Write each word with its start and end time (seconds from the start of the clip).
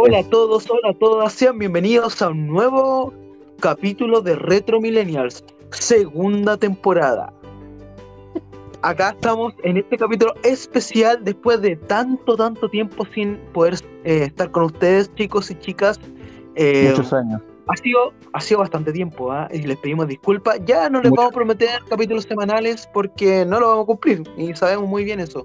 Hola 0.00 0.20
a 0.20 0.22
todos, 0.22 0.70
hola 0.70 0.90
a 0.90 0.94
todas, 0.94 1.32
sean 1.32 1.58
bienvenidos 1.58 2.22
a 2.22 2.28
un 2.28 2.46
nuevo 2.46 3.12
capítulo 3.58 4.20
de 4.20 4.36
Retro 4.36 4.80
Millennials, 4.80 5.44
segunda 5.72 6.56
temporada. 6.56 7.32
Acá 8.82 9.10
estamos 9.10 9.54
en 9.64 9.76
este 9.76 9.98
capítulo 9.98 10.34
especial 10.44 11.18
después 11.24 11.60
de 11.62 11.74
tanto, 11.74 12.36
tanto 12.36 12.68
tiempo 12.68 13.04
sin 13.12 13.38
poder 13.52 13.74
eh, 14.04 14.26
estar 14.26 14.52
con 14.52 14.66
ustedes, 14.66 15.12
chicos 15.16 15.50
y 15.50 15.56
chicas. 15.56 15.98
Eh, 16.54 16.90
Muchos 16.90 17.12
años. 17.12 17.42
Ha 17.66 17.76
sido, 17.78 18.12
ha 18.34 18.40
sido 18.40 18.60
bastante 18.60 18.92
tiempo 18.92 19.32
¿ah? 19.32 19.48
y 19.50 19.62
les 19.62 19.78
pedimos 19.78 20.06
disculpas. 20.06 20.60
Ya 20.64 20.88
no 20.88 21.00
les 21.00 21.10
vamos 21.10 21.32
a 21.32 21.34
prometer 21.34 21.70
capítulos 21.90 22.22
semanales 22.22 22.88
porque 22.94 23.44
no 23.44 23.58
lo 23.58 23.66
vamos 23.66 23.82
a 23.82 23.86
cumplir 23.86 24.22
y 24.36 24.54
sabemos 24.54 24.88
muy 24.88 25.02
bien 25.02 25.18
eso. 25.18 25.44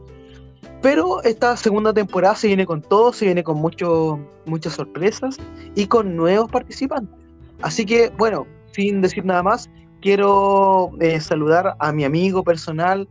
Pero 0.83 1.23
esta 1.23 1.55
segunda 1.55 1.93
temporada 1.93 2.35
se 2.35 2.47
viene 2.47 2.65
con 2.65 2.81
todo, 2.81 3.13
se 3.13 3.23
viene 3.23 3.41
con 3.41 3.55
mucho, 3.55 4.19
muchas 4.45 4.73
sorpresas 4.73 5.37
y 5.75 5.87
con 5.87 6.17
nuevos 6.17 6.51
participantes. 6.51 7.17
Así 7.61 7.85
que, 7.85 8.11
bueno, 8.17 8.45
sin 8.73 8.99
decir 8.99 9.23
nada 9.23 9.41
más, 9.41 9.69
quiero 10.01 10.91
eh, 10.99 11.21
saludar 11.21 11.77
a 11.79 11.93
mi 11.93 12.03
amigo 12.03 12.43
personal, 12.43 13.07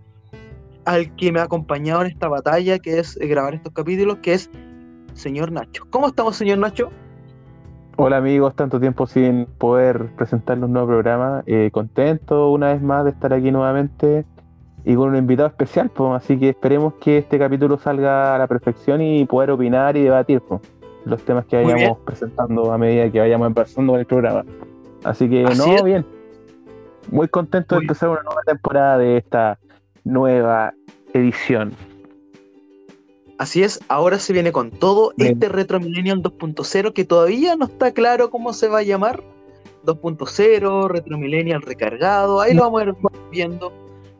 al 0.85 1.17
que 1.17 1.33
me 1.33 1.41
ha 1.41 1.45
acompañado 1.45 2.03
en 2.03 2.09
esta 2.09 2.29
batalla, 2.29 2.79
que 2.79 2.99
es 2.99 3.17
eh, 3.23 3.27
grabar 3.27 3.55
estos 3.55 3.73
capítulos, 3.73 4.19
que 4.19 4.35
es 4.35 4.51
señor 5.15 5.51
Nacho. 5.51 5.85
¿Cómo 5.89 6.09
estamos, 6.09 6.37
señor 6.37 6.59
Nacho? 6.59 6.91
Hola 7.97 8.19
amigos, 8.19 8.55
tanto 8.55 8.81
tiempo 8.81 9.07
sin 9.07 9.47
poder 9.47 10.11
presentarles 10.17 10.67
un 10.67 10.75
nuevo 10.75 10.89
programa. 10.89 11.43
Eh, 11.47 11.71
contento 11.73 12.51
una 12.51 12.75
vez 12.75 12.83
más 12.83 13.05
de 13.05 13.13
estar 13.13 13.33
aquí 13.33 13.51
nuevamente 13.51 14.27
y 14.85 14.95
con 14.95 15.11
un 15.11 15.17
invitado 15.17 15.49
especial, 15.49 15.91
pues, 15.91 16.13
así 16.13 16.39
que 16.39 16.51
esperemos 16.51 16.95
que 16.95 17.19
este 17.19 17.39
capítulo 17.39 17.79
salga 17.79 18.35
a 18.35 18.39
la 18.39 18.47
perfección 18.49 19.01
y 19.01 19.25
poder 19.25 19.53
opinar 19.53 19.97
y 19.97 20.03
debatir 20.03 20.41
pues, 20.41 20.61
los 21.05 21.23
temas 21.23 21.47
que 21.47 21.63
vayamos 21.63 21.99
presentando 22.05 22.73
a 22.73 22.79
medida 22.79 23.11
que 23.11 23.21
vayamos 23.21 23.47
empezando 23.47 23.93
con 23.93 24.01
el 24.01 24.07
programa. 24.07 24.45
Así 25.05 25.29
que, 25.29 25.43
no, 25.43 25.83
bien. 25.85 26.05
Muy 27.11 27.29
contento 27.29 27.77
de 27.77 27.83
empezar 27.83 28.09
una 28.09 28.23
nueva 28.23 28.43
temporada 28.47 28.99
de 28.99 29.17
esta 29.19 29.59
nueva 30.05 30.73
edición. 31.13 31.73
Así 33.39 33.63
es, 33.63 33.81
ahora 33.89 34.19
se 34.19 34.33
viene 34.33 34.53
con 34.53 34.71
todo 34.71 35.13
este 35.19 35.49
Retro 35.49 35.81
Millennial 35.81 36.23
2.0 36.23 36.93
que 36.93 37.05
todavía 37.05 37.57
no 37.57 37.65
está 37.65 37.93
claro 37.93 38.31
cómo 38.31 38.53
se 38.53 38.69
va 38.69 38.79
a 38.79 38.83
llamar. 38.83 39.23
2.0, 39.85 40.89
Retro 40.89 41.19
Millennial 41.19 41.61
recargado, 41.63 42.41
ahí 42.41 42.55
lo 42.55 42.63
vamos 42.63 42.83
a 42.83 42.85
ir 42.85 42.95
viendo 43.33 43.73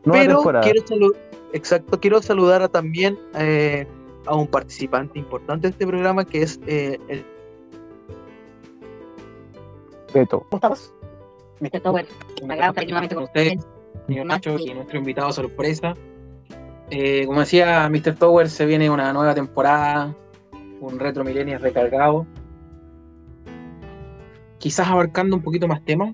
pero 0.03 0.43
quiero, 0.61 1.13
exacto, 1.53 1.99
quiero 1.99 2.21
saludar 2.21 2.61
a, 2.61 2.67
también 2.67 3.17
eh, 3.35 3.87
a 4.25 4.35
un 4.35 4.47
participante 4.47 5.19
importante 5.19 5.67
de 5.67 5.71
este 5.71 5.87
programa 5.87 6.25
que 6.25 6.41
es 6.41 6.59
eh, 6.67 6.99
el 7.07 7.25
Beto. 10.13 10.41
¿Cómo 10.49 10.57
estamos? 10.57 10.93
Me 11.59 11.69
bueno. 11.69 12.09
Me 12.45 12.53
agrada 12.53 12.69
estar 12.69 12.83
nuevamente 12.83 13.15
con 13.15 13.23
ustedes, 13.23 13.65
señor 14.07 14.25
Nacho, 14.25 14.57
y 14.59 14.73
nuestro 14.73 14.97
invitado 14.99 15.31
sorpresa. 15.31 15.93
Eh, 16.89 17.25
como 17.25 17.39
decía 17.39 17.89
Mr. 17.89 18.15
Tower, 18.15 18.49
se 18.49 18.65
viene 18.65 18.89
una 18.89 19.11
nueva 19.13 19.33
temporada, 19.33 20.15
un 20.81 20.99
Retro 20.99 21.23
Millennial 21.23 21.61
recargado. 21.61 22.27
Quizás 24.59 24.87
abarcando 24.87 25.35
un 25.35 25.41
poquito 25.41 25.67
más 25.67 25.83
temas, 25.83 26.13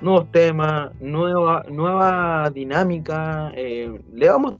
nuevos 0.00 0.30
temas, 0.32 0.90
nueva, 1.00 1.64
nueva 1.70 2.50
dinámica. 2.50 3.52
Eh, 3.54 3.98
le 4.12 4.26
damos 4.26 4.56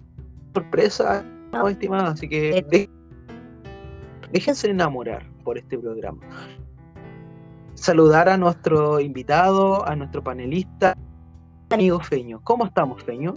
sorpresa, 0.55 1.25
no, 1.53 1.69
estimada, 1.69 2.11
así 2.11 2.29
que 2.29 2.65
eh. 2.71 2.89
déjense 4.33 4.71
enamorar 4.71 5.29
por 5.45 5.59
este 5.59 5.79
programa. 5.79 6.21
Saludar 7.75 8.29
a 8.29 8.37
nuestro 8.37 9.01
invitado, 9.01 9.87
a 9.87 9.95
nuestro 9.95 10.23
panelista, 10.25 10.97
amigo 11.71 12.00
Feño. 12.00 12.41
¿Cómo 12.43 12.67
estamos, 12.67 13.03
Feño? 13.05 13.34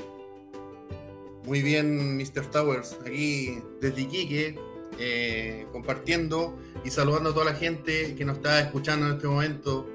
Muy 1.46 1.62
bien, 1.62 2.18
Mr. 2.18 2.46
Towers, 2.52 2.98
aquí 3.06 3.60
desde 3.82 4.02
Iquique, 4.02 4.56
eh, 4.98 5.66
compartiendo 5.72 6.58
y 6.86 6.90
saludando 6.90 7.30
a 7.30 7.34
toda 7.34 7.46
la 7.46 7.54
gente 7.54 8.16
que 8.16 8.26
nos 8.26 8.38
está 8.38 8.60
escuchando 8.60 9.08
en 9.08 9.14
este 9.14 9.28
momento 9.28 9.88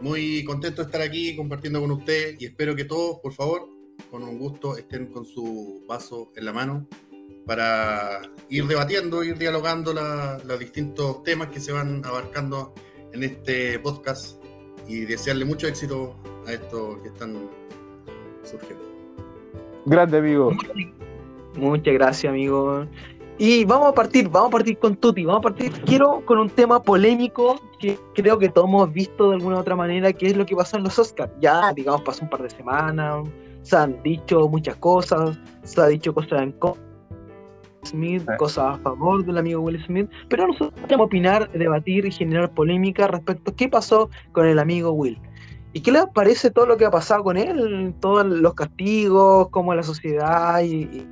muy 0.00 0.44
contento 0.44 0.82
de 0.82 0.86
estar 0.86 1.02
aquí 1.02 1.36
compartiendo 1.36 1.80
con 1.80 1.90
usted 1.90 2.36
y 2.38 2.46
espero 2.46 2.74
que 2.76 2.84
todos, 2.84 3.18
por 3.20 3.32
favor, 3.32 3.68
con 4.10 4.22
un 4.22 4.38
gusto, 4.38 4.76
estén 4.76 5.06
con 5.06 5.24
su 5.24 5.84
vaso 5.88 6.32
en 6.36 6.44
la 6.44 6.52
mano 6.52 6.86
para 7.46 8.20
ir 8.48 8.66
debatiendo, 8.66 9.22
ir 9.22 9.38
dialogando 9.38 9.92
los 9.92 10.58
distintos 10.58 11.22
temas 11.22 11.48
que 11.48 11.60
se 11.60 11.72
van 11.72 12.04
abarcando 12.04 12.74
en 13.12 13.22
este 13.22 13.78
podcast 13.78 14.42
y 14.88 15.00
desearle 15.00 15.44
mucho 15.44 15.68
éxito 15.68 16.16
a 16.46 16.52
estos 16.52 16.98
que 17.02 17.08
están 17.08 17.48
surgiendo. 18.42 18.84
Grande 19.86 20.18
amigo. 20.18 20.52
Muchas 21.54 21.94
gracias, 21.94 22.30
amigo. 22.30 22.86
Y 23.38 23.66
vamos 23.66 23.88
a 23.88 23.92
partir, 23.92 24.30
vamos 24.30 24.48
a 24.48 24.52
partir 24.52 24.78
con 24.78 24.96
Tuti, 24.96 25.26
vamos 25.26 25.40
a 25.40 25.42
partir, 25.42 25.70
quiero 25.84 26.24
con 26.24 26.38
un 26.38 26.48
tema 26.48 26.82
polémico 26.82 27.60
que 27.78 27.98
creo 28.14 28.38
que 28.38 28.48
todos 28.48 28.66
hemos 28.66 28.90
visto 28.90 29.28
de 29.28 29.36
alguna 29.36 29.56
u 29.56 29.58
otra 29.58 29.76
manera, 29.76 30.10
que 30.10 30.28
es 30.28 30.36
lo 30.36 30.46
que 30.46 30.56
pasó 30.56 30.78
en 30.78 30.84
los 30.84 30.98
Oscars. 30.98 31.30
Ya, 31.40 31.70
digamos, 31.74 32.00
pasó 32.00 32.24
un 32.24 32.30
par 32.30 32.42
de 32.42 32.48
semanas, 32.48 33.28
se 33.60 33.76
han 33.76 34.02
dicho 34.02 34.48
muchas 34.48 34.76
cosas, 34.76 35.38
se 35.64 35.80
ha 35.82 35.86
dicho 35.86 36.14
cosas 36.14 36.40
en 36.40 36.52
contra 36.52 36.82
Smith, 37.84 38.24
cosas 38.38 38.78
a 38.78 38.78
favor 38.78 39.24
del 39.24 39.36
amigo 39.36 39.60
Will 39.60 39.84
Smith, 39.84 40.10
pero 40.28 40.46
nosotros 40.46 40.80
queremos 40.80 41.06
opinar, 41.06 41.52
debatir 41.52 42.06
y 42.06 42.10
generar 42.10 42.50
polémica 42.52 43.06
respecto 43.06 43.50
a 43.50 43.54
qué 43.54 43.68
pasó 43.68 44.08
con 44.32 44.46
el 44.46 44.58
amigo 44.58 44.92
Will. 44.92 45.20
¿Y 45.74 45.82
qué 45.82 45.92
les 45.92 46.06
parece 46.06 46.50
todo 46.50 46.64
lo 46.64 46.78
que 46.78 46.86
ha 46.86 46.90
pasado 46.90 47.22
con 47.22 47.36
él? 47.36 47.94
Todos 48.00 48.24
los 48.24 48.54
castigos, 48.54 49.50
como 49.50 49.74
la 49.74 49.82
sociedad 49.82 50.60
y, 50.62 50.84
y 50.84 51.06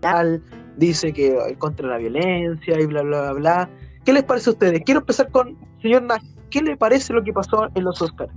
tal 0.00 0.40
dice 0.76 1.12
que 1.12 1.36
contra 1.58 1.88
la 1.88 1.98
violencia 1.98 2.80
y 2.80 2.86
bla, 2.86 3.02
bla, 3.02 3.20
bla, 3.20 3.32
bla. 3.32 3.70
¿Qué 4.04 4.12
les 4.12 4.24
parece 4.24 4.50
a 4.50 4.52
ustedes? 4.52 4.82
Quiero 4.84 5.00
empezar 5.00 5.30
con, 5.30 5.56
señor 5.80 6.02
Nash, 6.02 6.24
¿qué 6.50 6.60
le 6.60 6.76
parece 6.76 7.12
lo 7.12 7.22
que 7.22 7.32
pasó 7.32 7.68
en 7.74 7.84
los 7.84 8.00
Oscars? 8.02 8.32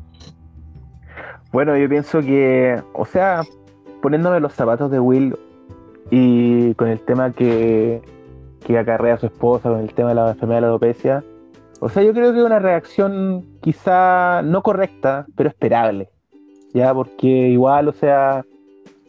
Bueno, 1.51 1.78
yo 1.78 1.88
pienso 1.88 2.19
que, 2.22 2.81
o 2.94 3.06
sea, 3.06 3.41
poniéndome 4.01 4.40
los 4.40 4.53
zapatos 4.53 4.91
de 4.91 5.00
Will 5.00 5.35
y 6.12 6.74
con 6.75 6.90
el 6.90 7.00
tema 7.00 7.31
que, 7.31 8.01
que 8.66 8.78
acarrea 8.78 9.16
a 9.16 9.18
su 9.18 9.25
esposa, 9.28 9.69
con 9.69 9.79
el 9.79 9.94
tema 9.94 10.09
de 10.09 10.16
la 10.16 10.31
enfermedad 10.31 10.57
de 10.57 10.62
la 10.62 10.68
alopecia, 10.68 11.24
o 11.79 11.90
sea, 11.90 12.03
yo 12.03 12.13
creo 12.13 12.31
que 12.31 12.40
es 12.40 12.45
una 12.45 12.59
reacción 12.59 13.45
quizá 13.62 14.41
no 14.41 14.62
correcta, 14.63 15.25
pero 15.35 15.50
esperable. 15.50 16.09
Ya, 16.74 16.94
porque 16.94 17.28
igual, 17.28 17.88
o 17.88 17.94
sea, 17.94 18.45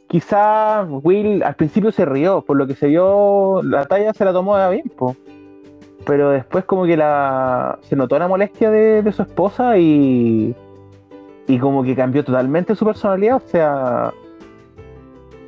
quizá 0.08 0.84
Will 0.84 1.42
al 1.42 1.54
principio 1.54 1.92
se 1.92 2.04
rió, 2.04 2.42
por 2.42 2.56
lo 2.56 2.66
que 2.66 2.74
se 2.74 2.88
vio, 2.88 3.62
la 3.62 3.84
talla 3.84 4.12
se 4.12 4.24
la 4.24 4.32
tomó 4.32 4.56
de 4.56 4.70
bien, 4.70 4.92
pero 6.04 6.30
después 6.30 6.64
como 6.64 6.84
que 6.84 6.96
la 6.96 7.78
se 7.82 7.96
notó 7.96 8.18
la 8.18 8.28
molestia 8.28 8.70
de, 8.70 9.12
su 9.12 9.22
esposa 9.22 9.78
y, 9.78 10.54
y 11.46 11.58
como 11.58 11.82
que 11.82 11.96
cambió 11.96 12.24
totalmente 12.24 12.74
su 12.74 12.84
personalidad, 12.84 13.36
o 13.36 13.48
sea, 13.48 14.12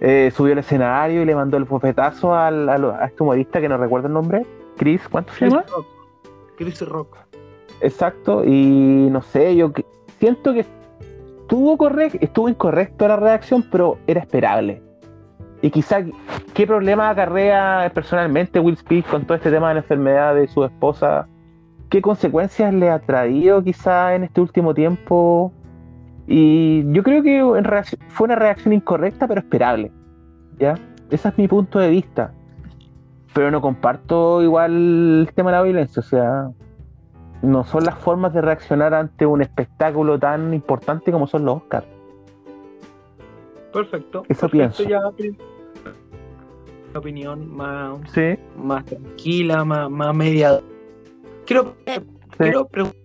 eh, 0.00 0.32
subió 0.34 0.52
al 0.52 0.58
escenario 0.60 1.22
y 1.22 1.24
le 1.24 1.34
mandó 1.34 1.56
el 1.56 1.64
bofetazo 1.64 2.34
al, 2.34 2.68
a 2.68 3.06
este 3.06 3.22
humorista 3.22 3.60
que 3.60 3.68
no 3.68 3.76
recuerdo 3.76 4.08
el 4.08 4.14
nombre, 4.14 4.44
Chris, 4.76 5.08
¿cuánto 5.08 5.32
se 5.32 5.48
llama? 5.48 5.64
Chris 6.56 6.80
Rock. 6.82 7.16
Exacto, 7.80 8.44
y 8.44 9.08
no 9.10 9.22
sé, 9.22 9.54
yo 9.54 9.72
siento 10.18 10.52
que 10.52 10.66
estuvo 11.48 11.78
correcto, 11.78 12.18
estuvo 12.20 12.50
incorrecto 12.50 13.08
la 13.08 13.16
reacción, 13.16 13.64
pero 13.72 13.96
era 14.06 14.20
esperable. 14.20 14.82
Y 15.62 15.70
quizá, 15.70 16.04
¿qué 16.52 16.66
problema 16.66 17.08
acarrea 17.08 17.90
personalmente 17.94 18.60
Will 18.60 18.76
Smith 18.76 19.06
con 19.06 19.24
todo 19.24 19.36
este 19.38 19.50
tema 19.50 19.68
de 19.68 19.74
la 19.74 19.80
enfermedad 19.80 20.34
de 20.34 20.46
su 20.46 20.62
esposa? 20.62 21.26
¿Qué 21.88 22.02
consecuencias 22.02 22.74
le 22.74 22.90
ha 22.90 22.98
traído 22.98 23.64
quizá 23.64 24.14
en 24.14 24.24
este 24.24 24.42
último 24.42 24.74
tiempo? 24.74 25.50
Y 26.26 26.84
yo 26.92 27.02
creo 27.02 27.22
que 27.22 27.38
en 27.38 27.64
fue 28.08 28.26
una 28.26 28.36
reacción 28.36 28.74
incorrecta, 28.74 29.26
pero 29.26 29.40
esperable. 29.40 29.90
¿Ya? 30.58 30.74
Ese 31.10 31.28
es 31.30 31.38
mi 31.38 31.48
punto 31.48 31.78
de 31.78 31.88
vista. 31.88 32.30
Pero 33.32 33.50
no 33.50 33.62
comparto 33.62 34.42
igual 34.42 34.72
el 35.20 35.30
tema 35.34 35.50
de 35.50 35.56
la 35.56 35.62
violencia. 35.62 36.00
O 36.00 36.04
sea, 36.04 36.50
no 37.42 37.64
son 37.64 37.84
las 37.84 37.98
formas 37.98 38.32
de 38.34 38.40
reaccionar 38.40 38.94
ante 38.94 39.26
un 39.26 39.42
espectáculo 39.42 40.18
tan 40.18 40.52
importante 40.54 41.12
como 41.12 41.26
son 41.26 41.44
los 41.44 41.56
Oscars. 41.58 41.86
Perfecto. 43.72 44.24
Eso 44.28 44.48
pienso. 44.48 44.82
Ya, 44.82 45.00
opinión 46.94 47.54
más, 47.54 48.00
más 48.56 48.84
tranquila, 48.84 49.64
más, 49.64 49.90
más 49.90 50.14
media. 50.14 50.60
Quiero, 51.46 51.76
quiero 52.36 52.66
preguntar, 52.66 52.98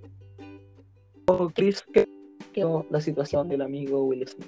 Chris, 1.53 1.83
¿qué 1.93 2.07
la 2.89 3.01
situación 3.01 3.49
del 3.49 3.61
amigo 3.61 4.03
Will 4.05 4.27
Smith? 4.27 4.47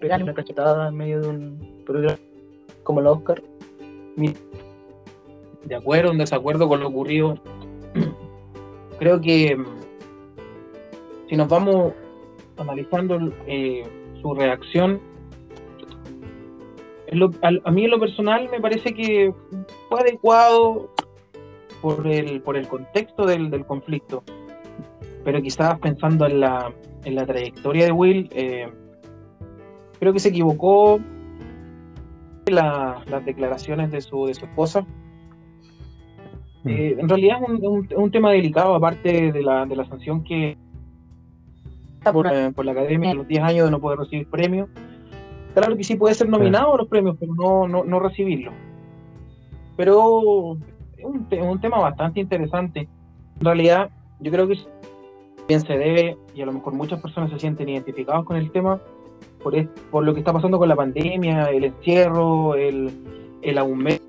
Pegarle 0.00 0.24
una 0.24 0.34
cachetada 0.34 0.88
en 0.88 0.96
medio 0.96 1.20
de 1.20 1.28
un 1.28 1.82
programa 1.86 2.18
como 2.82 3.00
el 3.00 3.06
Oscar. 3.06 3.42
de 5.64 5.74
acuerdo 5.74 6.10
o 6.10 6.12
en 6.12 6.18
desacuerdo 6.18 6.68
con 6.68 6.80
lo 6.80 6.88
ocurrido. 6.88 7.38
Creo 9.02 9.20
que 9.20 9.56
mm, 9.56 9.64
si 11.28 11.34
nos 11.36 11.48
vamos 11.48 11.92
analizando 12.56 13.18
eh, 13.48 13.82
su 14.20 14.32
reacción, 14.32 15.00
al- 17.42 17.62
a, 17.64 17.70
mí 17.72 17.84
en 17.84 17.90
lo 17.90 17.98
personal 17.98 18.48
me 18.48 18.60
parece 18.60 18.94
que 18.94 19.34
fue 19.88 20.00
adecuado 20.02 20.88
por 21.80 22.06
el, 22.06 22.42
por 22.42 22.56
el 22.56 22.68
contexto 22.68 23.26
del, 23.26 23.50
del 23.50 23.66
conflicto. 23.66 24.22
Pero 25.24 25.42
quizás 25.42 25.80
pensando 25.80 26.24
en 26.26 26.38
la, 26.38 26.72
en 27.04 27.16
la 27.16 27.26
trayectoria 27.26 27.86
de 27.86 27.90
Will, 27.92 28.28
eh, 28.30 28.68
creo 29.98 30.12
que 30.12 30.20
se 30.20 30.28
equivocó 30.28 31.00
la- 32.46 33.02
las 33.10 33.24
declaraciones 33.24 33.90
de 33.90 34.00
su, 34.00 34.26
de 34.26 34.34
su 34.34 34.44
esposa. 34.44 34.86
Eh, 36.64 36.96
en 36.98 37.08
realidad 37.08 37.38
es 37.42 37.48
un, 37.48 37.66
un- 37.66 37.88
un 37.96 38.10
tema 38.10 38.30
delicado, 38.30 38.74
aparte 38.74 39.32
de 39.32 39.42
la, 39.42 39.66
de 39.66 39.74
la 39.76 39.84
sanción 39.86 40.22
que 40.22 40.56
por, 42.12 42.26
eh, 42.26 42.50
por 42.54 42.64
la 42.64 42.72
academia, 42.72 43.14
los 43.14 43.26
10 43.28 43.42
años 43.42 43.64
de 43.66 43.70
no 43.70 43.80
poder 43.80 43.98
recibir 43.98 44.28
premios. 44.28 44.68
Claro 45.54 45.76
que 45.76 45.84
sí 45.84 45.96
puede 45.96 46.14
ser 46.14 46.28
nominado 46.28 46.74
a 46.74 46.78
los 46.78 46.88
premios, 46.88 47.16
pero 47.20 47.34
no, 47.34 47.68
no, 47.68 47.84
no 47.84 48.00
recibirlo. 48.00 48.52
Pero 49.76 50.56
es 50.96 51.04
un, 51.04 51.26
un 51.48 51.60
tema 51.60 51.78
bastante 51.78 52.20
interesante. 52.20 52.88
En 53.38 53.44
realidad, 53.44 53.90
yo 54.20 54.30
creo 54.30 54.48
que 54.48 54.56
bien 55.48 55.60
se 55.60 55.76
debe, 55.76 56.16
y 56.34 56.42
a 56.42 56.46
lo 56.46 56.52
mejor 56.52 56.74
muchas 56.74 57.00
personas 57.00 57.30
se 57.30 57.38
sienten 57.38 57.68
identificados 57.68 58.24
con 58.24 58.36
el 58.36 58.50
tema, 58.50 58.80
por, 59.42 59.54
es- 59.56 59.68
por 59.90 60.04
lo 60.04 60.14
que 60.14 60.20
está 60.20 60.32
pasando 60.32 60.58
con 60.58 60.68
la 60.68 60.76
pandemia, 60.76 61.44
el 61.50 61.64
encierro, 61.64 62.54
el, 62.54 62.90
el 63.42 63.58
aumento 63.58 64.02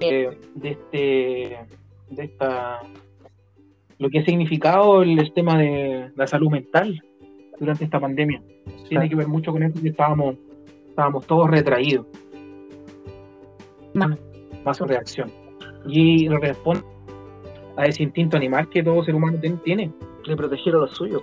eh, 0.00 0.38
de 0.54 0.70
este 0.70 1.58
de 2.10 2.24
esta 2.24 2.80
lo 3.98 4.08
que 4.10 4.20
ha 4.20 4.24
significado 4.24 5.02
el 5.02 5.32
tema 5.32 5.58
de 5.58 6.10
la 6.14 6.26
salud 6.26 6.50
mental 6.50 7.02
durante 7.58 7.84
esta 7.84 7.98
pandemia. 7.98 8.40
Tiene 8.88 9.08
que 9.08 9.16
ver 9.16 9.26
mucho 9.26 9.50
con 9.50 9.62
eso 9.64 9.80
que 9.82 9.88
estábamos, 9.88 10.36
estábamos 10.88 11.26
todos 11.26 11.50
retraídos. 11.50 12.06
Más, 13.94 14.16
más 14.64 14.76
su 14.76 14.84
reacción. 14.84 15.30
Y 15.86 16.28
responde 16.28 16.84
a 17.76 17.86
ese 17.86 18.02
instinto 18.04 18.36
animal 18.36 18.68
que 18.68 18.82
todo 18.82 19.02
ser 19.04 19.14
humano 19.14 19.38
ten- 19.40 19.58
tiene, 19.58 19.90
de 20.26 20.36
proteger 20.36 20.74
a 20.74 20.78
los 20.78 20.92
suyos. 20.92 21.22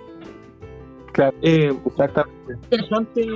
Claro. 1.12 1.34
Eh, 1.42 1.72
Exactamente. 1.86 2.52
interesante, 2.64 3.26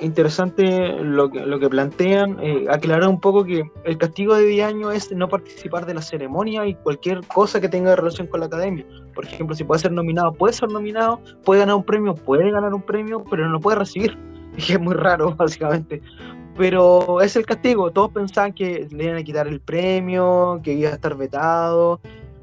interesante 0.00 1.02
lo 1.02 1.30
que, 1.30 1.40
lo 1.40 1.58
que 1.58 1.68
plantean. 1.68 2.38
Eh, 2.40 2.66
aclarar 2.68 3.08
un 3.08 3.20
poco 3.20 3.44
que 3.44 3.70
el 3.84 3.98
castigo 3.98 4.34
de 4.34 4.44
10 4.44 4.66
años 4.66 4.94
es 4.94 5.12
no 5.12 5.28
participar 5.28 5.86
de 5.86 5.94
la 5.94 6.02
ceremonia 6.02 6.66
y 6.66 6.74
cualquier 6.74 7.26
cosa 7.26 7.60
que 7.60 7.68
tenga 7.68 7.96
relación 7.96 8.26
con 8.26 8.40
la 8.40 8.46
academia. 8.46 8.86
Por 9.14 9.24
ejemplo, 9.24 9.54
si 9.54 9.64
puede 9.64 9.80
ser 9.80 9.92
nominado, 9.92 10.32
puede 10.32 10.54
ser 10.54 10.70
nominado, 10.70 11.20
puede 11.44 11.60
ganar 11.60 11.76
un 11.76 11.84
premio, 11.84 12.14
puede 12.14 12.50
ganar 12.50 12.74
un 12.74 12.82
premio, 12.82 13.24
pero 13.30 13.44
no 13.46 13.52
lo 13.52 13.60
puede 13.60 13.78
recibir. 13.78 14.16
Es 14.56 14.80
muy 14.80 14.94
raro, 14.94 15.34
básicamente. 15.38 16.02
Pero 16.56 17.20
es 17.20 17.36
el 17.36 17.46
castigo. 17.46 17.90
Todos 17.92 18.10
pensaban 18.10 18.52
que 18.52 18.88
le 18.90 19.04
iban 19.04 19.16
a 19.16 19.22
quitar 19.22 19.46
el 19.46 19.60
premio, 19.60 20.60
que 20.62 20.72
iba 20.72 20.90
a 20.90 20.94
estar 20.94 21.16
vetado. 21.16 22.00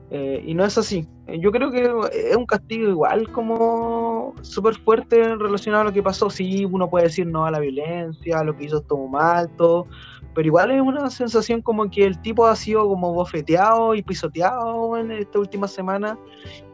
eh, 0.10 0.44
y 0.46 0.54
no 0.54 0.64
es 0.64 0.78
así. 0.78 1.08
Yo 1.28 1.52
creo 1.52 1.72
que 1.72 1.92
es 2.14 2.36
un 2.36 2.46
castigo 2.46 2.88
igual 2.88 3.32
como 3.32 4.36
súper 4.42 4.76
fuerte 4.76 5.36
relacionado 5.36 5.82
a 5.82 5.86
lo 5.86 5.94
que 5.94 6.04
pasó. 6.04 6.30
Sí, 6.30 6.66
uno 6.66 6.88
puede 6.88 7.06
decir 7.06 7.26
no 7.26 7.46
a 7.46 7.52
la 7.52 7.60
violencia, 7.60 8.44
lo 8.44 8.56
que 8.56 8.66
hizo 8.66 8.78
estuvo 8.78 9.08
mal, 9.08 9.50
todo. 9.58 9.88
Pero 10.36 10.48
igual 10.48 10.70
es 10.70 10.82
una 10.82 11.10
sensación 11.10 11.62
como 11.62 11.90
que 11.90 12.04
el 12.04 12.22
tipo 12.22 12.46
ha 12.46 12.56
sido 12.56 12.88
como 12.88 13.14
bofeteado 13.14 13.96
y 13.96 14.04
pisoteado 14.04 14.98
en 14.98 15.12
esta 15.12 15.40
última 15.40 15.68
semana. 15.68 16.20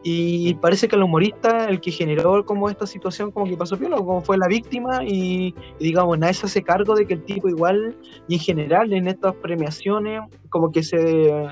Y 0.02 0.54
parece 0.56 0.86
que 0.86 0.96
el 0.96 1.02
humorista, 1.04 1.68
el 1.68 1.80
que 1.80 1.90
generó 1.90 2.44
como 2.44 2.68
esta 2.68 2.86
situación, 2.86 3.30
como 3.30 3.46
que 3.46 3.56
pasó 3.56 3.78
piola, 3.78 3.96
como 3.96 4.20
fue 4.20 4.36
la 4.36 4.48
víctima. 4.48 5.02
Y, 5.04 5.54
y 5.78 5.84
digamos, 5.84 6.18
nadie 6.18 6.34
se 6.34 6.46
hace 6.46 6.62
cargo 6.62 6.94
de 6.94 7.06
que 7.06 7.14
el 7.14 7.24
tipo 7.24 7.48
igual, 7.48 7.96
y 8.28 8.34
en 8.34 8.40
general 8.40 8.92
en 8.92 9.06
estas 9.06 9.34
premiaciones, 9.36 10.20
como 10.50 10.70
que 10.72 10.82
se 10.82 11.48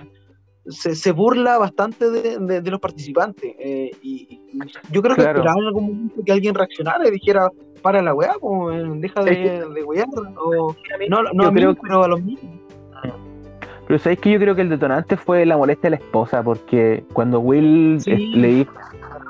se, 0.67 0.95
se 0.95 1.13
burla 1.13 1.59
bastante 1.59 2.11
de, 2.11 2.39
de- 2.39 2.61
de 2.61 2.71
los 2.71 2.81
participantes. 2.81 3.55
eh, 3.59 3.91
y, 4.03 4.41
y 4.53 4.59
yo 4.91 5.03
creo 5.03 5.17
que 5.17 5.23
Claro. 5.23 5.39
esperaba 5.39 5.61
en 5.61 5.67
algún 5.67 5.85
momento 5.87 6.23
que 6.25 6.33
alguien 6.33 6.55
reaccionara 6.55 7.07
y 7.09 7.11
dijera, 7.11 7.51
para 7.83 8.03
la 8.03 8.13
weá, 8.15 8.35
como, 8.39 8.71
eh, 8.71 8.83
deja 8.97 9.25
de, 9.25 9.65
de 9.75 9.85
wear. 9.85 10.07
O, 10.37 10.75
no, 11.09 11.23
no 11.23 11.43
yo 11.45 11.49
a 11.49 11.51
mí, 11.53 11.61
creo 11.61 11.75
que- 11.75 11.81
pero 11.83 12.05
a 12.05 12.09
los 12.09 12.23
mismos. 12.23 12.53
Pero 13.87 13.99
sabéis 13.99 14.21
que 14.21 14.31
yo 14.31 14.39
creo 14.39 14.55
que 14.55 14.63
el 14.63 14.69
detonante 14.69 15.17
fue 15.17 15.45
la 15.45 15.57
molestia 15.57 15.91
de 15.91 15.97
la 15.97 16.03
esposa, 16.05 16.43
porque 16.45 17.03
cuando 17.13 17.41
Will 17.41 18.01
Sí. 18.01 18.11
le 18.37 18.49
dijo 18.49 18.73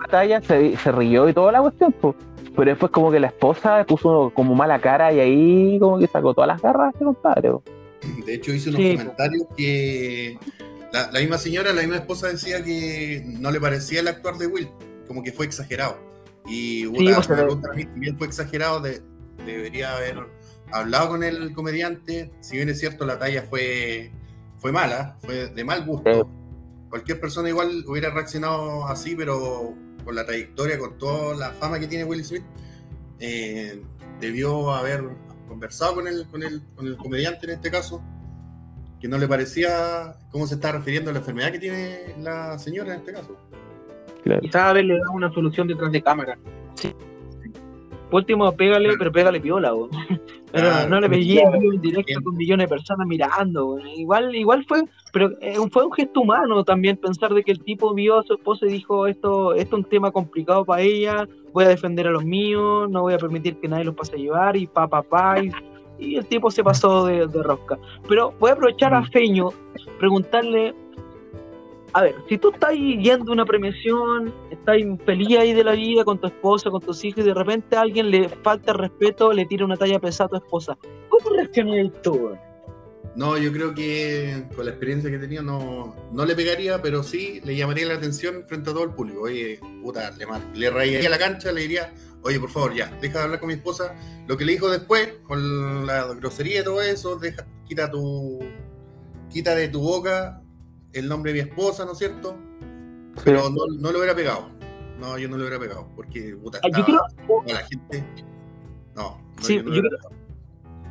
la 0.03 0.06
talla, 0.11 0.43
se, 0.43 0.76
se 0.76 0.93
rió 0.93 1.29
y 1.29 1.33
toda 1.33 1.50
la 1.53 1.62
cuestión, 1.62 1.93
po. 1.93 2.15
pero 2.56 2.71
después 2.73 2.93
como 2.93 3.11
que 3.11 3.21
la 3.21 3.29
esposa 3.29 3.85
puso 3.87 4.31
como 4.35 4.55
mala 4.55 4.79
cara 4.79 5.12
y 5.15 5.21
ahí 5.21 5.79
como 5.79 5.99
que 5.99 6.06
sacó 6.09 6.35
todas 6.35 6.49
las 6.49 6.61
garras 6.61 6.88
a 6.93 6.97
ese 6.97 7.05
compadre. 7.05 7.50
po. 7.53 7.62
De 8.26 8.35
hecho, 8.35 8.53
hice 8.53 8.69
unos 8.69 8.83
Sí. 8.83 8.97
comentarios 8.99 9.44
que 9.56 10.38
la, 10.92 11.10
la 11.12 11.20
misma 11.20 11.38
señora, 11.38 11.72
la 11.72 11.81
misma 11.82 11.96
esposa 11.96 12.28
decía 12.28 12.62
que 12.64 13.22
no 13.26 13.50
le 13.50 13.60
parecía 13.60 14.00
el 14.00 14.08
actuar 14.08 14.37
de 14.38 14.46
Will, 14.46 14.69
como 15.06 15.22
que 15.22 15.32
fue 15.32 15.46
exagerado. 15.46 15.98
Y 16.46 16.87
pues, 16.87 17.26
preguntan 17.26 17.72
a 17.72 17.75
mí, 17.75 17.84
también 17.84 18.19
fue 18.19 18.26
exagerado, 18.26 18.81
de- 18.81 19.02
debería 19.44 19.96
haber 19.96 20.19
hablado 20.72 21.10
con 21.10 21.22
el 21.25 21.52
comediante. 21.52 22.31
Si 22.40 22.56
bien 22.56 22.69
es 22.69 22.78
cierto, 22.78 23.04
la 23.06 23.19
talla 23.19 23.42
fue, 23.48 24.10
fue 24.58 24.72
mala, 24.72 25.16
fue 25.20 25.48
de 25.48 25.64
mal 25.64 25.84
gusto. 25.84 26.12
Sí. 26.12 26.20
Cualquier 26.88 27.20
persona 27.20 27.48
igual 27.48 27.84
hubiera 27.87 28.10
reaccionado 28.10 28.87
así, 28.87 29.14
pero 29.14 29.75
con 30.04 30.14
la 30.14 30.25
trayectoria, 30.26 30.78
con 30.78 30.98
toda 30.98 31.37
la 31.37 31.52
fama 31.52 31.78
que 31.78 31.87
tiene 31.87 32.04
Will 32.04 32.25
Smith, 32.25 32.42
eh, 33.20 33.81
debió 34.19 34.72
haber 34.72 35.04
conversado 35.46 35.94
con 35.96 36.08
el, 36.08 36.26
con, 36.28 36.42
el, 36.42 36.62
con 36.75 36.87
el 36.87 36.96
comediante 36.96 37.46
en 37.46 37.52
este 37.52 37.70
caso, 37.70 38.02
que 39.00 39.08
no 39.08 39.19
le 39.19 39.26
parecía 39.26 40.14
cómo 40.31 40.47
se 40.47 40.56
está 40.56 40.73
refiriendo 40.73 41.11
a 41.11 41.12
la 41.14 41.20
enfermedad 41.20 41.52
que 41.52 41.58
tiene 41.58 42.14
la 42.20 42.58
señora 42.58 42.94
en 42.94 43.00
este 43.00 43.12
caso. 43.12 43.37
Quizás 44.41 44.62
haberle 44.62 44.99
dado 44.99 45.12
una 45.12 45.32
solución 45.32 45.67
detrás 45.67 45.91
de 45.91 46.02
cámara. 46.02 46.38
Por 48.11 48.20
último, 48.20 48.50
pégale, 48.52 48.97
pero 48.99 49.12
pégale 49.12 49.41
piola. 49.41 49.73
Pero 50.52 50.67
Claro, 50.67 50.88
no 50.88 51.00
le 51.00 51.08
pegué 51.08 51.41
claro. 51.41 51.55
en 51.55 51.61
vivo 51.61 51.73
en 51.75 51.81
directo 51.81 52.23
con 52.25 52.37
millones 52.37 52.64
de 52.64 52.69
personas 52.69 53.06
mirando. 53.06 53.79
Igual, 53.97 54.35
igual 54.35 54.64
fue, 54.67 54.82
pero 55.12 55.30
eh, 55.40 55.54
fue 55.71 55.85
un 55.85 55.92
gesto 55.92 56.23
humano 56.23 56.64
también 56.64 56.97
pensar 56.97 57.33
de 57.33 57.45
que 57.45 57.52
el 57.52 57.62
tipo 57.62 57.95
vio 57.95 58.19
a 58.19 58.25
su 58.25 58.35
esposa 58.35 58.66
y 58.66 58.71
dijo 58.71 59.07
esto, 59.07 59.54
esto 59.54 59.76
es 59.76 59.85
un 59.85 59.88
tema 59.88 60.11
complicado 60.11 60.64
para 60.64 60.83
ella, 60.83 61.28
voy 61.52 61.66
a 61.66 61.69
defender 61.69 62.09
a 62.09 62.11
los 62.11 62.25
míos, 62.25 62.90
no 62.90 63.02
voy 63.02 63.14
a 63.14 63.19
permitir 63.19 63.61
que 63.61 63.69
nadie 63.69 63.85
los 63.85 63.95
pase 63.95 64.16
a 64.16 64.19
llevar 64.19 64.57
y 64.57 64.66
pa 64.66 64.88
pa 64.88 65.02
pa 65.02 65.38
y, 65.38 65.52
y 66.00 66.16
el 66.16 66.26
tipo 66.26 66.50
se 66.50 66.64
pasó 66.64 67.07
de, 67.07 67.26
de 67.26 67.42
rosca. 67.42 67.78
Pero 68.09 68.33
voy 68.40 68.50
a 68.50 68.54
aprovechar 68.54 68.95
a 68.95 69.04
Feño, 69.07 69.50
preguntarle 69.99 70.75
a 71.92 72.02
ver, 72.02 72.14
si 72.28 72.38
tú 72.38 72.50
estás 72.52 72.73
yendo 72.73 73.33
a 73.33 73.35
una 73.35 73.45
premiación, 73.45 74.33
estás 74.50 74.76
feliz 75.04 75.38
ahí 75.38 75.52
de 75.52 75.64
la 75.64 75.73
vida 75.73 76.04
con 76.04 76.19
tu 76.19 76.28
esposa, 76.28 76.71
con 76.71 76.80
tus 76.80 77.04
hijos, 77.04 77.25
y 77.25 77.28
de 77.28 77.35
repente 77.35 77.76
a 77.76 77.80
alguien 77.80 78.11
le 78.11 78.28
falta 78.28 78.73
el 78.73 78.78
respeto, 78.78 79.33
le 79.33 79.45
tira 79.47 79.64
una 79.64 79.76
talla 79.76 79.99
pesada 79.99 80.26
a 80.26 80.30
tu 80.30 80.37
esposa, 80.37 80.78
¿cómo 81.09 81.37
reaccionarías 81.37 82.00
tú? 82.02 82.30
No, 83.16 83.37
yo 83.37 83.52
creo 83.52 83.75
que 83.75 84.45
con 84.54 84.66
la 84.66 84.71
experiencia 84.71 85.11
que 85.11 85.19
tenía 85.19 85.42
no, 85.42 85.97
no 86.12 86.25
le 86.25 86.37
pegaría, 86.37 86.80
pero 86.80 87.02
sí 87.02 87.40
le 87.45 87.57
llamaría 87.57 87.87
la 87.87 87.95
atención 87.95 88.45
frente 88.47 88.71
a 88.71 88.73
todo 88.73 88.85
el 88.85 88.90
público. 88.90 89.23
Oye, 89.23 89.59
puta, 89.83 90.12
le, 90.12 90.26
le 90.54 90.71
rayaría 90.71 91.11
la 91.11 91.19
cancha, 91.19 91.50
le 91.50 91.62
diría, 91.62 91.92
oye, 92.23 92.39
por 92.41 92.50
favor, 92.50 92.75
ya, 92.75 92.87
deja 93.00 93.19
de 93.19 93.25
hablar 93.25 93.41
con 93.41 93.49
mi 93.49 93.55
esposa. 93.55 93.95
Lo 94.27 94.37
que 94.37 94.45
le 94.45 94.53
dijo 94.53 94.69
después, 94.71 95.15
con 95.25 95.87
la 95.87 96.07
grosería 96.15 96.61
y 96.61 96.65
todo 96.65 96.81
eso, 96.83 97.17
deja, 97.17 97.47
quita 97.67 97.91
tu, 97.91 98.39
quita 99.31 99.55
de 99.55 99.69
tu 99.69 99.81
boca 99.81 100.43
el 100.93 101.09
nombre 101.09 101.33
de 101.33 101.43
mi 101.45 101.49
esposa, 101.50 101.85
¿no 101.85 101.93
es 101.93 101.99
cierto? 101.99 102.37
Pero 103.25 103.49
no, 103.50 103.67
no 103.79 103.93
lo 103.93 103.99
hubiera 103.99 104.15
pegado. 104.15 104.49
No, 104.99 105.17
yo 105.19 105.29
no 105.29 105.37
lo 105.37 105.45
hubiera 105.45 105.59
pegado, 105.59 105.89
porque 105.97 106.37
puta, 106.43 106.59
Ah, 106.62 106.69
Yo 106.73 106.81
estaba- 106.81 107.07
quiero, 107.27 107.41
a 107.49 107.53
la 107.61 107.67
gente. 107.67 108.05
No, 108.95 109.03
no, 109.37 109.43
Sí, 109.43 109.57
yo 109.57 109.62
no 109.62 109.75
yo 109.75 109.83
pegado. 109.83 110.11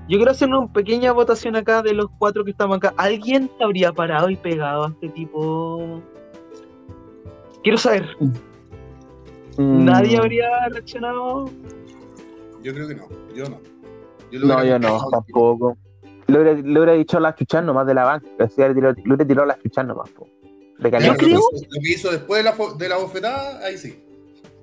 yo 0.08 0.18
quiero 0.18 0.32
hacer 0.32 0.50
una 0.50 0.74
pequeña 0.74 1.12
votación 1.12 1.56
acá 1.56 1.82
de 1.84 1.94
los 1.94 2.08
cuatro 2.18 2.44
que 2.44 2.52
estamos 2.52 2.78
acá. 2.78 2.94
¿Alguien 2.98 3.52
se 3.58 3.64
habría 3.64 3.92
parado 3.94 4.30
y 4.30 4.36
pegado 4.36 4.86
a 4.86 4.90
este 4.90 5.10
tipo? 5.10 6.02
Quiero 7.62 7.78
saber, 7.78 8.08
Mm, 9.62 9.84
¿nadie 9.86 10.18
habría 10.18 10.48
reaccionado? 10.70 11.46
Yo 12.64 12.74
creo 12.74 12.88
que 12.88 12.96
no, 12.96 13.08
yo 13.36 13.44
no. 13.50 13.60
Yo 14.32 14.40
lo 14.40 14.48
No, 14.48 14.64
yo 14.64 14.80
no, 14.80 15.00
tampoco. 15.12 15.78
Le 16.28 16.40
hubiera, 16.40 16.54
le 16.54 16.72
hubiera 16.80 16.94
dicho 16.94 17.20
las 17.20 17.36
chuchas 17.36 17.64
nomás 17.64 17.86
de 17.88 17.94
la 17.94 18.06
banca. 18.06 18.28
O 18.40 18.48
sea, 18.48 18.68
le 18.70 18.80
hubiera 18.80 18.94
tirado 19.28 19.46
las 19.48 19.60
chuchas 19.60 19.86
nomás. 19.86 20.10
po. 20.12 20.28
De 20.78 20.86
Ya, 20.86 20.92
caliente. 20.92 21.26
creo- 21.26 21.40
Lo 21.40 21.82
que 21.82 21.92
hizo 21.92 22.12
después 22.12 22.40
de 22.44 22.50
la, 22.50 22.56
fo- 22.56 22.78
de 22.78 22.88
la 22.88 22.98
bofetada, 22.98 23.66
ahí 23.66 23.78
sí. 23.78 24.02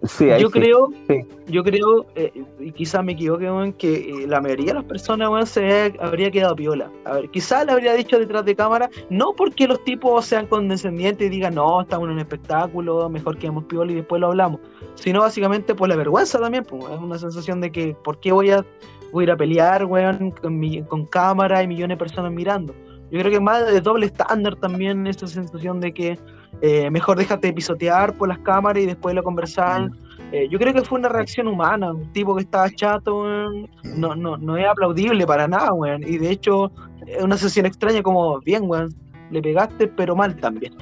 Sí, 0.04 0.28
yo 0.38 0.48
sí. 0.48 0.52
creo, 0.60 0.88
sí. 1.08 1.20
yo 1.48 1.64
creo, 1.64 2.06
eh, 2.14 2.30
y 2.60 2.70
quizás 2.72 3.02
me 3.02 3.12
equivoque, 3.12 3.44
weón, 3.44 3.72
que 3.72 3.94
eh, 3.94 4.26
la 4.28 4.40
mayoría 4.40 4.66
de 4.68 4.74
las 4.74 4.84
personas, 4.84 5.28
weón, 5.30 5.46
se 5.46 5.94
habría 5.98 6.30
quedado 6.30 6.54
piola. 6.54 6.90
A 7.04 7.14
ver, 7.14 7.30
quizás 7.30 7.66
le 7.66 7.72
habría 7.72 7.94
dicho 7.94 8.18
detrás 8.18 8.44
de 8.44 8.54
cámara, 8.54 8.88
no 9.10 9.32
porque 9.36 9.66
los 9.66 9.82
tipos 9.84 10.24
sean 10.26 10.46
condescendientes 10.46 11.26
y 11.26 11.30
digan, 11.30 11.54
no, 11.54 11.80
estamos 11.80 12.06
en 12.08 12.12
un 12.14 12.18
espectáculo, 12.20 13.08
mejor 13.08 13.38
quedemos 13.38 13.64
piola 13.64 13.90
y 13.90 13.96
después 13.96 14.20
lo 14.20 14.28
hablamos, 14.28 14.60
sino 14.94 15.20
básicamente 15.20 15.74
por 15.74 15.88
la 15.88 15.96
vergüenza 15.96 16.38
también, 16.38 16.64
pues, 16.64 16.84
es 16.84 17.00
una 17.00 17.18
sensación 17.18 17.60
de 17.60 17.72
que, 17.72 17.96
¿por 18.04 18.20
qué 18.20 18.30
voy 18.32 18.50
a, 18.50 18.64
voy 19.12 19.22
a 19.22 19.24
ir 19.24 19.30
a 19.32 19.36
pelear, 19.36 19.86
weón, 19.86 20.30
con, 20.30 20.58
mi- 20.58 20.82
con 20.82 21.06
cámara 21.06 21.62
y 21.62 21.66
millones 21.66 21.96
de 21.96 21.98
personas 22.04 22.30
mirando? 22.30 22.74
Yo 23.10 23.20
creo 23.20 23.30
que 23.32 23.40
más 23.40 23.66
de 23.66 23.80
doble 23.80 24.06
estándar 24.06 24.56
también 24.56 25.06
esa 25.06 25.26
sensación 25.26 25.80
de 25.80 25.94
que 25.94 26.18
eh, 26.62 26.90
mejor 26.90 27.18
déjate 27.18 27.52
pisotear 27.52 28.14
por 28.14 28.28
las 28.28 28.38
cámaras 28.40 28.82
y 28.82 28.86
después 28.86 29.14
lo 29.14 29.22
conversar. 29.22 29.90
Eh, 30.32 30.48
yo 30.50 30.58
creo 30.58 30.72
que 30.74 30.82
fue 30.82 30.98
una 30.98 31.08
reacción 31.08 31.46
humana, 31.46 31.92
un 31.92 32.10
tipo 32.12 32.34
que 32.34 32.42
estaba 32.42 32.68
chato, 32.70 33.22
weón, 33.22 33.68
no, 33.96 34.14
no, 34.16 34.36
no 34.36 34.56
es 34.56 34.66
aplaudible 34.66 35.26
para 35.26 35.46
nada, 35.46 35.72
weón. 35.72 36.02
Y 36.02 36.18
de 36.18 36.30
hecho, 36.30 36.72
es 37.06 37.22
una 37.22 37.36
sesión 37.36 37.66
extraña 37.66 38.02
como, 38.02 38.40
bien, 38.40 38.62
weón, 38.66 38.88
le 39.30 39.40
pegaste, 39.42 39.86
pero 39.88 40.16
mal 40.16 40.34
también. 40.36 40.74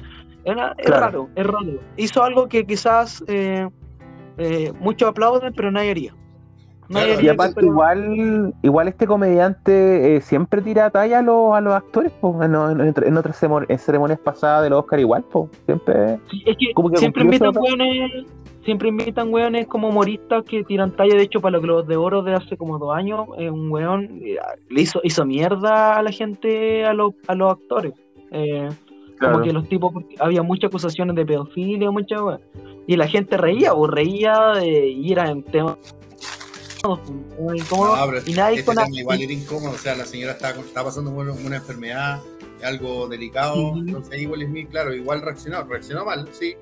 Era- 0.45 0.73
es 0.77 0.85
Claro. 0.85 1.01
raro, 1.05 1.29
es 1.35 1.45
raro. 1.47 1.79
Hizo 1.97 2.23
algo 2.23 2.47
que 2.47 2.65
quizás 2.65 3.23
eh, 3.27 3.67
eh, 4.37 4.71
muchos 4.79 5.09
aplauden, 5.09 5.53
pero 5.55 5.71
nadie 5.71 5.91
haría. 5.91 6.15
Claro, 6.87 7.21
Y 7.21 7.27
aparte, 7.29 7.55
pero- 7.55 7.67
igual, 7.67 8.53
igual 8.61 8.87
este 8.87 9.07
comediante 9.07 10.15
eh, 10.17 10.21
siempre 10.21 10.61
tira 10.61 10.89
talla 10.89 11.19
a 11.19 11.21
los, 11.21 11.55
a 11.55 11.61
los 11.61 11.73
actores, 11.73 12.11
po. 12.13 12.41
En, 12.43 12.53
en, 12.55 12.93
en 13.03 13.17
otras 13.17 13.37
ceremonias 13.37 14.19
pasadas 14.19 14.63
de 14.63 14.69
los 14.69 14.79
Oscar 14.79 14.99
igual, 14.99 15.23
po. 15.23 15.49
Siempre. 15.65 16.19
Sí, 16.29 16.43
es 16.45 16.57
que 16.57 16.73
como 16.73 16.89
que 16.89 16.97
siempre 16.97 17.23
invitan 17.23 17.51
weones, 17.57 18.25
siempre 18.63 18.89
invitan 18.89 19.33
weones 19.33 19.67
como 19.67 19.89
humoristas 19.89 20.43
que 20.43 20.63
tiran 20.63 20.95
talla, 20.95 21.15
de 21.15 21.23
hecho 21.23 21.41
para 21.41 21.53
los 21.53 21.61
Globos 21.63 21.87
de 21.87 21.97
Oro 21.97 22.21
de 22.21 22.33
hace 22.33 22.55
como 22.57 22.77
dos 22.77 22.95
años, 22.95 23.27
eh, 23.37 23.49
un 23.49 23.71
weón 23.71 24.19
eh, 24.23 24.37
le 24.69 24.81
hizo, 24.81 24.99
hizo 25.03 25.25
mierda 25.25 25.97
a 25.97 26.03
la 26.03 26.11
gente, 26.11 26.85
a 26.85 26.93
los, 26.93 27.13
a 27.27 27.35
los 27.35 27.51
actores. 27.53 27.93
Eh, 28.31 28.69
Claro. 29.17 29.35
Como 29.35 29.45
que 29.45 29.53
los 29.53 29.69
tipos, 29.69 29.93
porque 29.93 30.13
había 30.19 30.43
muchas 30.43 30.67
acusaciones 30.67 31.15
de 31.15 31.25
pedofilia, 31.25 31.89
muchas. 31.89 32.19
Y 32.85 32.97
la 32.97 33.07
gente 33.07 33.37
reía, 33.37 33.73
o 33.73 33.87
reía 33.87 34.55
eh, 34.61 34.89
y 34.89 35.09
era 35.09 35.29
en 35.31 35.41
temas 36.85 37.39
muy 37.39 37.59
No, 37.59 38.05
pero 38.07 38.21
y 38.25 38.33
nadie 38.33 38.59
este 38.59 38.65
con 38.65 38.75
tema 38.75 38.99
igual 38.99 39.21
era 39.21 39.33
incómodo, 39.33 39.71
o 39.73 39.77
sea, 39.77 39.95
la 39.95 40.05
señora 40.05 40.33
estaba, 40.33 40.59
estaba 40.59 40.89
pasando 40.89 41.13
por 41.13 41.29
una 41.29 41.55
enfermedad, 41.57 42.21
algo 42.63 43.07
delicado, 43.07 43.55
Sí. 43.55 43.79
entonces 43.87 44.13
ahí 44.13 44.25
Will 44.25 44.45
Smith, 44.47 44.69
claro, 44.69 44.93
igual 44.93 45.21
reaccionó, 45.21 45.63
reaccionó 45.63 46.05
mal, 46.05 46.27
sí, 46.31 46.55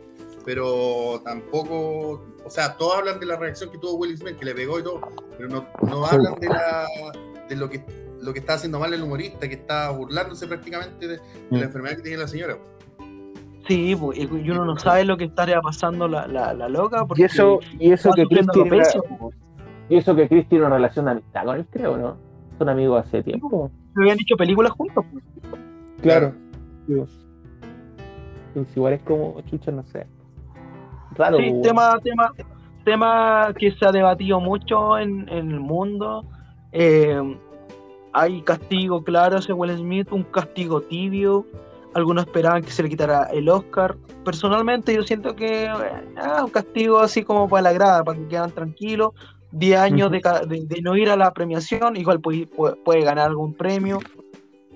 pero 0.46 1.22
tampoco, 1.24 2.24
o 2.44 2.50
sea, 2.50 2.75
todos 2.75 2.98
hablan 2.98 3.20
de 3.20 3.25
la 3.25 3.38
reacción 3.38 3.72
que 3.72 3.77
tuvo 3.77 3.96
Will 3.96 4.18
Smith, 4.18 4.38
que 4.38 4.46
le 4.46 4.53
pegó 4.56 4.80
y 4.80 4.84
todo, 4.84 5.01
pero 5.38 5.50
no, 5.50 5.65
no 5.88 6.06
hablan 6.06 6.36
de 6.36 6.48
la 6.50 6.88
de 7.48 7.56
lo 7.56 7.70
que 7.70 7.84
lo 8.22 8.32
que 8.32 8.39
está 8.39 8.53
haciendo 8.53 8.80
mal 8.80 8.94
el 8.94 9.03
humorista, 9.03 9.50
que 9.50 9.56
está 9.56 9.89
burlándose 9.89 10.48
prácticamente 10.48 11.08
de, 11.10 11.18
de 11.18 11.58
la 11.58 11.65
enfermedad 11.65 11.98
que 11.98 12.03
tiene 12.03 12.18
la 12.20 12.27
señora. 12.30 12.58
Sí, 13.68 13.96
pues, 13.98 14.18
y 14.18 14.50
uno 14.50 14.63
no 14.63 14.77
sabe 14.77 15.03
lo 15.03 15.18
que 15.18 15.25
estaría 15.25 15.62
pasando 15.62 16.08
la, 16.08 16.25
la, 16.27 16.53
la 16.53 16.70
loca. 16.70 17.06
Porque 17.06 17.24
Y 17.24 17.25
eso, 17.25 17.60
y 17.80 17.92
eso 17.92 18.12
que 18.13 18.25
Chris 18.27 18.46
sufriendo 18.53 19.32
pues. 19.87 19.91
y 19.91 19.95
eso 19.97 20.15
que 20.15 20.27
Chris 20.27 20.47
tiene 20.49 20.65
una 20.65 20.75
relación 20.75 21.05
de 21.05 21.11
amistad 21.11 21.45
con 21.45 21.57
él, 21.57 21.65
creo, 21.69 21.97
¿no? 21.97 22.17
Son 22.57 22.69
amigos 22.69 23.05
hace 23.05 23.23
tiempo. 23.23 23.71
Se 23.93 24.01
habían 24.01 24.17
hecho 24.19 24.35
películas 24.35 24.71
juntos. 24.71 25.05
pues. 25.11 25.23
Claro. 26.01 26.33
Igual 28.75 28.93
es 28.93 29.01
como, 29.03 29.41
chucha, 29.49 29.71
no 29.71 29.83
sé. 29.83 30.05
Raro. 31.15 31.37
Sí, 31.37 31.51
po. 31.51 31.61
tema, 31.61 31.99
tema, 32.03 32.31
tema 32.83 33.53
que 33.57 33.71
se 33.71 33.85
ha 33.85 33.91
debatido 33.91 34.39
mucho 34.39 34.97
en, 34.97 35.27
en 35.29 35.51
el 35.51 35.59
mundo. 35.59 36.25
Eh, 36.71 37.37
hay 38.13 38.41
castigo 38.41 39.03
claro 39.03 39.37
hacia 39.37 39.55
Will 39.55 39.75
Smith, 39.77 40.11
un 40.11 40.23
castigo 40.23 40.81
tibio. 40.81 41.45
Algunos 41.95 42.25
esperaban 42.25 42.63
que 42.63 42.71
se 42.71 42.83
le 42.83 42.89
quitara 42.89 43.25
el 43.31 43.49
Oscar. 43.49 43.95
Personalmente, 44.23 44.93
yo 44.95 45.03
siento 45.03 45.35
que 45.35 45.65
eh, 45.65 45.71
ah, 46.17 46.43
un 46.43 46.51
castigo 46.51 46.99
así 46.99 47.23
como 47.23 47.47
para 47.47 47.63
la 47.63 47.73
grada, 47.73 48.03
para 48.03 48.17
que 48.17 48.27
quedan 48.27 48.51
tranquilos. 48.51 49.11
10 49.53 49.79
años 49.79 50.12
de, 50.12 50.22
de- 50.48 50.65
de 50.65 50.81
no 50.81 50.95
ir 50.98 51.10
a 51.10 51.15
la 51.15 51.31
premiación, 51.33 51.95
igual 51.95 52.19
puede, 52.19 52.48
puede- 52.48 52.75
puede 52.77 53.01
ganar 53.01 53.27
algún 53.29 53.53
premio. 53.53 54.00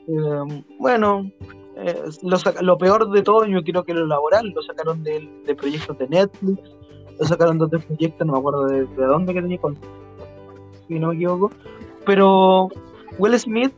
Eh, 0.07 0.63
bueno, 0.79 1.29
eh, 1.75 1.99
lo, 2.23 2.37
lo 2.61 2.77
peor 2.77 3.09
de 3.11 3.21
todo, 3.23 3.45
yo 3.45 3.61
creo 3.63 3.83
que 3.83 3.93
lo 3.93 4.05
laboral, 4.05 4.49
lo 4.55 4.61
sacaron 4.61 5.03
de, 5.03 5.27
de 5.45 5.55
proyectos 5.55 5.97
de 5.97 6.07
Netflix, 6.07 6.59
lo 7.19 7.25
sacaron 7.25 7.57
de 7.57 7.65
otros 7.65 7.85
proyectos, 7.85 8.25
no 8.25 8.33
me 8.33 8.39
acuerdo 8.39 8.65
de, 8.67 8.85
de 8.85 9.05
dónde 9.05 9.33
que 9.33 9.41
tenía, 9.41 9.57
con- 9.59 9.77
si 10.87 10.99
no 10.99 11.09
me 11.09 11.15
equivoco. 11.15 11.51
Pero 12.05 12.69
Will 13.17 13.37
Smith 13.39 13.73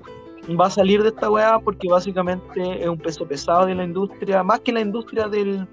va 0.59 0.67
a 0.67 0.69
salir 0.69 1.01
de 1.01 1.09
esta 1.09 1.29
weá 1.31 1.59
porque 1.59 1.87
básicamente 1.89 2.81
es 2.81 2.87
un 2.87 2.97
peso 2.97 3.25
pesado 3.25 3.65
de 3.65 3.75
la 3.75 3.83
industria, 3.83 4.43
más 4.43 4.59
que 4.59 4.71
la 4.71 4.81
industria 4.81 5.27
del, 5.27 5.65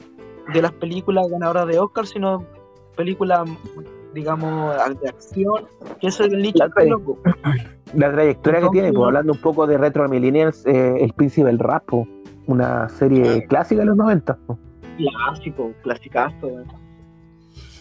de 0.54 0.62
las 0.62 0.72
películas 0.72 1.26
ganadoras 1.28 1.66
de 1.66 1.78
Oscar, 1.78 2.06
sino 2.06 2.44
películas, 2.96 3.48
digamos, 4.16 4.74
de 5.00 5.08
acción, 5.08 5.66
que 6.00 6.08
ese 6.08 6.26
es 6.26 6.32
el 6.32 6.42
nicho 6.42 6.64
La 6.74 6.84
loco. 6.84 7.18
La 7.94 8.10
trayectoria 8.10 8.60
que 8.62 8.68
tiene, 8.70 8.92
pues, 8.92 9.06
hablando 9.06 9.32
un 9.34 9.40
poco 9.40 9.66
de 9.66 9.78
Retro 9.78 10.08
Millennials, 10.08 10.66
eh, 10.66 10.96
El 11.04 11.12
Príncipe 11.12 11.46
del 11.46 11.58
Rap, 11.60 11.84
una 12.46 12.88
serie 12.88 13.46
clásica 13.46 13.80
de 13.82 13.86
los 13.86 13.96
90. 13.96 14.36
po. 14.46 14.58
Clásico, 14.96 15.72
clasicazo. 15.82 16.48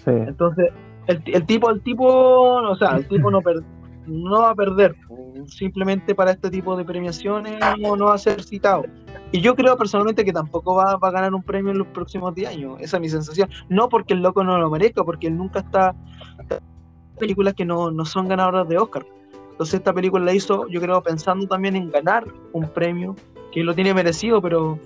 Sí. 0.04 0.12
Entonces, 0.12 0.72
el, 1.08 1.24
el 1.26 1.46
tipo, 1.46 1.70
el 1.72 1.82
tipo, 1.82 2.06
o 2.06 2.76
sea, 2.76 2.98
el 2.98 3.08
tipo 3.08 3.32
no, 3.32 3.42
per- 3.42 3.64
no 4.08 4.42
va 4.42 4.52
a 4.52 4.56
perder. 4.56 4.96
Simplemente 5.48 6.16
para 6.16 6.32
este 6.32 6.50
tipo 6.50 6.76
de 6.76 6.86
premiaciones 6.86 7.60
no, 7.80 7.96
no 7.96 8.06
va 8.06 8.16
a 8.16 8.18
ser 8.18 8.44
citado. 8.44 8.84
Y 9.32 9.42
yo 9.42 9.56
creo 9.56 9.78
personalmente 9.78 10.24
que 10.24 10.32
tampoco 10.34 10.76
va, 10.76 10.96
va 10.98 11.08
a 11.10 11.12
ganar 11.12 11.34
un 11.34 11.44
premio 11.44 11.72
en 11.72 11.80
los 11.80 11.88
próximos 11.88 12.34
10 12.36 12.50
años. 12.50 12.78
Esa 12.80 12.98
es 12.98 13.02
mi 13.02 13.10
sensación. 13.10 13.50
No 13.70 13.90
porque 13.90 14.14
el 14.14 14.22
loco 14.22 14.44
no 14.44 14.58
lo 14.58 14.70
merezca, 14.70 15.04
porque 15.04 15.28
él 15.28 15.38
nunca 15.38 15.60
está. 15.60 15.96
películas 17.20 17.54
que 17.54 17.66
no, 17.66 17.92
no 17.92 18.06
son 18.06 18.28
ganadoras 18.28 18.68
de 18.68 18.78
Oscar. 18.78 19.06
Entonces, 19.52 19.76
esta 19.76 19.94
película 19.94 20.26
la 20.26 20.34
hizo, 20.34 20.68
yo 20.68 20.82
creo, 20.82 21.02
pensando 21.02 21.48
también 21.48 21.76
en 21.78 21.90
ganar 21.90 22.26
un 22.52 22.68
premio, 22.68 23.16
que 23.54 23.64
lo 23.64 23.74
tiene 23.74 23.94
merecido, 23.94 24.42
pero, 24.42 24.78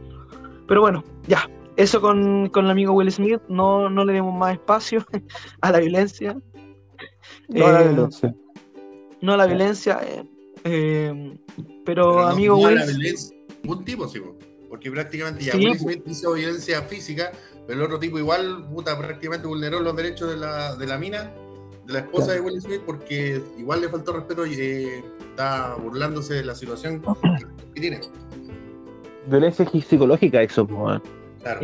pero 0.68 0.82
bueno, 0.82 1.04
ya. 1.28 1.50
Eso 1.76 2.02
con, 2.02 2.50
con 2.50 2.66
el 2.66 2.72
amigo 2.72 2.94
Will 2.94 3.12
Smith, 3.12 3.42
no, 3.48 3.90
no 3.90 4.04
le 4.06 4.14
demos 4.14 4.36
más 4.38 4.54
espacio 4.54 5.04
a 5.62 5.72
la 5.72 5.80
violencia. 5.80 6.36
No, 7.48 7.72
la 7.72 7.82
Eh, 7.82 7.88
violencia. 7.90 8.36
No 9.22 9.34
a 9.34 9.38
la 9.38 9.46
violencia, 9.46 10.00
eh, 10.04 10.24
eh, 10.64 11.38
pero, 11.86 12.12
Pero 12.12 12.14
no- 12.14 12.28
amigo 12.28 12.56
no 12.58 12.66
a 12.66 12.70
Will, 12.70 12.76
la 12.80 12.86
violencia, 12.86 13.36
ningún 13.64 13.86
tipo, 13.86 14.08
sí, 14.08 14.20
po. 14.20 14.36
porque 14.70 14.92
prácticamente 14.92 15.44
ya 15.44 15.54
Sí. 15.54 15.74
Smith 15.80 16.04
hizo 16.06 16.34
violencia 16.34 16.82
física, 16.84 17.32
pero 17.68 17.80
el 17.80 17.86
otro 17.86 18.00
tipo 18.00 18.20
igual, 18.20 18.68
puta, 18.74 18.98
prácticamente 18.98 19.48
vulneró 19.48 19.80
los 19.80 19.96
derechos 19.96 20.30
de 20.30 20.38
la, 20.38 20.76
de 20.76 20.86
la 20.88 20.98
mina, 20.98 21.32
de 21.88 21.94
la 21.94 22.00
esposa 22.00 22.28
Claro. 22.28 22.44
de 22.44 22.50
Will 22.52 22.62
Smith, 22.62 22.82
porque 22.86 23.42
igual 23.58 23.82
le 23.82 23.90
faltó 23.90 24.14
respeto 24.14 24.46
y 24.46 24.54
eh, 24.54 25.04
está 25.32 25.76
burlándose 25.76 26.36
de 26.36 26.46
la 26.46 26.54
situación 26.56 27.02
que 27.74 27.82
tiene. 27.82 28.00
Violencia 29.28 29.66
psicológica, 29.70 30.42
eso, 30.42 30.66
po, 30.68 30.76
weón. 30.86 31.04
Claro. 31.42 31.60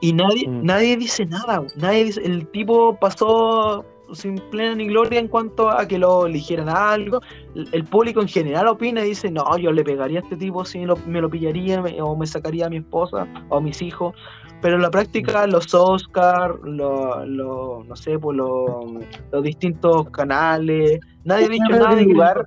Y 0.00 0.12
nadie, 0.12 0.48
Mm. 0.48 0.64
nadie 0.64 0.96
dice 0.96 1.24
nada, 1.26 1.62
nadie 1.76 2.04
dice, 2.04 2.20
el 2.24 2.46
tipo 2.48 2.98
pasó 2.98 3.84
sin 4.12 4.36
plena 4.50 4.74
ni 4.74 4.86
gloria 4.86 5.18
en 5.20 5.28
cuanto 5.28 5.70
a 5.70 5.86
que 5.86 5.98
lo 5.98 6.26
eligieran 6.26 6.68
a 6.68 6.92
algo, 6.92 7.20
el, 7.54 7.84
público 7.84 8.20
en 8.20 8.28
general 8.28 8.66
opina 8.68 9.00
y 9.04 9.08
dice, 9.10 9.30
no, 9.30 9.56
yo 9.58 9.72
le 9.72 9.84
pegaría 9.84 10.20
a 10.20 10.22
este 10.22 10.36
tipo 10.36 10.64
si 10.64 10.84
lo- 10.84 10.96
me 11.06 11.20
lo 11.20 11.28
pillaría 11.30 11.80
me- 11.82 12.00
o 12.02 12.16
me 12.16 12.26
sacaría 12.26 12.66
a 12.66 12.70
mi 12.70 12.78
esposa 12.78 13.26
o 13.48 13.56
a 13.56 13.60
mis 13.60 13.80
hijos, 13.82 14.14
pero 14.60 14.76
en 14.76 14.82
la 14.82 14.90
práctica 14.90 15.46
los 15.46 15.74
Oscar, 15.74 16.56
los, 16.62 17.26
los- 17.28 17.86
no 17.86 17.96
sé, 17.96 18.18
pues 18.18 18.36
los, 18.36 18.84
los 19.32 19.42
distintos 19.42 20.08
canales, 20.10 21.00
nadie 21.24 21.46
ha 21.46 21.48
dicho 21.48 21.64
nada 21.70 21.94
de 21.94 22.02
lugar- 22.04 22.46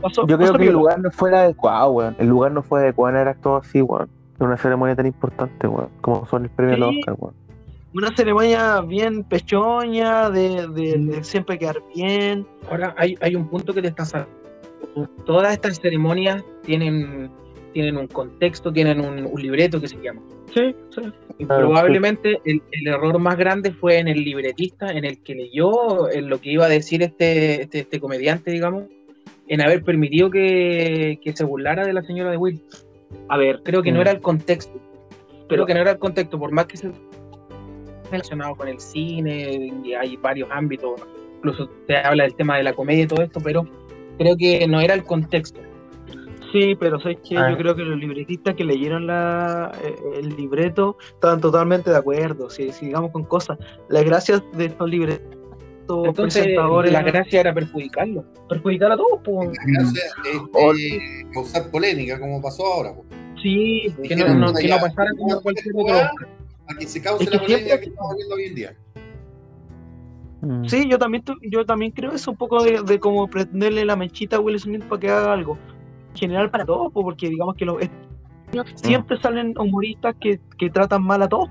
pasó- 0.00 0.26
Yo 0.26 0.36
creo 0.38 0.52
que 0.54 0.66
el 0.66 0.72
lugar 0.72 1.00
no 1.00 1.10
fue 1.10 1.36
adecuado, 1.36 1.90
weón. 1.92 2.16
El 2.18 2.28
lugar 2.28 2.52
no 2.52 2.62
fue 2.62 2.80
adecuado 2.80 3.10
en 3.10 3.16
haber 3.16 3.28
actuado 3.28 3.58
así, 3.58 3.82
weón. 3.82 4.08
Una 4.38 4.56
ceremonia 4.56 4.96
tan 4.96 5.04
importante, 5.06 5.66
weón. 5.66 5.88
Como 6.00 6.24
son 6.26 6.44
el 6.44 6.50
premio 6.50 6.74
de 6.74 6.80
los. 6.80 6.88
Oscar, 6.96 7.14
weón. 7.18 7.34
Una 7.94 8.14
ceremonia 8.16 8.80
bien 8.82 9.24
pechoña, 9.24 10.30
de, 10.30 10.66
de- 10.68 10.98
de 10.98 11.24
siempre 11.24 11.58
quedar 11.58 11.76
bien. 11.94 12.46
Ahora 12.70 12.94
hay, 12.96 13.16
hay 13.20 13.34
un 13.34 13.48
punto 13.48 13.72
que 13.74 13.82
te 13.82 13.88
está 13.88 14.04
sacando. 14.04 14.38
Todas 15.26 15.52
estas 15.52 15.80
ceremonias 15.80 16.42
tienen, 16.62 17.30
tienen 17.72 17.96
un 17.96 18.06
contexto, 18.06 18.72
tienen 18.72 19.00
un, 19.00 19.26
un 19.26 19.42
libreto 19.42 19.80
que 19.80 19.88
se 19.88 19.96
llama. 20.00 20.20
Sí, 20.54 20.74
sí. 20.94 21.02
Y 21.38 21.44
Claro, 21.46 21.66
probablemente 21.68 22.38
el, 22.44 22.60
el 22.72 22.86
error 22.88 23.18
más 23.18 23.36
grande 23.36 23.70
fue 23.72 23.98
en 23.98 24.08
el 24.08 24.24
libretista, 24.24 24.88
en 24.90 25.04
el 25.04 25.22
que 25.22 25.34
leyó 25.34 26.10
en 26.10 26.28
lo 26.28 26.38
que 26.40 26.50
iba 26.52 26.66
a 26.66 26.68
decir 26.68 27.02
este, 27.02 27.62
este, 27.62 27.80
este 27.80 28.00
comediante, 28.00 28.50
digamos, 28.50 28.84
en 29.48 29.60
haber 29.60 29.82
permitido 29.84 30.30
que, 30.30 31.18
que 31.22 31.36
se 31.36 31.44
burlara 31.44 31.84
de 31.86 31.92
la 31.92 32.02
señora 32.02 32.30
de 32.30 32.36
Will. 32.36 32.60
A 33.28 33.36
ver, 33.36 33.60
creo 33.64 33.82
que 33.82 33.90
no 33.92 33.98
Mm. 33.98 34.02
era 34.02 34.10
el 34.12 34.20
contexto. 34.20 34.78
Creo 35.48 35.66
que 35.66 35.74
no 35.74 35.80
era 35.80 35.92
el 35.92 35.98
contexto, 35.98 36.38
por 36.38 36.52
más 36.52 36.66
que 36.66 36.76
se 36.76 36.90
relacionado 38.10 38.54
con 38.54 38.68
el 38.68 38.80
cine, 38.80 39.72
y 39.84 39.92
hay 39.94 40.16
varios 40.16 40.48
ámbitos, 40.50 41.00
incluso 41.36 41.68
se 41.86 41.96
habla 41.96 42.24
del 42.24 42.34
tema 42.34 42.56
de 42.56 42.62
la 42.64 42.72
comedia 42.72 43.04
y 43.04 43.06
todo 43.06 43.22
esto, 43.22 43.40
pero 43.42 43.66
creo 44.18 44.36
que 44.36 44.66
no 44.68 44.80
era 44.80 44.94
el 44.94 45.04
contexto. 45.04 45.60
Sí, 46.52 46.74
pero 46.74 46.98
sabes 46.98 47.18
que 47.26 47.36
Ah. 47.38 47.48
yo 47.50 47.56
creo 47.56 47.76
que 47.76 47.82
los 47.82 47.96
libretistas 47.98 48.56
que 48.56 48.64
leyeron 48.64 49.06
la, 49.06 49.70
eh, 49.84 49.94
el 50.18 50.30
libreto 50.36 50.96
estaban 51.14 51.40
totalmente 51.40 51.90
de 51.90 51.96
acuerdo. 51.96 52.50
Si 52.50 52.72
sigamos 52.72 53.12
con 53.12 53.22
cosas, 53.24 53.56
las 53.88 54.02
gracias 54.04 54.42
de 54.54 54.64
estos 54.66 54.90
libretos 54.90 55.24
Entonces, 55.88 56.42
presentadores 56.42 56.92
la 56.92 57.02
gracia 57.02 57.40
era 57.40 57.54
perjudicarlo. 57.54 58.24
perjudicar 58.48 58.90
a 58.92 58.96
todos. 58.96 59.20
po. 59.24 59.44
La 59.44 59.50
gracia 59.64 60.02
es 60.32 60.40
O- 60.52 60.72
eh, 60.74 61.24
causar 61.32 61.70
polémica, 61.70 62.18
como 62.18 62.42
pasó 62.42 62.66
ahora. 62.66 62.94
po. 62.94 63.04
Sí, 63.40 63.86
Que 64.06 64.16
no, 64.16 64.34
no- 64.34 64.52
que 64.52 64.66
no 64.68 64.76
pasara 64.80 65.10
como 65.16 65.40
cualquier 65.40 65.72
otro. 65.76 65.96
A 66.70 66.74
que 66.78 66.86
se 66.86 67.02
cause 67.02 67.24
Es 67.24 67.30
que 67.30 67.36
la 67.36 67.42
polémica 67.42 67.66
siempre- 67.66 67.84
que 67.84 67.90
estamos 67.90 68.16
viendo 68.16 68.34
hoy 68.34 68.44
en 68.44 68.54
día. 68.54 68.76
Mm. 70.42 70.64
Sí, 70.68 70.88
yo 70.88 70.98
también, 70.98 71.22
yo 71.50 71.66
también 71.66 71.92
creo 71.92 72.12
eso 72.12 72.30
un 72.30 72.36
poco 72.38 72.62
de, 72.62 72.82
de 72.82 72.98
como 72.98 73.28
pretenderle 73.28 73.84
la 73.84 73.96
mechita 73.96 74.36
a 74.36 74.40
Will 74.40 74.58
Smith 74.58 74.84
para 74.84 75.00
que 75.00 75.10
haga 75.10 75.32
algo. 75.32 75.58
En 76.12 76.16
general 76.16 76.50
para 76.50 76.64
todos, 76.64 76.92
po, 76.92 77.02
porque 77.02 77.28
digamos 77.28 77.56
que 77.56 77.64
los, 77.66 77.82
es- 77.82 77.90
siempre 78.76 79.20
salen 79.20 79.54
humoristas 79.58 80.14
que, 80.20 80.40
que 80.58 80.70
tratan 80.70 81.02
mal 81.02 81.22
a 81.22 81.28
todos. 81.28 81.48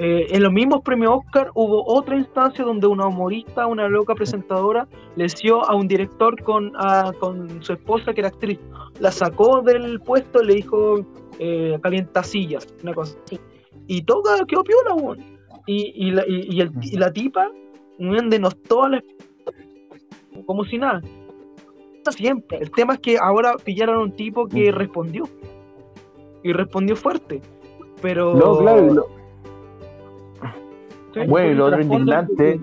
Eh, 0.00 0.26
en 0.30 0.42
los 0.44 0.52
mismos 0.52 0.80
premios 0.82 1.12
Oscar 1.24 1.50
hubo 1.54 1.84
otra 1.86 2.16
instancia 2.16 2.64
donde 2.64 2.86
una 2.86 3.06
humorista, 3.08 3.66
una 3.66 3.88
loca 3.88 4.14
presentadora, 4.14 4.86
le 5.16 5.26
dio 5.42 5.68
a 5.68 5.74
un 5.74 5.86
director 5.88 6.40
con, 6.42 6.72
a- 6.76 7.12
con 7.20 7.62
su 7.62 7.72
esposa 7.74 8.14
que 8.14 8.20
era 8.20 8.28
actriz. 8.28 8.58
La 9.00 9.10
sacó 9.12 9.60
del 9.60 10.00
puesto 10.00 10.42
y 10.42 10.46
le 10.46 10.54
dijo 10.54 11.04
eh, 11.40 11.78
calienta 11.82 12.22
sillas, 12.22 12.66
una 12.82 12.94
cosa 12.94 13.16
así. 13.26 13.38
Y 13.88 14.02
todo 14.02 14.22
quedó 14.46 14.62
piola, 14.62 14.94
weón. 14.94 15.18
Y, 15.66 15.92
y, 15.96 16.10
la, 16.12 16.22
y, 16.28 16.46
y 16.56 16.60
el- 16.60 16.70
y 16.80 16.96
la 16.96 17.12
tipa 17.12 17.50
weón, 17.98 18.30
denostó 18.30 18.84
a 18.84 18.90
la 18.90 19.02
como 20.46 20.64
si 20.64 20.78
nada. 20.78 21.02
Siempre. 22.10 22.58
El 22.58 22.70
tema 22.70 22.94
es 22.94 23.00
que 23.00 23.18
ahora 23.18 23.54
pillaron 23.64 23.96
a 23.96 24.00
un 24.04 24.12
tipo 24.12 24.46
que 24.46 24.70
respondió. 24.70 25.24
Y 26.42 26.52
respondió 26.52 26.94
fuerte. 26.96 27.42
Pero. 28.00 28.34
No, 28.34 28.58
claro, 28.58 29.06
Sí. 31.14 31.20
Bueno, 31.26 31.50
y 31.50 31.54
lo 31.54 31.64
otro 31.66 31.80
indignante- 31.80 32.60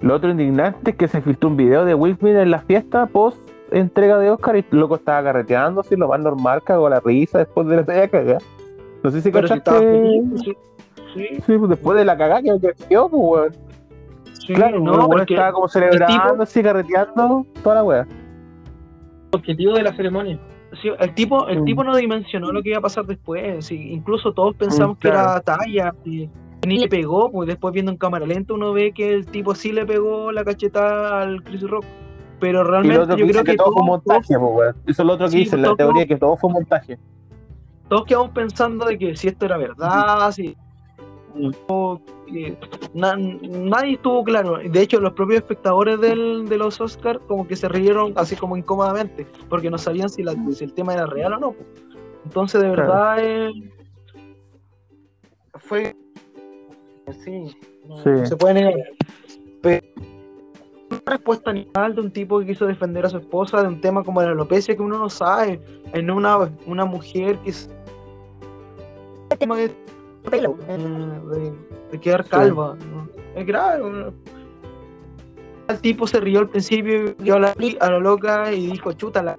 Lo 0.00 0.14
otro 0.14 0.30
indignante 0.30 0.90
es 0.90 0.96
que 0.96 1.06
se 1.08 1.20
filtró 1.20 1.48
un 1.50 1.56
video 1.56 1.84
de 1.84 1.94
Will 1.94 2.16
Smith 2.16 2.34
en 2.34 2.50
la 2.50 2.60
fiesta 2.60 3.06
post 3.06 3.38
entrega 3.70 4.18
de 4.18 4.30
Oscar 4.30 4.56
y 4.56 4.64
el 4.70 4.78
loco 4.78 4.94
estaba 4.96 5.22
carreteando, 5.22 5.82
así 5.82 5.94
lo 5.96 6.08
más 6.08 6.20
normal, 6.20 6.62
cagó 6.62 6.88
la 6.88 7.00
risa 7.00 7.38
después 7.38 7.66
de 7.68 7.76
la 7.76 7.82
media 7.82 8.08
cagada. 8.08 8.38
No 9.08 9.12
sé 9.12 9.22
si 9.22 9.30
Pero 9.30 9.48
cachaste. 9.48 9.70
estaba 9.70 9.80
feliz, 9.80 10.22
pues, 10.30 10.42
sí. 10.42 10.52
Sí, 11.14 11.26
Sí, 11.46 11.58
pues 11.58 11.70
después 11.70 11.96
de 11.98 12.04
la 12.04 12.18
cagada 12.18 12.42
que 12.42 12.74
quedó, 12.90 13.08
pues, 13.08 13.22
weón. 13.22 13.52
sí, 14.46 14.52
Claro, 14.52 14.80
no, 14.80 15.08
que 15.24 15.32
estaba 15.34 15.52
como 15.52 15.66
celebrando, 15.66 16.06
tipo- 16.06 16.42
así 16.42 16.62
carreteando, 16.62 17.46
toda 17.62 17.74
la 17.76 17.84
wea. 17.84 18.06
objetivo 19.32 19.74
de 19.74 19.82
la 19.82 19.94
ceremonia. 19.94 20.38
sí, 20.82 20.90
el 20.98 21.14
tipo, 21.14 21.48
el 21.48 21.62
Mm. 21.62 21.64
tipo 21.64 21.82
no 21.84 21.96
dimensionó 21.96 22.52
lo 22.52 22.62
que 22.62 22.68
iba 22.70 22.78
a 22.78 22.82
pasar 22.82 23.06
después. 23.06 23.64
sí, 23.64 23.90
incluso 23.92 24.32
todos 24.34 24.54
pensamos 24.56 24.98
Mm, 24.98 25.00
que 25.00 25.08
era 25.08 25.40
talla. 25.40 25.94
Y 26.04 26.28
ni 26.66 26.78
le 26.78 26.88
pegó, 26.88 27.30
pues 27.32 27.46
después 27.46 27.72
viendo 27.72 27.90
en 27.90 27.96
cámara 27.96 28.26
lenta 28.26 28.52
uno 28.52 28.74
ve 28.74 28.92
que 28.92 29.14
el 29.14 29.24
tipo 29.26 29.54
sí 29.54 29.72
le 29.72 29.86
pegó 29.86 30.30
la 30.32 30.44
cachetada 30.44 31.22
al 31.22 31.42
Chris 31.42 31.62
Rock. 31.62 31.84
Pero 32.40 32.62
realmente 32.64 33.16
yo 33.16 33.26
creo 33.26 33.42
que, 33.44 33.52
que, 33.52 33.56
todo 33.56 33.72
fue 33.72 33.82
montaje, 33.82 34.38
pues. 34.38 34.74
Eso 34.86 35.02
es 35.02 35.06
lo 35.06 35.14
otro 35.14 35.26
que 35.26 35.32
Sí, 35.32 35.38
dice, 35.38 35.56
la 35.56 35.64
todo- 35.68 35.76
teoría 35.76 36.06
que 36.06 36.16
todo 36.16 36.36
fue 36.36 36.50
montaje. 36.52 36.98
Todos 37.88 38.04
quedamos 38.04 38.30
pensando 38.30 38.84
de 38.86 38.98
que 38.98 39.16
si 39.16 39.28
esto 39.28 39.46
era 39.46 39.56
verdad, 39.56 40.30
si 40.32 40.56
na- 42.94 43.16
nadie 43.16 43.94
estuvo 43.94 44.24
claro. 44.24 44.58
De 44.58 44.80
hecho, 44.80 45.00
los 45.00 45.12
propios 45.12 45.38
espectadores 45.38 46.00
del- 46.00 46.48
de 46.48 46.58
los 46.58 46.80
Oscars 46.80 47.20
como 47.28 47.46
que 47.46 47.56
se 47.56 47.68
rieron 47.68 48.12
así 48.16 48.34
como 48.36 48.56
incómodamente, 48.56 49.26
porque 49.48 49.70
no 49.70 49.78
sabían 49.78 50.08
si, 50.10 50.22
la- 50.22 50.34
si 50.52 50.64
el 50.64 50.72
tema 50.74 50.94
era 50.94 51.06
real 51.06 51.34
o 51.34 51.38
no. 51.38 51.54
Entonces, 52.24 52.60
de 52.60 52.72
Claro. 52.72 52.88
verdad, 52.92 53.16
eh, 53.20 53.50
fue... 55.60 55.94
Sí, 57.24 57.56
no, 57.86 57.96
Sí. 58.02 58.10
no 58.10 58.26
se 58.26 58.36
puede 58.36 58.54
negar. 58.54 58.74
Pero 59.62 59.86
una 60.90 61.00
respuesta 61.06 61.50
animal 61.50 61.94
de 61.94 62.00
un 62.02 62.10
tipo 62.10 62.38
que 62.40 62.46
quiso 62.46 62.66
defender 62.66 63.06
a 63.06 63.08
su 63.10 63.18
esposa 63.18 63.62
de 63.62 63.68
un 63.68 63.80
tema 63.80 64.02
como 64.04 64.20
la 64.22 64.30
alopecia 64.30 64.74
que 64.76 64.82
uno 64.82 64.98
no 64.98 65.08
sabe, 65.08 65.60
en 65.92 66.10
una, 66.10 66.50
una 66.66 66.84
mujer 66.84 67.38
que 67.38 67.52
tema 69.36 69.56
de 69.56 69.70
pelo, 70.30 70.56
de, 70.66 71.52
de 71.92 72.00
quedar 72.00 72.24
calva, 72.24 72.76
¿no? 72.90 73.08
es 73.34 73.46
grave. 73.46 73.90
¿no? 73.90 74.12
El 75.68 75.80
tipo 75.80 76.06
se 76.06 76.20
rió 76.20 76.40
al 76.40 76.48
principio, 76.48 77.14
vio 77.18 77.34
a 77.36 77.38
la, 77.40 77.54
a 77.80 77.90
la 77.90 77.98
loca 77.98 78.52
y 78.52 78.68
dijo, 78.68 78.92
chuta, 78.92 79.22
la- 79.22 79.36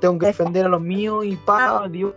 tengo 0.00 0.18
que 0.18 0.26
defender 0.26 0.66
a 0.66 0.68
los 0.68 0.80
míos 0.80 1.24
y 1.24 1.36
pa, 1.36 1.88
Dios. 1.88 2.12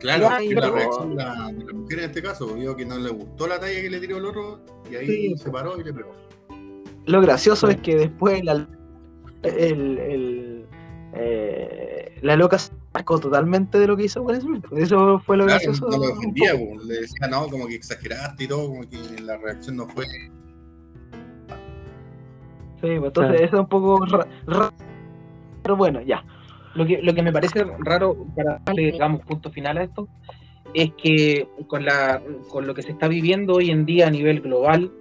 Claro, 0.00 0.22
Ya, 0.30 0.38
que 0.38 0.44
y 0.44 0.54
la 0.54 0.70
reacción 0.70 1.10
de 1.16 1.24
la, 1.24 1.32
de 1.52 1.64
la 1.64 1.72
mujer 1.72 1.98
en 1.98 2.04
este 2.04 2.22
caso, 2.22 2.54
vio 2.54 2.76
que 2.76 2.84
no 2.86 2.98
le 2.98 3.10
gustó 3.10 3.48
la 3.48 3.58
talla 3.58 3.80
que 3.80 3.90
le 3.90 3.98
tiró 4.00 4.18
el 4.18 4.26
otro 4.26 4.60
y 4.90 4.94
ahí 4.94 5.06
Sí. 5.06 5.36
se 5.38 5.50
paró 5.50 5.78
y 5.80 5.82
le 5.84 5.92
pegó. 5.92 6.12
Lo 7.06 7.20
gracioso 7.20 7.68
es 7.68 7.78
que 7.78 7.96
después 7.96 8.44
la, 8.44 8.66
el, 9.42 9.98
el, 9.98 10.66
eh, 11.14 12.18
la 12.22 12.36
loca 12.36 12.58
se 12.58 12.72
sacó 12.92 13.18
totalmente 13.18 13.78
de 13.78 13.86
lo 13.86 13.96
que 13.96 14.04
hizo 14.04 14.22
Will 14.22 14.40
Smith. 14.40 14.64
Eso 14.76 15.18
fue 15.20 15.36
lo 15.36 15.44
Claro, 15.46 15.60
gracioso. 15.60 15.86
no 15.88 15.96
lo 15.96 16.14
po, 16.14 16.84
le 16.84 17.00
decía 17.00 17.28
no, 17.30 17.48
como 17.48 17.66
que 17.66 17.74
exageraste 17.76 18.44
y 18.44 18.48
todo, 18.48 18.68
como 18.68 18.80
que 18.82 18.96
la 19.22 19.36
reacción 19.38 19.76
no 19.76 19.86
fue. 19.88 20.04
Sí, 22.80 22.86
pues 22.98 23.04
entonces 23.04 23.12
Claro. 23.32 23.34
eso 23.44 23.54
es 23.56 23.60
un 23.60 23.68
poco 23.68 24.04
ra- 24.06 24.26
ra- 24.46 24.72
Pero 25.62 25.76
bueno, 25.76 26.00
ya. 26.00 26.24
Lo 26.74 26.86
que, 26.86 27.02
lo 27.02 27.12
que 27.14 27.22
me 27.22 27.32
parece 27.32 27.64
raro 27.80 28.16
para 28.36 28.60
darle, 28.64 28.92
digamos, 28.92 29.22
punto 29.22 29.50
final 29.50 29.78
a 29.78 29.82
esto 29.84 30.08
es 30.74 30.92
que 31.02 31.48
con, 31.66 31.84
la, 31.84 32.22
con 32.48 32.66
lo 32.66 32.74
que 32.74 32.82
se 32.82 32.92
está 32.92 33.08
viviendo 33.08 33.54
hoy 33.54 33.70
en 33.70 33.84
día 33.84 34.06
a 34.06 34.10
nivel 34.10 34.40
global, 34.40 34.92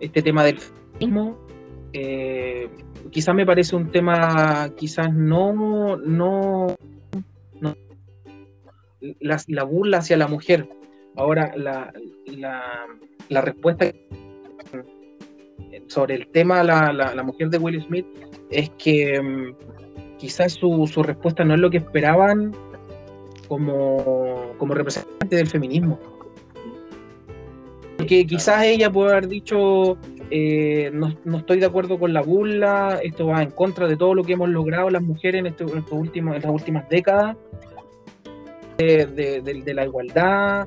este 0.00 0.20
tema 0.22 0.42
del 0.42 0.58
feminismo, 0.58 1.38
eh, 1.92 2.68
quizás 3.10 3.34
me 3.34 3.46
parece 3.46 3.76
un 3.76 3.90
tema, 3.90 4.70
quizás 4.76 5.12
no, 5.12 5.96
no, 5.96 6.76
la, 9.20 9.42
la 9.46 9.64
burla 9.64 9.98
hacia 9.98 10.16
la 10.16 10.28
mujer. 10.28 10.68
Ahora, 11.16 11.52
la, 11.56 11.92
la, 13.28 13.40
respuesta 13.40 13.92
sobre 15.88 16.14
el 16.14 16.28
tema 16.28 16.62
la, 16.62 16.92
la, 16.92 17.14
la 17.14 17.22
mujer 17.22 17.50
de 17.50 17.58
Will 17.58 17.82
Smith 17.82 18.06
es 18.50 18.70
que 18.78 19.20
mm, 19.20 20.16
quizás 20.18 20.52
su, 20.52 20.86
su 20.86 21.02
respuesta 21.02 21.44
no 21.44 21.54
es 21.54 21.60
lo 21.60 21.70
que 21.70 21.78
esperaban 21.78 22.54
como, 23.48 24.54
como 24.56 24.74
representante 24.74 25.36
del 25.36 25.46
feminismo. 25.46 25.98
Porque 27.96 28.26
quizás 28.26 28.64
ella 28.64 28.90
puede 28.90 29.12
haber 29.12 29.28
dicho, 29.28 29.98
eh, 30.34 30.90
no, 30.94 31.08
estoy 31.36 31.58
de 31.60 31.66
acuerdo 31.66 31.98
con 31.98 32.14
la 32.14 32.22
burla, 32.22 32.98
esto 33.02 33.26
va 33.26 33.42
en 33.42 33.50
contra 33.50 33.86
de 33.86 33.96
todo 33.96 34.14
lo 34.14 34.24
que 34.24 34.32
hemos 34.32 34.48
logrado 34.48 34.88
las 34.88 35.02
mujeres 35.02 35.40
en, 35.40 35.46
este- 35.46 35.64
estos 35.64 35.92
últimos, 35.92 36.36
en 36.36 36.42
las 36.42 36.50
últimas 36.50 36.88
décadas, 36.88 37.36
de, 38.78 39.06
de- 39.42 39.74
la 39.74 39.84
igualdad, 39.84 40.66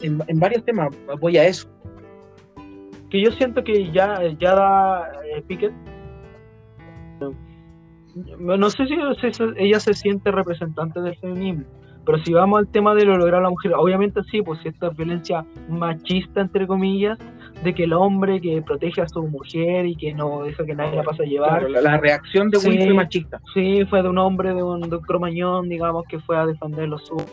en, 0.00 0.40
varios 0.40 0.64
temas 0.64 0.88
apoya 1.12 1.44
eso. 1.44 1.68
Que 3.10 3.20
yo 3.22 3.32
siento 3.32 3.64
que 3.64 3.90
ya, 3.90 4.20
ya 4.38 4.54
da 4.54 5.10
eh, 5.24 5.42
Pickett. 5.46 5.72
No 8.38 8.70
sé 8.70 8.86
si, 8.86 8.94
ella 9.58 9.80
se 9.80 9.92
siente 9.94 10.30
representante 10.30 11.00
del 11.00 11.16
feminismo, 11.16 11.64
pero 12.04 12.18
si 12.24 12.32
vamos 12.32 12.60
al 12.60 12.68
tema 12.68 12.94
de 12.94 13.04
lo 13.04 13.16
lograr 13.16 13.42
la 13.42 13.50
mujer, 13.50 13.72
obviamente 13.74 14.20
sí, 14.30 14.40
pues 14.42 14.58
esta 14.64 14.88
es 14.88 14.96
violencia 14.96 15.44
machista, 15.68 16.40
entre 16.40 16.66
comillas, 16.66 17.18
de 17.64 17.74
que 17.74 17.84
el 17.84 17.92
hombre 17.92 18.40
que 18.40 18.62
protege 18.62 19.00
a 19.00 19.08
su 19.08 19.22
mujer 19.24 19.86
y 19.86 19.96
que 19.96 20.14
no 20.14 20.44
deja 20.44 20.64
que 20.64 20.74
nadie 20.74 20.96
la 20.96 21.02
pase 21.02 21.24
a 21.24 21.26
llevar, 21.26 21.58
Claro, 21.60 21.68
la, 21.68 21.80
la 21.80 21.96
reacción 21.98 22.50
de 22.50 22.58
Will 22.58 22.78
Sí. 22.80 22.84
fue 22.86 22.94
machista. 22.94 23.40
Sí, 23.54 23.84
fue 23.86 24.02
de 24.02 24.08
un 24.08 24.18
hombre, 24.18 24.54
de 24.54 24.62
un, 24.62 24.80
de 24.82 24.96
un 24.96 25.02
cromañón, 25.02 25.68
digamos, 25.68 26.04
que 26.08 26.18
fue 26.20 26.36
a 26.36 26.46
defender 26.46 26.88
los 26.88 27.04
suyos 27.06 27.26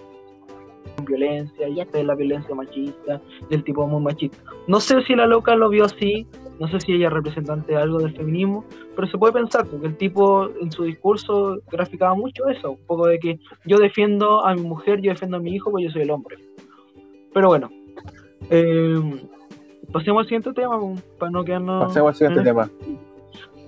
violencia, 1.05 1.67
y 1.67 1.79
esta 1.79 1.99
es 1.99 2.05
la 2.05 2.15
violencia 2.15 2.55
machista, 2.55 3.21
del 3.49 3.63
tipo 3.63 3.85
muy 3.85 4.01
machista. 4.01 4.37
No 4.67 4.79
sé 4.79 5.03
si 5.03 5.13
la 5.15 5.27
loca 5.27 5.55
lo 5.55 5.69
vio 5.69 5.83
así, 5.85 6.25
no 6.59 6.67
sé 6.69 6.79
si 6.79 6.93
ella 6.93 7.07
es 7.07 7.13
representante 7.13 7.73
de 7.73 7.77
algo 7.77 7.99
del 7.99 8.15
feminismo, 8.15 8.63
pero 8.95 9.07
se 9.09 9.17
puede 9.17 9.33
pensar, 9.33 9.65
porque 9.67 9.87
el 9.87 9.97
tipo 9.97 10.49
en 10.61 10.71
su 10.71 10.83
discurso 10.85 11.57
graficaba 11.71 12.15
mucho 12.15 12.47
eso, 12.47 12.71
un 12.71 12.85
poco 12.87 13.07
de 13.07 13.19
que 13.19 13.39
yo 13.65 13.77
defiendo 13.77 14.45
a 14.45 14.55
mi 14.55 14.61
mujer, 14.61 15.01
yo 15.01 15.11
defiendo 15.11 15.37
a 15.37 15.39
mi 15.41 15.53
hijo, 15.53 15.69
pues 15.69 15.83
yo 15.85 15.91
soy 15.91 16.03
el 16.03 16.11
hombre. 16.11 16.37
Pero 17.33 17.49
bueno, 17.49 17.69
eh, 18.49 18.95
pasemos 19.91 20.21
al 20.21 20.25
siguiente 20.25 20.53
tema, 20.53 20.79
para 21.17 21.31
no 21.31 21.43
quedarnos... 21.43 21.85
Pasemos 21.87 22.09
al 22.09 22.15
siguiente 22.15 22.41
¿eh? 22.41 22.43
tema. 22.43 22.69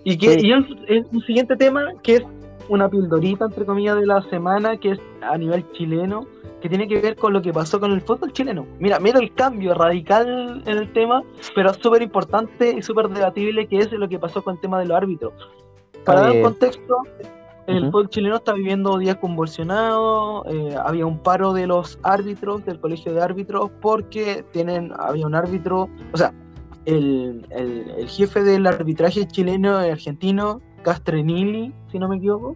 Y, 0.04 0.18
que, 0.18 0.40
Sí. 0.40 0.48
y 0.48 0.52
el, 0.52 0.86
el- 0.88 1.06
un 1.12 1.22
siguiente 1.24 1.56
tema 1.56 1.94
que 2.04 2.16
es 2.18 2.24
una 2.70 2.90
pildorita, 2.90 3.46
entre 3.46 3.66
comillas, 3.66 3.96
de 3.98 4.06
la 4.06 4.22
semana, 4.24 4.78
que 4.78 4.92
es 4.92 5.00
a 5.22 5.38
nivel 5.38 5.70
chileno, 5.74 6.26
que 6.62 6.70
tiene 6.70 6.88
que 6.88 7.00
ver 7.00 7.16
con 7.16 7.34
lo 7.34 7.42
que 7.42 7.54
pasó 7.54 7.80
con 7.80 7.92
el 7.92 8.02
fútbol 8.02 8.34
chileno. 8.34 8.66
Mira, 8.80 9.00
mira 9.00 9.20
el 9.20 9.34
cambio 9.34 9.74
radical 9.74 10.64
en 10.66 10.78
el 10.78 10.92
tema, 10.92 11.24
pero 11.56 11.74
súper 11.74 12.02
importante 12.02 12.72
y 12.78 12.82
súper 12.82 13.10
debatible, 13.10 13.68
que 13.68 13.78
es 13.78 13.92
lo 13.92 14.10
que 14.10 14.18
pasó 14.20 14.44
con 14.44 14.56
el 14.56 14.62
tema 14.62 14.80
de 14.80 14.86
los 14.86 14.98
árbitros. 14.98 15.34
Para 16.04 16.22
dar 16.22 16.32
un 16.32 16.42
contexto, 16.42 16.98
el 17.68 17.86
fútbol 17.86 18.10
chileno 18.10 18.38
está 18.38 18.54
viviendo 18.54 18.98
días 18.98 19.18
convulsionados, 19.18 20.46
eh, 20.48 20.76
había 20.84 21.06
un 21.06 21.20
paro 21.20 21.52
de 21.52 21.68
los 21.68 22.00
árbitros, 22.02 22.66
del 22.66 22.80
colegio 22.80 23.14
de 23.14 23.22
árbitros, 23.22 23.70
porque 23.82 24.46
tienen, 24.54 24.94
había 24.98 25.28
un 25.28 25.36
árbitro, 25.36 25.90
o 26.14 26.18
sea, 26.18 26.34
el, 26.86 27.46
el, 27.50 28.08
jefe 28.08 28.44
del 28.44 28.66
arbitraje 28.66 29.28
chileno 29.28 29.86
y 29.86 29.90
argentino, 29.90 30.62
Castrenilli, 30.82 31.74
si 31.92 32.00
no 32.00 32.08
me 32.08 32.16
equivoco, 32.16 32.56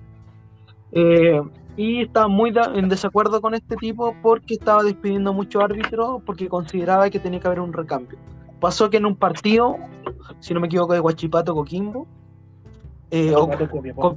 eh, 0.93 1.41
y 1.75 2.01
estaba 2.03 2.29
muy 2.29 2.53
en 2.73 2.87
desacuerdo 2.87 3.41
con 3.41 3.53
este 3.53 3.75
tipo 3.75 4.15
porque 4.21 4.53
estaba 4.53 4.83
despidiendo 4.83 5.33
muchos 5.33 5.61
árbitros 5.61 6.21
porque 6.25 6.47
consideraba 6.47 7.09
que 7.09 7.19
tenía 7.19 7.39
que 7.39 7.47
haber 7.47 7.59
un 7.59 7.73
recambio. 7.73 8.17
Pasó 8.61 8.89
que 8.89 8.97
en 8.97 9.05
un 9.05 9.15
partido, 9.15 9.75
si 10.39 10.53
no 10.53 10.59
me 10.59 10.67
equivoco, 10.67 10.93
de 10.93 10.99
Guachipato 10.99 11.53
Coquimbo, 11.53 12.07
eh, 13.09 13.33
o 13.35 13.49
Copiapó, 13.49 14.13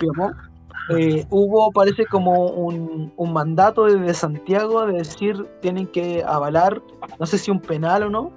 eh, 0.91 1.25
hubo, 1.31 1.71
parece 1.73 2.07
como 2.07 2.49
un, 2.49 3.13
un, 3.17 3.33
mandato 3.33 3.85
desde 3.85 4.15
Santiago 4.15 4.87
de 4.87 4.99
decir 4.99 5.47
tienen 5.61 5.87
que 5.87 6.23
avalar, 6.25 6.83
no 7.19 7.27
sé 7.27 7.39
si 7.39 7.51
un 7.51 7.61
penal 7.61 8.05
o 8.05 8.11
no, 8.11 8.33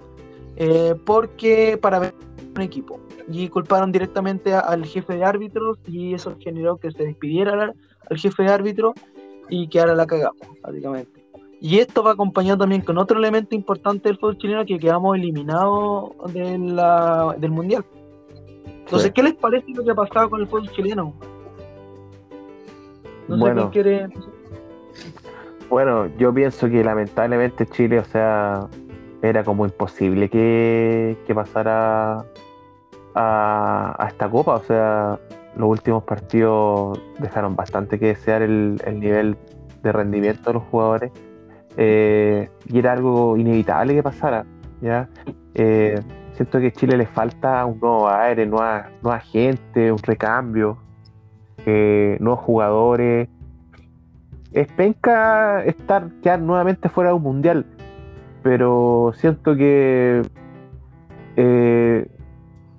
eh, 0.57 0.95
porque 1.05 1.77
para 1.81 1.99
ver 1.99 2.13
un 2.55 2.62
equipo. 2.62 2.99
Y 3.29 3.49
culparon 3.49 3.91
directamente 3.91 4.53
al 4.53 4.86
jefe 4.86 5.17
de 5.17 5.23
árbitros 5.23 5.77
y 5.86 6.13
eso 6.13 6.36
generó 6.39 6.77
que 6.77 6.91
se 6.91 7.03
despidiera 7.03 7.73
al, 8.10 8.17
jefe 8.17 8.43
de 8.43 8.49
árbitros 8.49 8.93
y 9.49 9.67
que 9.67 9.79
ahora 9.79 9.95
la 9.95 10.07
cagamos, 10.07 10.41
básicamente. 10.62 11.23
Y 11.60 11.79
esto 11.79 12.03
va 12.03 12.12
acompañado 12.12 12.60
también 12.60 12.81
con 12.81 12.97
otro 12.97 13.17
elemento 13.17 13.55
importante 13.55 14.10
del 14.10 14.17
fútbol 14.17 14.38
chileno 14.38 14.65
que 14.65 14.79
quedamos 14.79 15.15
eliminados 15.17 16.12
de 16.33 16.57
la, 16.57 17.36
del 17.38 17.51
Mundial. 17.51 17.86
Entonces, 18.65 19.12
¿qué 19.12 19.23
les 19.23 19.33
parece 19.36 19.65
lo 19.73 19.83
que 19.83 19.91
ha 19.91 19.95
pasado 19.95 20.29
con 20.29 20.39
el 20.39 20.47
fútbol 20.47 20.71
chileno? 20.71 21.13
No 23.27 23.37
bueno, 23.37 23.65
sé 23.65 23.69
quiere... 23.71 24.09
Bueno, 25.69 26.07
yo 26.17 26.33
pienso 26.33 26.69
que 26.69 26.83
lamentablemente 26.83 27.65
Chile, 27.65 27.99
o 27.99 28.05
sea, 28.05 28.67
era 29.21 29.43
como 29.43 29.65
imposible 29.65 30.29
que, 30.29 31.17
pasara 31.33 32.25
a, 33.15 34.07
esta 34.07 34.29
copa. 34.29 34.55
O 34.55 34.63
sea, 34.63 35.19
los 35.55 35.69
últimos 35.69 36.03
partidos 36.03 36.99
dejaron 37.19 37.55
bastante 37.55 37.99
que 37.99 38.07
desear 38.07 38.43
el, 38.43 38.81
nivel 38.93 39.37
de 39.83 39.91
rendimiento 39.91 40.51
de 40.51 40.53
los 40.53 40.63
jugadores. 40.63 41.11
Eh, 41.75 42.49
y 42.67 42.79
era 42.79 42.93
algo 42.93 43.35
inevitable 43.35 43.93
que 43.93 44.03
pasara. 44.03 44.45
¿ya? 44.81 45.09
Eh, 45.53 45.99
siento 46.31 46.59
que 46.59 46.67
a 46.67 46.71
Chile 46.71 46.95
le 46.95 47.07
falta 47.07 47.65
un 47.65 47.79
nuevo 47.79 48.09
aire, 48.09 48.45
nueva, 48.45 48.89
nueva 49.01 49.19
gente, 49.19 49.91
un 49.91 49.97
recambio, 49.97 50.77
nuevos 52.19 52.39
jugadores. 52.41 53.30
Es 54.53 54.67
penca 54.73 55.63
estar 55.65 56.10
ya 56.21 56.38
nuevamente 56.38 56.89
fuera 56.89 57.10
de 57.10 57.15
un 57.15 57.23
mundial 57.23 57.65
pero 58.47 59.12
siento 59.13 59.58
que 59.58 60.21
eh, 61.36 62.08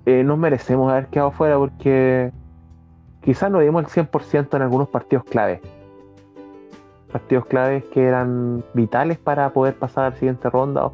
eh, 0.07 0.23
no 0.23 0.35
merecemos 0.35 0.91
haber 0.91 1.07
quedado 1.09 1.29
fuera 1.29 1.57
porque 1.59 2.31
quizás 3.21 3.51
no 3.51 3.59
dimos 3.59 3.83
el 3.83 4.07
100% 4.09 4.55
en 4.55 4.61
algunos 4.63 4.89
partidos 4.89 5.25
claves. 5.25 5.61
Partidos 7.11 7.45
claves 7.45 7.83
que 7.85 8.03
eran 8.03 8.63
vitales 8.73 9.19
para 9.19 9.51
poder 9.51 9.75
pasar 9.75 10.05
a 10.05 10.09
la 10.09 10.15
siguiente 10.15 10.49
ronda 10.49 10.87
o, 10.87 10.93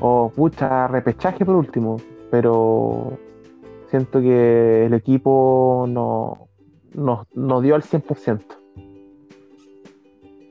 o 0.00 0.32
pucha, 0.34 0.88
repechaje 0.88 1.44
por 1.44 1.54
último. 1.54 1.98
Pero 2.32 3.12
siento 3.90 4.20
que 4.20 4.86
el 4.86 4.94
equipo 4.94 5.86
no, 5.88 6.47
no, 6.94 7.26
dio 7.60 7.74
al 7.74 7.82
100%. 7.82 8.40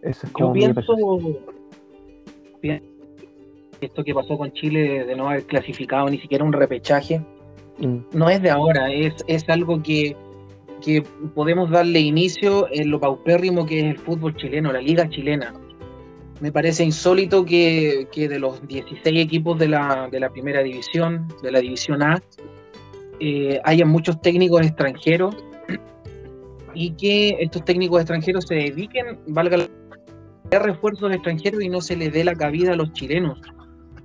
Eso 0.04 0.28
es 0.28 0.32
como 0.32 0.47
Yo 0.47 0.54
pienso, 0.54 0.82
esto 3.82 4.04
que 4.04 4.13
pasó 4.13 4.38
con 4.38 4.52
Chile 4.54 5.06
de 5.06 5.15
no 5.15 5.30
haber 5.30 5.45
clasificado 5.45 6.10
ni 6.10 6.17
siquiera 6.19 6.43
un 6.43 6.54
repechaje, 6.54 7.21
mm. 7.80 7.97
no 8.13 8.30
es 8.30 8.41
de 8.41 8.50
ahora, 8.50 8.91
es, 8.91 9.13
es 9.28 9.47
algo 9.50 9.82
que, 9.82 10.15
podemos 11.34 11.71
darle 11.71 12.00
inicio 12.00 12.67
en 12.71 12.91
lo 12.91 13.00
paupérrimo 13.00 13.65
que 13.65 13.80
es 13.80 13.86
el 13.86 13.97
fútbol 13.97 14.36
chileno, 14.36 14.71
la 14.71 14.80
liga 14.80 15.10
chilena. 15.10 15.54
Me 16.39 16.52
parece 16.52 16.84
insólito 16.84 17.43
que, 17.43 18.08
de 18.13 18.39
los 18.39 18.65
16 18.67 19.19
equipos 19.19 19.58
de 19.58 19.69
la, 19.69 20.30
primera 20.32 20.62
división, 20.62 21.28
de 21.41 21.52
la 21.52 21.62
división 21.62 22.04
A, 22.04 22.21
eh, 23.19 23.60
haya 23.63 23.86
muchos 23.88 24.21
técnicos 24.21 24.62
extranjeros 24.62 25.36
y 26.77 26.91
que 26.91 27.37
estos 27.39 27.65
técnicos 27.65 28.01
extranjeros 28.01 28.45
se 28.47 28.55
dediquen, 28.55 29.19
valga 29.27 29.57
la 29.57 30.59
refuerzos 30.59 31.11
extranjeros 31.11 31.61
y 31.61 31.69
no 31.69 31.81
se 31.81 31.97
les 31.97 32.13
dé 32.13 32.23
la 32.23 32.33
cabida 32.33 32.73
a 32.73 32.75
los 32.75 32.93
chilenos 32.93 33.41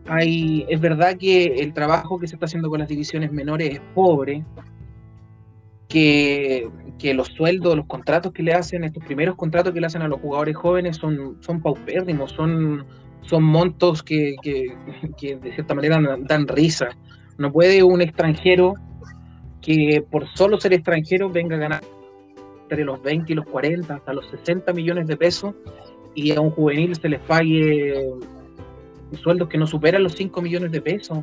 hay, 0.06 0.66
es 0.68 0.80
verdad 0.80 1.16
que 1.16 1.44
el 1.44 1.72
trabajo 1.72 2.18
que 2.18 2.26
se 2.26 2.36
está 2.36 2.46
haciendo 2.46 2.68
con 2.68 2.80
las 2.80 2.88
divisiones 2.88 3.32
menores 3.32 3.74
es 3.74 3.80
pobre, 3.94 4.44
que, 5.88 6.68
los 7.14 7.28
sueldos, 7.28 7.76
los 7.76 7.86
contratos 7.86 8.32
que 8.32 8.42
le 8.42 8.54
hacen, 8.54 8.84
estos 8.84 9.04
primeros 9.04 9.36
contratos 9.36 9.74
que 9.74 9.80
le 9.80 9.86
hacen 9.86 10.02
a 10.02 10.08
los 10.08 10.20
jugadores 10.20 10.56
jóvenes 10.56 10.96
son, 10.96 11.36
son 11.40 11.60
paupérrimos, 11.60 12.30
son, 12.32 12.86
son 13.22 13.42
montos 13.42 14.02
que, 14.02 14.34
de 14.42 15.52
cierta 15.54 15.74
manera 15.74 16.00
dan 16.20 16.48
risa. 16.48 16.88
No 17.38 17.52
puede 17.52 17.82
un 17.82 18.00
extranjero 18.00 18.74
que 19.60 20.02
por 20.10 20.26
solo 20.34 20.58
ser 20.60 20.72
extranjero 20.72 21.28
venga 21.28 21.56
a 21.56 21.58
ganar 21.58 21.80
entre 22.72 22.84
los 22.84 23.02
20 23.02 23.32
y 23.32 23.36
los 23.36 23.44
40, 23.44 23.94
hasta 23.94 24.12
los 24.14 24.26
60 24.30 24.72
millones 24.72 25.06
de 25.06 25.16
pesos 25.16 25.54
y 26.14 26.32
a 26.32 26.40
un 26.40 26.50
juvenil 26.50 26.94
se 26.96 27.08
le 27.08 27.18
pague 27.18 28.10
sueldos 29.22 29.48
que 29.48 29.58
no 29.58 29.66
superan 29.66 30.02
los 30.02 30.14
5 30.14 30.40
millones 30.40 30.72
de 30.72 30.80
pesos. 30.80 31.18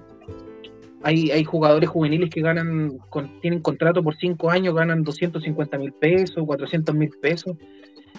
Hay, 1.02 1.32
hay 1.32 1.44
jugadores 1.44 1.90
juveniles 1.90 2.30
que 2.30 2.42
ganan, 2.42 3.00
tienen 3.42 3.62
contrato 3.62 4.04
por 4.04 4.16
5 4.16 4.52
años, 4.52 4.76
ganan 4.76 5.04
250 5.04 5.78
mil 5.80 5.92
pesos, 5.94 6.46
400 6.46 6.94
mil 6.94 7.10
pesos. 7.20 7.56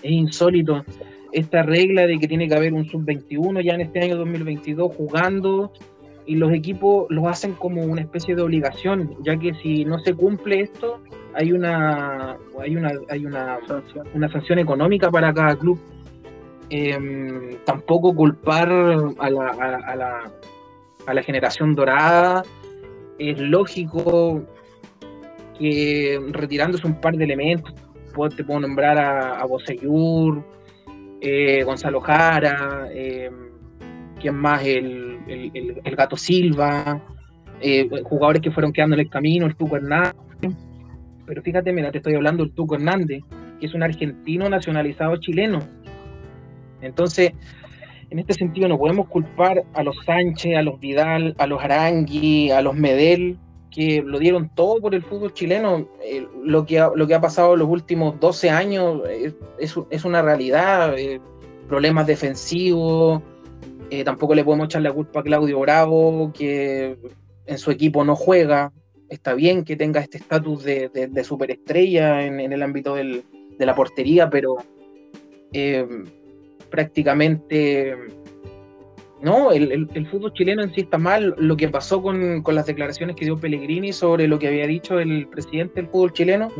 Es 0.02 0.10
insólito. 0.10 0.84
Esta 1.32 1.62
regla 1.62 2.08
de 2.08 2.18
que 2.18 2.26
tiene 2.26 2.48
que 2.48 2.54
haber 2.54 2.72
un 2.72 2.86
sub-21 2.86 3.62
ya 3.62 3.74
en 3.74 3.82
este 3.82 4.00
año 4.00 4.16
2022 4.16 4.96
jugando 4.96 5.72
y 6.30 6.36
los 6.36 6.52
equipos 6.52 7.06
lo 7.08 7.28
hacen 7.28 7.54
como 7.54 7.82
una 7.82 8.02
especie 8.02 8.36
de 8.36 8.42
obligación, 8.42 9.16
ya 9.24 9.36
que 9.36 9.52
si 9.54 9.84
no 9.84 9.98
se 9.98 10.14
cumple 10.14 10.60
esto, 10.60 11.00
hay 11.34 11.50
una 11.50 12.36
hay 12.60 12.76
una 12.76 12.92
hay 13.08 13.26
una, 13.26 13.58
una 14.14 14.30
sanción 14.30 14.60
económica 14.60 15.10
para 15.10 15.34
cada 15.34 15.56
club. 15.56 15.76
Em, 16.68 17.56
tampoco 17.64 18.14
culpar 18.14 18.70
a 18.70 19.28
la, 19.28 19.48
a, 19.48 19.96
la, 19.96 20.30
a 21.06 21.14
la, 21.14 21.22
generación 21.24 21.74
dorada. 21.74 22.44
Es 23.18 23.36
lógico 23.40 24.40
que 25.58 26.16
retirándose 26.30 26.86
un 26.86 27.00
par 27.00 27.16
de 27.16 27.24
elementos, 27.24 27.74
te 28.36 28.44
puedo 28.44 28.60
nombrar 28.60 28.98
a, 28.98 29.40
a 29.40 29.46
eh, 31.20 31.62
Gonzalo 31.64 32.00
Jara, 32.00 32.86
eh, 32.92 33.30
¿quién 34.20 34.36
más? 34.36 34.64
El, 34.64 35.18
el, 35.26 35.96
Gato 35.96 36.16
Silva, 36.16 37.00
eh, 37.60 37.88
jugadores 38.04 38.42
que 38.42 38.50
fueron 38.50 38.72
quedando 38.72 38.94
en 38.94 39.00
el 39.00 39.10
camino, 39.10 39.46
el 39.46 39.56
Tuco 39.56 39.76
Hernández. 39.76 40.14
Pero 41.26 41.42
fíjate, 41.42 41.72
mira, 41.72 41.90
te 41.90 41.98
estoy 41.98 42.14
hablando 42.14 42.44
del 42.44 42.52
Tuco 42.52 42.74
Hernández, 42.74 43.22
que 43.58 43.66
es 43.66 43.74
un 43.74 43.82
argentino 43.82 44.48
nacionalizado 44.48 45.16
chileno 45.16 45.60
entonces, 46.82 47.32
en 48.10 48.18
este 48.18 48.34
sentido 48.34 48.68
no 48.68 48.78
podemos 48.78 49.08
culpar 49.08 49.62
a 49.74 49.82
los 49.82 49.96
Sánchez, 50.04 50.56
a 50.56 50.62
los 50.62 50.80
Vidal, 50.80 51.34
a 51.38 51.46
los 51.46 51.62
Arangui, 51.62 52.50
a 52.50 52.62
los 52.62 52.74
Medel, 52.74 53.38
que 53.70 54.02
lo 54.04 54.18
dieron 54.18 54.50
todo 54.54 54.80
por 54.80 54.94
el 54.94 55.02
fútbol 55.02 55.32
chileno. 55.32 55.88
Eh, 56.04 56.26
lo, 56.42 56.66
que 56.66 56.80
ha, 56.80 56.90
lo 56.94 57.06
que 57.06 57.14
ha 57.14 57.20
pasado 57.20 57.56
los 57.56 57.68
últimos 57.68 58.18
12 58.18 58.50
años 58.50 59.02
es, 59.58 60.04
una 60.04 60.22
realidad. 60.22 60.98
Eh, 60.98 61.20
problemas 61.68 62.06
defensivos. 62.06 63.22
Eh, 63.90 64.04
tampoco 64.04 64.34
le 64.34 64.44
podemos 64.44 64.66
echar 64.66 64.82
la 64.82 64.92
culpa 64.92 65.20
a 65.20 65.22
Claudio 65.22 65.60
Bravo, 65.60 66.32
que 66.32 66.96
en 67.46 67.58
su 67.58 67.70
equipo 67.70 68.04
no 68.04 68.14
juega. 68.16 68.72
Está 69.08 69.34
bien 69.34 69.64
que 69.64 69.76
tenga 69.76 70.00
este 70.00 70.18
estatus 70.18 70.62
de, 70.62 71.24
superestrella 71.24 72.24
en, 72.24 72.40
el 72.40 72.62
ámbito 72.62 72.94
de 72.94 73.24
la 73.58 73.74
portería, 73.74 74.30
pero 74.30 74.56
prácticamente 76.70 77.96
no, 79.22 79.52
el, 79.52 80.08
fútbol 80.10 80.32
chileno 80.32 80.62
en 80.62 80.74
sí 80.74 80.82
está 80.82 80.96
mal. 80.96 81.34
Lo 81.36 81.56
que 81.56 81.68
pasó 81.68 82.00
con, 82.00 82.42
las 82.46 82.66
declaraciones 82.66 83.16
que 83.16 83.26
dio 83.26 83.36
Pellegrini 83.36 83.92
sobre 83.92 84.26
lo 84.26 84.38
que 84.38 84.48
había 84.48 84.66
dicho 84.66 84.98
el 84.98 85.28
presidente 85.28 85.74
del 85.76 85.88
fútbol 85.88 86.12
chileno, 86.12 86.50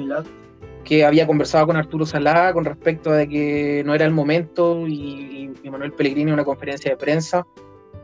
que 0.91 1.05
había 1.05 1.25
conversado 1.25 1.69
con 1.69 1.77
Arturo 1.77 2.05
Salá 2.05 2.53
con 2.53 2.65
respecto 2.65 3.13
a 3.13 3.25
que 3.25 3.85
no 3.87 3.95
era 3.95 4.05
el 4.05 4.11
momento 4.11 4.89
y, 4.89 5.49
Manuel 5.63 5.93
Pellegrini 5.93 6.31
en 6.31 6.35
una 6.35 6.45
conferencia 6.45 6.91
de 6.91 6.97
prensa 6.97 7.47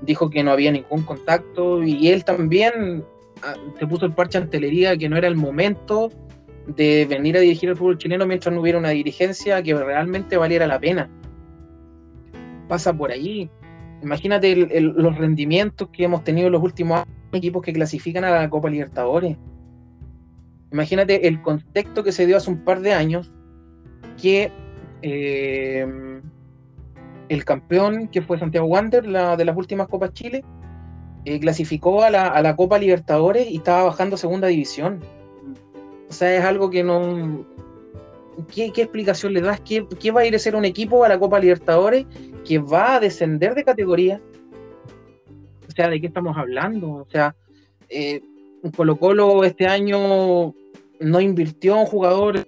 dijo 0.03 0.31
que 0.31 0.45
no 0.45 0.53
había 0.53 0.71
ningún 0.71 1.03
contacto 1.03 1.83
y 1.83 2.11
él 2.11 2.25
también 2.25 3.05
ah, 3.43 3.55
se 3.77 3.89
puso 3.89 4.07
el 4.07 4.13
parche 4.13 4.39
ante 4.39 4.61
la 4.61 4.97
que 4.97 5.09
no 5.09 5.17
era 5.17 5.27
el 5.27 5.35
momento 5.35 6.13
de 6.69 7.07
venir 7.07 7.37
a 7.37 7.41
dirigir 7.41 7.71
el 7.71 7.77
fútbol 7.77 7.99
chileno 7.99 8.25
mientras 8.25 8.55
no 8.55 8.61
hubiera 8.61 8.79
una 8.79 8.91
dirigencia 8.91 9.61
que 9.65 9.75
realmente 9.75 10.37
valiera 10.37 10.69
la 10.69 10.79
pena. 10.79 11.11
Pasa 12.69 12.97
por 12.97 13.11
ahí. 13.11 13.51
Imagínate 14.01 14.55
los 14.81 15.19
rendimientos 15.19 15.89
que 15.89 16.05
hemos 16.05 16.23
tenido 16.23 16.47
en 16.47 16.53
los 16.53 16.63
últimos 16.63 16.99
años, 16.99 17.09
equipos 17.33 17.63
que 17.63 17.73
clasifican 17.73 18.23
a 18.23 18.31
la 18.31 18.49
Copa 18.49 18.71
Libertadores. 18.71 19.37
Imagínate 20.77 21.27
el 21.27 21.41
contexto 21.41 22.05
que 22.05 22.13
se 22.13 22.27
dio 22.27 22.37
hace 22.37 22.51
un 22.51 22.63
par 22.63 22.83
de 22.83 22.93
años 22.93 23.33
que 24.21 24.53
eh, 25.01 25.87
el 27.31 27.45
campeón, 27.47 28.09
que 28.09 28.21
fue 28.21 28.39
Santiago 28.39 28.67
Wander, 28.67 29.07
la, 29.07 29.39
de 29.39 29.47
las 29.47 29.57
últimas 29.57 29.89
Copas 29.89 30.13
Chile, 30.13 30.45
eh, 31.25 31.41
clasificó 31.41 32.03
a 32.03 32.11
la, 32.11 32.29
a 32.29 32.43
la, 32.43 32.55
Copa 32.57 32.79
Libertadores 32.79 33.51
y 33.51 33.57
estaba 33.57 33.85
bajando 33.85 34.19
segunda 34.19 34.49
división. 34.49 35.01
O 36.11 36.13
sea, 36.13 36.37
es 36.37 36.45
algo 36.45 36.69
que 36.69 36.85
no. 36.85 37.47
¿Qué, 38.55 38.67
explicación 38.67 39.33
le 39.33 39.41
das? 39.41 39.61
¿Qué, 39.61 39.87
¿Qué, 39.99 40.11
va 40.11 40.21
a 40.21 40.27
ir 40.27 40.37
a 40.37 40.39
ser 40.39 40.57
un 40.57 40.67
equipo 40.67 41.05
a 41.05 41.09
la 41.09 41.19
Copa 41.19 41.41
Libertadores 41.41 42.05
que 42.45 42.59
va 42.59 42.97
a 42.97 43.01
descender 43.01 43.55
de 43.55 43.65
categoría? 43.65 44.21
O 45.67 45.71
sea, 45.71 45.89
¿de 45.89 46.03
qué 46.03 46.09
estamos 46.09 46.37
hablando? 46.37 46.97
O 46.97 47.07
sea, 47.09 47.35
eh, 47.89 48.21
Colo 48.75 48.97
Colo 48.97 49.45
este 49.45 49.67
año 49.67 50.55
no 51.01 51.21
invirtió 51.21 51.79
en 51.79 51.87
jugadores. 51.87 52.47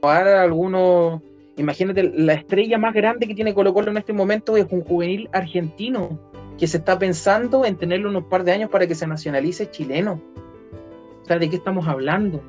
Para 0.00 0.42
algunos 0.42 1.20
Imagínate, 1.60 2.10
la 2.14 2.32
estrella 2.32 2.78
más 2.78 2.94
grande 2.94 3.28
que 3.28 3.34
tiene 3.34 3.52
Colo 3.52 3.74
Colo 3.74 3.90
en 3.90 3.98
este 3.98 4.14
momento 4.14 4.56
es 4.56 4.66
un 4.70 4.82
juvenil 4.82 5.28
argentino 5.32 6.18
que 6.58 6.66
se 6.66 6.78
está 6.78 6.98
pensando 6.98 7.66
en 7.66 7.76
tenerlo 7.76 8.08
unos 8.08 8.24
par 8.24 8.44
de 8.44 8.52
años 8.52 8.70
para 8.70 8.86
que 8.86 8.94
se 8.94 9.06
nacionalice 9.06 9.70
chileno. 9.70 10.22
O 11.22 11.26
sea, 11.26 11.38
¿de 11.38 11.50
qué 11.50 11.56
estamos 11.56 11.86
hablando? 11.86 12.40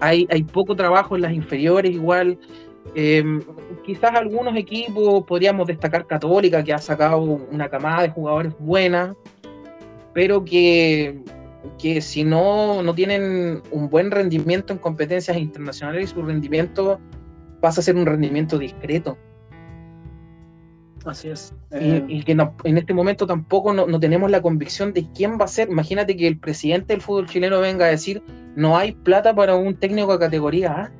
Hay, 0.00 0.28
hay 0.30 0.42
poco 0.42 0.76
trabajo 0.76 1.16
en 1.16 1.22
las 1.22 1.32
inferiores 1.32 1.90
igual. 1.90 2.38
Em, 2.94 3.40
quizás 3.86 4.14
algunos 4.14 4.54
equipos 4.54 5.24
podríamos 5.24 5.66
destacar 5.66 6.06
Católica, 6.06 6.62
que 6.62 6.74
ha 6.74 6.78
sacado 6.78 7.20
una 7.20 7.70
camada 7.70 8.02
de 8.02 8.10
jugadores 8.10 8.52
buena, 8.58 9.16
pero 10.12 10.44
que, 10.44 11.22
que 11.76 12.00
si 12.00 12.24
no, 12.24 12.82
no 12.82 12.94
tienen 12.94 13.62
un 13.70 13.88
buen 13.88 14.10
rendimiento 14.10 14.72
en 14.72 14.78
competencias 14.78 15.36
internacionales, 15.36 16.10
su 16.10 16.22
rendimiento 16.22 17.00
pasa 17.60 17.80
a 17.80 17.84
ser 17.84 17.96
un 17.96 18.06
rendimiento 18.06 18.58
discreto. 18.58 19.18
Así 21.04 21.28
es. 21.28 21.54
Y, 21.72 21.76
eh, 22.18 22.22
que 22.24 22.32
en 22.32 22.78
este 22.78 22.92
momento 22.92 23.26
tampoco 23.26 23.72
no, 23.72 24.00
tenemos 24.00 24.30
la 24.30 24.42
convicción 24.42 24.92
de 24.92 25.06
quién 25.12 25.38
va 25.40 25.44
a 25.44 25.48
ser. 25.48 25.68
Imagínate 25.70 26.16
que 26.16 26.26
el 26.26 26.38
presidente 26.38 26.92
del 26.92 27.00
fútbol 27.00 27.26
chileno 27.26 27.60
venga 27.60 27.86
a 27.86 27.88
decir 27.88 28.22
no 28.56 28.76
hay 28.76 28.92
plata 28.92 29.34
para 29.34 29.54
un 29.54 29.74
técnico 29.74 30.12
de 30.12 30.18
categoría 30.18 30.72
A. 30.72 30.92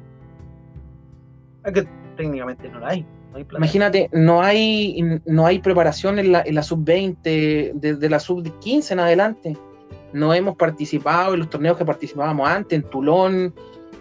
Es 1.64 1.72
que 1.72 1.88
técnicamente 2.16 2.68
no 2.68 2.80
la 2.80 2.88
hay. 2.88 3.06
Imagínate, 3.56 4.08
no 4.12 4.42
hay, 4.42 5.20
no 5.26 5.46
hay 5.46 5.58
preparación 5.60 6.18
en 6.18 6.32
la, 6.32 6.42
en 6.42 6.54
la 6.54 6.62
sub-20, 6.62 7.72
desde 7.74 8.08
la 8.08 8.18
sub-15 8.18 8.92
en 8.92 9.00
adelante. 9.00 9.56
No 10.12 10.32
hemos 10.32 10.56
participado 10.56 11.34
en 11.34 11.40
los 11.40 11.50
torneos 11.50 11.76
que 11.76 11.84
participábamos 11.84 12.48
antes, 12.48 12.78
en 12.78 12.88
Tulón, 12.88 13.54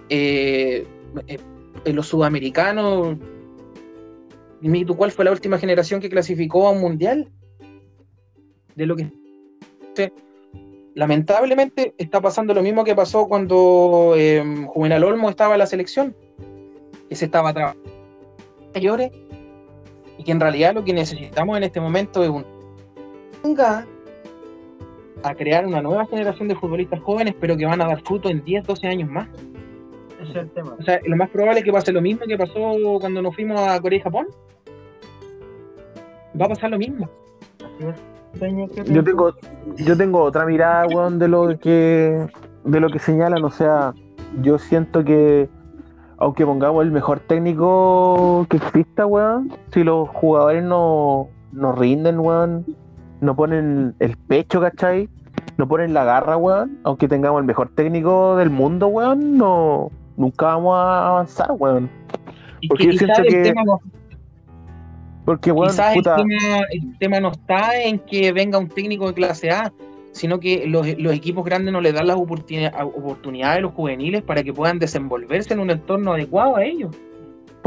eh, 0.09 0.85
eh 1.27 1.37
en 1.85 1.95
los 1.95 2.07
sudamericanos. 2.07 3.17
Tú, 4.85 4.97
¿cuál 4.97 5.11
fue 5.11 5.25
la 5.25 5.31
última 5.31 5.57
generación 5.57 6.01
que 6.01 6.09
clasificó 6.09 6.67
a 6.67 6.71
un 6.71 6.81
mundial? 6.81 7.29
De 8.75 8.85
lo 8.85 8.95
que. 8.95 9.11
Lamentablemente 10.95 11.93
está 11.97 12.21
pasando 12.21 12.53
lo 12.53 12.63
mismo 12.63 12.83
que 12.83 12.95
pasó 12.95 13.27
cuando 13.27 14.15
eh, 14.17 14.43
Juvenal 14.67 15.03
Olmo 15.03 15.29
estaba 15.29 15.53
en 15.53 15.59
la 15.59 15.67
selección, 15.67 16.15
que 17.07 17.15
se 17.15 17.25
estaba 17.25 17.53
trabajando 17.53 17.89
mayores, 18.73 19.11
y 20.17 20.23
que 20.23 20.31
en 20.31 20.39
realidad 20.39 20.73
lo 20.73 20.83
que 20.83 20.93
necesitamos 20.93 21.55
en 21.57 21.63
este 21.63 21.79
momento 21.79 22.23
es 22.23 22.29
un 22.29 22.45
a 25.29 25.35
crear 25.35 25.65
una 25.65 25.81
nueva 25.81 26.05
generación 26.05 26.47
de 26.47 26.55
futbolistas 26.55 27.01
jóvenes, 27.01 27.35
pero 27.39 27.57
que 27.57 27.65
van 27.65 27.81
a 27.81 27.87
dar 27.87 28.01
fruto 28.01 28.29
en 28.29 28.43
10, 28.43 28.65
12 28.65 28.87
años 28.87 29.09
más. 29.09 29.27
Ese 30.21 30.31
es 30.31 30.35
el 30.37 30.49
tema. 30.51 30.75
O 30.79 30.83
sea, 30.83 30.99
lo 31.05 31.15
más 31.15 31.29
probable 31.29 31.59
es 31.59 31.65
que 31.65 31.71
pase 31.71 31.91
lo 31.91 32.01
mismo 32.01 32.25
que 32.27 32.37
pasó 32.37 32.75
cuando 32.99 33.21
nos 33.21 33.35
fuimos 33.35 33.59
a 33.59 33.79
Corea 33.79 33.99
y 33.99 34.01
Japón. 34.01 34.27
Va 36.39 36.45
a 36.45 36.49
pasar 36.49 36.71
lo 36.71 36.77
mismo. 36.77 37.09
Yo 38.87 39.03
tengo, 39.03 39.33
yo 39.77 39.97
tengo 39.97 40.21
otra 40.21 40.45
mirada, 40.45 40.85
weón, 40.87 41.17
de 41.19 41.27
lo 41.27 41.57
que 41.59 42.27
de 42.63 42.79
lo 42.79 42.89
que 42.89 42.99
señalan. 42.99 43.43
O 43.43 43.49
sea, 43.49 43.93
yo 44.41 44.57
siento 44.57 45.03
que 45.03 45.49
aunque 46.17 46.45
pongamos 46.45 46.83
el 46.83 46.91
mejor 46.91 47.19
técnico 47.19 48.45
que 48.49 48.57
exista, 48.57 49.05
weón, 49.05 49.53
si 49.71 49.83
los 49.83 50.09
jugadores 50.09 50.63
no, 50.63 51.29
no 51.51 51.71
rinden, 51.73 52.19
weón, 52.19 52.65
no 53.21 53.35
ponen 53.35 53.95
el 53.99 54.17
pecho, 54.17 54.61
¿cachai? 54.61 55.09
No 55.57 55.67
ponen 55.67 55.93
la 55.93 56.03
garra, 56.03 56.37
weón, 56.37 56.79
aunque 56.83 57.07
tengamos 57.07 57.39
el 57.39 57.45
mejor 57.45 57.69
técnico 57.69 58.35
del 58.35 58.49
mundo, 58.49 58.87
weón, 58.87 59.37
no, 59.37 59.91
nunca 60.15 60.47
vamos 60.47 60.75
a 60.75 61.07
avanzar, 61.07 61.51
weón. 61.57 61.89
Porque 62.67 62.85
yo 62.85 62.91
siento 62.93 63.23
que. 63.23 63.53
porque, 65.25 65.51
weón, 65.51 65.71
quizás 65.71 65.95
el, 65.95 66.97
tema, 66.99 67.19
no 67.19 67.31
está 67.31 67.79
en 67.79 67.99
que 67.99 68.31
venga 68.31 68.59
un 68.59 68.67
técnico 68.67 69.07
de 69.07 69.13
clase 69.13 69.49
A, 69.49 69.71
sino 70.11 70.39
que 70.39 70.67
los, 70.67 70.87
equipos 70.87 71.43
grandes 71.43 71.73
no 71.73 71.81
le 71.81 71.91
dan 71.91 72.07
las 72.07 72.17
oportunidades 72.17 73.57
a 73.57 73.59
los 73.59 73.73
juveniles 73.73 74.21
para 74.21 74.43
que 74.43 74.53
puedan 74.53 74.79
desenvolverse 74.79 75.53
en 75.53 75.59
un 75.59 75.71
entorno 75.71 76.13
adecuado 76.13 76.57
a 76.57 76.63
ellos. 76.63 76.95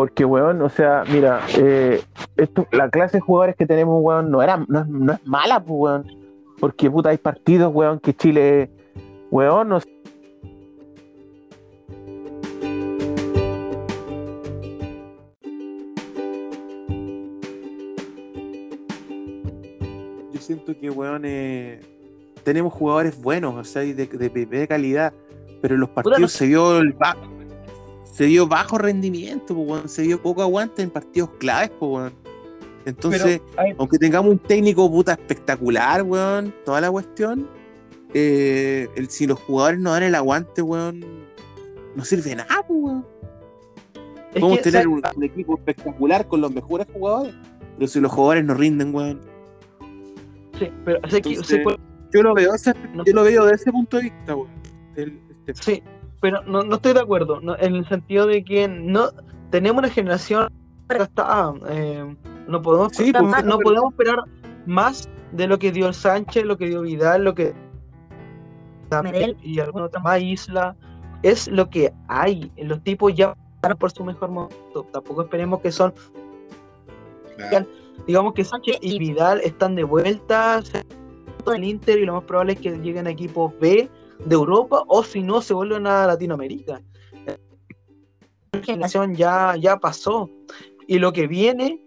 Porque, 0.00 0.24
weón, 0.24 0.62
o 0.62 0.70
sea, 0.70 1.04
mira, 1.12 1.42
eh, 1.58 2.02
esto, 2.38 2.66
la 2.72 2.88
clase 2.88 3.18
de 3.18 3.20
jugadores 3.20 3.54
que 3.54 3.66
tenemos, 3.66 4.02
weón, 4.02 4.30
no, 4.30 4.40
era, 4.40 4.56
no, 4.66 4.82
no 4.86 5.12
es 5.12 5.26
mala, 5.26 5.62
pues, 5.62 5.78
weón. 5.78 6.06
Porque, 6.58 6.90
puta, 6.90 7.10
hay 7.10 7.18
partidos, 7.18 7.70
weón, 7.74 8.00
que 8.00 8.16
Chile, 8.16 8.70
weón, 9.30 9.68
no 9.68 9.78
siento 20.38 20.72
que, 20.80 20.88
weón, 20.88 21.24
eh, 21.26 21.78
tenemos 22.42 22.72
jugadores 22.72 23.20
buenos, 23.20 23.54
o 23.54 23.64
sea, 23.64 23.82
de, 23.82 23.94
de, 23.94 24.66
calidad, 24.66 25.12
pero 25.60 25.74
en 25.74 25.80
los 25.80 25.90
partidos 25.90 26.32
se 26.32 26.46
dio 26.46 26.78
el 26.78 26.94
bajo, 26.94 27.20
se 28.12 28.24
dio 28.24 28.46
bajo 28.46 28.78
rendimiento, 28.78 29.56
se 29.86 30.02
dio 30.02 30.20
poco 30.20 30.42
aguante 30.42 30.82
en 30.82 30.90
partidos 30.90 31.30
claves, 31.38 31.70
pues, 31.78 32.12
Entonces, 32.84 33.40
aunque 33.78 33.98
tengamos 33.98 34.32
un 34.32 34.38
técnico 34.38 34.90
puta 34.90 35.12
espectacular, 35.12 36.02
weón, 36.02 36.52
toda 36.64 36.80
la 36.80 36.90
cuestión, 36.90 37.48
eh, 38.12 38.88
el, 38.96 39.08
si 39.08 39.26
los 39.26 39.38
jugadores 39.40 39.80
no 39.80 39.92
dan 39.92 40.02
el 40.02 40.14
aguante, 40.14 40.62
weón, 40.62 41.04
no 41.94 42.04
sirve 42.04 42.34
nada, 42.34 42.64
weón. 42.68 43.06
Podemos 44.32 44.60
tener 44.62 44.86
un, 44.86 45.02
equipo 45.22 45.56
espectacular 45.56 46.26
con 46.28 46.40
los 46.40 46.52
mejores 46.52 46.86
jugadores, 46.92 47.34
pero 47.76 47.88
si 47.88 48.00
los 48.00 48.12
jugadores 48.12 48.44
no 48.44 48.54
rinden, 48.54 48.94
weón, 48.94 49.20
pero 50.84 51.00
yo 52.12 52.22
lo 52.22 52.34
veo, 52.34 52.52
yo 53.06 53.12
lo 53.12 53.24
veo 53.24 53.44
de 53.46 53.54
ese 53.54 53.72
punto 53.72 53.96
de 53.96 54.02
vista, 54.04 54.36
este. 54.96 55.54
Sí, 55.54 55.82
pero 56.20 56.42
no, 56.42 56.62
no 56.62 56.76
estoy 56.76 56.92
de 56.92 57.00
acuerdo, 57.00 57.40
en 57.58 57.74
el 57.74 57.88
sentido 57.88 58.26
de 58.26 58.44
que 58.44 58.68
no 58.68 59.08
tenemos 59.50 59.80
una 59.80 59.90
generación 59.90 60.48
está, 60.88 61.52
eh, 61.68 62.16
no 62.48 62.62
podemos 62.62 62.92
esperar 62.92 63.22
pues, 63.22 63.32
más, 63.32 63.44
no 63.44 63.58
podemos 63.58 63.92
esperar 63.92 64.18
más 64.66 65.08
de 65.32 65.46
lo 65.46 65.58
que 65.58 65.72
dio 65.72 65.86
el 65.86 65.94
Sánchez, 65.94 66.44
lo 66.44 66.56
que 66.56 66.66
dio 66.66 66.82
Vidal, 66.82 67.24
lo 67.24 67.34
que 67.34 67.54
y 69.42 69.60
alguna 69.60 69.84
otra 69.84 70.00
más 70.00 70.20
isla, 70.20 70.74
es 71.22 71.46
lo 71.46 71.70
que 71.70 71.92
hay, 72.08 72.50
los 72.56 72.82
tipos 72.82 73.14
ya 73.14 73.36
por 73.78 73.92
su 73.92 74.04
mejor 74.04 74.30
momento, 74.30 74.86
tampoco 74.92 75.22
esperemos 75.22 75.60
que 75.60 75.70
son 75.70 75.94
digamos 78.06 78.34
que 78.34 78.44
Sánchez 78.44 78.78
y 78.80 78.98
Vidal 78.98 79.40
están 79.42 79.74
de 79.74 79.84
vuelta 79.84 80.60
el 81.54 81.64
Inter 81.64 81.98
y 81.98 82.04
lo 82.04 82.14
más 82.14 82.24
probable 82.24 82.52
es 82.52 82.60
que 82.60 82.70
lleguen 82.78 83.06
a 83.06 83.10
equipos 83.10 83.52
B 83.60 83.88
de 84.24 84.34
Europa 84.34 84.84
o 84.86 85.02
si 85.02 85.22
no 85.22 85.40
se 85.42 85.54
vuelven 85.54 85.86
a 85.86 86.06
Latinoamérica. 86.06 86.80
La 88.52 88.62
generación 88.62 89.14
ya, 89.14 89.56
ya 89.56 89.76
pasó 89.78 90.28
y 90.86 90.98
lo 90.98 91.12
que 91.12 91.26
viene 91.26 91.80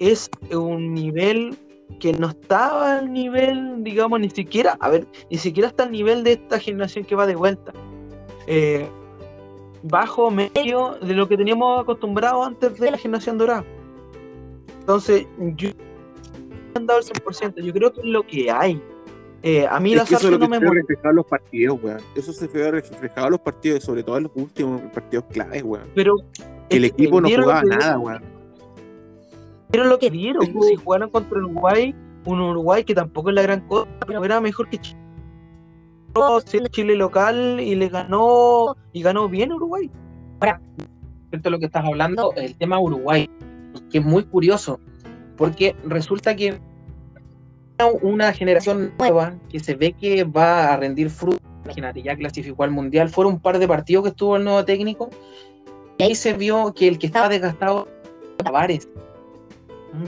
es 0.00 0.28
un 0.50 0.92
nivel 0.92 1.56
que 2.00 2.12
no 2.12 2.30
estaba 2.30 2.98
al 2.98 3.12
nivel, 3.12 3.84
digamos, 3.84 4.20
ni 4.20 4.30
siquiera, 4.30 4.76
a 4.80 4.88
ver, 4.90 5.06
ni 5.30 5.38
siquiera 5.38 5.68
está 5.68 5.84
al 5.84 5.92
nivel 5.92 6.24
de 6.24 6.32
esta 6.32 6.58
generación 6.58 7.04
que 7.04 7.14
va 7.14 7.26
de 7.26 7.36
vuelta. 7.36 7.72
Eh, 8.46 8.88
bajo, 9.84 10.30
medio 10.30 10.98
de 11.00 11.14
lo 11.14 11.28
que 11.28 11.36
teníamos 11.36 11.82
acostumbrado 11.82 12.42
antes 12.42 12.78
de 12.78 12.90
la 12.90 12.98
generación 12.98 13.38
dorada. 13.38 13.64
Entonces, 14.80 15.26
yo 15.56 15.70
han 16.74 16.86
dado 16.86 17.00
el 17.00 17.06
100%, 17.06 17.62
yo 17.62 17.72
creo 17.72 17.92
que 17.92 18.00
es 18.00 18.06
lo 18.06 18.26
que 18.26 18.50
hay. 18.50 18.82
Eh, 19.46 19.66
a 19.68 19.78
mí 19.78 19.92
Es 19.92 19.98
la 19.98 20.04
que 20.06 20.14
eso 20.14 20.26
es 20.26 20.32
lo 20.32 20.38
no 20.38 20.46
que 20.46 20.50
me 20.52 20.56
se 20.56 20.60
ve 20.62 20.66
molesta. 20.68 20.86
reflejado 20.88 21.10
en 21.10 21.16
los 21.16 21.26
partidos, 21.26 21.78
weón. 21.82 22.00
Eso 22.16 22.32
se 22.32 22.46
ve 22.48 22.70
reflejado 22.70 23.26
en 23.26 23.30
los 23.32 23.40
partidos, 23.40 23.84
sobre 23.84 24.02
todo 24.02 24.16
en 24.16 24.22
los 24.24 24.32
últimos 24.36 24.80
partidos 24.92 25.26
claves, 25.30 25.62
weón. 25.62 25.84
pero 25.94 26.14
Que 26.70 26.76
el 26.78 26.84
equipo 26.86 27.20
no 27.20 27.28
jugaba 27.28 27.62
nada, 27.62 27.98
weón. 27.98 28.22
Dieron 29.70 29.88
lo 29.90 29.98
que 29.98 30.10
dieron. 30.10 30.46
Tengo- 30.46 30.62
Si 30.62 30.76
jugaron 30.76 31.10
contra 31.10 31.38
Uruguay, 31.38 31.94
un 32.24 32.40
Uruguay 32.40 32.84
que 32.84 32.94
tampoco 32.94 33.28
es 33.28 33.34
la 33.34 33.42
gran 33.42 33.60
cosa, 33.68 33.86
pero 34.06 34.24
era 34.24 34.40
mejor 34.40 34.68
que 34.70 34.78
Chile. 34.78 34.98
Chile 36.70 36.94
local 36.94 37.58
y 37.60 37.74
le 37.74 37.88
ganó 37.88 38.76
y 38.92 39.02
ganó 39.02 39.28
bien 39.28 39.52
Uruguay. 39.52 39.90
respecto 40.40 41.48
a 41.48 41.50
lo 41.52 41.58
que 41.58 41.66
estás 41.66 41.84
hablando, 41.84 42.32
el 42.36 42.56
tema 42.56 42.78
Uruguay, 42.78 43.28
que 43.90 43.98
es 43.98 44.04
muy 44.04 44.22
curioso, 44.24 44.78
porque 45.36 45.74
resulta 45.84 46.36
que 46.36 46.60
una 48.02 48.32
generación 48.32 48.92
nueva 48.98 49.34
que 49.50 49.58
se 49.60 49.74
ve 49.74 49.92
que 49.92 50.24
va 50.24 50.72
a 50.72 50.76
rendir 50.76 51.10
fruto, 51.10 51.38
imagínate, 51.64 52.02
ya 52.02 52.16
clasificó 52.16 52.62
al 52.64 52.70
Mundial, 52.70 53.08
fueron 53.08 53.34
un 53.34 53.40
par 53.40 53.58
de 53.58 53.66
partidos 53.68 54.04
que 54.04 54.10
estuvo 54.10 54.36
el 54.36 54.44
nuevo 54.44 54.64
técnico, 54.64 55.10
y 55.98 56.02
ahí 56.04 56.14
se 56.14 56.32
vio 56.34 56.72
que 56.74 56.88
el 56.88 56.98
que 56.98 57.06
estaba 57.06 57.28
desgastado 57.28 57.88
era 58.38 58.44
Tavares, 58.44 58.88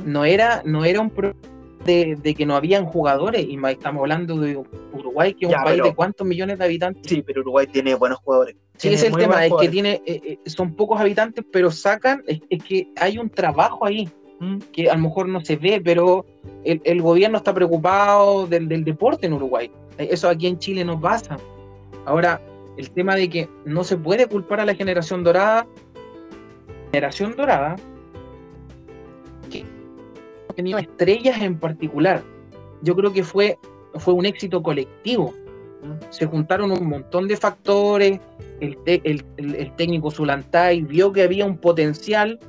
no 0.04 0.24
era, 0.24 0.62
no 0.64 0.84
era 0.84 1.00
un 1.00 1.10
problema 1.10 1.38
de, 1.84 2.16
de 2.20 2.34
que 2.34 2.44
no 2.46 2.56
habían 2.56 2.84
jugadores, 2.86 3.46
y 3.48 3.56
más 3.56 3.72
estamos 3.72 4.00
hablando 4.00 4.36
de 4.40 4.60
Uruguay, 4.92 5.34
que 5.34 5.46
es 5.46 5.52
Ya, 5.52 5.58
un 5.58 5.64
país 5.64 5.76
pero- 5.76 5.86
de 5.90 5.94
cuántos 5.94 6.26
millones 6.26 6.58
de 6.58 6.64
habitantes. 6.64 7.02
Sí, 7.08 7.22
pero 7.22 7.42
Uruguay 7.42 7.66
tiene 7.68 7.94
buenos 7.94 8.18
jugadores. 8.18 8.56
Sí, 8.76 8.88
es 8.88 9.02
el 9.04 9.14
tema, 9.16 9.46
es 9.46 9.52
que 9.60 9.68
tiene, 9.68 10.02
eh, 10.04 10.38
eh, 10.44 10.50
son 10.50 10.74
pocos 10.74 11.00
habitantes, 11.00 11.44
pero 11.52 11.70
sacan, 11.70 12.22
es, 12.26 12.40
es 12.50 12.62
que 12.62 12.88
hay 12.96 13.18
un 13.18 13.30
trabajo 13.30 13.86
ahí, 13.86 14.08
Mm. 14.38 14.58
que 14.72 14.90
a 14.90 14.94
lo 14.94 15.02
mejor 15.02 15.28
no 15.28 15.40
se 15.42 15.56
ve, 15.56 15.80
pero 15.82 16.26
el, 16.64 16.80
el 16.84 17.00
gobierno 17.00 17.38
está 17.38 17.54
preocupado 17.54 18.46
del, 18.46 18.68
del 18.68 18.84
deporte 18.84 19.26
en 19.26 19.32
Uruguay. 19.32 19.70
Eh, 19.98 20.08
Eso 20.10 20.28
aquí 20.28 20.46
en 20.46 20.58
Chile 20.58 20.84
no 20.84 21.00
pasa. 21.00 21.38
Ahora, 22.04 22.40
el 22.76 22.90
tema 22.90 23.14
de 23.14 23.30
que 23.30 23.48
no 23.64 23.82
se 23.82 23.96
puede 23.96 24.26
culpar 24.26 24.60
a 24.60 24.66
la 24.66 24.74
generación 24.74 25.24
dorada, 25.24 25.66
generación 26.92 27.34
dorada, 27.36 27.76
que 29.50 29.64
ha 30.48 30.52
tenido 30.52 30.78
estrellas 30.78 31.40
en 31.40 31.58
particular. 31.58 32.22
Yo 32.82 32.94
creo 32.94 33.12
que 33.12 33.24
fue, 33.24 33.58
fue 33.94 34.12
un 34.14 34.26
éxito 34.26 34.62
colectivo 34.62 35.32
se 36.10 36.26
juntaron 36.26 36.72
un 36.72 36.84
montón 36.88 37.28
de 37.28 37.36
factores, 37.36 38.18
el, 38.60 38.76
te- 38.78 39.00
el- 39.04 39.24
el- 39.36 39.54
el 39.54 39.76
técnico 39.76 40.10
Zulantay 40.10 40.82
vio 40.82 41.12
que 41.12 41.22
había 41.22 41.46
un 41.46 41.56
potencial 41.58 42.40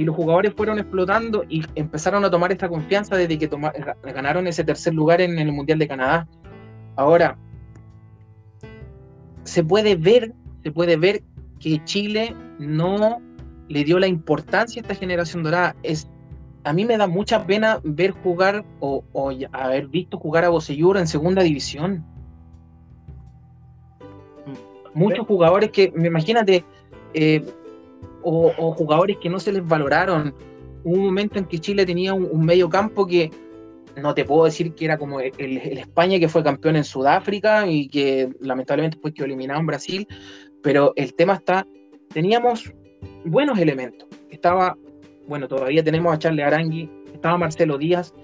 y 0.00 0.04
los 0.04 0.16
jugadores 0.16 0.54
fueron 0.54 0.78
explotando 0.78 1.44
y 1.46 1.62
empezaron 1.74 2.24
a 2.24 2.30
tomar 2.30 2.50
esta 2.50 2.70
confianza 2.70 3.16
desde 3.16 3.38
que 3.38 3.46
toma- 3.46 3.70
ganaron 4.02 4.46
ese 4.46 4.64
tercer 4.64 4.94
lugar 4.94 5.20
en 5.20 5.38
el 5.38 5.52
Mundial 5.52 5.78
de 5.78 5.86
Canadá. 5.86 6.26
Ahora, 6.96 7.36
se 9.44 9.62
puede 9.62 9.96
ver, 9.96 10.32
se 10.62 10.72
puede 10.72 10.96
ver 10.96 11.22
que 11.58 11.84
Chile 11.84 12.34
no 12.58 13.20
le 13.68 13.84
dio 13.84 13.98
la 13.98 14.06
importancia 14.06 14.80
a 14.80 14.82
esta 14.84 14.94
generación 14.94 15.42
dorada. 15.42 15.76
Es, 15.82 16.08
a 16.64 16.72
mí 16.72 16.86
me 16.86 16.96
da 16.96 17.06
mucha 17.06 17.44
pena 17.44 17.78
ver 17.84 18.12
jugar 18.12 18.64
o, 18.80 19.04
haber 19.52 19.86
visto 19.88 20.16
jugar 20.16 20.46
a 20.46 20.48
Bocellur 20.48 20.96
en 20.96 21.08
segunda 21.08 21.42
división. 21.42 22.06
Muchos 24.94 25.26
jugadores 25.26 25.68
que, 25.72 25.92
me 25.94 26.06
imagínate, 26.06 26.64
eh, 27.12 27.44
o, 28.22 28.72
jugadores 28.72 29.16
que 29.18 29.28
no 29.28 29.38
se 29.38 29.52
les 29.52 29.66
valoraron. 29.66 30.34
Hubo 30.84 30.94
un 30.94 31.04
momento 31.06 31.38
en 31.38 31.44
que 31.44 31.58
Chile 31.58 31.84
tenía 31.86 32.14
un, 32.14 32.44
medio 32.44 32.68
campo 32.68 33.06
que 33.06 33.30
no 33.96 34.14
te 34.14 34.24
puedo 34.24 34.44
decir 34.44 34.74
que 34.74 34.84
era 34.84 34.98
como 34.98 35.20
el, 35.20 35.32
España 35.38 36.18
que 36.18 36.28
fue 36.28 36.42
campeón 36.42 36.76
en 36.76 36.84
Sudáfrica 36.84 37.66
y 37.66 37.88
que 37.88 38.30
lamentablemente 38.40 38.96
después 38.96 39.14
quedó 39.14 39.26
eliminado 39.26 39.60
en 39.60 39.66
Brasil, 39.66 40.08
pero 40.62 40.92
el 40.96 41.14
tema 41.14 41.34
está, 41.34 41.66
teníamos 42.12 42.72
buenos 43.24 43.58
elementos. 43.58 44.08
Estaba, 44.30 44.76
bueno, 45.26 45.48
todavía 45.48 45.82
tenemos 45.82 46.14
a 46.14 46.18
Charles 46.18 46.46
Arangui, 46.46 46.88
estaba 47.12 47.36
Marcelo 47.36 47.76
Díaz, 47.76 48.14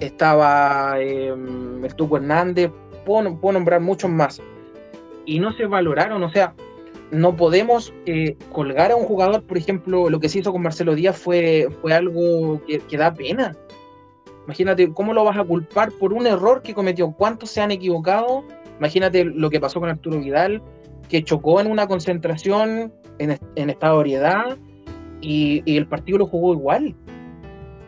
estaba 0.00 0.94
eh, 0.98 1.34
el 1.82 1.94
Tuco 1.94 2.16
Hernández, 2.16 2.70
puedo, 3.04 3.38
puedo 3.40 3.54
nombrar 3.54 3.80
muchos 3.80 4.10
más. 4.10 4.40
Y 5.26 5.38
no 5.38 5.52
se 5.52 5.66
valoraron, 5.66 6.22
o 6.22 6.30
sea, 6.30 6.54
no 7.12 7.36
podemos 7.36 7.92
eh, 8.06 8.36
colgar 8.50 8.90
a 8.90 8.96
un 8.96 9.04
jugador, 9.04 9.44
por 9.44 9.58
ejemplo, 9.58 10.08
lo 10.08 10.18
que 10.18 10.30
se 10.30 10.38
hizo 10.38 10.50
con 10.50 10.62
Marcelo 10.62 10.94
Díaz 10.94 11.16
fue, 11.16 11.68
fue 11.82 11.92
algo 11.92 12.60
que, 12.66 12.80
que 12.80 12.96
da 12.96 13.12
pena. 13.12 13.54
Imagínate, 14.46 14.92
¿cómo 14.92 15.12
lo 15.12 15.22
vas 15.22 15.38
a 15.38 15.44
culpar 15.44 15.92
por 15.92 16.14
un 16.14 16.26
error 16.26 16.62
que 16.62 16.74
cometió? 16.74 17.12
¿Cuántos 17.12 17.50
se 17.50 17.60
han 17.60 17.70
equivocado? 17.70 18.44
Imagínate 18.78 19.24
lo 19.24 19.50
que 19.50 19.60
pasó 19.60 19.78
con 19.78 19.90
Arturo 19.90 20.18
Vidal, 20.18 20.62
que 21.08 21.22
chocó 21.22 21.60
en 21.60 21.70
una 21.70 21.86
concentración 21.86 22.92
en, 23.18 23.38
en 23.56 23.70
estado 23.70 23.96
de 23.96 24.00
ebriedad 24.00 24.56
y, 25.20 25.62
y 25.66 25.76
el 25.76 25.86
partido 25.86 26.18
lo 26.18 26.26
jugó 26.26 26.54
igual. 26.54 26.96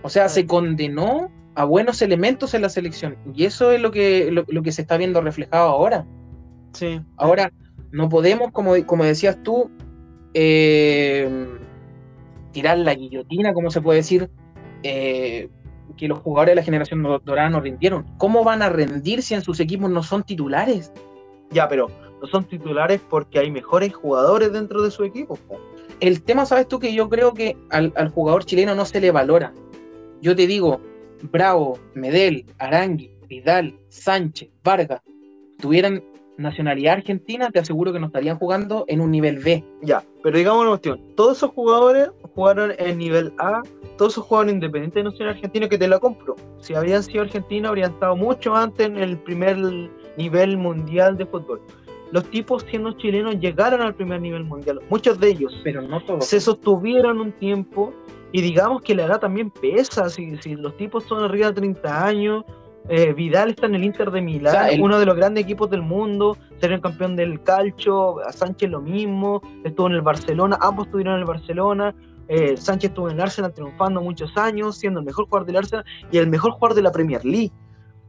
O 0.03 0.11
sea, 0.11 0.29
se 0.29 0.47
condenó 0.47 1.31
a 1.55 1.65
buenos 1.65 2.03
elementos 2.03 2.53
en 2.53 2.61
la 2.61 2.69
selección. 2.69 3.17
Y 3.35 3.47
eso 3.47 3.73
es 3.73 3.81
lo 3.81 3.91
que, 3.91 4.31
lo, 4.31 4.45
lo 4.47 4.63
que 4.63 4.71
se 4.71 4.83
está 4.83 4.99
viendo 4.99 5.23
reflejado 5.23 5.71
ahora. 5.71 6.07
Sí. 6.75 7.01
Ahora, 7.17 7.51
no 7.95 8.09
podemos, 8.09 8.51
como, 8.51 8.75
como 8.87 9.05
decías 9.05 9.43
tú, 9.43 9.71
eh, 10.35 11.29
tirar 12.53 12.79
la 12.79 12.95
guillotina, 12.95 13.55
como 13.55 13.71
se 13.71 13.81
puede 13.81 13.99
decir, 13.99 14.31
eh, 14.83 15.49
que 15.97 16.09
los 16.09 16.19
jugadores 16.19 16.53
de 16.53 16.57
la 16.57 16.63
generación 16.65 17.03
do- 17.03 17.21
dorada 17.21 17.51
no 17.51 17.61
rindieron. 17.61 18.05
¿Cómo 18.19 18.43
van 18.45 18.63
a 18.63 18.69
rendir 18.69 19.23
si 19.23 19.35
en 19.35 19.43
sus 19.43 19.61
equipos 19.61 19.91
no 19.91 20.03
son 20.03 20.23
titulares? 20.25 20.93
Ya, 21.51 21.69
pero 21.69 21.89
no 22.21 22.27
son 22.27 22.45
titulares 22.45 23.01
porque 23.09 23.39
hay 23.39 23.51
mejores 23.51 23.95
jugadores 23.95 24.53
dentro 24.53 24.83
de 24.83 24.91
su 24.91 25.05
equipo. 25.05 25.37
po. 25.37 25.59
El 26.01 26.23
tema, 26.23 26.47
sabes 26.47 26.67
tú, 26.67 26.81
que 26.81 26.93
yo 26.95 27.09
creo 27.09 27.33
que 27.33 27.57
al, 27.71 27.93
al 27.97 28.09
jugador 28.11 28.45
chileno 28.45 28.75
no 28.75 28.85
se 28.85 29.01
le 29.01 29.11
valora. 29.13 29.53
Yo 30.21 30.35
te 30.35 30.47
digo, 30.47 30.81
Bravo, 31.31 31.79
Medel, 31.95 32.45
Arangui, 32.59 33.13
Vidal, 33.29 33.79
Sánchez, 33.89 34.51
Vargas, 34.65 35.01
tuvieran 35.61 36.03
nacionalidad 36.37 36.95
argentina, 36.95 37.51
te 37.51 37.59
aseguro 37.59 37.93
que 37.93 38.01
no 38.01 38.07
estarían 38.07 38.39
jugando 38.39 38.85
en 38.89 39.01
un 39.01 39.11
nivel 39.11 39.39
B. 39.39 39.65
Ya, 39.83 40.03
pero 40.23 40.37
digamos 40.37 40.63
una 40.63 40.71
cuestión. 40.71 41.01
Todos 41.15 41.39
esos 41.39 41.51
jugadores 41.51 42.11
jugaron 42.35 42.73
en 42.79 42.99
nivel 42.99 43.33
A, 43.39 43.63
todos 43.97 44.15
esos 44.15 44.25
jugadores 44.25 44.55
independientes 44.55 45.03
de 45.03 45.11
nacional 45.11 45.35
argentino 45.35 45.69
que 45.69 45.79
te 45.79 45.89
la 45.89 45.99
compro. 45.99 46.37
Si 46.59 46.75
habrían 46.75 47.03
sido 47.03 47.23
argentinos, 47.23 47.71
habrían 47.71 47.93
estado 47.93 48.17
mucho 48.17 48.55
antes 48.55 48.87
en 48.87 48.99
el 48.99 49.19
primer 49.19 49.57
nivel 50.17 50.57
mundial 50.57 51.17
de 51.17 51.27
fútbol. 51.27 51.61
Los 52.11 52.25
tipos 52.31 52.65
siendo 52.71 52.93
chilenos 52.93 53.41
llegaron 53.41 53.81
al 53.81 53.95
primer 53.95 54.21
nivel 54.21 54.45
mundial, 54.45 54.81
muchos 54.89 55.19
de 55.19 55.31
ellos. 55.31 55.61
Pero 55.65 55.83
no 55.83 56.01
todos. 56.05 56.27
se 56.27 56.41
sostuvieron 56.41 57.19
un 57.21 57.33
tiempo 57.33 57.93
y 58.31 58.41
digamos 58.41 58.83
que 58.83 58.95
la 58.95 59.05
edad 59.05 59.21
también 59.21 59.51
pesa, 59.51 60.09
si, 60.09 60.37
si 60.39 60.55
los 60.57 60.77
tipos 60.77 61.05
son 61.05 61.25
arriba 61.25 61.49
de 61.49 61.55
30 61.55 62.07
años, 62.07 62.45
eh, 62.89 63.13
Vidal 63.15 63.51
está 63.51 63.67
en 63.67 63.75
el 63.77 63.85
Inter 63.85 64.11
de 64.11 64.21
Milán, 64.21 64.55
O 64.55 64.59
sea, 64.59 64.69
el- 64.71 64.83
uno 64.83 64.99
de 64.99 65.07
los 65.07 65.17
grandes 65.17 65.45
equipos 65.45 65.71
del 65.71 65.83
mundo, 65.83 66.37
sería 66.59 66.81
campeón 66.81 67.17
del 67.17 67.43
calcio, 67.43 68.21
a 68.27 68.33
Sánchez 68.33 68.71
lo 68.71 68.81
mismo, 68.81 69.41
estuvo 69.65 69.87
en 69.87 69.95
el 69.95 70.03
Barcelona, 70.03 70.59
ambos 70.61 70.87
estuvieron 70.87 71.15
en 71.15 71.21
el 71.21 71.27
Barcelona, 71.27 71.95
eh, 72.29 72.57
Sánchez 72.57 72.91
estuvo 72.91 73.09
en 73.09 73.17
el 73.17 73.21
Arsenal 73.23 73.53
triunfando 73.53 74.01
muchos 74.01 74.37
años, 74.37 74.77
siendo 74.79 75.01
el 75.01 75.07
mejor 75.07 75.27
jugador 75.27 75.47
del 75.47 75.57
Arsenal 75.57 75.85
y 76.11 76.19
el 76.19 76.27
mejor 76.29 76.53
jugador 76.53 76.75
de 76.75 76.83
la 76.83 76.93
Premier 76.93 77.25
League. 77.25 77.53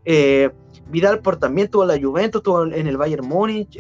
Eh, 0.06 0.50
Vidal 0.90 1.20
por 1.20 1.38
también 1.38 1.70
tuvo 1.70 1.86
la 1.86 2.00
Juventus, 2.00 2.40
estuvo 2.40 2.64
en 2.64 2.88
el 2.88 2.96
Bayern 2.98 3.28
Múnich, 3.28 3.76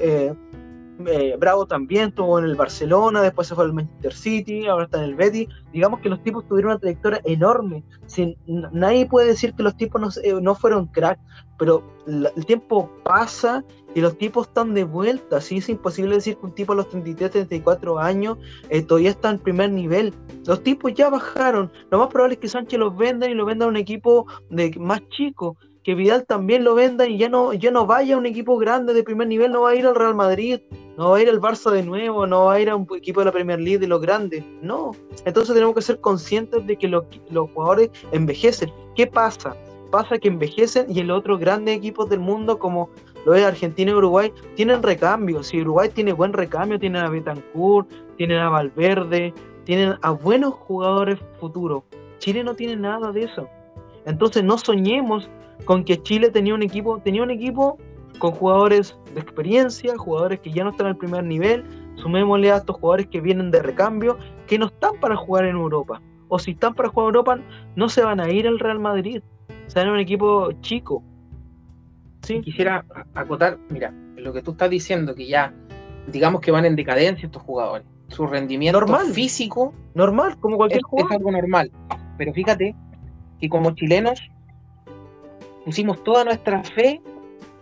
eh, 1.07 1.35
Bravo 1.37 1.65
también 1.65 2.09
estuvo 2.09 2.39
en 2.39 2.45
el 2.45 2.55
Barcelona, 2.55 3.21
después 3.21 3.47
se 3.47 3.55
fue 3.55 3.65
al 3.65 3.73
Manchester 3.73 4.13
City, 4.13 4.67
ahora 4.67 4.85
está 4.85 4.99
en 4.99 5.05
el 5.05 5.15
Betis. 5.15 5.49
Digamos 5.73 5.99
que 5.99 6.09
los 6.09 6.21
tipos 6.23 6.47
tuvieron 6.47 6.71
una 6.71 6.79
trayectoria 6.79 7.21
enorme. 7.25 7.83
Sin, 8.05 8.35
nadie 8.45 9.05
puede 9.05 9.27
decir 9.27 9.53
que 9.53 9.63
los 9.63 9.75
tipos 9.75 10.01
no, 10.01 10.09
eh, 10.23 10.39
no 10.41 10.55
fueron 10.55 10.87
crack, 10.87 11.19
pero 11.57 11.83
el 12.07 12.45
tiempo 12.45 12.89
pasa 13.03 13.63
y 13.93 14.01
los 14.01 14.17
tipos 14.17 14.47
están 14.47 14.73
de 14.73 14.83
vuelta. 14.83 15.37
Así 15.37 15.57
es 15.57 15.69
imposible 15.69 16.15
decir 16.15 16.37
que 16.37 16.45
un 16.45 16.53
tipo 16.53 16.73
a 16.73 16.75
los 16.75 16.89
33, 16.89 17.31
34 17.31 17.99
años 17.99 18.37
eh, 18.69 18.81
todavía 18.81 19.09
está 19.09 19.31
en 19.31 19.39
primer 19.39 19.71
nivel. 19.71 20.13
Los 20.45 20.63
tipos 20.63 20.93
ya 20.93 21.09
bajaron. 21.09 21.71
Lo 21.91 21.99
más 21.99 22.07
probable 22.07 22.35
es 22.35 22.39
que 22.39 22.47
Sánchez 22.47 22.79
los 22.79 22.95
venda 22.95 23.27
y 23.29 23.33
lo 23.33 23.45
venda 23.45 23.65
a 23.65 23.69
un 23.69 23.77
equipo 23.77 24.27
de 24.49 24.71
más 24.79 25.01
chico. 25.09 25.57
Que 25.85 25.93
Vidal 25.93 26.25
también 26.25 26.63
lo 26.63 26.73
venda 26.73 27.07
y 27.07 27.19
ya 27.19 27.29
no, 27.29 27.53
ya 27.53 27.69
no 27.69 27.85
vaya 27.85 28.15
a 28.15 28.17
un 28.17 28.25
equipo 28.25 28.57
grande 28.57 28.95
de 28.95 29.03
primer 29.03 29.27
nivel, 29.27 29.51
no 29.51 29.61
va 29.61 29.69
a 29.69 29.75
ir 29.75 29.85
al 29.85 29.93
Real 29.93 30.15
Madrid, 30.15 30.59
no 30.97 31.11
va 31.11 31.17
a 31.17 31.21
ir 31.21 31.29
al 31.29 31.39
Barça 31.39 31.69
de 31.69 31.83
nuevo, 31.83 32.25
no 32.25 32.45
va 32.45 32.55
a 32.55 32.59
ir 32.59 32.71
a 32.71 32.75
un 32.75 32.87
equipo 32.97 33.21
de 33.21 33.25
la 33.27 33.31
Premier 33.31 33.59
League 33.59 33.77
de 33.77 33.85
los 33.85 34.01
grandes. 34.01 34.43
No. 34.63 34.93
Entonces 35.25 35.53
tenemos 35.53 35.75
que 35.75 35.83
ser 35.83 36.01
conscientes 36.01 36.65
de 36.65 36.75
que 36.75 36.87
los, 36.87 37.05
los 37.29 37.51
jugadores 37.51 37.91
envejecen. 38.11 38.73
¿Qué 38.95 39.05
pasa? 39.05 39.55
Pasa 39.91 40.17
que 40.17 40.27
envejecen 40.27 40.87
y 40.89 41.01
el 41.01 41.11
otro 41.11 41.37
grandes 41.37 41.77
equipos 41.77 42.09
del 42.09 42.19
mundo 42.19 42.57
como 42.57 42.89
lo 43.23 43.35
es 43.35 43.45
Argentina 43.45 43.91
y 43.91 43.93
Uruguay, 43.93 44.33
tienen 44.55 44.81
recambio. 44.81 45.43
Si 45.43 45.61
Uruguay 45.61 45.89
tiene 45.89 46.13
buen 46.13 46.33
recambio, 46.33 46.79
tienen 46.79 47.03
a 47.03 47.09
Betancourt, 47.11 47.87
tienen 48.17 48.39
a 48.39 48.49
Valverde, 48.49 49.35
tienen 49.65 49.95
a 50.01 50.09
buenos 50.09 50.55
jugadores 50.55 51.19
futuros. 51.39 51.83
Chile 52.17 52.43
no 52.43 52.55
tiene 52.55 52.75
nada 52.75 53.11
de 53.11 53.25
eso. 53.25 53.47
Entonces 54.05 54.43
no 54.43 54.57
soñemos 54.57 55.29
con 55.63 55.83
que 55.83 56.01
Chile 56.01 56.29
tenía 56.29 56.53
un 56.53 56.63
equipo, 56.63 56.99
tenía 56.99 57.23
un 57.23 57.31
equipo 57.31 57.77
con 58.19 58.31
jugadores 58.31 58.95
de 59.13 59.21
experiencia, 59.21 59.97
jugadores 59.97 60.39
que 60.39 60.51
ya 60.51 60.63
no 60.63 60.71
están 60.71 60.87
al 60.87 60.97
primer 60.97 61.23
nivel, 61.23 61.63
sumémosle 61.95 62.51
a 62.51 62.57
estos 62.57 62.77
jugadores 62.77 63.07
que 63.07 63.21
vienen 63.21 63.51
de 63.51 63.61
recambio, 63.61 64.17
que 64.47 64.59
no 64.59 64.67
están 64.67 64.99
para 64.99 65.15
jugar 65.15 65.45
en 65.45 65.55
Europa. 65.55 66.01
O 66.27 66.39
si 66.39 66.51
están 66.51 66.73
para 66.73 66.89
jugar 66.89 67.09
en 67.09 67.15
Europa, 67.15 67.39
no 67.75 67.89
se 67.89 68.03
van 68.03 68.19
a 68.19 68.29
ir 68.29 68.47
al 68.47 68.59
Real 68.59 68.79
Madrid. 68.79 69.21
Serán 69.67 69.89
un 69.93 69.99
equipo 69.99 70.51
chico. 70.61 71.03
¿Sí? 72.23 72.41
Quisiera 72.41 72.85
acotar, 73.13 73.57
mira, 73.69 73.93
lo 74.15 74.33
que 74.33 74.41
tú 74.41 74.51
estás 74.51 74.69
diciendo, 74.69 75.13
que 75.13 75.27
ya, 75.27 75.53
digamos 76.07 76.41
que 76.41 76.51
van 76.51 76.65
en 76.65 76.75
decadencia 76.75 77.25
estos 77.25 77.41
jugadores. 77.43 77.85
Su 78.07 78.27
rendimiento 78.27 78.79
Normal. 78.79 79.07
físico 79.07 79.73
Normal, 79.95 80.37
como 80.39 80.57
cualquier 80.57 80.79
es, 80.79 80.83
es 80.83 80.89
jugador. 80.89 81.13
algo 81.13 81.31
normal. 81.31 81.71
Pero 82.17 82.33
fíjate 82.33 82.75
que 83.39 83.49
como 83.49 83.71
chilenos 83.71 84.21
pusimos 85.65 86.03
toda 86.03 86.23
nuestra 86.23 86.63
fe 86.63 87.01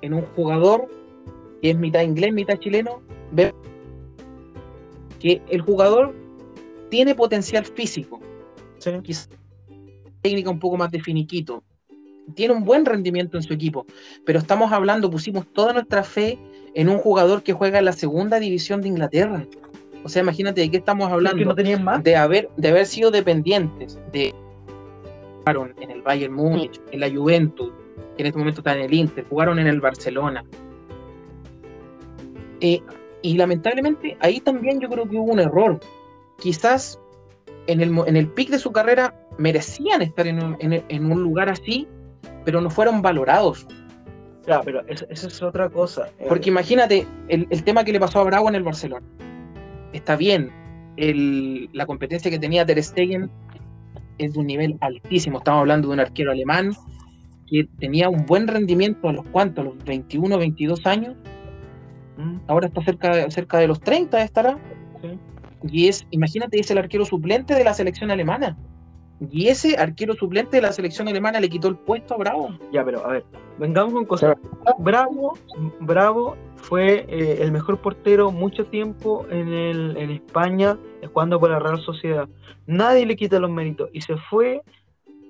en 0.02 0.14
un 0.14 0.22
jugador 0.36 0.88
que 1.62 1.72
es 1.72 1.78
mitad 1.78 2.02
inglés, 2.02 2.34
mitad 2.34 2.60
chileno. 2.60 3.02
Ve 3.32 3.54
que 5.20 5.42
el 5.50 5.62
jugador 5.62 6.14
tiene 6.90 7.16
potencial 7.16 7.66
físico, 7.66 8.20
Sí. 8.78 8.92
quizás 9.02 9.30
técnica 10.22 10.50
un 10.50 10.60
poco 10.60 10.78
más 10.78 10.92
de 10.92 11.00
finiquito. 11.02 11.64
Tiene 12.36 12.54
un 12.54 12.64
buen 12.64 12.86
rendimiento 12.86 13.38
en 13.38 13.44
su 13.44 13.54
equipo, 13.54 13.86
pero 14.26 14.40
estamos 14.40 14.72
hablando, 14.72 15.10
pusimos 15.10 15.52
toda 15.52 15.74
nuestra 15.74 16.04
fe 16.04 16.38
en 16.74 16.90
un 16.90 16.98
jugador 16.98 17.44
que 17.44 17.54
juega 17.54 17.80
en 17.80 17.86
la 17.86 17.94
segunda 17.94 18.40
división 18.40 18.82
de 18.82 18.90
Inglaterra. 18.90 19.46
O 20.04 20.10
sea, 20.10 20.22
imagínate 20.22 20.62
de 20.62 20.70
qué 20.70 20.78
estamos 20.78 21.12
hablando 21.12 21.38
que 21.40 21.46
no 21.46 21.56
tenían 21.56 21.84
más. 21.84 22.04
de 22.04 22.16
haber, 22.16 22.50
de 22.58 22.70
haber 22.70 22.86
sido 22.86 23.12
dependientes 23.12 24.00
de 24.12 24.34
en 25.46 25.92
el 25.92 26.02
Bayern 26.02 26.34
Múnich, 26.34 26.80
en 26.92 27.02
la 27.02 27.10
Juventus, 27.10 27.72
que 28.16 28.24
en 28.24 28.28
este 28.28 28.40
momento 28.40 28.62
está 28.62 28.76
en 28.76 28.82
el 28.84 28.94
Inter, 28.94 29.26
jugaron 29.30 29.60
en 29.60 29.68
el 29.68 29.80
Barcelona. 29.82 30.44
Eh, 32.62 32.82
y 33.22 33.36
lamentablemente 33.38 34.18
ahí 34.20 34.40
también 34.40 34.80
yo 34.80 34.90
creo 34.90 35.08
que 35.10 35.16
hubo 35.18 35.32
un 35.34 35.40
error. 35.40 35.80
Quizás 36.40 37.00
en 37.68 37.82
el, 37.82 37.98
en 38.06 38.18
el 38.18 38.28
pic 38.28 38.50
de 38.50 38.60
su 38.60 38.72
carrera 38.72 39.14
merecían 39.38 40.02
estar 40.02 40.28
en 40.28 40.44
un, 40.44 40.58
en- 40.60 40.84
en 40.88 41.12
un 41.12 41.24
lugar 41.24 41.50
así, 41.50 41.88
pero 42.46 42.62
no 42.62 42.70
fueron 42.70 43.02
valorados. 43.02 43.66
Ya, 44.46 44.60
pero 44.62 44.82
eso, 44.88 45.06
eso 45.10 45.28
es 45.28 45.42
otra 45.42 45.70
cosa. 45.70 46.10
Eh, 46.20 46.26
Porque 46.28 46.50
imagínate 46.50 47.08
el, 47.30 47.48
el 47.50 47.64
tema 47.64 47.84
que 47.86 47.94
le 47.94 48.00
pasó 48.00 48.20
a 48.20 48.24
Bravo 48.26 48.50
en 48.50 48.56
el 48.56 48.64
Barcelona. 48.64 49.06
Está 49.94 50.16
bien, 50.18 50.52
el- 50.98 51.70
la 51.72 51.86
competencia 51.86 52.30
que 52.30 52.40
tenía 52.40 52.66
Ter 52.66 52.82
Stegen 52.84 53.30
es 54.18 54.34
de 54.34 54.40
un 54.40 54.48
nivel 54.48 54.78
altísimo. 54.82 55.38
Estamos 55.38 55.62
hablando 55.62 55.88
de 55.88 55.94
un 55.94 56.00
arquero 56.02 56.32
alemán 56.32 56.72
que 57.54 57.68
tenía 57.78 58.10
un 58.10 58.26
buen 58.26 58.48
rendimiento 58.48 59.10
a 59.10 59.14
los 59.14 59.26
cuantos, 59.28 59.64
a 59.64 59.70
los 59.70 59.86
21, 59.86 60.40
22 60.40 60.88
años. 60.88 61.16
Mm, 62.18 62.38
Ahora 62.48 62.66
está 62.66 62.84
cerca 62.84 63.16
de, 63.16 63.30
cerca 63.30 63.60
de 63.60 63.68
los 63.68 63.80
30, 63.80 64.24
estará. 64.24 64.58
sí. 65.02 65.20
Y 65.70 65.88
es, 65.88 66.06
imagínate, 66.10 66.60
es 66.60 66.72
el 66.72 66.80
arquero 66.80 67.06
suplente 67.06 67.54
de 67.54 67.64
la 67.64 67.76
selección 67.76 68.10
alemana. 68.10 68.58
Y 69.32 69.50
ese 69.50 69.78
arquero 69.78 70.16
suplente 70.16 70.58
de 70.58 70.64
la 70.64 70.74
selección 70.74 71.08
alemana 71.08 71.40
le 71.40 71.48
quitó 71.48 71.68
el 71.68 71.76
puesto 71.76 72.16
a 72.16 72.18
Bravo. 72.18 72.50
Ya, 72.72 72.84
pero 72.84 73.06
a 73.06 73.10
ver, 73.14 73.26
vengamos 73.60 73.94
con 73.94 74.06
cosas. 74.06 74.36
Bravo, 74.80 75.38
Bravo 75.80 76.36
fue 76.56 77.06
eh, 77.08 77.38
el 77.40 77.52
mejor 77.52 77.80
portero 77.80 78.32
mucho 78.32 78.66
tiempo 78.66 79.28
en, 79.30 79.54
el, 79.54 79.96
en 79.96 80.10
España, 80.10 80.78
jugando 81.14 81.40
por 81.40 81.52
la 81.52 81.60
Real 81.60 81.80
Sociedad. 81.82 82.28
Nadie 82.66 83.06
le 83.06 83.16
quita 83.16 83.40
los 83.40 83.52
méritos 83.52 83.90
y 83.94 84.02
se 84.02 84.18
fue 84.18 84.64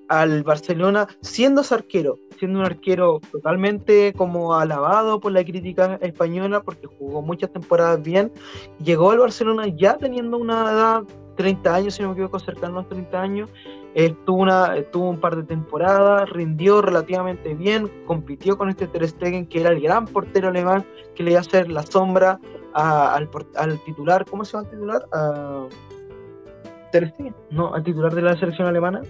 al 0.08 0.42
Barcelona 0.42 1.06
siendo 1.20 1.62
ese 1.62 1.74
arquero, 1.74 2.18
siendo 2.38 2.58
un 2.60 2.64
arquero 2.66 3.20
totalmente 3.32 4.12
como 4.12 4.54
alabado 4.54 5.20
por 5.20 5.32
la 5.32 5.44
crítica 5.44 5.98
española 6.02 6.62
porque 6.62 6.86
jugó 6.86 7.22
muchas 7.22 7.50
temporadas 7.52 8.02
bien. 8.02 8.30
Llegó 8.78 9.10
al 9.12 9.18
Barcelona 9.18 9.66
ya 9.68 9.96
teniendo 9.96 10.36
una 10.36 10.70
edad 10.72 11.02
30 11.36 11.74
años, 11.74 11.94
si 11.94 12.02
no 12.02 12.08
me 12.08 12.12
equivoco, 12.14 12.38
cercano 12.38 12.78
a 12.78 12.80
los 12.82 12.88
30 12.90 13.20
años. 13.20 13.50
Estuvo, 13.94 14.42
una, 14.42 14.76
estuvo 14.76 15.08
un 15.08 15.20
par 15.20 15.36
de 15.36 15.44
temporadas, 15.44 16.28
rindió 16.30 16.82
relativamente 16.82 17.54
bien, 17.54 17.88
compitió 18.06 18.58
con 18.58 18.68
este 18.68 18.88
Ter 18.88 19.06
Stegen, 19.08 19.46
que 19.46 19.60
era 19.60 19.70
el 19.70 19.80
gran 19.80 20.04
portero 20.06 20.48
alemán, 20.48 20.84
que 21.14 21.22
le 21.22 21.30
iba 21.30 21.38
a 21.38 21.42
hacer 21.42 21.70
la 21.70 21.82
sombra 21.82 22.40
al, 22.72 23.28
al 23.56 23.84
titular, 23.84 24.24
¿cómo 24.28 24.44
se 24.44 24.52
llama 24.56 24.64
el 24.68 24.70
titular? 24.74 25.06
A- 25.12 25.66
Ter 26.90 27.08
Stegen. 27.10 27.34
no, 27.50 27.72
al 27.72 27.82
titular 27.84 28.12
de 28.14 28.22
la 28.22 28.36
selección 28.36 28.66
alemana, 28.66 29.00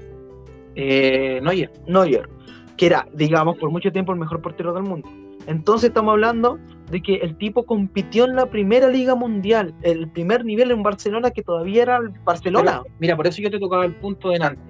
Eh, 0.74 1.40
Neuer. 1.42 1.70
Neuer, 1.86 2.28
que 2.76 2.86
era, 2.86 3.06
digamos, 3.12 3.56
por 3.58 3.70
mucho 3.70 3.92
tiempo 3.92 4.12
el 4.12 4.18
mejor 4.18 4.40
portero 4.40 4.72
del 4.72 4.84
mundo. 4.84 5.08
Entonces 5.46 5.88
estamos 5.88 6.12
hablando 6.12 6.58
de 6.90 7.02
que 7.02 7.16
el 7.16 7.36
tipo 7.36 7.64
compitió 7.64 8.24
en 8.24 8.36
la 8.36 8.46
primera 8.46 8.88
liga 8.88 9.14
mundial, 9.14 9.74
el 9.82 10.08
primer 10.10 10.44
nivel 10.44 10.70
en 10.70 10.82
Barcelona, 10.82 11.30
que 11.30 11.42
todavía 11.42 11.82
era 11.82 11.96
el 11.98 12.08
Barcelona. 12.24 12.80
Pero, 12.82 12.94
mira, 12.98 13.16
por 13.16 13.26
eso 13.26 13.42
yo 13.42 13.50
te 13.50 13.58
tocaba 13.58 13.84
el 13.84 13.94
punto 13.96 14.30
delante. 14.30 14.62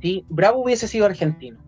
Si 0.00 0.24
Bravo 0.28 0.62
hubiese 0.62 0.88
sido 0.88 1.06
argentino, 1.06 1.58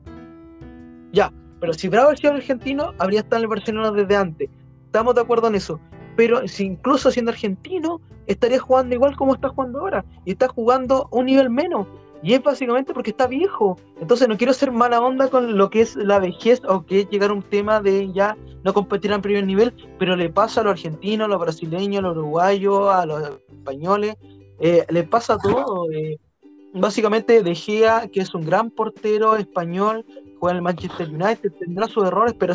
Pero 1.61 1.75
si 1.75 1.89
Bravo 1.89 2.09
hubiera 2.09 2.21
sido 2.21 2.35
argentino, 2.35 2.93
habría 2.99 3.21
estado 3.21 3.37
en 3.37 3.43
el 3.43 3.49
Barcelona 3.49 3.93
desde 3.93 4.17
antes. 4.17 4.51
Estamos 4.87 5.15
de 5.15 5.21
acuerdo 5.21 5.47
en 5.47 5.55
eso. 5.55 5.79
Pero 6.17 6.47
si 6.49 6.65
incluso 6.65 7.11
siendo 7.11 7.31
argentino, 7.31 8.01
estaría 8.27 8.59
jugando 8.59 8.95
igual 8.95 9.17
como 9.17 9.35
está 9.35 9.49
jugando 9.49 9.79
ahora. 9.79 10.05
Y 10.25 10.33
está 10.33 10.49
jugando 10.49 11.09
un 11.13 11.27
nivel 11.27 11.51
menos. 11.51 11.87
Y 12.23 12.35
es 12.35 12.43
básicamente 12.43 12.95
porque 12.95 13.11
está 13.11 13.27
viejo. 13.27 13.77
Entonces 14.01 14.29
no 14.29 14.37
quiero 14.37 14.53
ser 14.53 14.71
mala 14.71 15.01
onda 15.01 15.29
con 15.29 15.57
lo 15.57 15.71
que 15.71 15.81
es 15.81 15.97
la 15.97 16.19
vejez 16.21 16.63
o 16.69 16.87
que 16.87 17.01
es 17.01 17.11
llegar 17.11 17.31
a 17.31 17.35
un 17.35 17.43
tema 17.43 17.81
de 17.81 18.13
ya 18.13 18.37
no 18.65 18.73
competir 18.73 19.11
en 19.11 19.23
primer 19.23 19.45
nivel, 19.45 19.75
pero 19.99 20.15
le 20.15 20.31
pasa 20.31 20.61
a 20.61 20.65
los 20.65 20.73
argentinos, 20.73 21.25
a 21.27 21.29
los 21.29 21.41
brasileños, 21.41 21.99
a 21.99 22.03
los 22.03 22.17
uruguayos, 22.17 22.89
a 22.89 23.07
los 23.07 23.41
españoles, 23.51 24.17
eh, 24.61 24.85
le 24.89 25.03
pasa 25.03 25.37
todo. 25.39 25.91
eh. 25.91 26.19
Básicamente 26.75 27.43
De 27.43 27.55
Gea, 27.55 28.09
que 28.09 28.21
es 28.21 28.35
un 28.35 28.47
gran 28.47 28.71
portero 28.71 29.37
español, 29.37 30.07
juega 30.39 30.53
en 30.53 30.57
el 30.57 30.63
Manchester 30.63 31.09
United, 31.09 31.53
tendrá 31.59 31.87
sus 31.87 32.07
errores, 32.07 32.35
pero 32.39 32.55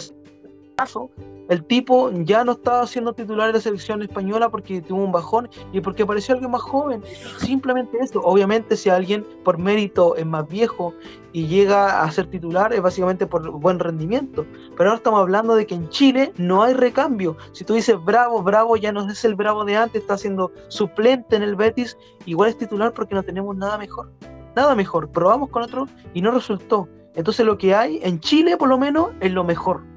caso. 0.77 1.09
El 1.49 1.63
tipo 1.63 2.11
ya 2.11 2.43
no 2.43 2.51
estaba 2.53 2.85
siendo 2.85 3.13
titular 3.13 3.47
de 3.47 3.53
la 3.53 3.61
selección 3.61 4.01
española 4.01 4.49
porque 4.49 4.81
tuvo 4.81 5.03
un 5.03 5.11
bajón 5.11 5.49
y 5.71 5.81
porque 5.81 6.03
apareció 6.03 6.35
alguien 6.35 6.51
más 6.51 6.61
joven. 6.61 7.01
Simplemente 7.37 7.97
eso. 7.99 8.19
Obviamente, 8.21 8.75
si 8.75 8.89
alguien 8.89 9.25
por 9.43 9.57
mérito 9.57 10.15
es 10.17 10.25
más 10.25 10.47
viejo 10.47 10.93
y 11.31 11.47
llega 11.47 12.03
a 12.03 12.11
ser 12.11 12.27
titular, 12.29 12.73
es 12.73 12.81
básicamente 12.81 13.25
por 13.25 13.49
buen 13.49 13.79
rendimiento. 13.79 14.45
Pero 14.75 14.89
ahora 14.89 14.97
estamos 14.97 15.21
hablando 15.21 15.55
de 15.55 15.65
que 15.65 15.75
en 15.75 15.89
Chile 15.89 16.33
no 16.37 16.63
hay 16.63 16.73
recambio. 16.73 17.37
Si 17.53 17.63
tú 17.63 17.73
dices 17.73 17.95
bravo, 18.03 18.43
bravo, 18.43 18.75
ya 18.75 18.91
no 18.91 19.09
es 19.09 19.25
el 19.25 19.35
bravo 19.35 19.65
de 19.65 19.77
antes, 19.77 20.01
está 20.01 20.17
siendo 20.17 20.51
suplente 20.67 21.37
en 21.37 21.43
el 21.43 21.55
Betis, 21.55 21.97
igual 22.25 22.49
es 22.49 22.57
titular 22.57 22.93
porque 22.93 23.15
no 23.15 23.23
tenemos 23.23 23.55
nada 23.55 23.77
mejor. 23.77 24.11
Nada 24.55 24.75
mejor. 24.75 25.09
Probamos 25.09 25.49
con 25.49 25.63
otro 25.63 25.87
y 26.13 26.21
no 26.21 26.31
resultó. 26.31 26.89
Entonces 27.15 27.45
lo 27.45 27.57
que 27.57 27.73
hay 27.73 27.99
en 28.03 28.19
Chile 28.19 28.57
por 28.57 28.67
lo 28.67 28.77
menos 28.77 29.11
es 29.21 29.31
lo 29.31 29.43
mejor. 29.43 29.96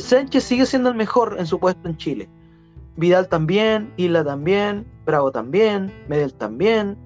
Sánchez 0.00 0.44
sigue 0.44 0.66
siendo 0.66 0.88
el 0.90 0.94
mejor 0.94 1.36
en 1.38 1.46
su 1.46 1.58
puesto 1.58 1.88
en 1.88 1.96
Chile. 1.96 2.28
Vidal 2.96 3.28
también, 3.28 3.92
Isla 3.96 4.22
también, 4.24 4.86
Bravo 5.04 5.32
también, 5.32 5.92
Medel 6.08 6.34
también. 6.34 6.96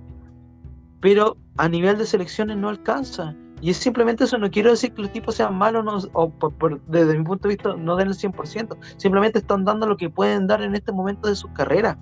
Pero 1.00 1.36
a 1.56 1.68
nivel 1.68 1.96
de 1.98 2.06
selecciones 2.06 2.56
no 2.56 2.68
alcanza. 2.68 3.34
Y 3.62 3.70
es 3.70 3.78
simplemente 3.78 4.24
eso, 4.24 4.36
no 4.36 4.50
quiero 4.50 4.70
decir 4.70 4.92
que 4.92 5.02
los 5.02 5.12
tipos 5.12 5.34
sean 5.36 5.54
malos 5.56 5.84
no- 5.84 5.98
o 6.12 6.28
por- 6.28 6.52
por- 6.54 6.80
desde 6.86 7.16
mi 7.16 7.24
punto 7.24 7.48
de 7.48 7.54
vista 7.54 7.74
no 7.76 7.96
den 7.96 8.08
el 8.08 8.14
100%. 8.14 8.76
Simplemente 8.98 9.38
están 9.38 9.64
dando 9.64 9.86
lo 9.86 9.96
que 9.96 10.10
pueden 10.10 10.46
dar 10.46 10.60
en 10.62 10.74
este 10.74 10.92
momento 10.92 11.28
de 11.28 11.36
sus 11.36 11.50
carreras. 11.52 11.96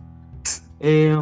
Eh, 0.81 1.17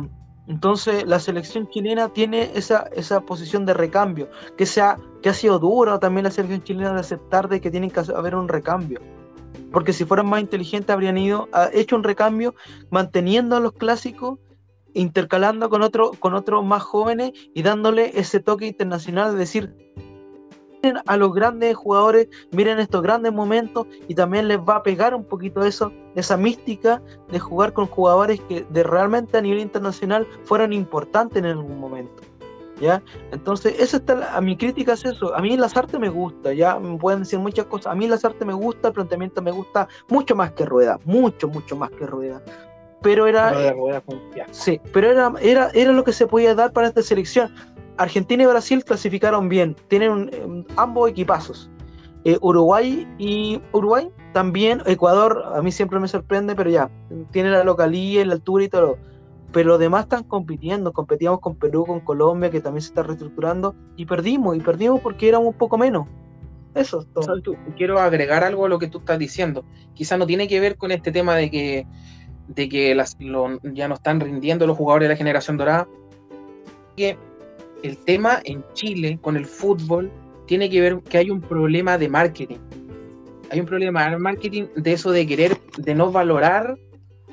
entonces 0.47 1.07
la 1.07 1.19
selección 1.21 1.69
chilena 1.69 2.09
tiene 2.09 2.51
esa, 2.55 2.89
esa 2.95 3.21
posición 3.21 3.67
de 3.67 3.75
recambio, 3.75 4.29
que, 4.57 4.65
sea, 4.67 4.97
que 5.23 5.29
ha 5.29 5.35
sido 5.35 5.59
duro 5.59 5.99
también 5.99 6.25
la 6.25 6.31
selección 6.31 6.63
chilena 6.63 6.95
de 6.95 7.01
aceptar 7.01 7.49
de 7.49 7.61
que 7.61 7.71
tienen 7.71 7.91
que 7.91 8.01
haber 8.15 8.35
un 8.35 8.49
recambio. 8.49 9.01
Porque 9.73 9.93
si 9.93 10.05
fueran 10.05 10.27
más 10.27 10.41
inteligentes 10.41 10.91
habrían 10.93 11.18
ido, 11.18 11.49
a- 11.53 11.70
hecho 11.73 11.97
un 11.97 12.05
recambio 12.05 12.55
manteniendo 12.91 13.57
a 13.57 13.61
los 13.61 13.73
clásicos, 13.73 14.39
intercalando 14.95 15.70
con 15.70 15.83
otros 15.83 16.18
con 16.18 16.35
otros 16.35 16.64
más 16.64 16.83
jóvenes 16.83 17.33
y 17.55 17.62
dándole 17.62 18.18
ese 18.18 18.41
toque 18.41 18.66
internacional 18.66 19.33
de 19.33 19.39
decir 19.39 19.75
miren 20.83 21.01
a 21.07 21.16
los 21.16 21.33
grandes 21.33 21.77
jugadores, 21.77 22.29
miren 22.51 22.79
estos 22.79 23.03
grandes 23.03 23.33
momentos 23.33 23.87
y 24.09 24.14
también 24.14 24.49
les 24.49 24.59
va 24.59 24.77
a 24.77 24.83
pegar 24.83 25.14
un 25.14 25.25
poquito 25.25 25.64
eso, 25.64 25.93
esa 26.16 26.37
mística 26.37 27.01
de 27.31 27.39
jugar 27.39 27.73
con 27.73 27.87
jugadores 27.87 28.41
que 28.49 28.66
de 28.68 28.83
realmente 28.83 29.39
a 29.39 29.41
nivel 29.41 29.61
internacional 29.61 30.27
fueron 30.45 30.73
importantes 30.73 31.39
en 31.39 31.47
algún 31.47 31.79
momento. 31.79 32.23
¿Ya? 32.83 33.03
Entonces, 33.30 33.78
esa 33.80 33.97
está 33.99 34.14
la- 34.16 34.37
a 34.37 34.41
mi 34.41 34.57
crítica 34.57 34.93
es 34.93 35.05
eso. 35.05 35.35
A 35.35 35.41
mí 35.41 35.57
las 35.57 35.74
artes 35.76 35.99
me 35.99 36.09
gusta, 36.09 36.53
ya 36.53 36.78
me 36.78 36.99
pueden 36.99 37.20
decir 37.20 37.39
muchas 37.39 37.66
cosas. 37.66 37.93
A 37.93 37.95
mí 37.95 38.09
las 38.09 38.24
artes 38.24 38.47
me 38.47 38.53
gusta, 38.53 38.89
el 38.89 38.95
planteamiento 38.95 39.41
me 39.41 39.53
gusta 39.53 39.89
mucho 40.09 40.35
más 40.35 40.53
que 40.53 40.66
Rueda, 40.66 40.99
mucho, 41.05 41.49
mucho 41.49 41.76
más 41.76 41.91
que 41.91 42.07
Rueda. 42.07 42.43
Pero 43.01 43.26
era, 43.26 43.51
Rueda. 43.72 44.03
Sí, 44.51 44.80
pero 44.93 45.11
era, 45.11 45.33
era, 45.41 45.70
era 45.74 45.93
lo 45.93 46.05
que 46.05 46.12
se 46.12 46.26
podía 46.26 46.55
dar 46.55 46.72
para 46.72 46.89
esta 46.89 47.03
selección. 47.03 47.55
Argentina 47.97 48.43
y 48.43 48.47
Brasil 48.47 48.85
clasificaron 48.85 49.49
bien, 49.49 49.76
tienen 49.89 50.11
un- 50.11 50.28
eh, 50.33 50.64
ambos 50.76 51.09
equipazos. 51.11 51.70
Eh, 52.24 52.39
Uruguay 52.41 53.07
y 53.18 53.61
Uruguay 53.72 54.09
también, 54.33 54.80
Ecuador 54.87 55.43
a 55.55 55.61
mí 55.62 55.72
siempre 55.72 55.99
me 55.99 56.07
sorprende, 56.09 56.55
pero 56.55 56.70
ya, 56.70 56.89
tiene 57.33 57.51
la 57.51 57.64
localía, 57.64 58.24
la 58.24 58.35
altura 58.35 58.64
y 58.64 58.68
todo. 58.68 58.97
Pero 59.53 59.71
los 59.71 59.79
demás 59.79 60.05
están 60.05 60.25
compitiendo, 60.25 60.93
competíamos 60.93 61.41
con 61.41 61.57
Perú, 61.57 61.85
con 61.87 62.01
Colombia, 62.01 62.51
que 62.51 62.61
también 62.61 62.83
se 62.83 62.89
está 62.89 63.03
reestructurando, 63.03 63.75
y 63.97 64.07
perdimos, 64.07 64.57
y 64.57 64.61
perdimos 64.61 65.01
porque 65.01 65.29
éramos 65.29 65.49
un 65.49 65.59
poco 65.59 65.77
menos. 65.77 66.07
Eso 66.75 67.01
es 67.01 67.07
todo. 67.13 67.57
Quiero 67.77 67.99
agregar 67.99 68.45
algo 68.45 68.65
a 68.65 68.69
lo 68.69 68.79
que 68.79 68.89
tú 68.89 68.99
estás 68.99 69.19
diciendo. 69.19 69.65
Quizás 69.95 70.19
no 70.19 70.27
tiene 70.27 70.49
que 70.49 70.59
ver 70.59 70.77
con 70.77 70.91
este 70.91 71.13
tema 71.13 71.37
de 71.37 71.51
que, 71.51 71.87
de 72.49 72.69
que 72.69 72.95
las, 72.95 73.17
ya 73.19 73.89
no 73.89 73.95
están 73.95 74.21
rindiendo 74.21 74.67
los 74.67 74.77
jugadores 74.77 75.09
de 75.09 75.15
la 75.15 75.19
generación 75.19 75.59
dorada. 75.59 75.87
Que 76.97 77.19
el 77.83 77.99
tema 77.99 78.41
en 78.45 78.65
Chile 78.73 79.19
con 79.21 79.37
el 79.37 79.45
fútbol 79.45 80.11
tiene 80.47 80.71
que 80.71 80.81
ver 80.81 81.01
que 81.03 81.19
hay 81.19 81.31
un 81.31 81.43
problema 81.43 81.99
de 81.99 82.09
marketing. 82.09 82.59
Hay 83.51 83.61
un 83.61 83.67
problema 83.67 84.09
de 84.09 84.17
marketing 84.17 84.65
de 84.75 84.93
eso 84.93 85.11
de 85.11 85.27
querer, 85.27 85.59
de 85.77 85.95
no 85.95 86.11
valorar, 86.11 86.79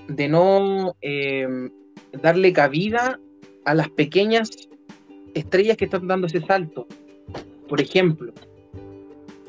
de 0.10 0.28
no 0.28 0.96
eh, 1.02 1.70
darle 2.14 2.54
cabida 2.54 3.20
a 3.66 3.74
las 3.74 3.90
pequeñas 3.90 4.50
estrellas 5.34 5.78
que 5.78 5.86
están 5.86 6.08
dando 6.08 6.28
ese 6.28 6.42
salto. 6.42 6.88
Por 7.68 7.82
ejemplo, 7.82 8.34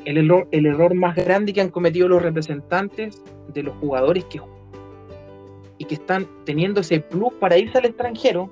el 0.04 0.18
error, 0.18 0.48
el 0.50 0.66
error 0.66 0.94
más 0.94 1.16
grande 1.16 1.52
que 1.52 1.60
han 1.60 1.70
cometido 1.70 2.08
los 2.08 2.22
representantes 2.22 3.22
de 3.52 3.62
los 3.62 3.76
jugadores 3.78 4.24
que 4.26 4.40
y 5.78 5.84
que 5.86 5.94
están 5.94 6.28
teniendo 6.44 6.80
ese 6.82 7.00
plus 7.00 7.32
para 7.40 7.56
irse 7.56 7.78
al 7.78 7.86
extranjero, 7.86 8.50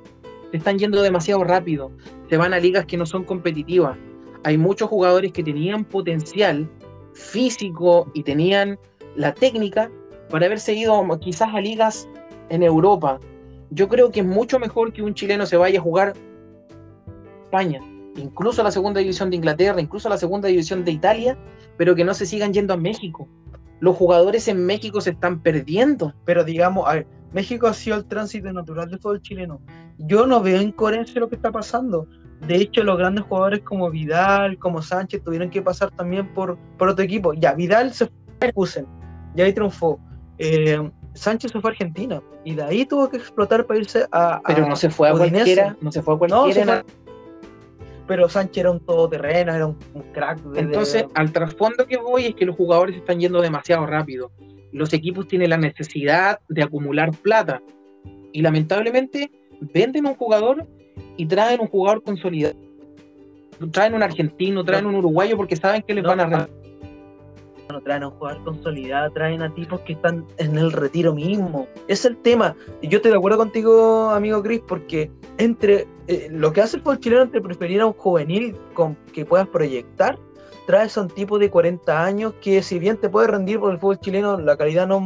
se 0.51 0.57
están 0.57 0.79
yendo 0.79 1.03
demasiado 1.03 1.45
rápido, 1.45 1.91
se 2.31 2.39
van 2.39 2.55
a 2.55 2.59
ligas 2.59 2.87
que 2.87 2.97
no 2.97 3.05
son 3.05 3.25
competitivas. 3.25 3.99
Hay 4.45 4.57
muchos 4.57 4.89
jugadores 4.89 5.33
que 5.33 5.43
tenían 5.43 5.85
potencial 5.85 6.67
físico 7.13 8.11
y 8.15 8.23
tenían 8.23 8.79
la 9.15 9.35
técnica 9.35 9.91
para 10.31 10.47
haber 10.47 10.59
seguido 10.59 11.07
quizás 11.21 11.55
a 11.55 11.61
ligas 11.61 12.09
en 12.49 12.63
Europa. 12.63 13.21
Yo 13.71 13.89
creo 13.89 14.11
que 14.11 14.21
es 14.21 14.27
mucho 14.27 14.59
mejor 14.59 14.93
que 14.93 15.03
un 15.03 15.15
chileno 15.15 15.47
se 15.47 15.57
vaya 15.57 15.79
a 15.79 15.83
jugar 15.83 16.15
España, 17.45 17.81
incluso 18.17 18.61
a 18.61 18.65
la 18.65 18.71
segunda 18.71 19.01
división 19.01 19.31
de 19.31 19.37
Inglaterra, 19.37 19.81
incluso 19.81 20.09
a 20.09 20.11
la 20.11 20.19
segunda 20.19 20.49
división 20.49 20.85
de 20.85 20.93
Italia, 20.93 21.39
pero 21.77 21.95
que 21.95 22.05
no 22.05 22.15
se 22.15 22.27
sigan 22.27 22.53
yendo 22.53 22.75
a 22.75 22.77
México. 22.77 23.29
Los 23.81 23.97
jugadores 23.97 24.49
en 24.49 24.67
México 24.67 25.01
se 25.01 25.11
están 25.11 25.41
perdiendo. 25.41 26.13
Pero 26.25 26.45
digamos, 26.45 26.89
a 26.89 26.95
ver, 26.95 27.07
México 27.33 27.67
ha 27.67 27.75
sido 27.75 27.97
el 27.97 28.05
tránsito 28.07 28.53
natural 28.53 28.91
de 28.91 28.99
todo 28.99 29.13
el 29.13 29.23
chileno. 29.23 29.61
Yo 29.99 30.27
no 30.27 30.43
veo 30.43 30.61
incoherencia 30.61 31.21
lo 31.21 31.29
que 31.29 31.37
está 31.37 31.53
pasando. 31.53 32.07
De 32.47 32.57
hecho, 32.57 32.83
los 32.85 32.99
grandes 32.99 33.25
jugadores 33.25 33.61
como 33.61 33.91
Vidal, 33.91 34.59
como 34.59 34.83
Sánchez, 34.83 35.23
tuvieron 35.23 35.51
que 35.51 35.63
pasar 35.63 35.91
también 35.91 36.33
por, 36.35 36.59
por 36.77 36.89
otro 36.89 37.05
equipo. 37.05 37.35
Ya, 37.35 37.55
Vidal 37.55 37.93
se 37.93 38.07
fue 38.07 38.53
ya 39.35 39.45
ahí 39.45 39.53
triunfó. 39.53 40.01
Eh, 40.39 40.91
Sánchez 41.19 41.53
se 41.53 41.61
fue 41.61 41.71
a 41.71 41.73
Argentina 41.73 42.23
y 42.45 42.55
de 42.55 42.63
ahí 42.63 42.87
tuvo 42.87 43.09
que 43.11 43.17
explotar 43.19 43.67
para 43.67 43.81
irse 43.81 44.07
a. 44.13 44.41
Pero 44.47 44.65
a 44.65 44.69
no 44.69 44.77
se 44.77 44.89
fue 44.91 45.09
a 45.09 45.13
cualquiera, 45.13 45.77
no 45.81 45.93
se 45.93 46.03
fue 46.03 46.15
a 46.15 46.17
No, 46.29 46.43
cualquiera. 46.43 46.85
fue- 46.85 46.85
Pero 48.07 48.29
Sánchez 48.29 48.57
era 48.59 48.71
un 48.71 48.81
todoterreno, 48.81 49.55
era 49.55 49.67
un, 49.67 49.77
un 49.95 50.03
crack. 50.13 50.39
de- 50.43 50.51
de- 50.53 50.61
Entonces, 50.61 51.05
al 51.15 51.31
trasfondo 51.33 51.87
que 51.87 51.99
voy 51.99 52.27
es 52.27 52.35
que 52.35 52.47
los 52.47 52.57
jugadores 52.57 52.97
están 52.97 53.21
yendo 53.21 53.41
demasiado 53.43 53.85
rápido. 53.87 54.31
Los 54.73 54.93
equipos 54.95 55.27
tienen 55.29 55.51
la 55.51 55.57
necesidad 55.59 56.39
de 56.49 56.63
acumular 56.63 57.11
plata. 57.13 57.61
Y 58.33 58.43
lamentablemente 58.43 59.31
venden 59.61 60.07
un 60.07 60.15
jugador 60.15 60.67
y 61.17 61.27
traen 61.27 61.61
un 61.61 61.67
jugador 61.69 62.03
consolidado. 62.03 62.55
Traen 63.73 63.95
un 63.95 64.03
argentino, 64.03 64.65
traen 64.65 64.87
un 64.87 64.95
uruguayo 64.95 65.37
porque 65.37 65.57
saben 65.57 65.83
que 65.83 65.93
les 65.95 66.05
No, 66.05 66.11
van 66.11 66.21
a. 66.35 66.49
traen 67.85 68.03
a 68.03 68.09
un 68.09 68.15
jugador 68.15 68.43
consolidado, 68.45 69.11
traen 69.13 69.43
a 69.43 69.55
tipos 69.55 69.81
que 69.81 69.93
están 69.93 70.25
en 70.39 70.57
el 70.59 70.73
retiro 70.73 71.15
mismo. 71.15 71.67
Es 71.87 72.05
el 72.05 72.17
tema. 72.17 72.57
Y 72.81 72.89
yo 72.89 72.97
estoy 72.97 73.11
de 73.13 73.19
acuerdo 73.19 73.39
contigo, 73.39 74.11
amigo 74.11 74.43
Chris, 74.43 74.63
porque 74.67 75.11
entre 75.37 75.87
eh, 76.07 76.29
lo 76.31 76.53
que 76.53 76.63
hace 76.63 76.77
el 76.79 76.83
fútbol 76.83 76.99
chileno 77.01 77.23
entre 77.23 77.41
preferir 77.41 77.81
a 77.83 77.87
un 77.87 77.93
juvenil 77.93 78.57
con 78.75 78.97
que 79.13 79.25
puedas 79.25 79.47
proyectar, 79.49 80.19
traes 80.67 80.97
a 80.99 81.03
un 81.03 81.09
tipo 81.09 81.39
de 81.39 81.51
40 81.51 82.05
años 82.05 82.35
que 82.41 82.63
si 82.63 82.79
bien 82.79 82.97
te 82.97 83.09
puede 83.09 83.27
rendir 83.29 83.61
por 83.61 83.73
el 83.73 83.79
fútbol 83.79 84.01
chileno, 84.01 84.39
la 84.39 84.57
calidad 84.57 84.87
no 84.89 85.05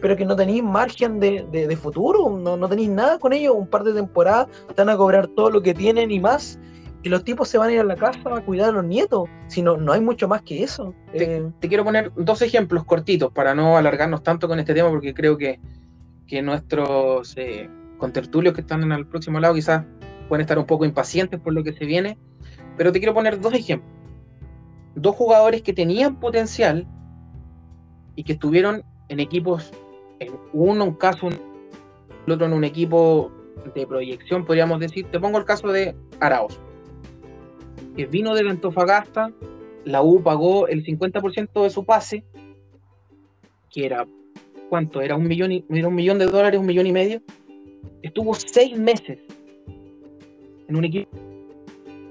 pero 0.00 0.16
que 0.16 0.24
no 0.24 0.36
tenéis 0.36 0.62
margen 0.62 1.18
de, 1.20 1.46
de- 1.50 1.66
de 1.66 1.76
futuro, 1.76 2.28
no, 2.28 2.56
no 2.56 2.68
tenéis 2.68 2.90
nada 2.90 3.18
con 3.18 3.32
ellos, 3.32 3.54
un 3.56 3.66
par 3.66 3.84
de 3.84 3.92
temporadas, 3.94 4.48
están 4.68 4.88
a 4.90 4.96
cobrar 4.96 5.28
todo 5.28 5.50
lo 5.50 5.62
que 5.62 5.72
tienen 5.72 6.10
y 6.10 6.20
más, 6.20 6.58
y 7.04 7.10
los 7.10 7.22
tipos 7.22 7.48
se 7.48 7.58
van 7.58 7.68
a 7.68 7.72
ir 7.72 7.80
a 7.80 7.84
la 7.84 7.96
casa 7.96 8.18
a 8.34 8.40
cuidar 8.40 8.70
a 8.70 8.72
los 8.72 8.84
nietos, 8.84 9.28
si 9.46 9.60
no, 9.60 9.76
no 9.76 9.92
hay 9.92 10.00
mucho 10.00 10.26
más 10.26 10.40
que 10.40 10.62
eso. 10.62 10.94
Eh, 11.12 11.46
Te 11.60 11.68
quiero 11.68 11.84
poner 11.84 12.10
dos 12.16 12.40
ejemplos 12.40 12.84
cortitos 12.84 13.30
para 13.30 13.54
no 13.54 13.76
alargarnos 13.76 14.22
tanto 14.22 14.48
con 14.48 14.58
este 14.58 14.72
tema 14.72 14.88
porque 14.88 15.12
creo 15.12 15.36
que, 15.36 15.60
que 16.26 16.40
nuestros 16.40 17.36
eh, 17.36 17.68
contertulios 17.98 18.54
que 18.54 18.62
están 18.62 18.82
en 18.82 18.92
el 18.92 19.06
próximo 19.06 19.38
lado 19.38 19.54
quizás 19.54 19.84
pueden 20.30 20.40
estar 20.40 20.58
un 20.58 20.64
poco 20.64 20.86
impacientes 20.86 21.38
por 21.38 21.52
lo 21.52 21.62
que 21.62 21.74
se 21.74 21.84
viene, 21.84 22.16
pero 22.78 22.90
te 22.90 23.00
quiero 23.00 23.12
poner 23.12 23.38
dos 23.38 23.52
ejemplos. 23.52 23.92
Dos 24.94 25.14
jugadores 25.14 25.60
que 25.60 25.74
tenían 25.74 26.18
potencial 26.18 26.86
y 28.16 28.24
que 28.24 28.32
estuvieron 28.32 28.82
en 29.10 29.20
equipos, 29.20 29.72
en 30.20 30.32
uno 30.54 30.84
un 30.84 30.94
caso, 30.94 31.28
el 31.28 32.32
otro 32.32 32.46
en 32.46 32.54
un 32.54 32.64
equipo 32.64 33.30
de 33.74 33.86
proyección, 33.86 34.46
podríamos 34.46 34.80
decir. 34.80 35.06
Te 35.10 35.20
pongo 35.20 35.36
el 35.36 35.44
caso 35.44 35.68
de 35.68 35.94
Arauz, 36.20 36.58
que 37.96 38.06
vino 38.06 38.34
de 38.34 38.48
Antofagasta, 38.48 39.32
la 39.84 40.02
U 40.02 40.22
pagó 40.22 40.68
el 40.68 40.84
50% 40.84 41.62
de 41.62 41.70
su 41.70 41.84
pase, 41.84 42.24
que 43.70 43.86
era, 43.86 44.06
¿cuánto? 44.68 45.00
Era 45.00 45.16
un 45.16 45.26
millón, 45.26 45.52
y, 45.52 45.64
era 45.68 45.88
un 45.88 45.94
millón 45.94 46.18
de 46.18 46.26
dólares, 46.26 46.58
un 46.58 46.66
millón 46.66 46.86
y 46.86 46.92
medio. 46.92 47.22
Estuvo 48.02 48.34
seis 48.34 48.76
meses 48.78 49.18
en 50.68 50.76
un 50.76 50.84
equipo 50.84 51.16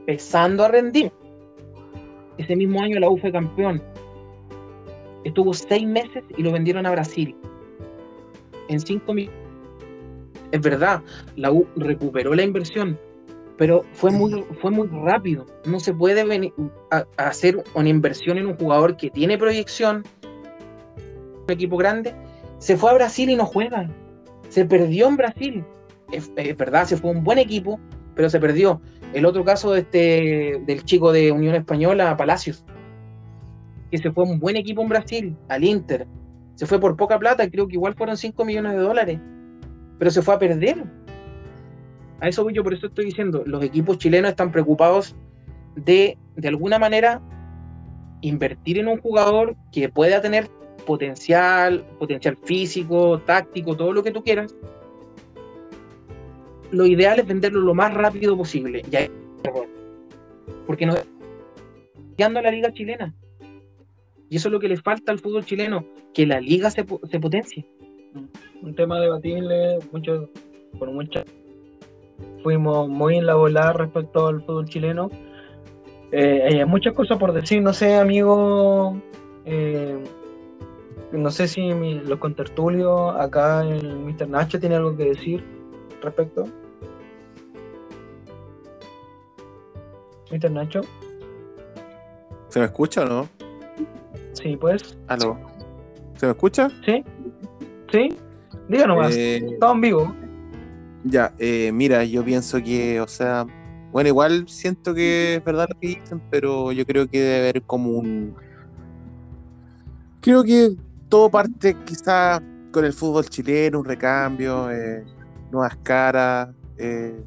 empezando 0.06 0.66
a 0.66 0.68
rendir. 0.68 1.12
Ese 2.38 2.56
mismo 2.56 2.82
año 2.82 3.00
la 3.00 3.10
U 3.10 3.18
fue 3.18 3.32
campeón. 3.32 3.82
Estuvo 5.24 5.54
seis 5.54 5.88
meses 5.88 6.24
y 6.38 6.44
lo 6.44 6.52
vendieron 6.52 6.86
a 6.86 6.92
Brasil. 6.92 7.36
En 8.68 8.80
cinco 8.80 9.14
millones. 9.14 9.40
Es 10.52 10.62
verdad, 10.62 11.02
la 11.36 11.52
U 11.52 11.66
recuperó 11.76 12.36
la 12.36 12.44
inversión, 12.44 13.00
pero 13.58 13.84
fue 13.94 14.12
muy, 14.12 14.44
fue 14.62 14.72
muy 14.72 14.88
rápido. 14.88 15.46
No 15.66 15.80
se 15.80 15.94
puede 15.94 16.24
venir 16.24 16.54
a, 16.92 17.06
a 17.18 17.28
hacer 17.28 17.64
una 17.76 17.90
inversión 17.90 18.38
en 18.38 18.48
un 18.48 18.58
jugador 18.58 18.98
que 18.98 19.10
tiene 19.10 19.38
proyección, 19.38 20.04
un 21.46 21.52
equipo 21.52 21.78
grande. 21.78 22.16
Se 22.58 22.78
fue 22.78 22.92
a 22.92 22.94
Brasil 22.94 23.30
y 23.30 23.36
no 23.36 23.46
juega. 23.46 23.90
Se 24.50 24.66
perdió 24.66 25.08
en 25.08 25.18
Brasil. 25.18 25.66
Es, 26.12 26.32
es 26.36 26.58
verdad, 26.58 26.86
se 26.86 26.98
fue 26.98 27.12
un 27.12 27.24
buen 27.24 27.38
equipo, 27.38 27.80
pero 28.16 28.30
se 28.30 28.40
perdió. 28.40 28.82
El 29.14 29.26
otro 29.26 29.44
caso 29.44 29.72
de 29.72 29.82
este, 29.82 30.62
del 30.66 30.84
chico 30.84 31.12
de 31.12 31.32
Unión 31.32 31.56
Española, 31.56 32.18
Palacios, 32.18 32.66
que 33.92 33.98
se 34.00 34.12
fue 34.12 34.26
a 34.26 34.32
un 34.32 34.40
buen 34.40 34.56
equipo 34.56 34.82
en 34.82 34.90
Brasil, 34.90 35.38
al 35.50 35.64
Inter. 35.64 36.08
Se 36.56 36.66
fue 36.66 36.80
por 36.80 36.96
poca 36.96 37.20
plata, 37.20 37.50
creo 37.50 37.68
que 37.68 37.76
igual 37.76 37.94
fueron 37.96 38.18
5 38.18 38.46
millones 38.46 38.74
de 38.74 38.80
dólares, 38.80 39.20
pero 40.00 40.12
se 40.12 40.22
fue 40.22 40.34
a 40.34 40.40
perder. 40.40 40.84
A 42.24 42.30
eso 42.30 42.50
yo, 42.52 42.64
por 42.64 42.74
eso 42.74 42.88
estoy 42.88 43.04
diciendo, 43.04 43.44
los 43.46 43.62
equipos 43.62 43.98
chilenos 43.98 44.32
están 44.32 44.50
preocupados 44.50 45.14
de, 45.76 46.18
de 46.38 46.48
alguna 46.48 46.80
manera, 46.80 47.22
invertir 48.22 48.80
en 48.80 48.88
un 48.88 48.98
jugador 49.02 49.58
que 49.74 49.90
pueda 49.90 50.22
tener 50.22 50.48
potencial, 50.86 51.84
potencial 52.00 52.38
físico, 52.38 53.20
táctico, 53.26 53.76
todo 53.76 53.92
lo 53.92 54.04
que 54.04 54.12
tú 54.12 54.24
quieras. 54.24 54.56
Lo 56.72 56.86
ideal 56.86 57.20
es 57.20 57.28
venderlo 57.28 57.60
lo 57.60 57.74
más 57.74 57.94
rápido 57.94 58.38
posible. 58.38 58.84
Ya. 58.90 59.06
Porque 60.66 60.86
no 60.86 60.96
llegando 62.12 62.40
a 62.40 62.44
la 62.44 62.52
liga 62.52 62.72
chilena. 62.72 63.14
Y 64.30 64.38
eso 64.38 64.48
es 64.48 64.54
lo 64.54 64.62
que 64.62 64.70
le 64.70 64.78
falta 64.78 65.12
al 65.12 65.20
fútbol 65.20 65.44
chileno, 65.44 65.86
que 66.14 66.26
la 66.26 66.40
liga 66.40 66.72
se, 66.72 66.86
se 67.12 67.20
potencie. 67.20 67.68
un 68.62 68.74
tema 68.76 69.02
debatible, 69.02 69.80
mucho, 69.92 70.30
por 70.80 70.90
mucho 70.90 71.26
fuimos 72.44 72.88
muy 72.90 73.18
en 73.18 73.26
la 73.26 73.36
volada 73.36 73.74
respecto 73.74 74.28
al 74.28 74.42
fútbol 74.44 74.66
chileno. 74.68 75.10
Eh, 76.12 76.44
hay 76.60 76.66
muchas 76.66 76.94
cosas 76.94 77.18
por 77.18 77.34
decir, 77.34 77.62
no 77.62 77.74
sé, 77.74 77.96
amigo, 77.96 78.96
eh, 79.46 79.98
no 81.12 81.32
sé 81.32 81.48
si 81.48 81.74
mi- 81.74 82.00
los 82.00 82.20
contertulios 82.20 83.16
acá 83.18 83.64
el 83.64 83.98
Mr. 84.00 84.28
Nacho 84.30 84.60
tiene 84.60 84.76
algo 84.76 84.96
que 84.96 85.06
decir 85.06 85.44
respecto. 86.02 86.46
Mr. 90.32 90.52
Nacho. 90.52 90.82
¿Se 92.50 92.60
me 92.60 92.66
escucha 92.66 93.02
o 93.04 93.06
no? 93.06 93.30
Sí, 94.34 94.56
pues. 94.58 94.98
Aló. 95.08 95.38
¿Se 96.18 96.26
me 96.28 96.32
escucha? 96.34 96.70
¿Sí? 96.86 97.04
¿Sí? 97.92 98.10
Díganos 98.68 98.98
más. 98.98 99.16
Eh, 99.16 99.38
Estamos 99.38 99.76
en 99.76 99.82
vivo. 99.82 100.16
Ya, 101.04 101.34
eh, 101.38 101.72
mira, 101.74 102.04
yo 102.06 102.24
pienso 102.24 102.62
que, 102.62 103.02
o 103.02 103.08
sea, 103.08 103.46
bueno, 103.92 104.10
igual 104.10 104.48
siento 104.48 104.94
que 104.94 105.36
es 105.36 105.44
verdad 105.44 105.68
lo 105.70 105.80
que 105.80 105.88
dicen, 105.88 106.22
pero 106.30 106.72
yo 106.72 106.86
creo 106.86 107.08
que 107.08 107.20
debe 107.20 107.50
haber 107.50 107.62
como 107.64 107.92
un... 107.92 108.36
Creo 110.22 110.44
que 110.44 110.76
todo 111.10 111.30
parte 111.30 111.76
quizá 111.86 112.42
con 112.72 112.86
el 112.86 112.94
fútbol 112.94 113.30
chileno, 113.30 113.80
un 113.80 113.86
recambio, 113.86 114.72
eh, 114.72 115.04
nuevas 115.52 115.78
caras. 115.84 116.50
eh, 116.78 117.24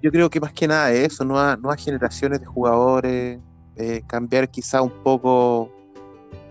yo 0.00 0.12
creo 0.12 0.30
que 0.30 0.40
más 0.40 0.52
que 0.52 0.68
nada 0.68 0.92
eso, 0.92 1.24
nuevas, 1.24 1.58
nuevas 1.58 1.84
generaciones 1.84 2.40
de 2.40 2.46
jugadores, 2.46 3.40
eh, 3.76 4.02
cambiar 4.06 4.48
quizá 4.48 4.80
un 4.80 4.92
poco 5.02 5.72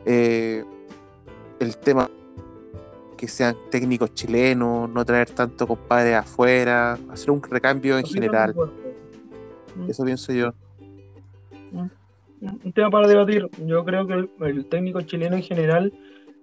el 0.05 1.77
tema 1.83 2.09
que 3.18 3.28
sean 3.28 3.55
técnicos 3.72 4.13
chilenos, 4.13 4.89
no 4.89 5.03
traer 5.03 5.30
tanto 5.32 5.68
compadres 5.68 6.15
afuera, 6.15 6.97
hacer 7.11 7.32
un 7.32 7.41
recambio 7.41 7.97
en 7.97 8.05
general. 8.05 8.53
Mm. 9.76 9.89
Eso 9.89 10.05
pienso 10.05 10.32
yo. 10.32 10.53
Un 12.39 12.72
tema 12.72 12.89
para 12.91 13.07
debatir. 13.07 13.49
Yo 13.65 13.84
creo 13.84 14.05
que 14.05 14.13
el, 14.13 14.30
el 14.41 14.65
técnico 14.68 15.01
chileno 15.01 15.36
en 15.36 15.41
general 15.43 15.91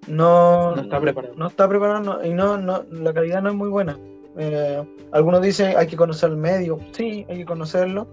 no, 0.09 0.75
No 0.75 0.83
está 0.83 1.01
preparado. 1.01 1.35
no 1.37 1.47
está 1.47 1.69
preparado 1.69 2.01
no- 2.01 2.25
y 2.25 2.35
no, 2.35 2.59
no, 2.59 2.83
la 2.91 3.15
calidad 3.15 3.41
no 3.43 3.51
es 3.51 3.55
muy 3.55 3.69
buena. 3.69 3.97
Eh, 4.37 4.83
algunos 5.13 5.41
dicen 5.41 5.77
hay 5.77 5.87
que 5.87 5.97
conocer 5.97 6.31
el 6.31 6.37
medio. 6.37 6.81
Sí, 6.93 7.25
hay 7.29 7.39
que 7.39 7.45
conocerlo. 7.45 8.09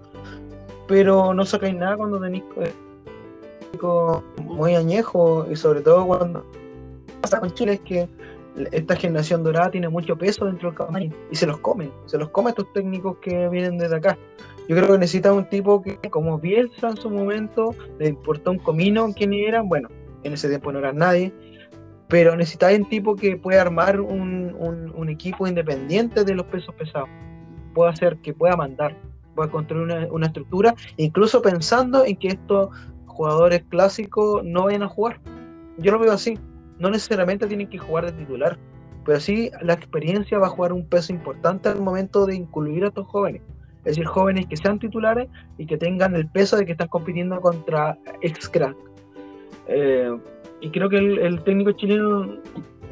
Pero 0.86 1.34
no 1.34 1.44
sacáis 1.44 1.74
nada 1.74 1.96
cuando 1.96 2.20
tenéis 2.20 2.44
eh, 2.60 2.72
técnico 3.62 4.22
muy 4.44 4.76
añejo 4.76 5.46
y 5.50 5.56
sobre 5.56 5.80
todo 5.80 6.06
cuando 6.06 6.46
pasa 7.20 7.40
con 7.40 7.52
Chile 7.52 7.74
es 7.74 7.80
que 7.80 8.08
esta 8.70 8.96
generación 8.96 9.42
dorada 9.42 9.70
tiene 9.70 9.88
mucho 9.88 10.16
peso 10.16 10.44
dentro 10.44 10.68
del 10.70 10.76
camarín 10.78 11.14
y 11.30 11.36
se 11.36 11.46
los 11.46 11.58
comen, 11.58 11.90
se 12.06 12.18
los 12.18 12.28
come 12.30 12.50
estos 12.50 12.70
técnicos 12.72 13.16
que 13.18 13.48
vienen 13.48 13.78
desde 13.78 13.96
acá. 13.96 14.18
Yo 14.68 14.76
creo 14.76 14.92
que 14.92 14.98
necesita 14.98 15.32
un 15.32 15.48
tipo 15.48 15.82
que, 15.82 15.96
como 16.10 16.38
Bielsa 16.38 16.90
en 16.90 16.96
su 16.96 17.10
momento, 17.10 17.74
le 17.98 18.08
importó 18.08 18.50
un 18.52 18.58
comino 18.58 19.08
quién 19.16 19.32
eran, 19.32 19.68
bueno, 19.68 19.88
en 20.22 20.32
ese 20.34 20.48
tiempo 20.48 20.70
no 20.70 20.78
eran 20.78 20.98
nadie, 20.98 21.32
pero 22.08 22.36
necesita 22.36 22.68
un 22.68 22.88
tipo 22.88 23.16
que 23.16 23.36
pueda 23.36 23.62
armar 23.62 24.00
un, 24.00 24.54
un- 24.58 24.92
un 24.94 25.08
equipo 25.08 25.46
independiente 25.46 26.24
de 26.24 26.34
los 26.34 26.46
pesos 26.46 26.74
pesados, 26.74 27.08
pueda 27.74 27.90
hacer 27.90 28.18
que 28.18 28.34
pueda 28.34 28.54
mandar, 28.56 28.94
pueda 29.34 29.50
construir 29.50 29.84
una, 29.84 30.06
una 30.12 30.26
estructura, 30.26 30.74
incluso 30.98 31.40
pensando 31.42 32.04
en 32.04 32.16
que 32.16 32.28
estos 32.28 32.68
jugadores 33.06 33.64
clásicos 33.68 34.44
no 34.44 34.64
vayan 34.64 34.82
a 34.82 34.88
jugar. 34.88 35.20
Yo 35.78 35.90
lo 35.92 35.98
veo 35.98 36.12
así, 36.12 36.38
no 36.82 36.90
necesariamente 36.90 37.46
tienen 37.46 37.68
que 37.68 37.78
jugar 37.78 38.04
de 38.06 38.12
titular, 38.12 38.58
pero 39.04 39.18
sí 39.20 39.50
la 39.62 39.72
experiencia 39.72 40.38
va 40.38 40.48
a 40.48 40.50
jugar 40.50 40.72
un 40.72 40.86
peso 40.86 41.12
importante 41.12 41.68
al 41.68 41.80
momento 41.80 42.26
de 42.26 42.34
incluir 42.34 42.84
a 42.84 42.88
estos 42.88 43.06
jóvenes. 43.06 43.40
Es 43.78 43.96
decir, 43.96 44.04
jóvenes 44.04 44.46
que 44.46 44.56
sean 44.56 44.78
titulares 44.78 45.28
y 45.58 45.66
que 45.66 45.76
tengan 45.78 46.14
el 46.14 46.28
peso 46.28 46.56
de 46.56 46.66
que 46.66 46.72
están 46.72 46.88
compitiendo 46.88 47.40
contra 47.40 47.98
ex 48.20 48.48
crack. 48.48 48.76
Eh, 49.68 50.10
y 50.60 50.70
creo 50.70 50.88
que 50.88 50.98
el, 50.98 51.18
el 51.18 51.42
técnico 51.42 51.72
chileno, 51.72 52.36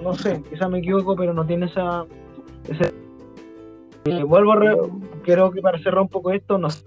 no 0.02 0.14
sé, 0.14 0.42
quizás 0.50 0.68
me 0.70 0.78
equivoco, 0.78 1.14
pero 1.16 1.32
no 1.34 1.44
tiene 1.46 1.66
esa. 1.66 2.06
ese- 2.68 2.92
Eh, 4.06 4.24
vuelvo 4.24 4.52
a. 4.52 4.56
re- 4.56 4.76
creo 5.22 5.50
que 5.52 5.60
para 5.60 5.78
cerrar 5.78 6.00
un 6.02 6.08
poco 6.08 6.30
esto, 6.32 6.58
nos 6.58 6.84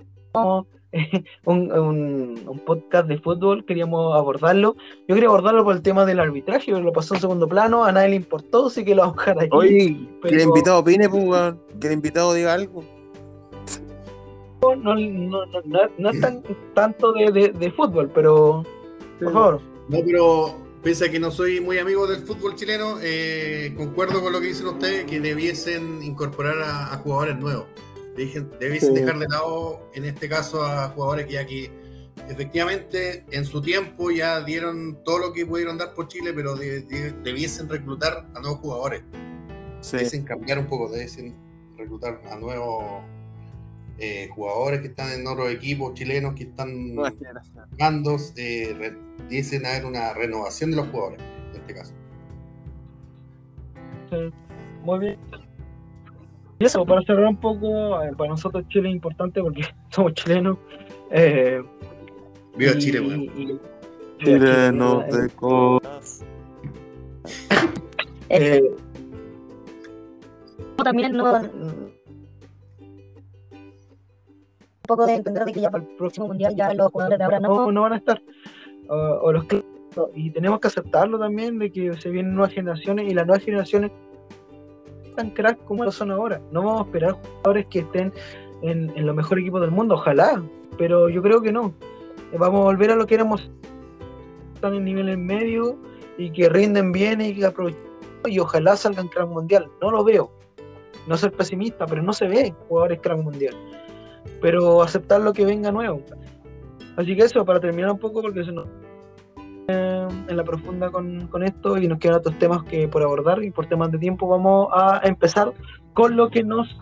un, 1.46 1.72
un, 1.72 2.44
un 2.48 2.60
podcast 2.60 3.08
de 3.08 3.18
fútbol, 3.18 3.66
queríamos 3.66 4.16
abordarlo. 4.16 4.76
Yo 5.08 5.16
quería 5.16 5.30
abordarlo 5.30 5.64
por 5.64 5.76
el 5.76 5.82
tema 5.82 6.06
del 6.06 6.20
arbitraje, 6.20 6.72
pero 6.72 6.82
lo 6.82 6.94
pasó 6.94 7.16
en 7.16 7.22
segundo 7.22 7.48
plano, 7.48 7.84
a 7.84 7.91
nadie 7.91 8.10
le 8.10 8.16
importó, 8.18 8.68
así 8.68 8.86
que 8.86 8.94
lo 8.96 9.02
vamos 9.02 9.18
a 9.18 9.22
dejar 9.34 9.39
ahí. 9.41 9.50
Oye, 9.52 9.78
que 9.78 10.08
pero- 10.22 10.36
el 10.36 10.41
invitado 10.44 10.80
opine, 10.80 11.10
pues. 11.10 11.54
Que 11.80 11.88
el 11.88 11.94
invitado 11.94 12.34
diga 12.34 12.54
algo. 12.54 12.84
no, 14.62 14.76
no, 14.76 14.96
no, 14.96 15.46
no, 15.66 15.80
no 15.98 16.10
es 16.10 16.22
tan, 16.22 16.41
tanto 16.74 17.12
de, 17.14 17.32
de, 17.32 17.50
de 17.50 17.72
fútbol, 17.72 18.10
pero 18.14 18.64
por 19.20 19.34
favor. 19.34 19.62
No, 19.89 19.98
pero 20.06 20.56
pese 20.82 21.06
a 21.06 21.12
que 21.12 21.20
no 21.20 21.32
soy 21.32 21.60
muy 21.60 21.78
amigo 21.80 22.08
del 22.08 22.22
fútbol 22.22 22.56
chileno, 22.56 22.96
eh, 23.02 23.74
concuerdo 23.76 24.22
con 24.22 24.32
lo 24.32 24.39
que 24.39 24.48
dicen 24.48 24.68
ustedes, 24.68 25.06
que 25.06 25.20
debiesen 25.20 26.02
incorporar 26.04 26.56
a, 26.64 26.94
a 26.94 26.98
jugadores 26.98 27.38
nuevos. 27.39 27.66
Dejen- 28.16 28.49
Debiesen 28.59 28.95
Sí. 28.95 29.01
dejar 29.01 29.20
de 29.20 29.28
lado, 29.28 29.89
en 29.95 30.05
este 30.05 30.30
caso, 30.30 30.64
a 30.64 30.89
jugadores 30.89 31.26
que 31.26 31.34
ya 31.34 31.45
que 31.45 31.72
efectivamente 32.30 33.26
en 33.32 33.43
su 33.43 33.61
tiempo 33.61 34.11
ya 34.11 34.41
dieron 34.43 34.99
todo 35.03 35.18
lo 35.20 35.34
que 35.34 35.45
pudieron 35.45 35.78
dar 35.78 35.93
por 35.93 36.07
Chile, 36.07 36.32
pero 36.34 36.55
de- 36.55 36.82
de- 36.82 37.11
debiesen 37.24 37.68
reclutar 37.70 38.28
a 38.36 38.39
nuevos 38.39 38.59
jugadores. 38.59 39.03
Sí. 39.82 39.97
Debiesen 39.97 40.24
cambiar 40.24 40.59
un 40.59 40.68
poco, 40.68 40.89
debiesen 40.89 41.36
reclutar 41.78 42.22
a 42.32 42.36
nuevos 42.38 43.03
eh, 43.99 44.28
jugadores 44.34 44.82
que 44.82 44.88
están 44.88 45.11
en 45.11 45.28
otros 45.28 45.51
equipos 45.51 45.93
chilenos 45.93 46.34
que 46.34 46.45
están 46.45 46.95
mandos, 47.80 48.34
eh, 48.38 48.76
re- 48.78 48.97
diesen 49.30 49.68
haber 49.68 49.86
una 49.86 50.14
renovación 50.14 50.72
de 50.72 50.78
los 50.78 50.88
jugadores, 50.88 51.20
en 51.51 51.61
este 51.61 51.74
caso. 51.76 51.93
Sí, 54.09 54.18
muy 54.84 54.99
bien. 54.99 55.18
Y 56.60 56.66
eso, 56.66 56.86
para 56.86 57.01
cerrar 57.01 57.26
un 57.28 57.38
poco, 57.38 58.01
eh, 58.04 58.12
para 58.18 58.30
nosotros 58.32 58.64
Chile 58.70 58.89
es 58.89 58.95
importante 58.95 59.41
porque 59.41 59.64
somos 59.89 60.14
chilenos. 60.14 60.58
Eh, 61.12 61.62
Viva 62.56 62.72
y- 62.74 62.78
Chile, 62.78 62.99
weón. 63.01 63.22
y- 63.24 63.28
viva 63.45 63.60
Chileno 64.20 65.04
Chile, 65.10 65.22
de 65.24 65.30
co- 65.32 65.82
eh, 68.30 68.64
también 70.84 71.14
no, 71.14 71.39
un 71.41 71.91
poco 74.88 75.06
de 75.06 75.16
entender 75.16 75.45
de 75.45 75.54
que 75.54 75.62
ya 75.62 75.72
para 75.72 75.84
el 75.84 75.89
próximo 75.95 76.28
mundial 76.28 76.56
ya 76.56 76.74
los 76.74 76.91
jugadores 76.91 77.18
de 77.18 77.24
ahora 77.26 77.39
no, 77.39 77.72
no, 77.72 77.82
van 77.82 77.93
a 77.93 77.97
estar. 77.97 78.22
O, 78.89 78.95
o 78.95 79.32
los 79.32 79.45
y 80.16 80.30
tenemos 80.32 80.60
que 80.60 80.68
aceptarlo 80.68 81.18
también 81.20 81.58
de 81.60 81.72
que 81.72 81.93
se 81.93 82.10
vienen 82.10 82.34
nuevas 82.36 82.54
generaciones 82.54 83.10
y 83.10 83.14
las 83.14 83.26
nuevas 83.26 83.43
generaciones 83.43 83.91
tan 85.16 85.32
crack 85.32 85.64
como 85.66 85.84
lo 85.84 85.91
son 85.91 86.11
ahora. 86.11 86.41
No 86.51 86.64
vamos 86.64 86.82
a 86.82 86.86
esperar 86.86 87.11
jugadores 87.14 87.66
que 87.68 87.80
estén 87.80 88.14
en, 88.61 88.91
en 88.95 89.05
los 89.05 89.16
mejores 89.16 89.43
equipos 89.43 89.61
del 89.61 89.72
mundo, 89.72 89.95
ojalá, 89.95 90.43
pero 90.78 91.09
yo 91.09 91.22
creo 91.22 91.41
que 91.41 91.51
no. 91.51 91.74
Vamos 92.38 92.61
a 92.61 92.64
volver 92.64 92.91
a 92.91 92.95
lo 92.95 93.05
que 93.05 93.16
éramos 93.16 93.51
están 94.55 94.76
en 94.76 94.86
niveles 94.86 95.18
medios 95.18 95.76
y 96.18 96.32
que 96.32 96.49
rinden 96.49 96.91
bien 96.91 97.22
y 97.22 97.36
que 97.36 97.45
aprovechen 97.45 97.93
y 98.26 98.39
ojalá 98.39 98.76
salgan 98.76 99.07
crack 99.07 99.28
mundial. 99.28 99.70
No 99.82 99.91
lo 99.91 100.03
veo. 100.03 100.32
No 101.07 101.18
ser 101.18 101.32
pesimista, 101.32 101.86
pero 101.86 102.01
no 102.01 102.14
se 102.14 102.28
ve 102.28 102.53
jugadores 102.68 102.99
crack 103.01 103.18
mundial. 103.18 103.55
Pero 104.41 104.82
aceptar 104.82 105.22
lo 105.22 105.34
que 105.34 105.45
venga 105.45 105.72
nuevo. 105.72 106.01
Así 106.95 107.16
que 107.16 107.24
eso, 107.24 107.43
para 107.43 107.59
terminar 107.59 107.91
un 107.91 107.99
poco, 107.99 108.22
porque 108.22 108.43
se 108.43 108.51
nos 108.51 108.68
eh, 108.68 108.83
en 109.68 110.38
la 110.38 110.43
profunda 110.43 110.91
con, 110.91 111.43
esto 111.43 111.78
y 111.78 111.88
nos 111.88 111.99
quedan 111.99 112.18
otros 112.18 112.38
temas 112.38 112.64
que 112.64 112.88
por 112.88 113.01
abordar 113.01 113.43
y 113.43 113.51
por 113.51 113.66
temas 113.66 113.91
de 113.91 113.97
tiempo 113.97 114.28
vamos 114.28 114.68
a 114.74 115.01
empezar 115.03 115.53
con 115.93 116.16
lo 116.16 116.30
que 116.30 116.43
nos 116.43 116.78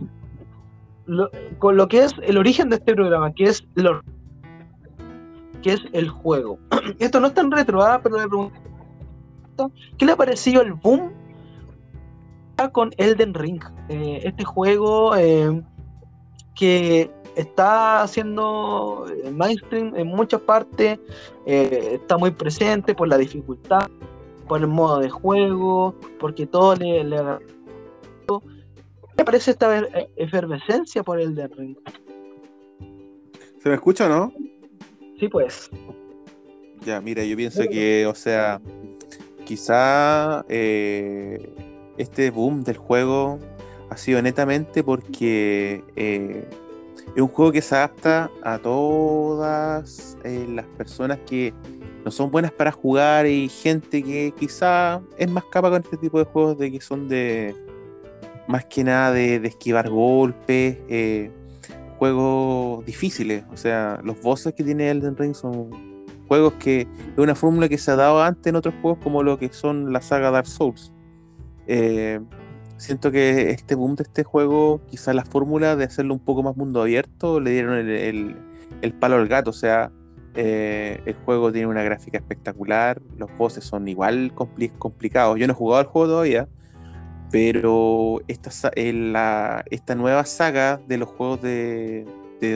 con 1.60 1.76
lo 1.78 1.88
que 1.88 2.04
es 2.04 2.14
el 2.24 2.38
origen 2.38 2.70
de 2.70 2.78
este 2.78 2.94
programa, 2.94 3.34
que 3.34 3.46
es 3.46 3.68
lo 3.76 4.02
que 5.62 5.74
es 5.74 5.82
el 5.94 6.10
juego. 6.10 6.58
Esto 7.00 7.20
no 7.20 7.28
es 7.28 7.34
tan 7.34 7.52
retro, 7.52 7.84
¿ah? 7.84 8.00
pero 8.02 8.18
le 8.18 8.28
pregunto 8.28 9.72
¿qué 9.98 10.06
le 10.06 10.14
ha 10.14 10.16
parecido 10.16 10.62
el 10.62 10.74
boom 10.74 11.12
con 12.72 12.92
Elden 12.98 13.34
Ring? 13.34 13.62
Eh, 13.90 14.22
este 14.24 14.44
juego 14.44 15.16
eh, 15.16 15.62
que 16.56 17.12
está 17.36 18.02
haciendo 18.04 19.06
eh, 19.24 19.32
mainstream 19.32 19.94
en 19.96 20.08
muchas 20.08 20.42
partes, 20.42 21.00
eh, 21.46 22.00
está 22.02 22.18
muy 22.18 22.32
presente 22.32 22.94
por 22.96 23.08
la 23.08 23.18
dificultad, 23.18 23.90
por 24.48 24.60
el 24.62 24.68
modo 24.68 25.00
de 25.00 25.10
juego, 25.10 25.96
porque 26.20 26.46
todo 26.46 26.76
le, 26.76 27.04
le 27.04 27.18
agarra- 27.18 27.40
¿Qué 28.28 29.18
le 29.18 29.26
parece 29.26 29.52
esta 29.52 29.80
eh, 29.80 30.10
efervescencia 30.16 31.04
por 31.04 31.20
el 31.20 31.36
de 31.36 31.48
Ring? 31.48 31.78
¿Se 33.62 33.70
me 33.70 33.76
escucha 33.76 34.06
o 34.08 34.10
no? 34.10 34.34
Sí, 35.20 35.28
pues. 35.28 35.70
Ya, 36.84 37.00
mira, 37.00 37.24
yo 37.24 37.36
pienso 37.38 37.62
que, 37.70 38.08
o 38.08 38.16
sea, 38.16 38.60
quizá 39.46 40.44
eh, 40.50 41.54
este 41.98 42.32
boom 42.32 42.64
del 42.64 42.78
juego 42.78 43.38
ha 43.92 43.98
sido 43.98 44.20
netamente 44.22 44.84
porque 44.84 45.84
eh, 45.96 46.50
es 47.16 47.22
un 47.22 47.28
juego 47.28 47.52
que 47.52 47.62
se 47.62 47.76
adapta 47.76 48.30
a 48.44 48.58
todas 48.58 50.18
eh, 50.24 50.46
las 50.50 50.66
personas 50.78 51.20
que 51.26 51.54
no 52.04 52.12
son 52.12 52.32
buenas 52.32 52.52
para 52.52 52.72
jugar 52.72 53.28
y 53.28 53.50
gente 53.50 54.02
que 54.02 54.34
quizá 54.38 55.02
es 55.18 55.30
más 55.30 55.44
capa 55.46 55.70
con 55.70 55.82
este 55.82 55.98
tipo 55.98 56.20
de 56.20 56.26
juegos 56.26 56.58
de 56.58 56.72
que 56.72 56.82
son 56.82 57.08
de 57.10 57.56
más 58.48 58.66
que 58.66 58.84
nada 58.84 59.12
de, 59.12 59.40
de 59.40 59.48
esquivar 59.48 59.90
golpes, 59.90 60.78
eh, 60.90 61.32
juegos 61.98 62.86
difíciles. 62.86 63.44
O 63.54 63.58
sea, 63.58 64.00
los 64.04 64.20
bosses 64.22 64.54
que 64.54 64.64
tiene 64.64 64.90
Elden 64.90 65.16
Ring 65.16 65.36
son 65.36 65.70
juegos 66.28 66.54
que 66.54 66.82
es 66.82 67.18
una 67.18 67.36
fórmula 67.36 67.70
que 67.70 67.78
se 67.78 67.92
ha 67.92 67.96
dado 67.96 68.24
antes 68.24 68.48
en 68.48 68.56
otros 68.56 68.74
juegos 68.82 69.00
como 69.04 69.22
lo 69.22 69.38
que 69.38 69.52
son 69.54 69.94
la 69.94 70.02
saga 70.02 70.32
Dark 70.32 70.48
Souls. 70.48 70.92
Eh, 71.68 72.20
siento 72.82 73.12
que 73.12 73.52
este 73.52 73.76
boom 73.76 73.96
de 73.96 74.04
este 74.04 74.24
juego, 74.24 74.82
quizás 74.90 75.16
la 75.16 75.24
fórmula 75.26 75.76
de 75.76 75.86
hacerlo 75.86 76.14
un 76.14 76.20
poco 76.20 76.44
más 76.44 76.58
mundo 76.58 76.82
abierto, 76.82 77.40
le 77.40 77.52
dieron 77.52 77.78
el, 77.78 77.90
el- 78.82 78.94
palo 78.94 79.16
al 79.16 79.28
gato. 79.28 79.52
O 79.52 79.54
sea, 79.54 79.92
eh, 80.36 81.00
el 81.06 81.14
juego 81.26 81.52
tiene 81.52 81.68
una 81.68 81.84
gráfica 81.84 82.18
espectacular, 82.18 83.02
los 83.18 83.30
bosses 83.38 83.64
son 83.64 83.88
igual 83.88 84.34
compli- 84.34 84.72
complicados. 84.78 85.38
Yo 85.40 85.48
no 85.48 85.54
he 85.54 85.56
jugado 85.56 85.82
al 85.82 85.88
juego 85.88 86.08
todavía, 86.08 86.48
pero 87.32 88.22
esta, 88.28 88.50
la- 88.76 89.64
esta 89.70 89.96
nueva 89.96 90.26
saga 90.26 90.82
de 90.88 90.98
los 90.98 91.10
juegos 91.10 91.42
de, 91.42 92.06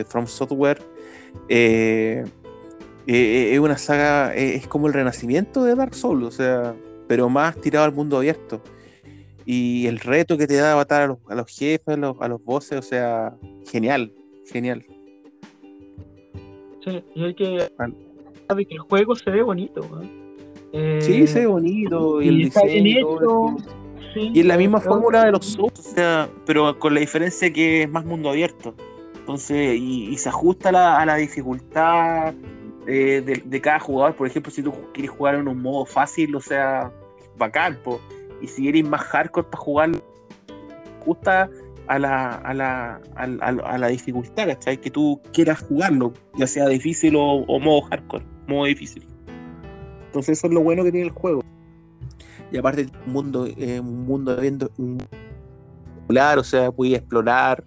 From 0.08 0.26
Software 0.26 0.82
eh, 1.48 2.24
eh, 3.06 3.50
es 3.52 3.58
una 3.60 3.78
saga, 3.78 4.34
es 4.34 4.66
como 4.66 4.88
el 4.88 4.92
renacimiento 4.92 5.62
de 5.64 5.74
Dark 5.76 5.94
Souls, 5.94 6.24
o 6.24 6.30
sea, 6.30 6.74
pero 7.06 7.28
más 7.28 7.56
tirado 7.60 7.84
al 7.84 7.92
mundo 7.92 8.16
abierto. 8.16 8.60
Y 9.46 9.86
el 9.86 10.00
reto 10.00 10.36
que 10.36 10.48
te 10.48 10.56
da 10.56 10.74
matar 10.74 11.02
a 11.02 11.06
los, 11.06 11.18
a 11.28 11.34
los 11.36 11.46
jefes, 11.46 11.94
a 11.94 11.96
los, 11.96 12.20
a 12.20 12.28
los 12.28 12.42
bosses, 12.44 12.78
o 12.78 12.82
sea, 12.82 13.36
genial, 13.70 14.12
genial. 14.50 14.84
Sí, 16.84 17.02
y 17.14 17.24
hay 17.24 17.34
que 17.34 17.68
sabe 18.48 18.66
que 18.66 18.74
el 18.74 18.80
juego 18.80 19.14
se 19.14 19.30
ve 19.30 19.42
bonito. 19.42 19.80
¿eh? 20.72 20.98
Sí, 21.00 21.26
se 21.28 21.40
ve 21.40 21.46
bonito, 21.46 22.20
y, 22.20 22.26
y 22.26 22.28
el 22.28 22.36
diseño. 22.38 23.56
y 24.14 24.32
sí, 24.32 24.40
es 24.40 24.46
la 24.46 24.56
misma 24.56 24.80
fórmula 24.80 25.24
de 25.24 25.32
los 25.32 25.46
Souls, 25.46 25.78
o 25.78 25.82
sea, 25.82 26.28
pero 26.44 26.76
con 26.78 26.94
la 26.94 27.00
diferencia 27.00 27.52
que 27.52 27.84
es 27.84 27.88
más 27.88 28.04
mundo 28.04 28.30
abierto. 28.30 28.74
Entonces, 29.20 29.76
y, 29.78 30.10
y 30.10 30.16
se 30.18 30.28
ajusta 30.28 30.68
a 30.70 30.72
la, 30.72 31.00
a 31.00 31.06
la 31.06 31.16
dificultad 31.16 32.34
eh, 32.86 33.22
de, 33.24 33.42
de 33.44 33.60
cada 33.60 33.80
jugador. 33.80 34.14
Por 34.14 34.26
ejemplo, 34.26 34.50
si 34.52 34.62
tú 34.62 34.72
quieres 34.92 35.10
jugar 35.10 35.36
en 35.36 35.48
un 35.48 35.62
modo 35.62 35.84
fácil, 35.84 36.34
o 36.34 36.40
sea, 36.40 36.92
bacán, 37.36 37.78
po. 37.82 38.00
Y 38.42 38.46
si 38.46 38.68
eres 38.68 38.88
más 38.88 39.02
hardcore 39.02 39.48
para 39.50 39.62
jugar, 39.62 39.90
ajusta 41.00 41.48
a 41.88 41.98
la, 41.98 42.34
a 42.36 42.52
la, 42.54 43.00
a, 43.14 43.26
la- 43.26 43.62
a 43.64 43.78
la 43.78 43.86
dificultad, 43.88 44.46
¿cachai? 44.48 44.80
Que 44.80 44.90
tú 44.90 45.20
quieras 45.32 45.60
jugarlo, 45.62 46.12
ya 46.36 46.46
sea 46.46 46.66
difícil 46.68 47.14
o, 47.16 47.22
o 47.22 47.60
modo 47.60 47.82
hardcore, 47.82 48.24
modo 48.48 48.64
difícil. 48.66 49.06
Entonces, 50.06 50.38
eso 50.38 50.46
es 50.48 50.52
lo 50.54 50.62
bueno 50.62 50.82
que 50.82 50.90
tiene 50.90 51.06
el 51.06 51.12
juego. 51.12 51.42
Y 52.50 52.56
aparte, 52.56 52.86
un 53.06 53.12
mundo, 53.12 53.46
eh, 53.56 53.80
un 53.80 54.04
mundo 54.04 54.36
viendo 54.36 54.70
un 54.78 54.98
o 56.38 56.44
sea, 56.44 56.70
pude 56.70 56.94
explorar. 56.96 57.64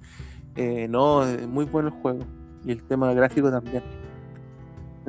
eh, 0.55 0.87
no, 0.89 1.23
es 1.23 1.47
muy 1.47 1.65
bueno 1.65 1.89
el 1.89 1.93
juego. 1.95 2.19
Y 2.65 2.71
el 2.71 2.83
tema 2.83 3.13
gráfico 3.13 3.49
también. 3.51 3.83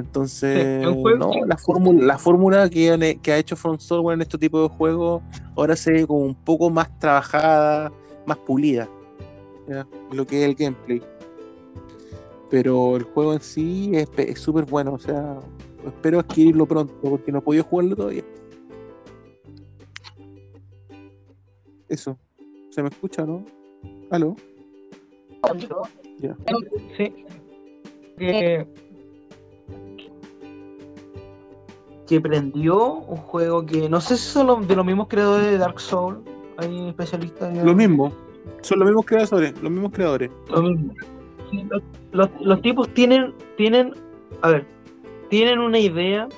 Entonces, 0.00 0.82
no, 1.18 1.30
la 1.46 1.56
fórmula, 1.56 2.04
la 2.06 2.18
fórmula 2.18 2.68
que, 2.70 2.90
han- 2.90 3.20
que 3.20 3.32
ha 3.32 3.38
hecho 3.38 3.56
From 3.56 3.78
Software 3.78 4.14
en 4.14 4.22
este 4.22 4.38
tipo 4.38 4.62
de 4.62 4.68
juegos 4.68 5.22
ahora 5.56 5.76
se 5.76 5.92
ve 5.92 6.06
como 6.06 6.20
un 6.20 6.34
poco 6.34 6.70
más 6.70 6.96
trabajada, 6.98 7.92
más 8.26 8.38
pulida. 8.38 8.88
¿ya? 9.68 9.86
Lo 10.12 10.26
que 10.26 10.42
es 10.42 10.48
el 10.48 10.54
gameplay. 10.54 11.02
Pero 12.50 12.96
el 12.96 13.04
juego 13.04 13.32
en 13.34 13.40
sí 13.40 13.90
es 13.94 14.08
pe- 14.10 14.30
es 14.30 14.40
súper 14.40 14.64
bueno, 14.64 14.94
o 14.94 14.98
sea, 14.98 15.38
espero 15.86 16.18
adquirirlo 16.18 16.66
pronto 16.66 16.92
porque 17.00 17.30
no 17.30 17.38
he 17.38 17.42
podido 17.42 17.62
jugarlo 17.64 17.94
todavía. 17.94 18.24
Eso. 21.88 22.18
¿Se 22.70 22.82
me 22.82 22.88
escucha, 22.88 23.24
no? 23.26 23.44
¿Aló? 24.10 24.36
Ya. 26.18 26.36
Sí. 26.96 27.12
Que, 28.18 28.66
que 32.10 32.20
prendió 32.20 32.94
un 32.94 33.18
juego 33.18 33.64
que 33.64 33.88
no 33.88 34.00
sé 34.00 34.16
si 34.16 34.24
son 34.32 34.48
los- 34.48 34.66
de 34.66 34.74
los 34.74 34.84
mismos 34.84 35.06
creadores 35.06 35.46
de 35.48 35.58
Dark 35.58 35.78
Souls. 35.78 36.18
Hay 36.56 36.88
especialistas. 36.88 37.54
yo- 37.54 37.64
Lo 37.64 37.72
mismo. 37.72 38.12
Son 38.62 38.80
los 38.80 38.88
mismos 38.88 39.06
creadores, 39.06 39.54
los 39.62 39.70
mismos 39.70 39.92
creadores. 39.92 40.28
Lo 40.50 40.60
mismo. 40.60 40.92
Sí, 41.52 41.64
los, 41.70 41.82
los- 42.10 42.30
los 42.40 42.60
tipos 42.62 42.88
tienen, 42.94 43.32
tienen, 43.56 43.94
a 44.42 44.48
ver, 44.50 44.66
tienen 45.28 45.60
una 45.60 45.78
idea, 45.78 46.28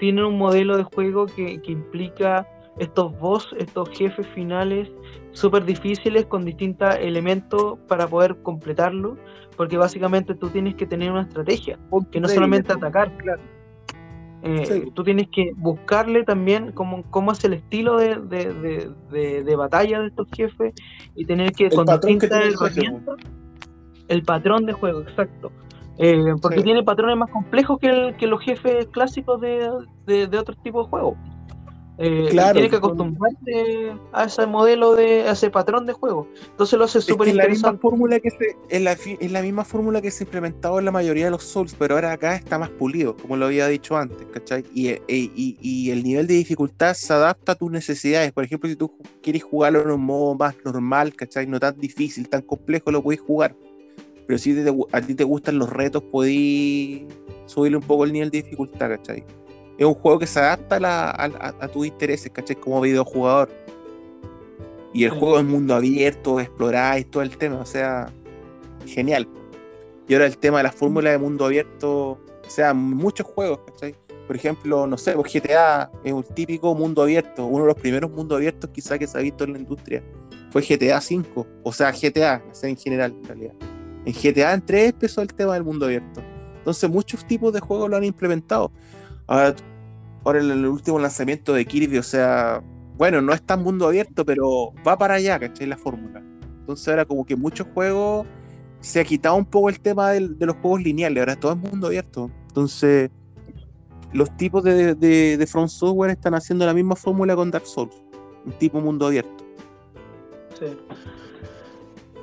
tienen 0.00 0.24
un 0.24 0.36
modelo 0.38 0.76
de 0.76 0.82
juego 0.82 1.26
que, 1.26 1.62
que 1.62 1.70
implica 1.70 2.44
estos 2.78 3.16
boss, 3.20 3.54
estos 3.58 3.88
jefes 3.90 4.26
finales 4.34 4.90
súper 5.30 5.64
difíciles 5.64 6.26
con 6.26 6.44
distintos 6.44 6.96
elementos 6.96 7.78
para 7.86 8.08
poder 8.08 8.36
completarlo, 8.42 9.16
porque 9.56 9.76
básicamente 9.78 10.34
tú 10.34 10.48
tienes 10.48 10.74
que 10.74 10.84
tener 10.84 11.12
una 11.12 11.22
estrategia, 11.22 11.78
que 12.10 12.20
no 12.20 12.26
solamente 12.28 12.72
atacar, 12.72 13.12
Eh, 14.42 14.66
Sí. 14.66 14.90
tú 14.94 15.02
tienes 15.02 15.28
que 15.30 15.52
buscarle 15.56 16.22
también 16.22 16.70
cómo, 16.72 17.02
cómo 17.10 17.32
es 17.32 17.42
el 17.44 17.54
estilo 17.54 17.96
de, 17.96 18.16
de- 18.16 19.42
de- 19.42 19.56
batalla 19.56 20.00
de 20.00 20.08
estos 20.08 20.28
jefes 20.36 20.74
y 21.16 21.24
tener 21.24 21.52
que 21.52 21.70
con 21.70 21.86
patrón 21.86 22.18
que 22.18 22.26
distintas 22.26 22.38
tiene 22.40 22.44
el 22.52 22.58
jefe, 22.58 22.80
herramientas 22.80 23.16
el 24.08 24.22
patrón 24.22 24.66
de 24.66 24.72
juego, 24.72 25.00
exacto. 25.00 25.50
Eh, 25.98 26.34
porque 26.42 26.58
Sí. 26.58 26.64
tiene 26.64 26.82
patrones 26.84 27.16
más 27.16 27.30
complejos 27.30 27.78
que, 27.80 27.88
el- 27.88 28.16
que 28.16 28.26
los 28.26 28.40
jefes 28.42 28.86
clásicos 28.88 29.40
de, 29.40 29.68
de, 30.06 30.26
de 30.26 30.38
otros 30.38 30.56
tipos 30.62 30.86
de 30.86 30.90
juegos. 30.90 31.16
Eh, 31.98 32.26
Claro, 32.30 32.52
tiene 32.54 32.68
que 32.68 32.76
acostumbrarse 32.76 33.94
a 34.12 34.24
ese 34.24 34.46
modelo 34.46 34.94
de, 34.94 35.22
a 35.22 35.32
ese 35.32 35.48
patrón 35.50 35.86
de 35.86 35.94
juego. 35.94 36.28
Entonces 36.50 36.78
lo 36.78 36.84
hace 36.84 37.00
súper 37.00 37.28
interesante. 37.28 37.80
fórmula 37.80 38.20
que 38.20 38.30
se, 38.30 38.56
es 38.68 38.82
la, 38.82 38.92
es 38.92 39.32
la 39.32 39.40
misma 39.40 39.64
fórmula 39.64 40.02
que 40.02 40.10
se 40.10 40.24
ha 40.24 40.26
implementado 40.26 40.78
en 40.78 40.84
la 40.84 40.90
mayoría 40.90 41.24
de 41.24 41.30
los 41.30 41.44
Souls, 41.44 41.74
pero 41.78 41.94
ahora 41.94 42.12
acá 42.12 42.36
está 42.36 42.58
más 42.58 42.68
pulido, 42.68 43.16
como 43.16 43.36
lo 43.38 43.46
había 43.46 43.66
dicho 43.68 43.96
antes, 43.96 44.26
¿cachai? 44.30 44.64
Y, 44.74 44.88
e- 44.88 45.02
y- 45.08 45.56
y 45.60 45.90
el 45.90 46.02
nivel 46.04 46.26
de 46.26 46.34
dificultad 46.34 46.92
se 46.92 47.12
adapta 47.14 47.52
a 47.52 47.54
tus 47.54 47.70
necesidades. 47.70 48.30
Por 48.32 48.44
ejemplo, 48.44 48.68
si 48.68 48.76
tú 48.76 48.92
quieres 49.22 49.42
jugarlo 49.42 49.80
en 49.80 49.90
un 49.90 50.04
modo 50.04 50.34
más 50.34 50.54
normal, 50.64 51.14
¿cachai? 51.14 51.46
No 51.46 51.58
tan 51.58 51.78
difícil, 51.78 52.28
tan 52.28 52.42
complejo, 52.42 52.90
lo 52.90 53.02
puedes 53.02 53.22
jugar. 53.22 53.54
Pero 54.26 54.38
si 54.38 54.52
te- 54.54 54.74
a 54.92 55.00
ti 55.00 55.14
te 55.14 55.24
gustan 55.24 55.58
los 55.58 55.70
retos, 55.70 56.02
podés 56.02 57.02
subirle 57.46 57.78
un 57.78 57.84
poco 57.84 58.04
el 58.04 58.12
nivel 58.12 58.30
de 58.30 58.42
dificultad, 58.42 58.90
¿cachai? 58.90 59.24
Es 59.78 59.84
un 59.86 59.94
juego 59.94 60.18
que 60.18 60.26
se 60.26 60.38
adapta 60.40 60.76
a, 60.76 60.80
la- 60.80 61.10
a- 61.10 61.54
a- 61.60 61.68
tus 61.68 61.86
intereses, 61.86 62.30
¿cachai? 62.32 62.56
Como 62.56 62.80
videojugador. 62.80 63.50
Y 64.92 65.04
el 65.04 65.12
Sí. 65.12 65.18
juego 65.18 65.38
es 65.38 65.44
mundo 65.44 65.74
abierto, 65.74 66.40
exploráis 66.40 67.10
todo 67.10 67.22
el 67.22 67.36
tema, 67.36 67.58
o 67.60 67.66
sea, 67.66 68.10
genial. 68.86 69.28
Y 70.08 70.14
ahora 70.14 70.26
el 70.26 70.38
tema 70.38 70.58
de 70.58 70.64
la 70.64 70.72
fórmula 70.72 71.10
de 71.10 71.18
mundo 71.18 71.44
abierto, 71.44 72.10
o 72.12 72.18
sea, 72.48 72.72
muchos 72.72 73.26
juegos, 73.26 73.60
¿cachai? 73.66 73.94
Por 74.26 74.36
ejemplo, 74.36 74.86
no 74.86 74.96
sé, 74.96 75.12
pues 75.12 75.32
GTA 75.32 75.90
es 76.02 76.12
un 76.12 76.22
típico 76.22 76.74
mundo 76.74 77.02
abierto, 77.02 77.44
uno 77.46 77.64
de 77.64 77.68
los 77.68 77.76
primeros 77.80 78.10
mundos 78.10 78.36
abiertos 78.36 78.70
quizá 78.70 78.98
que 78.98 79.06
se 79.06 79.18
ha 79.18 79.20
visto 79.20 79.44
en 79.44 79.52
la 79.52 79.58
industria. 79.58 80.02
Fue 80.50 80.62
GTA 80.62 80.98
V, 80.98 81.46
o 81.62 81.72
sea, 81.72 81.92
GTA, 81.92 82.42
o 82.50 82.54
sea, 82.54 82.70
en 82.70 82.76
general, 82.76 83.14
en 83.20 83.24
realidad. 83.24 83.52
En 84.06 84.12
GTA 84.14 84.54
en 84.54 84.64
3 84.64 84.90
empezó 84.92 85.20
el 85.20 85.34
tema 85.34 85.54
del 85.54 85.64
mundo 85.64 85.86
abierto. 85.86 86.22
Entonces 86.58 86.88
muchos 86.88 87.24
tipos 87.26 87.52
de 87.52 87.60
juegos 87.60 87.90
lo 87.90 87.96
han 87.96 88.04
implementado. 88.04 88.70
Ahora, 89.26 89.54
ahora 90.24 90.40
el, 90.40 90.50
el 90.50 90.66
último 90.66 90.98
lanzamiento 90.98 91.52
de 91.52 91.64
Kirby, 91.64 91.98
o 91.98 92.02
sea, 92.02 92.62
bueno, 92.96 93.20
no 93.20 93.32
es 93.32 93.42
tan 93.42 93.62
mundo 93.62 93.86
abierto, 93.86 94.24
pero 94.24 94.72
va 94.86 94.96
para 94.96 95.14
allá, 95.14 95.38
¿cachai? 95.38 95.66
La 95.66 95.76
fórmula. 95.76 96.22
Entonces 96.60 96.88
ahora 96.88 97.04
como 97.04 97.24
que 97.24 97.36
muchos 97.36 97.66
juegos 97.74 98.26
se 98.80 99.00
ha 99.00 99.04
quitado 99.04 99.36
un 99.36 99.44
poco 99.44 99.68
el 99.68 99.80
tema 99.80 100.10
de 100.10 100.46
los 100.46 100.56
juegos 100.56 100.82
lineales, 100.82 101.20
ahora 101.20 101.36
todo 101.36 101.52
es 101.52 101.58
mundo 101.58 101.88
abierto. 101.88 102.30
Entonces, 102.48 103.10
los 104.12 104.34
tipos 104.36 104.62
de, 104.64 104.94
de, 104.94 105.46
From 105.46 105.68
Software 105.68 106.10
están 106.10 106.34
haciendo 106.34 106.64
la 106.64 106.72
misma 106.72 106.96
fórmula 106.96 107.34
con 107.34 107.50
Dark 107.50 107.66
Souls, 107.66 107.94
un 108.44 108.52
tipo 108.52 108.80
mundo 108.80 109.06
abierto. 109.06 109.44
Sí. 110.58 110.66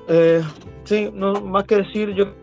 Eh, 0.08 0.42
sí, 0.86 1.12
no 1.14 1.42
más 1.42 1.66
que 1.66 1.78
decir, 1.78 2.14
yo 2.16 2.34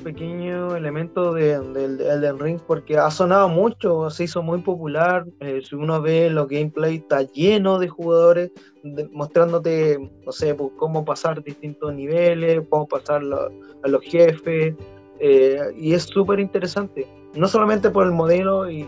pequeño 0.00 0.74
elemento 0.76 1.32
de- 1.32 1.58
del 1.60 1.96
de 1.98 2.08
Elden 2.08 2.38
Ring 2.38 2.60
porque 2.66 2.98
ha 2.98 3.10
sonado 3.10 3.48
mucho, 3.48 4.10
se 4.10 4.24
hizo 4.24 4.42
muy 4.42 4.60
popular. 4.60 5.24
eh, 5.40 5.60
si 5.62 5.74
uno 5.76 6.00
ve 6.02 6.28
los 6.30 6.48
gameplay, 6.48 6.96
está 6.96 7.22
lleno 7.22 7.78
de 7.78 7.88
jugadores 7.88 8.50
de- 8.82 9.08
mostrándote, 9.12 9.98
no 10.24 10.32
sé, 10.32 10.54
pues, 10.54 10.70
cómo 10.76 11.04
pasar 11.04 11.42
distintos 11.42 11.94
niveles, 11.94 12.62
cómo 12.68 12.86
pasar 12.86 13.22
lo- 13.22 13.48
a 13.82 13.88
los 13.88 14.02
jefes, 14.02 14.74
eh, 15.18 15.60
y 15.76 15.92
es 15.92 16.04
súper 16.04 16.40
interesante. 16.40 17.06
No 17.34 17.46
solamente 17.46 17.90
por 17.90 18.04
el 18.06 18.12
modelo 18.12 18.68
y, 18.70 18.82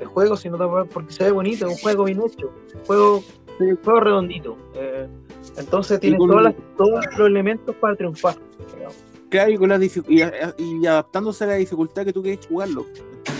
de 0.00 0.04
juego, 0.06 0.36
sino 0.36 0.56
también 0.58 0.88
porque 0.92 1.12
se 1.12 1.24
ve 1.24 1.30
bonito, 1.30 1.66
es 1.66 1.72
un 1.72 1.78
juego 1.78 2.04
bien 2.04 2.20
hecho, 2.22 2.48
un 2.74 2.84
juego, 2.86 3.22
un 3.60 3.76
juego 3.84 4.00
redondito. 4.00 4.56
eh, 4.74 5.06
entonces 5.56 6.00
tiene 6.00 6.16
con- 6.18 6.30
todas 6.30 6.44
las- 6.44 6.54
todos 6.76 7.04
los 7.18 7.26
elementos 7.28 7.74
para 7.76 7.94
triunfar. 7.94 8.34
digamos. 8.74 9.03
Claro, 9.34 9.50
y, 9.50 9.56
con 9.56 9.68
la 9.68 9.80
y, 9.84 10.22
y 10.58 10.86
adaptándose 10.86 11.42
a 11.42 11.48
la 11.48 11.54
dificultad 11.54 12.04
que 12.04 12.12
tú 12.12 12.22
quieres 12.22 12.46
jugarlo. 12.46 12.86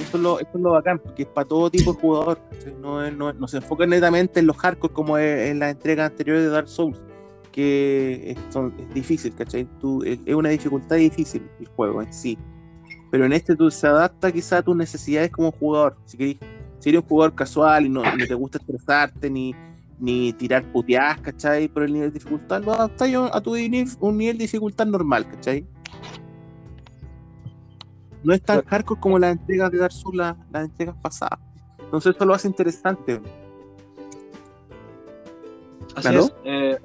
Eso 0.02 0.16
es 0.16 0.22
lo, 0.24 0.40
eso 0.40 0.48
es 0.52 0.60
lo 0.60 0.72
bacán, 0.72 0.98
porque 0.98 1.22
es 1.22 1.28
para 1.28 1.46
todo 1.46 1.70
tipo 1.70 1.92
de 1.92 2.00
jugador. 2.00 2.40
No, 2.80 3.08
no, 3.12 3.32
no 3.32 3.46
se 3.46 3.58
enfoca 3.58 3.86
netamente 3.86 4.40
en 4.40 4.48
los 4.48 4.56
hardcore 4.56 4.92
como 4.92 5.16
es 5.18 5.50
en 5.52 5.60
las 5.60 5.70
entregas 5.70 6.10
anteriores 6.10 6.42
de 6.42 6.48
Dark 6.48 6.66
Souls, 6.66 7.00
porque 7.44 8.32
es, 8.32 8.38
son- 8.52 8.74
es 8.76 8.92
difícil, 8.92 9.36
¿cachai? 9.36 9.68
Tú, 9.80 10.02
es, 10.02 10.18
es 10.26 10.34
una 10.34 10.48
dificultad 10.48 10.96
difícil 10.96 11.48
el 11.60 11.68
juego 11.68 12.02
en 12.02 12.12
sí. 12.12 12.36
Pero 13.12 13.26
en 13.26 13.32
este 13.32 13.54
tú 13.54 13.70
se 13.70 13.86
adapta 13.86 14.32
quizá 14.32 14.58
a 14.58 14.62
tus 14.62 14.74
necesidades 14.74 15.30
como 15.30 15.52
jugador. 15.52 15.96
Si, 16.06 16.18
querís- 16.18 16.40
si 16.80 16.88
eres 16.88 17.02
un 17.02 17.08
jugador 17.08 17.36
casual 17.36 17.86
y 17.86 17.88
no, 17.88 18.02
no 18.02 18.26
te 18.26 18.34
gusta 18.34 18.58
estresarte 18.58 19.30
ni, 19.30 19.54
ni 20.00 20.32
tirar 20.32 20.64
puteadas, 20.72 21.20
¿cachai? 21.20 21.68
Por 21.68 21.84
el 21.84 21.92
nivel 21.92 22.08
de 22.12 22.14
dificultad, 22.18 22.64
lo 22.64 22.72
adaptas 22.72 23.08
a 23.32 23.40
tu 23.40 23.52
un 23.52 24.18
nivel 24.18 24.38
de 24.38 24.42
dificultad 24.42 24.86
normal, 24.86 25.28
¿cachai? 25.28 25.64
No 28.24 28.32
es 28.34 28.42
tan 28.42 28.62
hardcore 28.64 29.00
como 29.00 29.18
las 29.18 29.32
entregas 29.32 29.70
de 29.70 29.78
Dark 29.78 29.92
Souls, 29.92 30.16
la- 30.16 30.36
las 30.50 30.64
entregas 30.64 30.96
pasadas. 31.00 31.38
Entonces 31.78 32.16
eso 32.16 32.24
lo 32.24 32.34
hace 32.34 32.48
interesante. 32.48 33.20
Así 35.94 36.08
¿Aló? 36.08 36.20
es. 36.20 36.34
eh, 36.44 36.78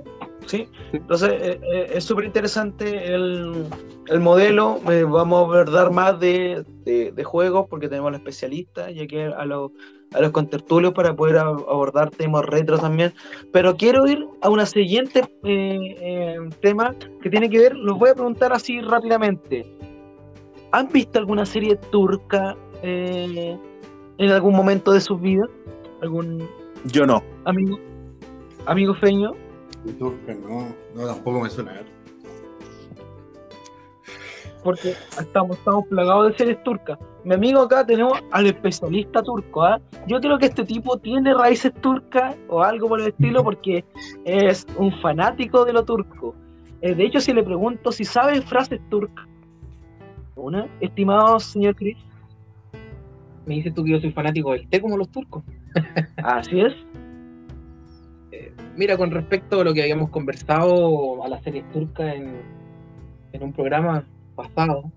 sí, 0.46 0.68
entonces 0.92 1.30
eh, 1.42 1.60
eh, 1.74 1.88
es 1.96 2.04
súper 2.04 2.26
interesante 2.26 3.14
el, 3.14 3.66
el 4.08 4.20
modelo. 4.20 4.80
eh, 4.92 5.04
vamos 5.04 5.40
a 5.40 5.44
abordar 5.46 5.92
más 5.92 6.20
de, 6.20 6.64
de- 6.86 7.12
de 7.12 7.24
juegos 7.24 7.68
porque 7.70 7.88
tenemos 7.88 8.10
a 8.10 8.12
los 8.12 8.20
especialistas 8.20 8.92
y 8.92 9.00
aquí 9.02 9.18
a 9.20 9.46
los, 9.46 9.72
a 10.14 10.22
los 10.22 10.32
contertulios 10.32 10.94
para 10.94 11.16
poder 11.16 11.38
abordar 11.38 12.12
temas 12.12 12.46
retro 12.46 12.78
también. 12.78 13.14
Pero 13.52 13.76
quiero 13.78 14.06
ir 14.08 14.28
a 14.42 14.50
una 14.50 14.66
siguiente 14.66 15.24
tema 16.62 16.94
que 17.22 17.30
tiene 17.30 17.50
que 17.50 17.60
ver, 17.60 17.76
los 17.76 17.98
voy 17.98 18.10
a 18.10 18.14
preguntar 18.14 18.52
así 18.54 18.80
rápidamente. 18.82 19.66
¿Han 20.72 20.88
visto 20.90 21.20
alguna 21.20 21.46
serie 21.46 21.76
turca 21.92 22.56
eh, 22.84 23.58
en 24.18 24.32
algún 24.32 24.56
momento 24.56 24.92
de 24.92 25.02
sus 25.02 25.20
vidas? 25.20 25.50
¿Algún 26.02 26.48
Yo 26.86 27.06
no. 27.06 27.24
amigo? 27.46 27.80
¿Amigo 28.66 28.94
feño? 28.96 29.34
Turca, 29.98 30.34
no, 30.36 30.68
no, 30.94 31.08
tampoco 31.08 31.42
me 31.42 31.50
suena. 31.50 31.74
porque 34.64 34.94
estamos, 35.18 35.58
estamos 35.58 35.88
plagados 35.88 36.32
de 36.32 36.38
series 36.38 36.64
turcas. 36.64 37.00
Mi 37.24 37.34
amigo 37.34 37.62
acá 37.62 37.86
tenemos 37.86 38.20
al 38.32 38.46
especialista 38.46 39.24
turco, 39.24 39.64
¿ah? 39.64 39.80
Yo 40.06 40.20
creo 40.20 40.38
que 40.38 40.48
este 40.48 40.66
tipo 40.66 40.98
tiene 40.98 41.34
raíces 41.34 41.74
turcas 41.82 42.36
o 42.50 42.62
algo 42.62 42.90
por 42.90 43.00
el 43.00 43.08
estilo 43.08 43.44
porque 43.44 43.86
es 44.26 44.68
un 44.78 44.92
fanático 45.02 45.64
de 45.66 45.74
lo 45.74 45.84
turco. 45.86 46.36
Eh, 46.82 46.94
de 46.94 47.06
hecho, 47.06 47.22
si 47.22 47.34
le 47.34 47.42
pregunto 47.44 47.92
si 47.92 48.04
sabe 48.04 48.42
frases 48.42 48.82
turcas, 48.90 49.26
estimado 50.80 51.40
señor 51.40 51.76
Chris, 51.76 51.98
Me 53.46 53.56
dices 53.56 53.74
tú 53.74 53.84
que 53.84 53.92
yo 53.92 54.00
soy 54.00 54.12
fanático 54.12 54.52
del 54.52 54.68
té 54.68 54.82
como 54.82 54.98
los 54.98 55.10
turcos. 55.10 55.44
así 56.18 56.62
es. 56.62 56.74
Mira, 58.80 58.96
con 58.96 59.12
respecto 59.12 59.60
a 59.60 59.64
lo 59.66 59.74
que 59.74 59.82
habíamos 59.82 60.10
conversado 60.10 61.22
a 61.24 61.28
las 61.28 61.44
series 61.44 61.70
turcas 61.72 62.16
en, 62.16 62.42
en 63.34 63.44
un 63.44 63.52
programa 63.52 64.06
pasado, 64.36 64.90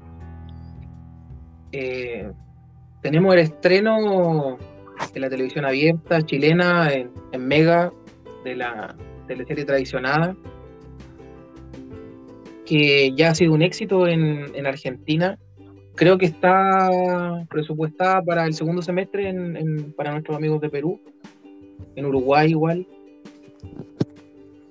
eh, 1.72 2.30
tenemos 3.00 3.34
el 3.34 3.40
estreno 3.40 4.56
de 5.12 5.20
la 5.20 5.28
televisión 5.28 5.64
abierta 5.64 6.22
chilena 6.22 6.92
en, 6.92 7.10
en 7.32 7.44
Mega 7.44 7.92
de 8.44 8.54
la 8.54 8.94
teleserie 9.26 9.64
tradicionada, 9.64 10.36
que 12.72 13.12
ya 13.14 13.28
ha 13.28 13.34
sido 13.34 13.52
un 13.52 13.60
éxito 13.60 14.08
en, 14.08 14.46
en 14.54 14.66
Argentina. 14.66 15.38
Creo 15.94 16.16
que 16.16 16.24
está 16.24 16.88
presupuestada 17.50 18.22
para 18.22 18.46
el 18.46 18.54
segundo 18.54 18.80
semestre 18.80 19.28
en- 19.28 19.58
en- 19.58 19.92
para 19.92 20.12
nuestros 20.12 20.38
amigos 20.38 20.58
de 20.62 20.70
Perú, 20.70 20.98
en 21.96 22.06
Uruguay 22.06 22.48
igual 22.48 22.86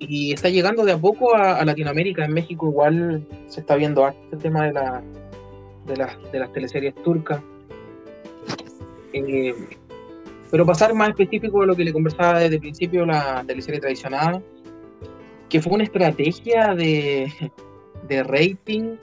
y 0.00 0.32
está 0.32 0.48
llegando 0.48 0.84
de 0.84 0.90
a 0.90 0.98
poco 0.98 1.36
a, 1.36 1.64
Latinoamérica. 1.64 2.24
En 2.24 2.32
México 2.32 2.66
igual 2.68 3.24
se 3.46 3.60
está 3.60 3.76
viendo 3.76 4.12
el 4.32 4.38
tema 4.40 4.66
de, 4.66 4.72
la, 4.72 5.00
de, 5.86 5.96
las, 5.96 6.32
de 6.32 6.40
las 6.40 6.52
teleseries 6.52 6.96
turcas. 7.04 7.40
Eh, 9.12 9.54
pero 10.50 10.66
pasar 10.66 10.92
más 10.92 11.10
específico 11.10 11.62
a 11.62 11.66
lo 11.66 11.76
que 11.76 11.84
le 11.84 11.92
conversaba 11.92 12.40
desde 12.40 12.56
el 12.56 12.60
principio, 12.62 13.06
la 13.06 13.44
teleserie 13.46 13.78
tradicional, 13.78 14.42
que 15.48 15.62
fue 15.62 15.72
una 15.74 15.84
estrategia 15.84 16.74
de, 16.74 17.32
de 18.08 18.22
rating 18.22 18.96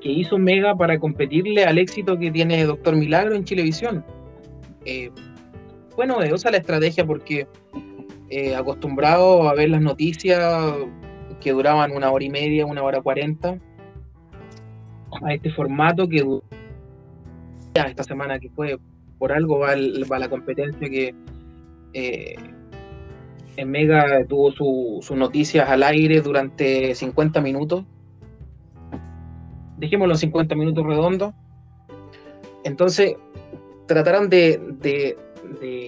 que 0.00 0.08
hizo 0.10 0.38
Mega 0.38 0.74
para 0.74 0.98
competirle 0.98 1.64
al 1.64 1.78
éxito 1.78 2.18
que 2.18 2.30
tiene 2.30 2.64
Doctor 2.64 2.96
Milagro 2.96 3.34
en 3.34 3.44
Chilevisión. 3.44 4.04
Eh, 4.86 5.10
fue 5.94 6.06
novedosa 6.06 6.50
la 6.50 6.56
estrategia 6.58 7.04
porque 7.04 7.46
eh, 8.30 8.54
acostumbrado 8.54 9.48
a 9.48 9.54
ver 9.54 9.70
las 9.70 9.82
noticias 9.82 10.72
que 11.40 11.52
duraban 11.52 11.92
una 11.92 12.10
hora 12.10 12.24
y 12.24 12.30
media, 12.30 12.64
una 12.66 12.82
hora 12.82 13.00
cuarenta, 13.02 13.58
a 15.22 15.34
este 15.34 15.50
formato 15.50 16.08
que 16.08 16.24
ya 17.74 17.82
esta 17.82 18.04
semana 18.04 18.38
que 18.38 18.48
fue 18.50 18.78
por 19.18 19.32
algo 19.32 19.58
va, 19.58 19.74
el- 19.74 20.10
va 20.10 20.18
la 20.18 20.28
competencia 20.28 20.88
que 20.88 21.14
eh, 21.92 22.34
en 23.56 23.70
Mega 23.70 24.24
tuvo 24.26 24.52
su- 24.52 24.98
sus 25.02 25.16
noticias 25.16 25.68
al 25.68 25.82
aire 25.82 26.20
durante 26.20 26.94
50 26.94 27.40
minutos. 27.40 27.84
Dejémoslo 29.80 30.14
en 30.14 30.18
50 30.18 30.54
minutos 30.54 30.86
redondos. 30.86 31.32
Entonces, 32.64 33.16
trataron 33.86 34.28
de, 34.28 35.16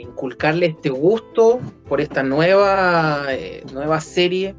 inculcarle 0.02 0.66
este 0.66 0.88
gusto 0.90 1.60
por 1.88 2.00
esta 2.00 2.22
nueva, 2.22 3.26
eh, 3.30 3.62
nueva 3.72 4.00
serie 4.00 4.56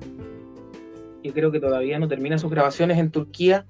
que 1.21 1.33
creo 1.33 1.51
que 1.51 1.59
todavía 1.59 1.99
no 1.99 2.07
termina 2.07 2.37
sus 2.37 2.49
grabaciones 2.51 2.97
en 2.97 3.09
Turquía 3.11 3.65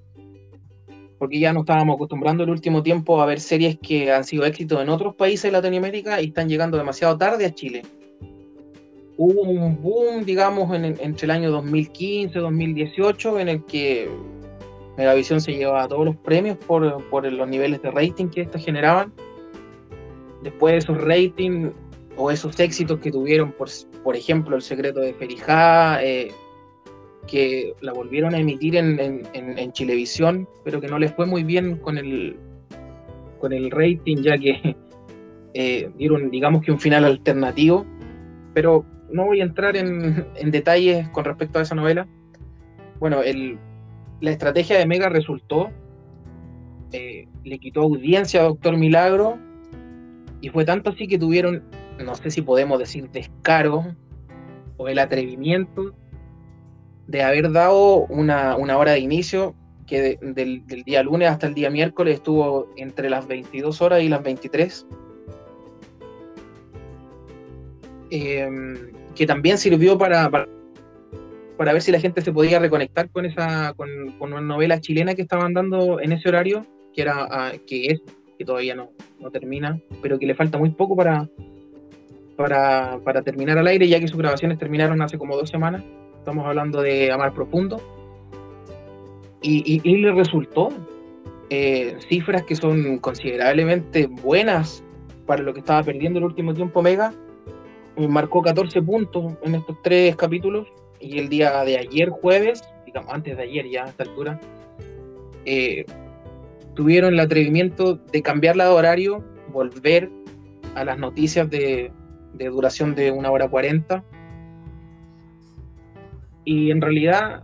porque 1.18 1.40
ya 1.40 1.54
nos 1.54 1.62
estábamos 1.64 1.96
acostumbrando 1.96 2.44
el 2.44 2.50
último 2.50 2.84
tiempo 2.84 3.22
a 3.22 3.26
ver 3.26 3.40
series 3.40 3.78
que 3.80 4.12
han 4.12 4.24
sido 4.26 4.46
éxitos 4.46 4.82
en 4.82 4.90
otros 4.90 5.16
países 5.16 5.44
de 5.44 5.52
Latinoamérica 5.54 6.22
y 6.22 6.28
están 6.28 6.50
llegando 6.50 6.78
demasiado 6.78 7.18
tarde 7.18 7.46
a 7.46 7.54
Chile. 7.54 7.84
Hubo 9.18 9.42
un 9.44 9.82
boom, 9.82 10.26
digamos, 10.26 10.76
en- 10.76 10.86
en- 10.86 10.98
entre 11.00 11.26
el 11.26 11.32
año 11.32 11.52
2015 11.52 12.40
2018 12.40 13.40
en 13.40 13.48
el 13.50 13.64
que 13.66 14.10
Megavisión 14.98 15.42
se 15.42 15.54
llevaba 15.54 15.88
todos 15.88 16.06
los 16.06 16.16
premios 16.18 16.58
por, 16.58 16.84
los 16.84 17.48
niveles 17.48 17.82
de 17.82 17.92
rating 17.92 18.28
que 18.28 18.42
estos 18.42 18.64
generaban. 18.64 19.12
Después 20.44 20.74
de 20.74 20.78
esos 20.80 21.02
ratings 21.02 21.72
o 22.16 22.30
esos 22.30 22.60
éxitos 22.60 23.00
que 23.00 23.12
tuvieron, 23.12 23.54
por, 24.04 24.16
ejemplo, 24.16 24.56
El 24.56 24.62
secreto 24.62 25.00
de 25.00 25.14
Ferijá, 25.14 26.04
eh, 26.04 26.32
que 27.28 27.74
la 27.82 27.94
volvieron 27.94 28.36
a 28.36 28.40
emitir 28.40 28.76
en, 28.76 29.72
Chilevisión, 29.72 30.48
pero 30.64 30.80
que 30.80 30.88
no 30.88 31.00
les 31.00 31.12
fue 31.14 31.26
muy 31.26 31.44
bien 31.44 31.78
con 31.78 31.98
el, 31.98 32.38
rating, 33.72 34.18
ya 34.18 34.38
que 34.38 34.76
eh, 35.56 35.90
dieron, 35.98 36.30
digamos 36.30 36.62
que 36.62 36.72
un 36.72 36.80
final 36.80 37.06
alternativo. 37.06 37.86
Pero 38.54 38.86
no 39.10 39.26
voy 39.26 39.42
a 39.42 39.46
entrar 39.46 39.76
en, 39.76 40.28
en 40.36 40.52
detalles 40.52 41.10
con 41.10 41.26
respecto 41.26 41.58
a 41.58 41.64
esa 41.64 41.74
novela. 41.74 42.08
Bueno, 43.00 43.24
el, 43.24 43.58
la 44.22 44.32
estrategia 44.32 44.78
de 44.78 44.86
Mega 44.86 45.10
resultó, 45.10 45.70
eh, 46.92 47.28
le 47.44 47.60
quitó 47.60 47.82
audiencia 47.82 48.42
a 48.42 48.44
Doctor 48.44 48.78
Milagro, 48.78 49.38
y 50.42 50.50
fue 50.50 50.66
tanto 50.66 50.90
así 50.90 51.08
que 51.08 51.18
tuvieron, 51.18 51.64
no 52.04 52.16
sé 52.16 52.30
si 52.30 52.42
podemos 52.42 52.78
decir 52.78 53.10
descaro 53.12 53.96
o 54.78 54.88
el 54.88 55.00
atrevimiento 55.00 55.94
de 57.08 57.24
haber 57.24 57.52
dado 57.52 58.06
una, 58.08 58.56
hora 58.58 58.92
de 58.92 59.00
inicio 59.00 59.56
que 59.88 60.02
de- 60.02 60.34
del, 60.34 60.66
día 60.84 61.04
lunes 61.04 61.30
hasta 61.30 61.48
el 61.48 61.54
día 61.54 61.70
miércoles 61.70 62.16
estuvo 62.16 62.68
entre 62.78 63.10
las 63.10 63.28
22 63.28 63.82
horas 63.82 64.02
y 64.02 64.10
las 64.10 64.24
23. 64.24 64.86
Em, 68.10 68.92
que 69.16 69.26
también 69.26 69.58
sirvió 69.58 69.98
para, 69.98 70.30
para 71.58 71.74
ver 71.74 71.82
si 71.82 71.92
la 71.92 72.00
gente 72.00 72.22
se 72.22 72.32
podía 72.32 72.60
reconectar 72.60 73.10
con 73.10 73.26
esa 73.26 73.74
con, 73.74 73.90
con 74.18 74.34
una 74.34 74.42
novela 74.42 74.80
chilena 74.82 75.16
que 75.16 75.22
estaban 75.22 75.54
dando 75.54 76.00
en 76.00 76.12
ese 76.12 76.30
horario, 76.30 76.66
que 76.96 77.02
era 77.02 77.28
ah, 77.30 77.52
que 77.68 77.88
es, 77.88 78.02
que 78.38 78.46
todavía 78.46 78.76
no, 78.76 78.90
no 79.20 79.30
termina, 79.32 79.80
pero 80.02 80.18
que 80.20 80.26
le 80.26 80.36
falta 80.36 80.58
muy 80.58 80.70
poco 80.72 80.96
para, 80.96 81.30
para, 82.36 83.00
para 83.04 83.22
terminar 83.22 83.58
al 83.58 83.68
aire, 83.68 83.88
ya 83.88 84.00
que 84.00 84.08
sus 84.08 84.18
grabaciones 84.18 84.58
terminaron 84.58 85.02
hace 85.02 85.18
como 85.18 85.36
dos 85.38 85.50
semanas. 85.50 85.84
Estamos 86.18 86.46
hablando 86.46 86.82
de 86.82 87.12
Amar 87.12 87.34
Profundo. 87.34 87.82
Y, 89.42 89.82
y- 89.84 89.98
le 89.98 90.14
resultó 90.14 90.70
eh, 91.50 91.98
cifras 92.08 92.44
que 92.44 92.56
son 92.56 92.98
considerablemente 93.00 94.08
buenas 94.08 94.82
para 95.26 95.44
lo 95.44 95.54
que 95.54 95.60
estaba 95.60 95.84
perdiendo 95.84 96.20
el 96.20 96.26
último 96.26 96.54
tiempo 96.54 96.82
Mega. 96.82 97.14
Eh, 97.98 98.08
Marcó 98.08 98.42
14 98.42 98.82
puntos 98.82 99.34
en 99.44 99.56
estos 99.56 99.76
tres 99.84 100.16
capítulos. 100.16 100.66
Y 101.04 101.20
el 101.20 101.28
día 101.28 101.64
de 101.66 101.78
ayer, 101.78 102.10
jueves, 102.10 102.64
digamos, 102.86 103.14
antes 103.14 103.36
de 103.36 103.44
ayer 103.44 103.70
ya 103.70 103.84
a 103.84 103.90
esta 103.90 104.04
altura, 104.04 104.40
eh, 105.46 105.86
tuvieron 106.76 107.14
el 107.14 107.20
atrevimiento 107.20 107.96
de 107.96 108.22
cambiarla 108.22 108.66
de 108.66 108.72
horario, 108.72 109.24
volver 109.52 110.10
a 110.76 110.86
las 110.86 110.98
noticias 110.98 111.50
de, 111.50 111.92
de 112.34 112.46
duración 112.48 112.96
de 112.96 113.12
una 113.12 113.30
hora 113.32 113.48
cuarenta 113.50 114.04
Y 116.46 116.72
en 116.72 116.82
realidad 116.82 117.44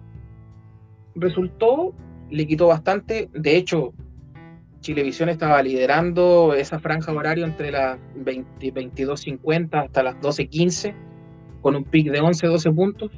resultó, 1.15 1.93
le 2.29 2.47
quitó 2.47 2.67
bastante. 2.67 3.29
De 3.33 3.57
hecho, 3.57 3.93
Chilevisión 4.79 5.27
estaba 5.27 5.61
liderando 5.61 6.53
esa 6.53 6.79
franja 6.79 7.11
horaria 7.11 7.45
entre 7.45 7.71
las 7.71 7.99
20 8.15 8.73
22.50 8.73 9.85
hasta 9.85 10.03
las 10.03 10.15
12.15, 10.15 10.93
con 11.61 11.75
un 11.75 11.83
pic 11.83 12.09
de 12.09 12.21
11-12 12.21 12.73
puntos. 12.73 13.11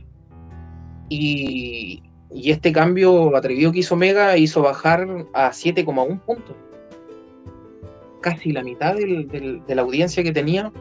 Y, 1.11 2.01
este 2.45 2.71
cambio 2.71 3.35
atrevido 3.35 3.73
que 3.73 3.79
hizo 3.79 3.97
Mega 3.97 4.37
hizo 4.37 4.61
bajar 4.61 5.05
a 5.33 5.51
7,1 5.51 6.17
puntos. 6.25 6.55
Casi 8.21 8.53
la 8.53 8.63
mitad 8.63 8.95
del- 8.95 9.27
de 9.67 9.75
la 9.75 9.81
audiencia 9.81 10.23
que 10.23 10.31
tenía. 10.31 10.71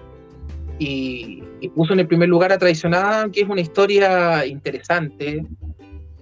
Y, 0.78 1.42
puso 1.74 1.92
en 1.92 2.00
el 2.00 2.06
primer 2.06 2.28
lugar 2.28 2.52
a 2.52 2.58
Traicionada, 2.58 3.28
que 3.30 3.40
es 3.40 3.48
una 3.48 3.60
historia 3.60 4.46
interesante. 4.46 5.44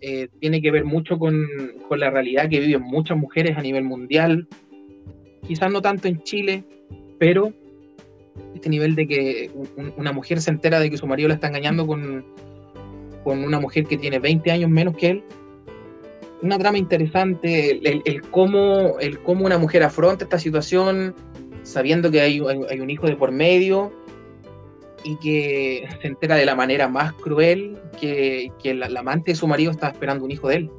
Eh, 0.00 0.28
tiene 0.40 0.62
que 0.62 0.70
ver 0.70 0.84
mucho 0.86 1.18
con, 1.18 1.46
con 1.88 2.00
la 2.00 2.08
realidad 2.10 2.48
que 2.48 2.60
viven 2.60 2.82
muchas 2.82 3.18
mujeres 3.18 3.56
a 3.58 3.60
nivel 3.60 3.84
mundial. 3.84 4.48
Quizás 5.46 5.70
no 5.70 5.82
tanto 5.82 6.08
en 6.08 6.22
Chile, 6.22 6.64
pero 7.18 7.52
este 8.54 8.70
nivel 8.70 8.94
de 8.94 9.06
que 9.06 9.50
un- 9.54 9.92
una 9.98 10.12
mujer 10.12 10.40
se 10.40 10.50
entera 10.50 10.80
de 10.80 10.88
que 10.90 10.96
su 10.96 11.06
marido 11.06 11.28
la 11.28 11.34
está 11.34 11.48
engañando 11.48 11.86
con, 11.86 12.24
con 13.24 13.44
una 13.44 13.60
mujer 13.60 13.84
que 13.86 13.96
tiene 13.98 14.18
20 14.18 14.50
años 14.50 14.70
menos 14.70 14.96
que 14.96 15.10
él. 15.10 15.24
Una 16.42 16.58
trama 16.58 16.78
interesante, 16.78 17.70
el, 17.72 17.86
el- 17.86 18.02
el 18.04 18.22
cómo, 18.22 18.98
el 19.00 19.18
cómo 19.20 19.44
una 19.46 19.58
mujer 19.58 19.82
afronta 19.82 20.24
esta 20.24 20.38
situación 20.38 21.14
sabiendo 21.62 22.10
que 22.10 22.20
hay, 22.20 22.38
hay- 22.40 22.60
hay 22.70 22.80
un 22.80 22.90
hijo 22.90 23.06
de 23.06 23.16
por 23.16 23.32
medio 23.32 23.92
y 25.04 25.16
que 25.16 25.86
se 26.00 26.08
entera 26.08 26.36
de 26.36 26.44
la 26.46 26.54
manera 26.54 26.88
más 26.88 27.12
cruel 27.14 27.76
que, 28.00 28.50
que 28.62 28.74
la, 28.74 28.86
amante 28.98 29.32
de 29.32 29.34
su 29.36 29.46
marido 29.46 29.70
está 29.72 29.88
esperando 29.88 30.24
un 30.24 30.30
hijo 30.30 30.48
de 30.48 30.56
él. 30.56 30.70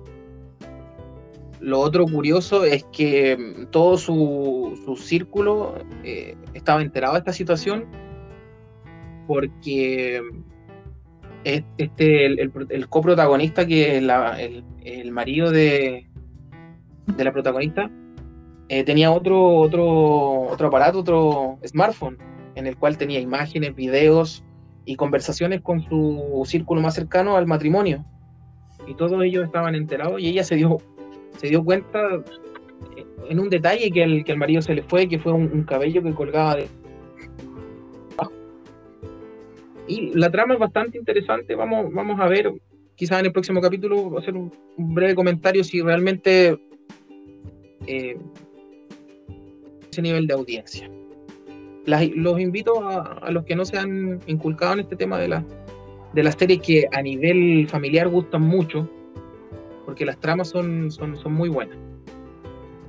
Lo 1.61 1.79
otro 1.81 2.05
curioso 2.05 2.63
es 2.63 2.85
que 2.93 3.35
mm, 3.37 3.65
todo 3.71 3.97
su, 3.97 4.79
su 4.85 4.95
círculo 4.95 5.75
eh, 6.05 6.35
estaba 6.53 6.81
enterado 6.81 7.13
de 7.13 7.19
esta 7.19 7.33
situación 7.33 7.85
porque 9.27 10.21
este, 11.43 12.25
el, 12.25 12.39
el, 12.39 12.51
el 12.69 12.89
coprotagonista, 12.89 13.65
que 13.65 13.97
es 13.97 14.03
la- 14.03 14.39
el, 14.41 15.11
marido 15.11 15.51
de, 15.51 16.07
de 17.17 17.23
la 17.23 17.31
protagonista, 17.31 17.89
eh, 18.69 18.83
tenía 18.83 19.11
otro, 19.11 19.55
otro, 19.55 20.41
otro 20.43 20.67
aparato, 20.67 20.99
otro 20.99 21.59
smartphone, 21.65 22.17
en 22.55 22.67
el 22.67 22.77
cual 22.77 22.97
tenía 22.97 23.19
imágenes, 23.19 23.75
videos 23.75 24.43
y 24.85 24.95
conversaciones 24.95 25.61
con 25.61 25.81
su 25.81 26.43
círculo 26.45 26.81
más 26.81 26.95
cercano 26.95 27.35
al 27.35 27.47
matrimonio. 27.47 28.05
Y 28.87 28.93
todos 28.95 29.21
ellos 29.23 29.45
estaban 29.45 29.75
enterados 29.75 30.19
y 30.21 30.27
ella 30.29 30.43
se 30.43 30.55
dio, 30.55 30.77
se 31.37 31.47
dio 31.47 31.63
cuenta 31.63 31.99
eh, 32.95 33.05
en 33.29 33.39
un 33.39 33.49
detalle 33.49 33.91
que 33.91 34.03
el, 34.03 34.23
que 34.23 34.31
el 34.31 34.37
marido 34.37 34.61
se 34.61 34.73
le 34.73 34.83
fue, 34.83 35.07
que 35.07 35.19
fue 35.19 35.31
un, 35.33 35.43
un 35.51 35.63
cabello 35.63 36.01
que 36.03 36.13
colgaba 36.13 36.55
de... 36.55 36.67
Y 39.89 40.11
la 40.13 40.29
trama 40.29 40.53
es 40.53 40.59
bastante 40.59 40.99
interesante, 40.99 41.55
vamos, 41.55 41.91
vamos 41.91 42.19
a 42.19 42.27
ver, 42.27 42.53
quizás 42.95 43.19
en 43.21 43.25
el 43.25 43.31
próximo 43.31 43.59
capítulo 43.59 44.19
hacer 44.19 44.35
un, 44.35 44.51
un 44.77 44.93
breve 44.93 45.15
comentario 45.15 45.63
si 45.63 45.81
realmente 45.81 46.59
eh, 47.87 48.15
ese 49.91 50.01
nivel 50.03 50.27
de 50.27 50.33
audiencia. 50.35 50.87
Las- 51.87 52.07
los 52.11 52.39
invito 52.39 52.87
a, 52.87 53.01
a 53.01 53.31
los 53.31 53.45
que 53.45 53.55
no 53.55 53.65
se 53.65 53.79
han 53.79 54.19
inculcado 54.27 54.73
en 54.73 54.81
este 54.81 54.95
tema 54.95 55.17
de, 55.17 55.27
la, 55.27 55.43
de 56.13 56.21
las 56.23 56.35
series 56.35 56.61
que 56.61 56.87
a 56.91 57.01
nivel 57.01 57.67
familiar 57.67 58.07
gustan 58.09 58.43
mucho, 58.43 58.87
porque 59.85 60.05
las 60.05 60.19
tramas 60.19 60.49
son, 60.49 60.91
son, 60.91 61.17
son 61.17 61.33
muy 61.33 61.49
buenas. 61.49 61.77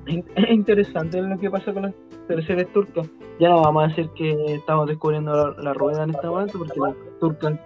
Es 0.06 0.50
interesante 0.50 1.22
lo 1.22 1.38
que 1.38 1.50
pasa 1.50 1.72
con 1.72 1.82
las 1.84 1.94
teleseries 2.30 2.72
turcas. 2.72 3.08
Ya 3.38 3.48
no 3.48 3.62
vamos 3.62 3.84
a 3.84 3.86
decir 3.88 4.08
que 4.16 4.54
estamos 4.54 4.86
descubriendo 4.86 5.32
la, 5.32 5.62
la 5.62 5.72
rueda 5.74 6.04
en 6.04 6.10
este 6.10 6.26
momento, 6.26 6.58
porque 6.58 6.78
las 6.80 6.94
turcas 7.20 7.58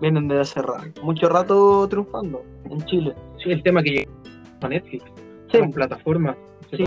vienen 0.00 0.28
desde 0.28 0.40
hace 0.42 0.62
rato, 0.62 1.02
mucho 1.02 1.28
rato 1.28 1.86
triunfando 1.88 2.42
en 2.70 2.80
Chile. 2.86 3.14
Sí, 3.42 3.50
el 3.50 3.62
tema 3.62 3.82
que 3.82 3.90
llega 3.90 4.10
a 4.62 4.68
Netflix, 4.68 5.04
Sí. 5.50 5.56
en 5.58 5.72
plataformas. 5.72 6.36
Sí. 6.70 6.84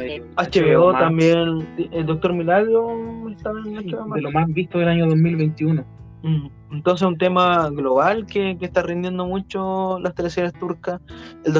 Eh, 0.00 0.22
HBO 0.36 0.92
también, 0.92 1.66
el 1.92 2.06
Doctor 2.06 2.32
Milagro 2.32 3.28
estaba 3.30 3.58
en 3.60 3.74
HBO 3.76 4.14
de 4.14 4.20
lo 4.22 4.30
más 4.32 4.48
visto 4.52 4.78
del 4.78 4.88
año 4.88 5.06
2021. 5.06 5.84
Mm, 6.22 6.46
Entonces 6.72 7.06
un 7.06 7.16
tema 7.18 7.68
global 7.70 8.26
que, 8.26 8.56
que 8.58 8.64
está 8.64 8.82
rindiendo 8.82 9.24
mucho 9.26 9.98
las 10.00 10.14
teleseries 10.14 10.52
turcas. 10.54 11.00
El 11.44 11.54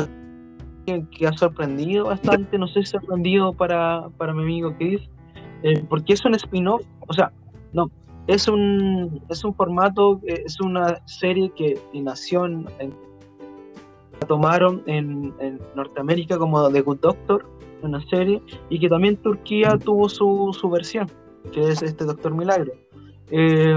que, 0.87 1.27
ha 1.27 1.33
sorprendido 1.37 2.07
bastante, 2.07 2.59
no 2.59 2.67
sé 2.69 2.85
sorprendido 2.85 3.53
para, 3.53 4.09
para 4.17 4.33
mi 4.35 4.43
amigo 4.43 4.75
Chris, 4.79 5.01
eh, 5.63 5.83
porque 5.89 6.13
es 6.13 6.25
un 6.25 6.35
spin-off, 6.35 6.83
o 7.09 7.13
sea, 7.13 7.33
no, 7.73 7.91
es 8.27 8.49
un, 8.49 9.23
es 9.29 9.45
un 9.45 9.55
formato, 9.55 10.21
eh, 10.27 10.43
es 10.45 10.61
una 10.61 10.99
serie 11.07 11.51
que 11.57 11.79
nació 11.95 12.47
en, 12.47 12.67
en- 12.79 12.95
tomaron 14.29 14.83
en, 14.87 15.35
en 15.41 15.61
Norteamérica 15.75 16.39
como 16.39 16.71
The 16.71 16.81
Good 16.81 17.01
Doctor, 17.01 17.45
una 17.83 18.01
serie, 18.09 18.41
y 18.71 18.79
que 18.79 18.89
también 18.89 19.17
Turquía 19.19 19.77
tuvo 19.79 20.09
su, 20.09 20.57
su 20.59 20.71
versión, 20.71 21.11
que 21.53 21.69
es 21.69 21.83
este 21.83 22.05
Doctor 22.05 22.35
Milagro. 22.35 22.73
Eh, 23.31 23.77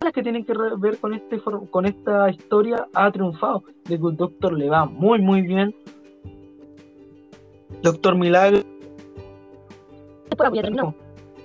las 0.00 0.12
que 0.12 0.22
tienen 0.22 0.44
que 0.44 0.52
ver 0.78 0.98
con 0.98 1.14
este 1.14 1.40
con 1.70 1.86
esta 1.86 2.30
historia 2.30 2.86
ha 2.94 3.10
triunfado. 3.10 3.64
The 3.84 3.96
Good 3.96 4.14
Doctor 4.14 4.52
le 4.52 4.68
va 4.68 4.84
muy 4.86 5.20
muy 5.20 5.42
bien. 5.42 5.74
Doctor 7.82 8.14
Milagro 8.14 8.60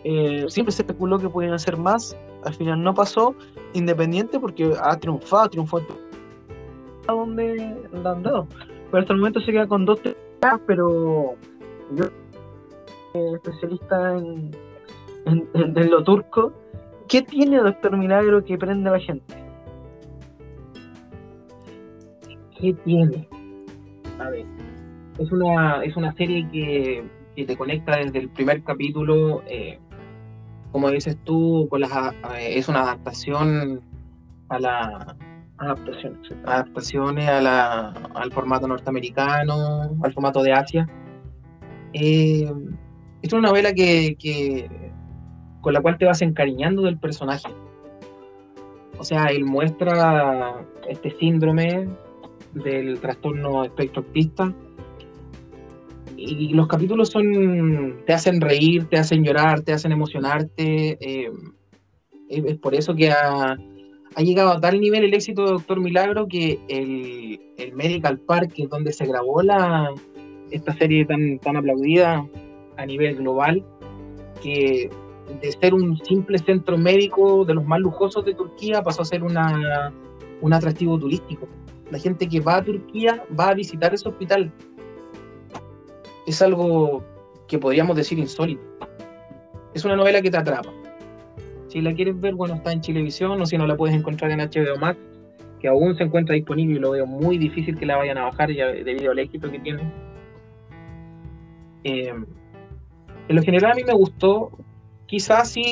eh, 0.04 0.46
siempre 0.50 0.72
se 0.72 0.82
especuló 0.84 1.18
que 1.18 1.30
podían 1.30 1.54
hacer 1.54 1.78
más, 1.78 2.16
al 2.44 2.54
final 2.54 2.84
no 2.84 2.94
pasó, 2.94 3.36
independiente 3.74 4.40
porque 4.40 4.74
ha 4.82 4.98
triunfado, 5.00 5.50
triunfó 5.50 5.80
a 7.08 7.12
donde 7.14 7.76
la 7.92 8.12
han 8.12 8.24
dado. 8.24 8.48
Pero 8.92 9.02
hasta 9.02 9.14
el 9.14 9.20
momento 9.20 9.40
se 9.42 9.52
queda 9.52 9.68
con 9.68 9.86
dos 9.86 10.02
temporadas, 10.02 10.62
pero 10.68 11.36
yo 11.96 12.06
eh, 13.14 13.32
especialista 13.36 14.18
en, 14.18 14.52
en, 15.26 15.48
en- 15.54 15.78
en 15.78 15.90
lo 15.92 16.04
turco, 16.04 16.52
¿qué 17.14 17.22
tiene 17.22 17.58
Doctor 17.58 17.96
Milagro 17.96 18.44
que 18.44 18.58
prende 18.58 18.90
a 18.90 18.94
la 18.94 19.00
gente? 19.00 19.36
¿Qué 22.60 22.74
tiene? 22.86 23.28
A 24.20 24.30
ver, 24.32 24.46
es 25.20 25.32
una, 25.32 25.84
es 25.84 25.96
una 25.96 26.12
serie 26.14 26.48
que, 26.52 27.04
que 27.36 27.46
te 27.46 27.56
conecta 27.56 27.98
desde 27.98 28.18
el 28.18 28.30
primer 28.30 28.64
capítulo, 28.64 29.44
eh, 29.46 29.78
como 30.72 30.90
dices 30.90 31.16
tú, 31.24 31.68
con 31.70 31.82
las, 31.82 31.92
eh, 32.36 32.58
es 32.58 32.68
una 32.68 32.82
adaptación 32.82 33.82
a 34.50 34.60
la 34.60 35.16
Adaptación. 35.60 36.18
adaptaciones 36.46 37.30
a 37.30 37.40
la, 37.40 37.90
al 38.16 38.32
formato 38.32 38.68
norteamericano, 38.68 39.84
al 40.04 40.14
formato 40.14 40.42
de 40.42 40.52
Asia. 40.52 40.90
Eh, 41.94 42.52
es 43.22 43.34
una 43.34 43.50
novela 43.50 43.72
que, 43.72 44.16
que- 44.18 44.68
con 45.64 45.74
la 45.74 45.82
cual 45.82 45.98
te 45.98 46.06
vas 46.06 46.22
encariñando 46.22 46.82
del 46.82 47.00
personaje. 47.00 47.48
O 49.00 49.04
sea, 49.04 49.28
él 49.28 49.46
muestra 49.46 50.66
este 50.88 51.10
síndrome 51.18 51.88
del 52.54 53.00
trastorno 53.00 53.64
espectro 53.64 54.04
autista 54.04 54.54
y 56.18 56.54
los 56.54 56.68
capítulos 56.68 57.10
son 57.10 58.02
te 58.06 58.14
hacen 58.14 58.42
reír, 58.42 58.86
te 58.90 58.98
hacen 58.98 59.24
llorar, 59.24 59.62
te 59.62 59.72
hacen 59.72 59.94
emocionarte. 59.94 60.98
eh, 61.00 61.32
es 62.30 62.58
por 62.58 62.76
eso 62.76 62.94
que 62.94 63.10
ha, 63.12 63.58
llegado 64.18 64.52
a 64.52 64.60
tal 64.60 64.82
nivel 64.82 65.06
el 65.06 65.14
éxito 65.14 65.46
de 65.46 65.52
Doctor 65.52 65.80
Milagro 65.80 66.28
que 66.28 66.60
el, 66.68 67.40
el 67.58 67.74
Medical 67.74 68.20
Park, 68.20 68.54
es 68.58 68.70
donde 68.70 68.92
se 68.92 69.06
grabó 69.06 69.42
la, 69.42 69.90
esta 70.52 70.74
serie 70.74 71.06
tan, 71.06 71.40
tan 71.40 71.56
aplaudida 71.56 72.28
a 72.78 72.86
nivel 72.86 73.16
global, 73.16 73.64
que 74.42 74.90
de 75.42 75.52
ser 75.52 75.74
un 75.74 75.98
simple 75.98 76.38
centro 76.38 76.78
médico 76.78 77.46
de 77.46 77.54
los 77.54 77.66
más 77.66 77.80
lujosos 77.80 78.26
de 78.26 78.34
Turquía 78.34 78.82
pasó 78.82 79.02
a 79.02 79.06
ser 79.06 79.24
una, 79.24 79.92
un 80.42 80.54
atractivo 80.54 80.98
turístico. 81.00 81.48
La 81.92 82.00
gente 82.00 82.28
que 82.28 82.40
va 82.40 82.58
a 82.58 82.64
Turquía 82.64 83.24
va 83.40 83.50
a 83.50 83.54
visitar 83.54 83.94
ese 83.94 84.10
hospital. 84.10 84.52
Es 86.26 86.42
algo 86.42 87.04
que 87.48 87.58
podríamos 87.58 87.96
decir 87.96 88.20
insólito. 88.20 88.62
Es 89.74 89.86
una 89.86 89.96
novela 89.96 90.22
que 90.22 90.30
te 90.30 90.38
atrapa. 90.38 90.72
Si 91.68 91.82
la 91.82 91.94
quieres 91.94 92.20
ver, 92.20 92.36
bueno, 92.36 92.56
está 92.56 92.72
en 92.72 92.82
Chilevisión 92.82 93.42
o 93.42 93.46
si 93.46 93.58
no 93.58 93.66
la 93.66 93.76
puedes 93.76 93.96
encontrar 93.96 94.32
en 94.32 94.40
HBO 94.40 94.78
Max, 94.80 95.00
que 95.60 95.68
aún 95.68 95.96
se 95.96 96.04
encuentra 96.04 96.36
disponible 96.36 96.76
y 96.76 96.80
lo 96.80 96.92
veo 96.92 97.06
muy 97.06 97.38
difícil 97.38 97.78
que 97.78 97.86
la 97.86 97.98
vayan 97.98 98.18
a 98.18 98.26
bajar 98.26 98.52
ya 98.52 98.68
debido 98.68 99.12
al 99.12 99.20
éxito 99.20 99.50
que 99.50 99.60
tiene. 99.60 99.92
Eh, 101.84 102.14
en 103.28 103.36
lo 103.36 103.42
general 103.42 103.72
a 103.72 103.76
mí 103.76 103.84
me 103.84 103.94
gustó 103.94 104.52
quizás 105.14 105.52
sí, 105.52 105.64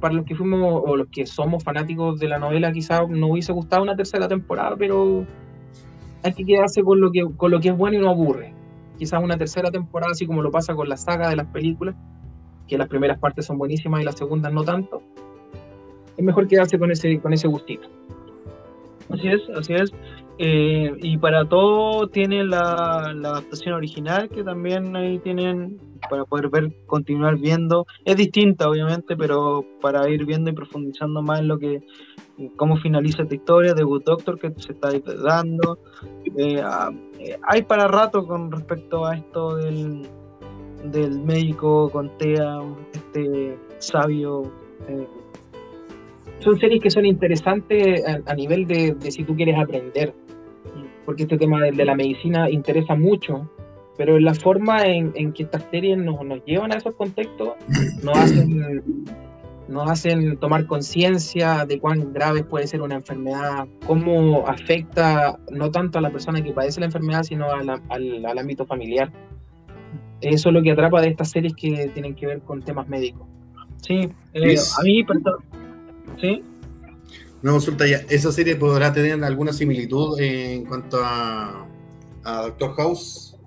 para 0.00 0.14
los 0.14 0.24
que 0.24 0.34
fuimos 0.34 0.82
o 0.86 0.96
los 0.96 1.08
que 1.08 1.26
somos 1.26 1.62
fanáticos 1.62 2.18
de 2.18 2.26
la 2.26 2.38
novela, 2.38 2.72
quizás 2.72 3.06
no 3.06 3.26
hubiese 3.26 3.52
gustado 3.52 3.82
una 3.82 3.94
tercera 3.94 4.28
temporada, 4.28 4.74
pero 4.78 5.26
hay 6.22 6.32
que 6.32 6.42
quedarse 6.42 6.82
con 6.82 6.98
lo 6.98 7.12
que, 7.12 7.26
con 7.36 7.50
lo 7.50 7.60
que 7.60 7.68
es 7.68 7.76
bueno 7.76 7.98
y 7.98 8.00
no 8.00 8.08
aburre. 8.08 8.54
Quizás 8.96 9.22
una 9.22 9.36
tercera 9.36 9.70
temporada, 9.70 10.12
así 10.12 10.26
como 10.26 10.40
lo 10.40 10.50
pasa 10.50 10.74
con 10.74 10.88
la 10.88 10.96
saga 10.96 11.28
de 11.28 11.36
las 11.36 11.48
películas, 11.48 11.96
que 12.66 12.78
las 12.78 12.88
primeras 12.88 13.18
partes 13.18 13.44
son 13.44 13.58
buenísimas 13.58 14.00
y 14.00 14.04
las 14.04 14.16
segundas 14.16 14.50
no 14.50 14.64
tanto. 14.64 15.02
Es 16.16 16.24
mejor 16.24 16.48
quedarse 16.48 16.78
con 16.78 16.90
ese, 16.90 17.20
con 17.20 17.34
ese 17.34 17.48
gustito. 17.48 17.90
Así 19.10 19.28
es, 19.28 19.42
así 19.54 19.74
es. 19.74 19.92
Eh, 20.38 20.92
y 21.00 21.16
para 21.16 21.48
todo 21.48 22.08
tiene 22.08 22.44
la, 22.44 23.06
adaptación 23.06 23.74
original 23.74 24.28
que 24.28 24.44
también 24.44 24.94
ahí 24.94 25.18
tienen 25.18 25.78
para 26.10 26.24
poder 26.24 26.48
ver, 26.48 26.72
continuar 26.86 27.38
viendo. 27.38 27.86
Es 28.04 28.16
distinta, 28.16 28.68
obviamente, 28.68 29.16
pero 29.16 29.64
para 29.80 30.08
ir 30.10 30.26
viendo 30.26 30.50
y 30.50 30.52
profundizando 30.52 31.22
más 31.22 31.40
en 31.40 31.48
lo 31.48 31.58
que 31.58 31.82
cómo 32.56 32.76
finaliza 32.76 33.22
esta 33.22 33.34
historia 33.34 33.74
de 33.74 33.82
Good 33.82 34.04
Doctor 34.04 34.38
que 34.38 34.52
se 34.60 34.72
está 34.72 34.90
dando. 35.24 35.78
Eh, 36.36 36.60
ah, 36.62 36.90
eh, 37.18 37.38
hay 37.42 37.62
para 37.62 37.88
rato 37.88 38.26
con 38.26 38.52
respecto 38.52 39.06
a 39.06 39.16
esto 39.16 39.56
del, 39.56 40.06
del 40.84 41.20
médico 41.20 41.90
con 41.90 42.16
TEA, 42.18 42.60
este 42.92 43.58
sabio. 43.78 44.42
Eh. 44.88 45.06
Son 46.40 46.58
series 46.58 46.82
que 46.82 46.90
son 46.90 47.06
interesantes 47.06 48.04
a, 48.06 48.30
a 48.30 48.34
nivel 48.34 48.66
de, 48.66 48.92
de, 48.92 49.10
si 49.10 49.24
tú 49.24 49.34
quieres 49.34 49.58
aprender, 49.58 50.12
porque 51.06 51.22
este 51.22 51.38
tema 51.38 51.62
de, 51.62 51.72
de 51.72 51.84
la 51.84 51.94
medicina 51.94 52.50
interesa 52.50 52.94
mucho 52.94 53.48
pero 53.96 54.18
la 54.18 54.34
forma 54.34 54.84
en, 54.86 55.12
en 55.14 55.32
que 55.32 55.44
estas 55.44 55.64
series 55.70 55.98
nos, 55.98 56.22
nos, 56.24 56.44
llevan 56.44 56.72
a 56.72 56.76
esos 56.76 56.94
contextos 56.94 57.54
nos 58.02 58.18
hacen, 58.18 59.04
nos 59.68 59.90
hacen 59.90 60.36
tomar 60.36 60.66
conciencia 60.66 61.64
de 61.64 61.80
cuán 61.80 62.12
grave 62.12 62.44
puede 62.44 62.66
ser 62.66 62.82
una 62.82 62.96
enfermedad, 62.96 63.66
cómo 63.86 64.46
afecta 64.46 65.38
no 65.50 65.70
tanto 65.70 65.98
a 65.98 66.02
la 66.02 66.10
persona 66.10 66.42
que 66.42 66.52
padece 66.52 66.80
la 66.80 66.86
enfermedad, 66.86 67.22
sino 67.22 67.50
a 67.50 67.62
la, 67.62 67.80
al, 67.88 68.24
al, 68.24 68.38
ámbito 68.38 68.66
familiar. 68.66 69.10
Eso 70.20 70.48
es 70.48 70.54
lo 70.54 70.62
que 70.62 70.70
atrapa 70.70 71.00
de 71.00 71.08
estas 71.08 71.30
series 71.30 71.54
que 71.54 71.90
tienen 71.92 72.14
que 72.14 72.26
ver 72.26 72.40
con 72.40 72.62
temas 72.62 72.88
médicos. 72.88 73.26
Sí, 73.82 74.08
eh, 74.34 74.56
a 74.78 74.82
mí, 74.82 75.04
perdón. 75.04 75.36
¿Sí? 76.20 76.42
Una 77.46 77.52
consulta 77.52 77.86
ya. 77.86 77.98
¿Esa 78.10 78.32
serie 78.32 78.56
podrá 78.56 78.92
tener 78.92 79.22
alguna 79.22 79.52
similitud 79.52 80.18
en 80.18 80.64
cuanto 80.64 80.98
a, 81.00 81.64
a 82.24 82.42
Doctor 82.42 82.74
House? 82.74 83.38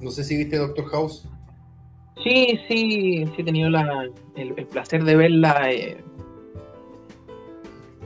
No 0.00 0.08
sé 0.12 0.22
si 0.22 0.36
viste 0.36 0.56
Doctor 0.56 0.84
House. 0.90 1.28
Sí, 2.22 2.60
sí, 2.68 3.26
sí 3.26 3.34
he 3.38 3.42
tenido 3.42 3.70
la, 3.70 4.08
el, 4.36 4.54
el, 4.56 4.66
placer 4.66 5.02
de 5.02 5.16
verla. 5.16 5.68
Eh. 5.72 5.96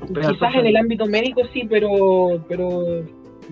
Quizás 0.08 0.54
en 0.54 0.64
el 0.64 0.76
ámbito 0.78 1.04
médico 1.04 1.42
sí, 1.52 1.66
pero, 1.68 2.42
pero 2.48 3.04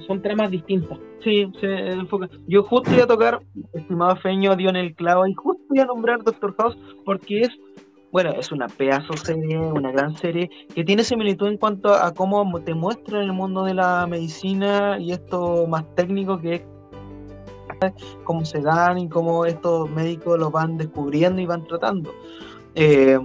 son 0.06 0.22
tramas 0.22 0.50
distintas. 0.50 0.98
Sí, 1.22 1.52
se 1.60 1.90
enfoca. 1.90 2.30
Yo 2.46 2.62
justo 2.62 2.90
iba 2.94 3.04
a 3.04 3.06
tocar, 3.06 3.40
estimado 3.74 4.16
Feño 4.16 4.56
dio 4.56 4.70
en 4.70 4.76
el 4.76 4.94
clavo, 4.94 5.26
y 5.26 5.34
justo 5.34 5.62
iba 5.74 5.84
a 5.84 5.88
nombrar 5.88 6.22
Doctor 6.22 6.54
House 6.56 6.78
porque 7.04 7.42
es, 7.42 7.50
bueno, 8.12 8.30
es 8.30 8.50
una 8.50 8.66
pedazo 8.66 9.16
serie, 9.16 9.58
una 9.58 9.92
gran 9.92 10.16
serie, 10.16 10.50
que 10.74 10.84
tiene 10.84 11.04
similitud 11.04 11.48
en 11.48 11.58
cuanto 11.58 11.94
a 11.94 12.12
cómo 12.12 12.44
te 12.60 12.74
muestra 12.74 13.20
el 13.20 13.32
mundo 13.32 13.64
de 13.64 13.74
la 13.74 14.06
medicina 14.06 14.98
y 14.98 15.12
esto 15.12 15.66
más 15.66 15.84
técnico 15.94 16.40
que 16.40 16.54
es 16.54 16.62
cómo 18.24 18.44
se 18.44 18.60
dan 18.60 18.98
y 18.98 19.08
cómo 19.08 19.46
estos 19.46 19.88
médicos 19.90 20.38
los 20.38 20.50
van 20.50 20.76
descubriendo 20.76 21.40
y 21.40 21.46
van 21.46 21.64
tratando. 21.66 22.12
Eh, 22.74 23.18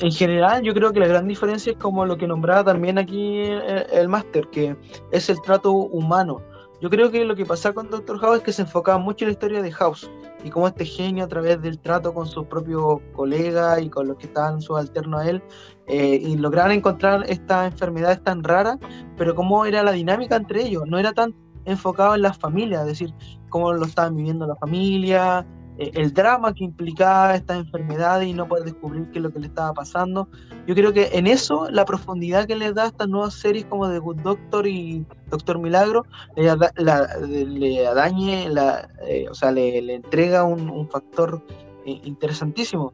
en 0.00 0.12
general, 0.12 0.62
yo 0.62 0.72
creo 0.72 0.92
que 0.92 1.00
la 1.00 1.08
gran 1.08 1.26
diferencia 1.26 1.72
es 1.72 1.78
como 1.78 2.06
lo 2.06 2.16
que 2.16 2.28
nombraba 2.28 2.62
también 2.62 2.98
aquí 2.98 3.40
el, 3.40 3.86
el 3.92 4.08
máster, 4.08 4.46
que 4.48 4.76
es 5.10 5.28
el 5.28 5.40
trato 5.42 5.72
humano. 5.72 6.40
Yo 6.80 6.88
creo 6.88 7.10
que 7.10 7.24
lo 7.24 7.34
que 7.34 7.44
pasa 7.44 7.72
con 7.72 7.90
Doctor 7.90 8.20
House 8.20 8.36
es 8.36 8.42
que 8.44 8.52
se 8.52 8.62
enfocaba 8.62 8.98
mucho 8.98 9.24
en 9.24 9.30
la 9.30 9.32
historia 9.32 9.62
de 9.62 9.72
House 9.72 10.08
y 10.44 10.50
cómo 10.50 10.68
este 10.68 10.84
genio 10.84 11.24
a 11.24 11.28
través 11.28 11.60
del 11.60 11.78
trato 11.78 12.14
con 12.14 12.26
sus 12.26 12.46
propios 12.46 13.00
colegas 13.12 13.80
y 13.82 13.90
con 13.90 14.08
los 14.08 14.16
que 14.16 14.26
estaban 14.26 14.60
sus 14.60 14.78
alternos 14.78 15.20
a 15.20 15.28
él 15.28 15.42
eh, 15.86 16.20
y 16.22 16.36
lograron 16.36 16.72
encontrar 16.72 17.24
esta 17.28 17.66
enfermedad 17.66 18.20
tan 18.22 18.44
rara, 18.44 18.78
pero 19.16 19.34
cómo 19.34 19.64
era 19.64 19.82
la 19.82 19.92
dinámica 19.92 20.36
entre 20.36 20.62
ellos, 20.62 20.84
no 20.86 20.98
era 20.98 21.12
tan 21.12 21.34
enfocado 21.64 22.14
en 22.14 22.22
las 22.22 22.38
familias, 22.38 22.82
es 22.82 22.86
decir, 22.88 23.14
cómo 23.48 23.72
lo 23.72 23.84
estaban 23.84 24.16
viviendo 24.16 24.46
la 24.46 24.56
familia, 24.56 25.46
el 25.78 26.12
drama 26.12 26.52
que 26.52 26.64
implicaba 26.64 27.36
esta 27.36 27.56
enfermedad 27.56 28.20
y 28.22 28.32
no 28.32 28.48
poder 28.48 28.64
descubrir 28.64 29.08
qué 29.12 29.18
es 29.18 29.22
lo 29.22 29.32
que 29.32 29.38
le 29.38 29.46
estaba 29.46 29.72
pasando. 29.72 30.28
Yo 30.66 30.74
creo 30.74 30.92
que 30.92 31.10
en 31.12 31.26
eso 31.26 31.68
la 31.70 31.84
profundidad 31.84 32.46
que 32.46 32.56
les 32.56 32.74
da 32.74 32.86
estas 32.86 33.08
nuevas 33.08 33.34
series 33.34 33.64
como 33.66 33.88
The 33.88 33.98
Good 33.98 34.20
Doctor 34.22 34.66
y 34.66 35.06
Doctor 35.30 35.58
Milagro 35.58 36.04
le, 36.36 36.44
la, 36.76 37.08
le 37.20 37.86
adañe, 37.86 38.48
la, 38.48 38.88
eh, 39.06 39.26
o 39.30 39.34
sea, 39.34 39.52
le, 39.52 39.80
le 39.80 39.94
entrega 39.94 40.44
un, 40.44 40.68
un 40.68 40.88
factor 40.88 41.42
eh, 41.86 42.00
interesantísimo. 42.04 42.92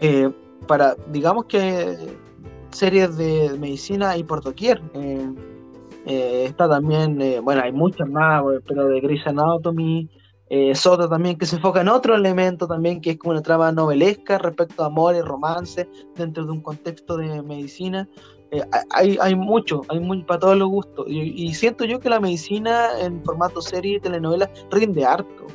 Eh, 0.00 0.30
para, 0.66 0.96
digamos 1.12 1.44
que 1.44 1.96
series 2.70 3.16
de 3.16 3.56
medicina 3.60 4.10
hay 4.10 4.24
por 4.24 4.42
doquier. 4.42 4.82
Eh, 6.06 6.44
está 6.46 6.68
también, 6.68 7.20
eh, 7.22 7.40
bueno, 7.40 7.62
hay 7.62 7.72
muchas 7.72 8.08
más, 8.08 8.42
pero 8.66 8.88
de 8.88 9.00
Grey's 9.00 9.26
Anatomy, 9.26 10.10
eh, 10.54 10.72
Sota 10.76 11.08
también, 11.08 11.36
que 11.36 11.46
se 11.46 11.56
enfoca 11.56 11.80
en 11.80 11.88
otro 11.88 12.14
elemento 12.14 12.68
también, 12.68 13.00
que 13.00 13.10
es 13.10 13.18
como 13.18 13.32
una 13.32 13.42
trama 13.42 13.72
novelesca 13.72 14.38
respecto 14.38 14.84
a 14.84 14.86
amor 14.86 15.16
y 15.16 15.20
romance 15.20 15.88
dentro 16.14 16.44
de 16.44 16.52
un 16.52 16.60
contexto 16.60 17.16
de 17.16 17.42
medicina. 17.42 18.08
Eh, 18.52 18.62
hay, 18.90 19.18
hay 19.20 19.34
mucho, 19.34 19.80
hay 19.88 19.98
muy 19.98 20.22
para 20.22 20.38
todos 20.38 20.56
los 20.56 20.68
gustos. 20.68 21.06
Y, 21.08 21.44
y, 21.44 21.52
siento 21.54 21.84
yo 21.84 21.98
que 21.98 22.08
la 22.08 22.20
medicina 22.20 23.00
en 23.00 23.20
formato 23.24 23.60
serie 23.60 23.96
y 23.96 24.00
telenovela 24.00 24.48
rinde 24.70 25.04
harto. 25.04 25.46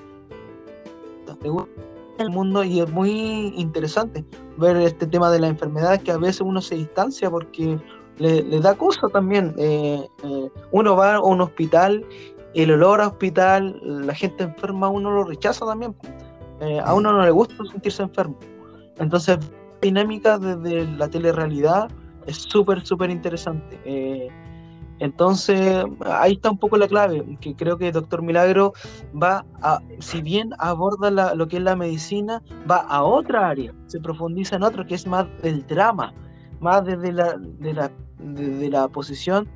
El 2.18 2.30
mundo 2.32 2.66
y 2.66 2.82
es 2.82 2.92
muy 2.92 3.54
interesante 3.56 4.26
ver 4.58 4.76
este 4.76 5.08
tema 5.08 5.32
de 5.32 5.40
la 5.40 5.48
enfermedad 5.48 6.02
que 6.02 6.12
a 6.12 6.18
veces 6.18 6.42
uno 6.42 6.60
se 6.62 6.76
distancia 6.76 7.30
porque 7.30 7.80
le, 8.18 8.44
le 8.44 8.60
da 8.60 8.76
cosa 8.76 9.08
también. 9.08 9.56
Eh, 9.58 10.06
eh, 10.24 10.50
uno 10.72 10.96
va 10.98 11.16
a 11.16 11.22
un 11.22 11.40
hospital, 11.40 12.06
el 12.54 12.72
olor 12.72 13.02
a 13.02 13.08
hospital, 13.08 13.80
la 13.84 14.14
gente 14.14 14.44
enferma, 14.44 14.90
uno 14.90 15.12
lo 15.12 15.24
rechaza 15.24 15.66
también. 15.66 15.96
Eh, 16.62 16.80
a 16.84 16.94
uno 16.94 17.14
no 17.14 17.24
le 17.24 17.32
gusta 17.32 17.56
sentirse 17.72 18.04
enfermo. 18.04 18.38
Entonces, 18.98 19.38
la 19.40 19.80
dinámica 19.82 20.38
desde 20.38 20.86
la 20.98 21.08
telerrealidad 21.08 21.90
es 22.26 22.38
súper, 22.38 22.86
súper 22.86 23.10
interesante. 23.10 23.80
Eh, 23.86 24.28
entonces, 25.00 25.86
ahí 26.06 26.34
está 26.34 26.52
un 26.52 26.58
poco 26.58 26.76
la 26.76 26.88
clave, 26.88 27.24
que 27.40 27.56
creo 27.56 27.78
que 27.78 27.92
Doctor 27.92 28.22
Milagro 28.22 28.74
va 29.12 29.46
a, 29.62 29.80
si 30.00 30.22
bien 30.22 30.52
aborda 30.60 31.10
la, 31.10 31.34
lo 31.36 31.48
que 31.48 31.58
es 31.58 31.64
la 31.64 31.78
medicina, 31.78 32.44
va 32.70 32.80
a 32.80 33.04
otra 33.04 33.48
área, 33.48 33.74
se 33.88 34.02
profundiza 34.02 34.58
en 34.58 34.64
otro, 34.64 34.86
que 34.86 34.96
es 34.96 35.08
más 35.08 35.26
del 35.42 35.66
drama, 35.68 36.14
más 36.60 36.84
desde 36.84 37.14
la, 37.14 37.38
de 37.38 37.74
la 37.74 37.92
desde 38.20 38.70
la 38.70 38.88
posición 38.88 39.48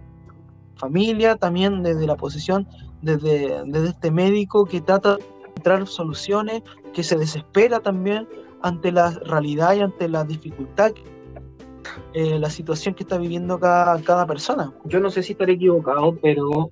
familia, 0.83 1.35
también 1.35 1.81
desde 1.83 2.05
la 2.05 2.15
posición 2.15 2.67
desde, 3.01 3.63
desde 3.65 3.89
este 3.89 4.11
médico 4.11 4.65
que 4.65 4.81
trata 4.81 5.17
de 5.17 5.23
encontrar 5.47 5.87
soluciones, 5.87 6.63
que 6.93 7.03
se 7.03 7.17
desespera 7.17 7.79
también 7.79 8.27
ante 8.61 8.91
la 8.91 9.11
realidad 9.11 9.75
y 9.75 9.81
ante 9.81 10.07
la 10.07 10.23
dificultad, 10.23 10.93
eh, 12.13 12.39
la 12.39 12.49
situación 12.49 12.95
que 12.95 13.03
está 13.03 13.17
viviendo 13.17 13.59
cada, 13.59 14.01
cada 14.01 14.25
persona. 14.25 14.73
Yo 14.85 14.99
no 14.99 15.09
sé 15.09 15.21
si 15.21 15.33
estaré 15.33 15.53
equivocado, 15.53 16.17
pero 16.21 16.69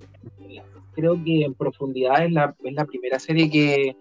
creo 0.94 1.22
que 1.22 1.44
en 1.44 1.54
profundidad 1.54 2.24
es 2.24 2.32
la, 2.32 2.54
es 2.64 2.74
la 2.74 2.84
primera 2.84 3.18
serie 3.18 3.50
que, 3.50 3.96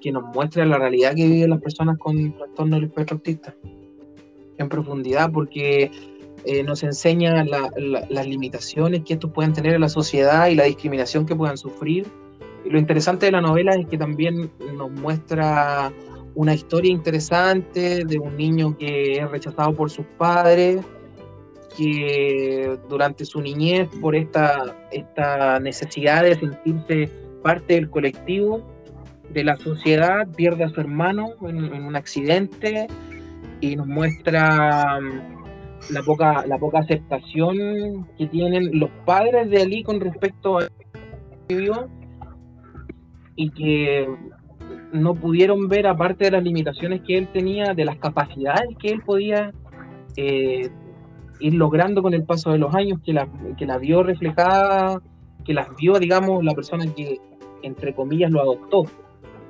que 0.00 0.12
nos 0.12 0.24
muestra 0.34 0.64
la 0.64 0.78
realidad 0.78 1.14
que 1.14 1.26
viven 1.26 1.50
las 1.50 1.60
personas 1.60 1.98
con 1.98 2.32
trastorno 2.32 2.76
del 2.76 2.84
espectro 2.84 3.16
autista. 3.16 3.54
En 4.58 4.68
profundidad, 4.68 5.30
porque 5.32 5.90
eh, 6.44 6.62
nos 6.62 6.82
enseña 6.82 7.44
la, 7.44 7.70
la, 7.76 8.06
las 8.08 8.26
limitaciones 8.26 9.02
que 9.04 9.14
estos 9.14 9.30
pueden 9.30 9.52
tener 9.52 9.74
en 9.74 9.80
la 9.80 9.88
sociedad 9.88 10.48
y 10.48 10.54
la 10.54 10.64
discriminación 10.64 11.24
que 11.24 11.36
puedan 11.36 11.56
sufrir. 11.56 12.06
Y 12.64 12.70
lo 12.70 12.78
interesante 12.78 13.26
de 13.26 13.32
la 13.32 13.40
novela 13.40 13.74
es 13.74 13.86
que 13.86 13.98
también 13.98 14.50
nos 14.76 14.90
muestra 14.90 15.92
una 16.34 16.54
historia 16.54 16.90
interesante 16.90 18.04
de 18.04 18.18
un 18.18 18.36
niño 18.36 18.76
que 18.76 19.20
es 19.20 19.30
rechazado 19.30 19.74
por 19.74 19.90
sus 19.90 20.06
padres, 20.18 20.84
que 21.76 22.78
durante 22.88 23.24
su 23.24 23.40
niñez, 23.40 23.88
por 24.00 24.16
esta, 24.16 24.76
esta 24.90 25.60
necesidad 25.60 26.22
de 26.24 26.34
sentirse 26.36 27.10
parte 27.42 27.74
del 27.74 27.90
colectivo, 27.90 28.62
de 29.30 29.44
la 29.44 29.56
sociedad, 29.56 30.28
pierde 30.36 30.64
a 30.64 30.68
su 30.68 30.80
hermano 30.80 31.30
en 31.42 31.84
un 31.84 31.96
accidente 31.96 32.86
y 33.60 33.76
nos 33.76 33.86
muestra 33.86 34.98
la 35.90 36.02
poca, 36.02 36.46
la 36.46 36.58
poca 36.58 36.80
aceptación 36.80 38.08
que 38.16 38.26
tienen 38.26 38.78
los 38.78 38.90
padres 39.04 39.50
de 39.50 39.62
Ali 39.62 39.82
con 39.82 40.00
respecto 40.00 40.58
a 40.58 40.68
vivió 41.48 41.88
y 43.34 43.50
que 43.50 44.08
no 44.92 45.14
pudieron 45.14 45.68
ver, 45.68 45.86
aparte 45.86 46.26
de 46.26 46.30
las 46.32 46.42
limitaciones 46.42 47.00
que 47.06 47.16
él 47.18 47.28
tenía, 47.32 47.74
de 47.74 47.84
las 47.84 47.96
capacidades 47.96 48.68
que 48.78 48.88
él 48.88 49.02
podía 49.04 49.52
eh, 50.16 50.68
ir 51.40 51.54
logrando 51.54 52.02
con 52.02 52.14
el 52.14 52.24
paso 52.24 52.52
de 52.52 52.58
los 52.58 52.74
años, 52.74 53.00
que 53.04 53.12
la, 53.12 53.28
que 53.56 53.66
la 53.66 53.78
vio 53.78 54.02
reflejada, 54.02 55.00
que 55.44 55.54
las 55.54 55.68
vio, 55.76 55.98
digamos, 55.98 56.44
la 56.44 56.52
persona 56.52 56.84
que, 56.94 57.18
entre 57.62 57.94
comillas, 57.94 58.30
lo 58.30 58.40
adoptó. 58.40 58.84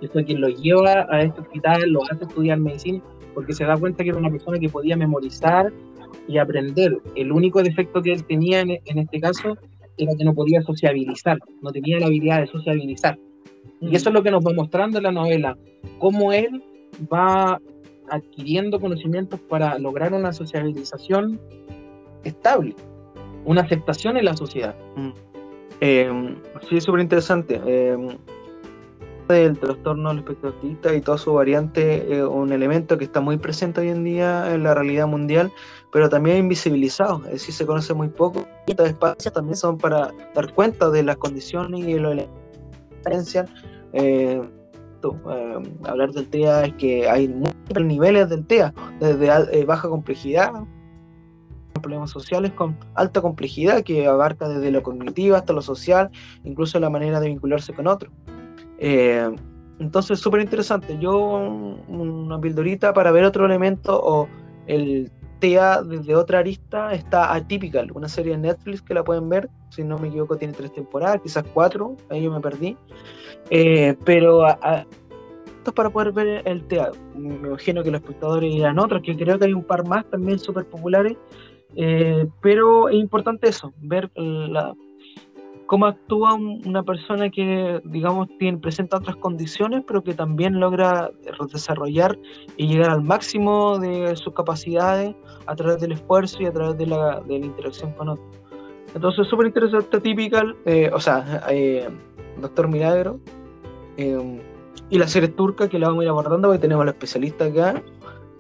Eso 0.01 0.19
es 0.19 0.27
quien 0.27 0.41
lo 0.41 0.49
lleva 0.49 1.07
a 1.11 1.23
este 1.23 1.41
hospital, 1.41 1.91
lo 1.91 2.03
hace 2.05 2.25
estudiar 2.25 2.59
medicina, 2.59 3.03
porque 3.35 3.53
se 3.53 3.65
da 3.65 3.77
cuenta 3.77 4.03
que 4.03 4.11
era 4.11 4.19
una 4.19 4.31
persona 4.31 4.59
que 4.59 4.69
podía 4.69 4.97
memorizar 4.97 5.73
y 6.29 6.39
aprender. 6.39 6.99
El 7.15 7.33
único 7.33 7.63
defecto 7.63 8.03
que 8.03 8.13
él 8.13 8.25
tenía 8.25 8.61
en, 8.61 8.71
en 8.71 8.99
este 8.99 9.21
caso 9.21 9.57
era 9.97 10.13
que 10.17 10.25
no 10.25 10.35
podía 10.35 10.63
sociabilizar, 10.63 11.39
no 11.61 11.71
tenía 11.71 11.99
la 11.99 12.07
habilidad 12.07 12.41
de 12.41 12.47
sociabilizar. 12.47 13.19
Y 13.81 13.95
eso 13.97 14.11
es 14.11 14.15
lo 14.15 14.23
que 14.23 14.31
nos 14.31 14.45
va 14.45 14.53
mostrando 14.53 15.01
la 15.01 15.13
novela, 15.13 15.57
cómo 15.99 16.33
él 16.33 16.63
va 17.13 17.61
adquiriendo 18.11 18.81
conocimientos 18.81 19.41
para 19.41 19.79
lograr 19.79 20.13
una 20.13 20.33
sociabilización 20.33 21.41
estable, 22.25 22.75
una 23.45 23.63
aceptación 23.63 24.17
en 24.17 24.27
la 24.27 24.37
sociedad. 24.37 24.77
Eh, 25.81 26.37
sí, 26.69 26.77
es 26.77 26.85
súper 26.85 27.01
interesante. 27.01 27.61
Eh, 27.67 27.97
el 29.29 29.59
trastorno 29.59 30.11
del 30.11 30.19
espectro 30.19 30.51
autista 30.51 30.95
y 30.95 31.01
toda 31.01 31.17
su 31.17 31.33
variante 31.33 32.19
es 32.19 32.23
un 32.23 32.53
elemento 32.53 32.99
que 32.99 33.05
está 33.05 33.21
muy 33.21 33.39
presente 33.39 33.81
hoy 33.81 33.89
en 33.89 34.05
día 34.05 34.55
en 34.55 34.63
la 34.63 34.75
realidad 34.75 35.07
mundial, 35.07 35.51
pero 35.93 36.09
también 36.09 36.39
invisibilizado, 36.39 37.23
es 37.27 37.33
decir, 37.33 37.55
se 37.55 37.67
conoce 37.67 37.93
muy 37.93 38.09
poco. 38.09 38.47
Y 38.67 38.73
espacios 38.83 39.33
también 39.35 39.57
son 39.57 39.77
para 39.77 40.11
dar 40.35 40.53
cuenta 40.55 40.91
de 40.91 41.03
las 41.03 41.19
condiciones 41.19 41.81
y 41.87 41.99
lo 41.99 42.15
diferencian. 42.97 43.47
Eh, 43.93 44.43
eh, 45.05 45.63
hablar 45.85 46.13
del 46.13 46.29
TEA 46.29 46.65
es 46.65 46.73
que 46.75 47.09
hay 47.09 47.29
múltiples 47.29 47.87
niveles 47.87 48.29
del 48.31 48.47
TEA, 48.47 48.73
desde 49.01 49.61
eh, 49.61 49.65
baja 49.67 49.89
complejidad, 49.89 50.53
problemas 51.83 52.11
sociales 52.11 52.53
con 52.53 52.79
alta 52.95 53.21
complejidad 53.21 53.83
que 53.83 54.07
abarca 54.07 54.49
desde 54.49 54.71
lo 54.71 54.83
cognitivo 54.83 55.37
hasta 55.37 55.53
lo 55.53 55.61
social, 55.61 56.11
incluso 56.45 56.81
la 56.81 56.89
manera 56.89 57.21
de 57.21 57.29
vincularse 57.29 57.75
con 57.75 57.87
otros. 57.87 58.13
Eh, 58.79 59.29
entonces, 59.79 60.21
súper 60.21 60.41
interesante. 60.41 60.97
Yo, 60.99 61.19
un- 61.19 61.81
una 61.89 62.41
pildorita 62.41 62.95
para 62.95 63.11
ver 63.11 63.25
otro 63.25 63.45
elemento 63.45 64.01
o 64.03 64.29
el 64.67 65.11
TEA 65.43 65.83
desde 65.83 66.15
otra 66.15 66.39
arista 66.39 66.93
está 66.93 67.35
Atypical, 67.35 67.91
una 67.93 68.09
serie 68.09 68.33
de 68.35 68.39
Netflix 68.39 68.81
que 68.81 68.95
la 68.95 69.03
pueden 69.03 69.29
ver. 69.29 69.51
Si 69.71 69.83
no 69.83 69.99
me 69.99 70.07
equivoco, 70.07 70.37
tiene 70.37 70.55
tres 70.55 70.73
temporadas, 70.73 71.21
quizás 71.21 71.45
cuatro, 71.53 71.97
ahí 72.11 72.23
yo 72.23 72.31
me 72.31 72.41
perdí. 72.41 72.77
Eh, 73.51 73.97
pero 74.05 74.45
a- 74.47 74.57
a- 74.63 74.87
esto 75.59 75.71
es 75.71 75.73
para 75.73 75.91
poder 75.91 76.13
ver 76.13 76.43
el 76.47 76.63
TEA. 76.69 76.93
Me 77.17 77.35
imagino 77.49 77.83
que 77.83 77.91
los 77.91 78.01
espectadores 78.01 78.55
irán 78.55 78.79
otros, 78.79 79.03
que 79.03 79.17
creo 79.17 79.37
que 79.37 79.47
hay 79.47 79.53
un 79.53 79.65
par 79.65 79.85
más 79.85 80.09
también 80.11 80.39
súper 80.39 80.65
populares. 80.65 81.17
Eh, 81.75 82.25
pero 82.41 82.89
es 82.89 82.95
importante 82.95 83.49
eso, 83.49 83.73
ver 83.79 84.13
la, 84.15 84.73
cómo 85.73 85.87
actúa 85.87 86.35
un- 86.35 86.61
una 86.67 86.83
persona 86.83 87.31
que, 87.31 87.81
digamos, 87.85 88.29
presenta 88.61 88.99
otras 88.99 89.17
condiciones, 89.17 89.83
pero 89.87 90.03
que 90.03 90.13
también 90.13 90.61
logra 90.61 91.11
desarrollar 91.51 92.19
y 92.59 92.67
llegar 92.67 92.91
al 92.91 93.03
máximo 93.03 93.79
de 93.79 94.15
sus 94.17 94.35
capacidades 94.35 95.17
a 95.47 95.57
través 95.57 95.81
del 95.81 95.93
esfuerzo 95.93 96.43
y 96.43 96.45
a 96.45 96.53
través 96.53 96.77
de 96.77 96.89
la, 96.89 97.23
la 97.27 97.35
interacción 97.35 97.91
con 97.93 98.11
otros. 98.11 98.37
Entonces, 98.95 99.27
súper 99.29 99.47
interesante, 99.47 99.99
Typical, 99.99 100.55
eh, 100.67 100.91
o 100.93 101.01
sea, 101.01 101.43
eh, 101.49 101.89
Doctor 102.43 102.69
Milagro, 102.69 103.19
eh, 103.97 104.43
y 104.91 104.99
la 104.99 105.09
serie 105.09 105.31
turca 105.31 105.71
que 105.71 105.79
la 105.79 105.89
vamos 105.89 106.03
a 106.03 106.05
ir 106.05 106.11
abordando 106.11 106.49
porque 106.49 106.61
tenemos 106.61 106.83
a 106.83 106.85
los 106.85 106.95
especialistas 106.97 107.51
acá. 107.51 107.83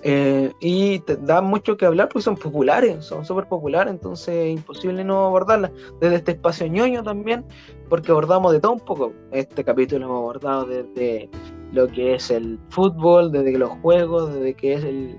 Eh, 0.04 0.52
y 0.58 0.98
te 1.00 1.16
da 1.16 1.40
mucho 1.40 1.76
que 1.76 1.86
hablar 1.86 2.08
porque 2.08 2.24
son 2.24 2.36
populares, 2.36 3.04
son 3.04 3.24
súper 3.24 3.46
populares, 3.46 3.92
entonces 3.92 4.34
es 4.34 4.52
imposible 4.52 5.04
no 5.04 5.26
abordarlas. 5.26 5.70
Desde 6.00 6.16
este 6.16 6.32
espacio 6.32 6.66
ñoño 6.66 7.04
también, 7.04 7.44
porque 7.88 8.10
abordamos 8.10 8.52
de 8.52 8.60
todo 8.60 8.72
un 8.72 8.80
poco. 8.80 9.12
Este 9.30 9.62
capítulo 9.62 10.06
hemos 10.06 10.18
abordado 10.18 10.64
desde 10.66 11.30
lo 11.72 11.86
que 11.86 12.14
es 12.14 12.30
el 12.30 12.58
fútbol, 12.70 13.30
desde 13.30 13.56
los 13.56 13.70
juegos, 13.80 14.34
desde 14.34 14.54
que 14.54 14.74
es 14.74 14.84
el, 14.84 15.18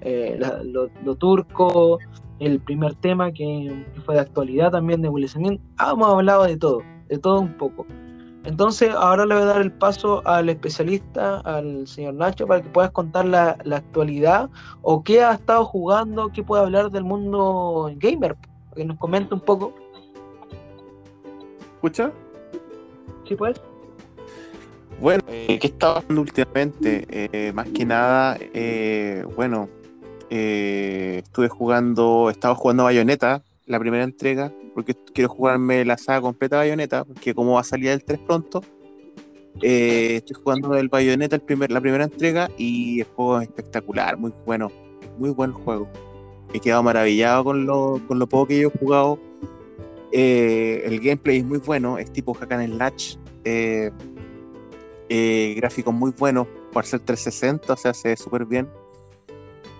eh, 0.00 0.40
lo, 0.64 1.16
turco, 1.16 1.98
el 2.38 2.58
primer 2.58 2.94
tema 2.94 3.32
que, 3.32 3.84
que 3.94 4.00
fue 4.00 4.14
de 4.14 4.22
actualidad 4.22 4.70
también 4.70 5.02
de 5.02 5.28
Smith. 5.28 5.60
Ah, 5.76 5.90
hemos 5.92 6.08
hablado 6.08 6.44
de 6.44 6.56
todo, 6.56 6.80
de 7.08 7.18
todo 7.18 7.38
un 7.38 7.52
poco. 7.58 7.86
Entonces, 8.44 8.90
ahora 8.90 9.24
le 9.24 9.34
voy 9.34 9.44
a 9.44 9.46
dar 9.46 9.62
el 9.62 9.70
paso 9.70 10.20
al 10.26 10.48
especialista, 10.48 11.38
al 11.40 11.86
señor 11.86 12.14
Nacho, 12.14 12.46
para 12.46 12.60
que 12.60 12.68
puedas 12.68 12.90
contar 12.90 13.24
la, 13.24 13.56
la 13.64 13.76
actualidad 13.76 14.50
o 14.82 15.04
qué 15.04 15.22
ha 15.22 15.34
estado 15.34 15.64
jugando, 15.64 16.30
qué 16.32 16.42
puede 16.42 16.62
hablar 16.62 16.90
del 16.90 17.04
mundo 17.04 17.92
gamer, 17.96 18.34
para 18.34 18.76
que 18.76 18.84
nos 18.84 18.98
comente 18.98 19.32
un 19.32 19.40
poco. 19.40 19.74
¿Escucha? 21.74 22.10
¿Sí 23.28 23.36
puedes? 23.36 23.60
Bueno, 25.00 25.22
eh, 25.28 25.58
¿qué 25.60 25.66
estaba 25.68 25.98
haciendo 25.98 26.22
últimamente? 26.22 27.06
Eh, 27.10 27.52
más 27.52 27.68
que 27.68 27.84
nada, 27.84 28.36
eh, 28.40 29.24
bueno, 29.36 29.68
eh, 30.30 31.22
estuve 31.24 31.48
jugando, 31.48 32.30
estaba 32.30 32.54
jugando 32.54 32.84
Bayonetta, 32.84 33.42
la 33.66 33.78
primera 33.78 34.04
entrega, 34.04 34.52
porque 34.74 34.94
quiero 35.12 35.28
jugarme 35.28 35.84
la 35.84 35.98
saga 35.98 36.20
completa 36.20 36.56
de 36.56 36.68
Bayonetta, 36.68 37.04
porque 37.04 37.34
como 37.34 37.54
va 37.54 37.60
a 37.60 37.64
salir 37.64 37.90
el 37.90 38.04
3 38.04 38.18
pronto, 38.20 38.62
eh, 39.62 40.16
estoy 40.16 40.36
jugando 40.42 40.74
el 40.74 40.88
Bayonetta, 40.88 41.36
el 41.36 41.42
primer, 41.42 41.70
la 41.70 41.80
primera 41.80 42.04
entrega, 42.04 42.50
y 42.56 43.00
el 43.00 43.06
juego 43.06 43.40
es 43.40 43.48
espectacular, 43.48 44.18
muy 44.18 44.32
bueno, 44.44 44.70
muy 45.18 45.30
buen 45.30 45.52
juego. 45.52 45.88
He 46.52 46.60
quedado 46.60 46.82
maravillado 46.82 47.44
con 47.44 47.66
lo, 47.66 48.00
con 48.06 48.18
lo 48.18 48.28
poco 48.28 48.48
que 48.48 48.60
yo 48.60 48.68
he 48.68 48.78
jugado. 48.78 49.18
Eh, 50.12 50.82
el 50.84 51.00
gameplay 51.00 51.38
es 51.38 51.44
muy 51.44 51.58
bueno, 51.58 51.98
es 51.98 52.12
tipo 52.12 52.34
hack 52.34 52.52
and 52.52 52.74
slash. 52.74 53.16
Eh, 53.44 53.90
eh, 55.08 55.54
gráficos 55.56 55.92
muy 55.92 56.10
buenos 56.10 56.46
por 56.72 56.86
ser 56.86 57.00
360, 57.00 57.72
o 57.72 57.76
sea, 57.76 57.94
se 57.94 58.08
ve 58.08 58.16
súper 58.16 58.46
bien. 58.46 58.68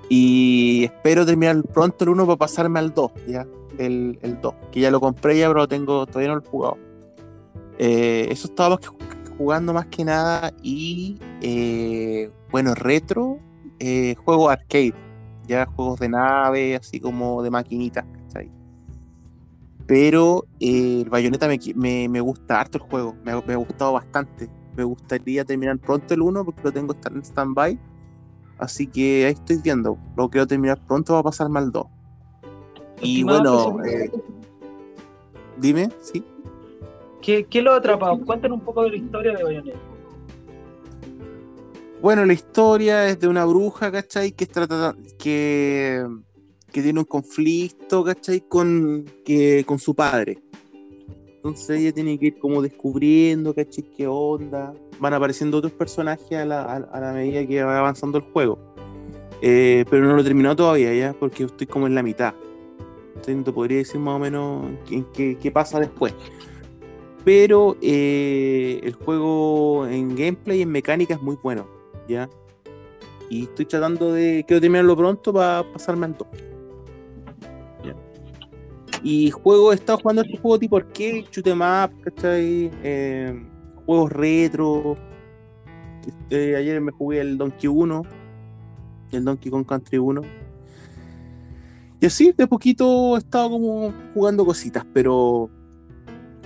Y 0.09 0.85
espero 0.85 1.25
terminar 1.25 1.63
pronto 1.63 2.05
el 2.05 2.11
1 2.11 2.27
para 2.27 2.37
pasarme 2.37 2.79
al 2.79 2.93
2, 2.93 3.13
ya, 3.27 3.47
el, 3.79 4.19
el 4.23 4.41
2, 4.41 4.55
que 4.71 4.81
ya 4.81 4.91
lo 4.91 5.01
compré 5.01 5.39
ya, 5.39 5.49
pero 5.49 5.61
lo 5.61 5.69
tengo, 5.69 6.07
todavía 6.07 6.29
no 6.29 6.37
lo 6.37 6.43
he 6.43 6.49
jugado. 6.49 6.79
Eh, 7.79 8.29
eso 8.31 8.49
ju- 8.49 8.97
jugando 9.37 9.73
más 9.73 9.87
que 9.87 10.05
nada 10.05 10.53
y, 10.63 11.19
eh, 11.41 12.31
bueno, 12.51 12.75
retro, 12.75 13.39
eh, 13.79 14.15
juegos 14.25 14.53
arcade, 14.53 14.95
ya 15.47 15.67
juegos 15.67 16.01
de 16.01 16.09
nave, 16.09 16.77
así 16.77 17.01
como 17.01 17.43
de 17.43 17.51
maquinitas, 17.51 18.05
¿cachai? 18.13 18.51
Pero 19.87 20.45
eh, 20.61 21.03
el 21.03 21.11
Bayonetta 21.11 21.49
me, 21.49 21.59
me, 21.75 22.09
me 22.09 22.21
gusta 22.21 22.61
harto 22.61 22.79
el 22.79 22.85
juego, 22.85 23.17
me 23.25 23.33
me 23.43 23.53
ha 23.55 23.57
gustado 23.57 23.93
bastante. 23.95 24.49
Me 24.77 24.85
gustaría 24.85 25.45
terminar 25.45 25.79
pronto 25.79 26.15
el 26.15 26.23
1 26.23 26.45
porque 26.45 26.63
lo 26.65 26.73
tengo 26.73 26.95
en 27.11 27.23
stand-by. 27.23 27.79
Así 28.59 28.87
que 28.87 29.27
ahí 29.27 29.33
estoy 29.33 29.59
viendo. 29.59 29.99
Lo 30.17 30.31
quiero 30.31 30.47
terminar 30.47 30.81
pronto, 30.87 31.15
va 31.15 31.21
a 31.21 31.25
pasarme 31.25 31.59
al 31.59 31.73
2. 31.73 31.87
Y 33.03 33.21
Estimado 33.21 33.73
bueno, 33.73 33.85
eh, 33.85 34.11
dime, 35.59 35.89
sí. 36.01 36.25
¿Qué, 37.21 37.45
¿Qué 37.45 37.63
lo 37.63 37.73
ha 37.73 37.77
atrapado? 37.77 38.19
Cuéntanos 38.25 38.59
un 38.59 38.65
poco 38.65 38.85
de 38.85 38.91
la 38.91 38.97
historia 38.97 39.33
de 39.37 39.43
Bayonetta. 39.43 39.79
Bueno, 42.01 42.25
la 42.25 42.33
historia 42.33 43.09
es 43.09 43.21
de 43.21 43.29
una 43.29 43.45
bruja, 43.45 43.93
¿cachai? 43.93 44.33
Que, 44.33 44.47
trata, 44.47 44.97
que, 45.19 46.05
que 46.73 46.83
tiene 46.83 46.99
un 46.99 47.05
conflicto, 47.05 48.03
¿cachai? 48.03 48.41
Con, 48.41 49.05
que, 49.25 49.65
con 49.65 49.79
su 49.79 49.95
padre. 49.95 50.39
Entonces 51.37 51.81
ella 51.81 51.93
tiene 51.93 52.19
que 52.19 52.27
ir 52.27 52.39
como 52.39 52.63
descubriendo, 52.63 53.55
¿cachai? 53.55 53.85
¿Qué 53.97 54.07
onda? 54.07 54.75
Van 54.99 55.15
apareciendo 55.15 55.59
otros 55.59 55.73
personajes 55.73 56.39
a 56.39 56.45
la, 56.45 56.63
a, 56.63 56.77
a 56.77 57.01
la 57.01 57.13
medida 57.13 57.47
que 57.47 57.63
va 57.63 57.79
avanzando 57.79 58.19
el 58.19 58.25
juego. 58.25 58.59
Eh, 59.41 59.85
pero 59.91 60.07
no 60.07 60.15
lo 60.15 60.21
he 60.21 60.25
terminado 60.25 60.55
todavía, 60.55 60.95
¿ya? 60.95 61.13
Porque 61.13 61.45
estoy 61.45 61.67
como 61.67 61.89
en 61.89 61.97
la 61.97 62.03
mitad. 62.03 62.35
Te 63.25 63.53
podría 63.53 63.79
decir 63.79 64.01
más 64.01 64.17
o 64.17 64.19
menos 64.19 64.71
en 64.91 65.05
qué, 65.13 65.37
qué 65.39 65.51
pasa 65.51 65.79
después. 65.79 66.15
Pero 67.25 67.77
eh, 67.81 68.81
el 68.83 68.95
juego 68.95 69.87
en 69.87 70.17
gameplay 70.17 70.59
y 70.59 70.63
en 70.63 70.71
mecánica 70.71 71.15
es 71.15 71.23
muy 71.23 71.37
bueno, 71.43 71.69
¿ya? 72.09 72.29
Y 73.31 73.45
estoy 73.45 73.65
tratando 73.67 74.13
de. 74.13 74.45
Quiero 74.47 74.61
terminarlo 74.61 74.97
pronto 74.97 75.33
para 75.33 75.65
pasarme 75.73 76.07
al 76.07 76.17
2. 76.17 76.29
¿ya? 77.85 77.95
Y 79.05 79.31
juego, 79.31 79.73
he 79.73 79.77
estado 79.77 79.99
jugando 79.99 80.23
este 80.23 80.37
juego 80.37 80.59
tipo 80.59 80.77
arcade, 80.77 81.25
shoot 81.31 81.47
up, 81.47 82.03
¿cachai? 82.03 82.71
Eh, 82.83 83.41
juegos 83.87 84.13
retro. 84.13 84.97
Eh, 86.31 86.57
ayer 86.57 86.81
me 86.81 86.91
jugué 86.91 87.21
el 87.21 87.39
Donkey 87.39 87.69
1, 87.69 88.03
el 89.13 89.25
Donkey 89.25 89.51
Kong 89.51 89.65
Country 89.65 89.99
1. 89.99 90.23
Y 92.03 92.07
así, 92.07 92.35
de 92.37 92.49
poquito 92.49 93.15
he 93.15 93.19
estado 93.19 93.49
como 93.49 93.95
jugando 94.13 94.45
cositas, 94.45 94.85
pero 94.93 95.49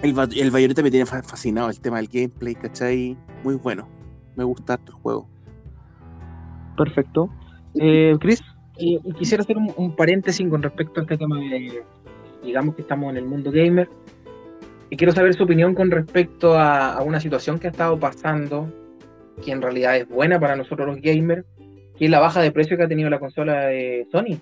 el, 0.03 0.15
el 0.37 0.51
Bayonetta 0.51 0.83
me 0.83 0.91
tiene 0.91 1.07
fa- 1.07 1.23
fascinado 1.23 1.71
el 1.71 1.81
tema 1.81 1.97
del 1.97 2.09
gameplay, 2.09 2.55
¿cachai? 2.55 3.17
Muy 3.43 3.55
bueno. 3.55 3.89
me 4.37 4.45
gusta 4.45 4.79
el 4.87 4.93
juego. 4.93 5.29
Perfecto. 6.77 7.31
Eh, 7.75 8.17
Chris, 8.21 8.43
quisiera 9.19 9.43
hacer 9.43 9.57
un, 9.57 9.73
un 9.77 9.97
paréntesis 9.97 10.49
con 10.49 10.63
respecto 10.63 11.01
a 11.01 11.03
este 11.03 11.17
tema 11.17 11.39
de, 11.39 11.83
digamos 12.45 12.75
que 12.77 12.83
estamos 12.83 13.11
en 13.11 13.17
el 13.17 13.25
mundo 13.25 13.51
gamer, 13.51 13.89
y 14.91 14.97
quiero 14.97 15.13
saber 15.13 15.35
su 15.35 15.43
opinión 15.43 15.75
con 15.75 15.91
respecto 15.91 16.57
a, 16.57 16.93
a 16.93 17.03
una 17.03 17.19
situación 17.19 17.59
que 17.59 17.67
ha 17.67 17.71
estado 17.71 17.99
pasando, 17.99 18.71
que 19.45 19.51
en 19.51 19.61
realidad 19.61 19.97
es 19.97 20.09
buena 20.09 20.39
para 20.39 20.55
nosotros 20.55 20.87
los 20.87 21.01
gamers, 21.01 21.45
que 21.99 22.05
es 22.05 22.11
la 22.11 22.21
baja 22.21 22.41
de 22.41 22.53
precio 22.53 22.77
que 22.77 22.85
ha 22.85 22.89
tenido 22.89 23.11
la 23.11 23.19
consola 23.19 23.67
de 23.67 24.07
Sony. 24.13 24.39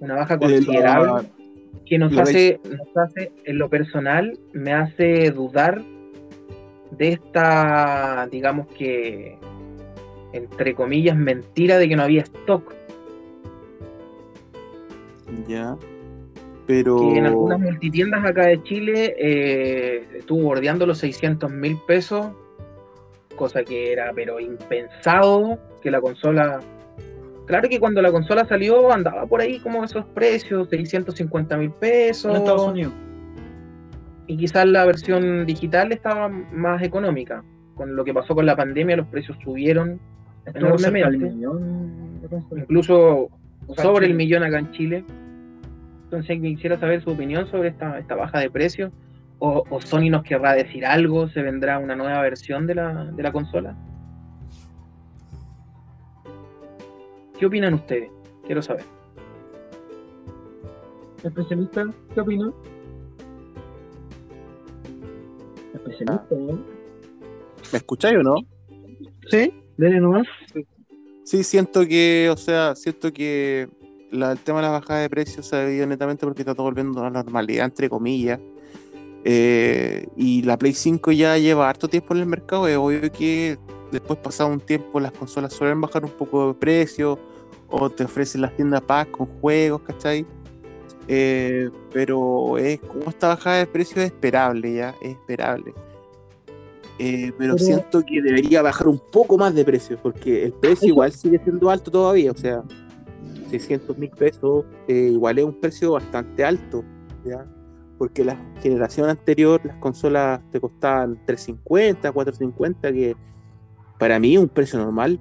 Una 0.00 0.16
baja 0.16 0.38
considerable 0.38 1.28
que 1.86 1.98
nos 1.98 2.16
hace, 2.16 2.60
nos 2.64 2.96
hace, 2.96 3.32
en 3.44 3.58
lo 3.58 3.68
personal, 3.68 4.38
me 4.52 4.72
hace 4.72 5.30
dudar 5.30 5.82
de 6.92 7.08
esta, 7.08 8.28
digamos 8.30 8.66
que, 8.68 9.36
entre 10.32 10.74
comillas, 10.74 11.16
mentira 11.16 11.78
de 11.78 11.88
que 11.88 11.96
no 11.96 12.02
había 12.02 12.22
stock. 12.22 12.74
Ya. 15.48 15.76
Pero. 16.66 16.98
que 16.98 17.18
en 17.18 17.26
algunas 17.26 17.60
multitiendas 17.60 18.24
acá 18.24 18.46
de 18.46 18.62
Chile 18.62 19.14
eh, 19.18 20.06
estuvo 20.18 20.42
bordeando 20.42 20.86
los 20.86 20.98
600 20.98 21.50
mil 21.50 21.76
pesos, 21.86 22.28
cosa 23.36 23.64
que 23.64 23.92
era 23.92 24.12
pero 24.14 24.40
impensado 24.40 25.58
que 25.82 25.90
la 25.90 26.00
consola... 26.00 26.60
Claro 27.50 27.68
que 27.68 27.80
cuando 27.80 28.00
la 28.00 28.12
consola 28.12 28.44
salió 28.44 28.92
andaba 28.92 29.26
por 29.26 29.40
ahí 29.40 29.58
como 29.58 29.82
esos 29.82 30.04
precios, 30.14 30.68
650 30.68 31.56
mil 31.56 31.72
pesos. 31.72 32.30
en 32.30 32.36
Estados 32.36 32.68
Unidos. 32.68 32.92
Y 34.28 34.36
quizás 34.36 34.66
la 34.66 34.84
versión 34.84 35.44
digital 35.46 35.90
estaba 35.90 36.28
más 36.28 36.80
económica. 36.80 37.42
Con 37.74 37.96
lo 37.96 38.04
que 38.04 38.14
pasó 38.14 38.36
con 38.36 38.46
la 38.46 38.54
pandemia, 38.54 38.96
los 38.98 39.08
precios 39.08 39.36
subieron 39.42 39.98
Estuvo 40.46 40.66
enormemente. 40.66 41.18
millón. 41.18 42.20
Incluso 42.56 43.30
sobre 43.76 44.06
el 44.06 44.14
millón 44.14 44.44
acá 44.44 44.60
en 44.60 44.70
Chile. 44.70 45.04
Entonces 46.04 46.40
quisiera 46.40 46.78
saber 46.78 47.02
su 47.02 47.10
opinión 47.10 47.50
sobre 47.50 47.70
esta, 47.70 47.98
esta 47.98 48.14
baja 48.14 48.38
de 48.38 48.48
precio. 48.48 48.92
O, 49.40 49.64
o 49.68 49.80
Sony 49.80 50.08
nos 50.08 50.22
querrá 50.22 50.52
decir 50.52 50.86
algo, 50.86 51.28
se 51.30 51.42
vendrá 51.42 51.80
una 51.80 51.96
nueva 51.96 52.22
versión 52.22 52.68
de 52.68 52.76
la, 52.76 53.06
de 53.06 53.22
la 53.24 53.32
consola. 53.32 53.74
¿Qué 57.40 57.46
opinan 57.46 57.72
ustedes? 57.72 58.10
Quiero 58.44 58.60
saber. 58.60 58.84
¿Especialista? 61.24 61.86
¿Qué 62.12 62.20
opina? 62.20 62.52
Especialista, 65.72 66.34
¿eh? 66.34 66.58
¿Me 67.72 67.78
escucháis 67.78 68.18
o 68.18 68.22
no? 68.22 68.34
Sí, 69.30 69.54
dele 69.78 70.00
nomás. 70.00 70.26
Sí, 71.24 71.42
siento 71.42 71.86
que, 71.86 72.28
o 72.30 72.36
sea, 72.36 72.74
siento 72.76 73.10
que 73.10 73.70
la- 74.10 74.32
el 74.32 74.38
tema 74.40 74.58
de 74.58 74.66
la 74.66 74.72
bajada 74.72 75.00
de 75.00 75.08
precios 75.08 75.46
se 75.46 75.56
ha 75.56 75.60
debido 75.60 75.86
netamente 75.86 76.26
porque 76.26 76.42
está 76.42 76.54
todo 76.54 76.64
volviendo 76.64 77.00
a 77.00 77.04
la 77.04 77.10
normalidad, 77.22 77.64
entre 77.64 77.88
comillas. 77.88 78.38
Eh, 79.24 80.06
y 80.14 80.42
la 80.42 80.58
Play 80.58 80.74
5 80.74 81.10
ya 81.12 81.38
lleva 81.38 81.70
harto 81.70 81.88
tiempo 81.88 82.12
en 82.12 82.20
el 82.20 82.26
mercado. 82.26 82.68
Es 82.68 82.76
obvio 82.76 83.00
que 83.10 83.56
después, 83.92 84.18
pasado 84.18 84.50
un 84.50 84.60
tiempo, 84.60 85.00
las 85.00 85.12
consolas 85.12 85.54
suelen 85.54 85.80
bajar 85.80 86.04
un 86.04 86.10
poco 86.10 86.48
de 86.48 86.54
precio 86.54 87.18
o 87.70 87.88
te 87.90 88.04
ofrecen 88.04 88.42
las 88.42 88.54
tiendas 88.56 88.82
pack 88.82 89.10
con 89.12 89.26
juegos, 89.40 89.82
¿cachai? 89.82 90.26
Eh, 91.08 91.70
pero 91.92 92.58
es 92.58 92.80
como 92.80 93.08
esta 93.08 93.28
bajada 93.28 93.58
de 93.58 93.66
precio 93.66 94.00
es 94.02 94.06
esperable, 94.12 94.74
ya, 94.74 94.94
es 95.02 95.10
esperable. 95.12 95.74
Eh, 96.98 97.32
pero, 97.38 97.54
Pero- 97.54 97.58
siento 97.58 98.02
que 98.02 98.20
debería 98.20 98.60
bajar 98.62 98.86
un 98.86 98.98
poco 99.10 99.38
más 99.38 99.54
de 99.54 99.64
precio, 99.64 99.98
porque 100.02 100.44
el 100.44 100.52
precio 100.52 100.88
igual 100.88 101.12
sigue 101.12 101.38
siendo 101.42 101.70
alto 101.70 101.90
todavía, 101.90 102.30
o 102.30 102.36
sea, 102.36 102.62
600 103.48 103.96
mil 103.98 104.10
pesos 104.10 104.64
eh, 104.86 105.08
igual 105.12 105.38
es 105.38 105.44
un 105.44 105.58
precio 105.58 105.92
bastante 105.92 106.44
alto, 106.44 106.84
¿ya? 107.24 107.46
Porque 107.98 108.24
la 108.24 108.36
generación 108.62 109.08
anterior, 109.08 109.60
las 109.64 109.76
consolas 109.76 110.40
te 110.52 110.60
costaban 110.60 111.18
350, 111.26 112.12
450, 112.12 112.92
que 112.92 113.16
para 113.98 114.18
mí 114.20 114.34
es 114.34 114.40
un 114.40 114.48
precio 114.48 114.78
normal 114.78 115.18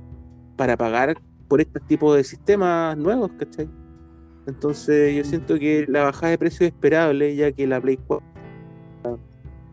para 0.57 0.77
pagar 0.77 1.17
por 1.49 1.59
este 1.59 1.81
tipo 1.81 2.13
de 2.13 2.23
sistemas 2.23 2.95
nuevos, 2.95 3.31
¿cachai? 3.37 3.67
Entonces 4.47 5.15
yo 5.15 5.23
siento 5.25 5.59
que 5.59 5.85
la 5.89 6.03
bajada 6.03 6.31
de 6.31 6.37
precio 6.37 6.65
es 6.65 6.71
esperable, 6.71 7.35
ya 7.35 7.51
que 7.51 7.67
la 7.67 7.81
Play 7.81 7.97
4 8.07 8.29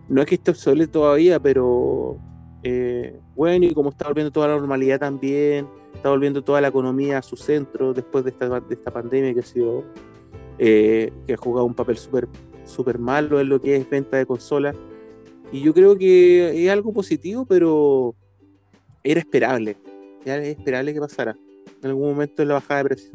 no 0.09 0.23
es 0.23 0.27
que 0.27 0.37
esté 0.37 0.51
obsoleto 0.53 1.01
todavía, 1.01 1.41
pero 1.41 2.19
eh, 2.63 3.19
bueno, 3.35 3.67
y 3.67 3.75
como 3.75 3.91
está 3.91 4.07
volviendo 4.07 4.31
toda 4.31 4.49
la 4.49 4.57
normalidad 4.57 5.01
también, 5.01 5.67
está 5.95 6.11
volviendo 6.11 6.43
toda 6.43 6.61
la 6.61 6.69
economía 6.69 7.19
a 7.19 7.23
su 7.23 7.37
centro 7.37 7.93
después 7.93 8.25
de 8.25 8.31
esta, 8.31 8.61
de 8.61 8.75
esta 8.75 8.91
pandemia 8.91 9.35
que 9.35 9.41
ha 9.41 9.45
sido, 9.45 9.85
eh, 10.59 11.13
que 11.27 11.35
ha 11.35 11.37
jugado 11.37 11.67
un 11.67 11.75
papel 11.75 11.97
súper 11.97 12.29
súper 12.65 12.99
malo 12.99 13.41
en 13.41 13.49
lo 13.49 13.61
que 13.61 13.77
es 13.77 13.89
venta 13.89 14.17
de 14.17 14.27
consolas. 14.27 14.77
Y 15.53 15.61
yo 15.61 15.73
creo 15.73 15.97
que 15.97 16.65
es 16.65 16.71
algo 16.71 16.93
positivo, 16.93 17.47
pero 17.47 18.15
era 19.05 19.21
esperable. 19.21 19.77
Era 20.25 20.45
esperable 20.45 20.93
que 20.93 21.01
pasara 21.01 21.37
en 21.83 21.89
algún 21.89 22.11
momento 22.11 22.43
en 22.43 22.49
la 22.49 22.55
bajada 22.55 22.83
de 22.83 22.85
precios. 22.85 23.13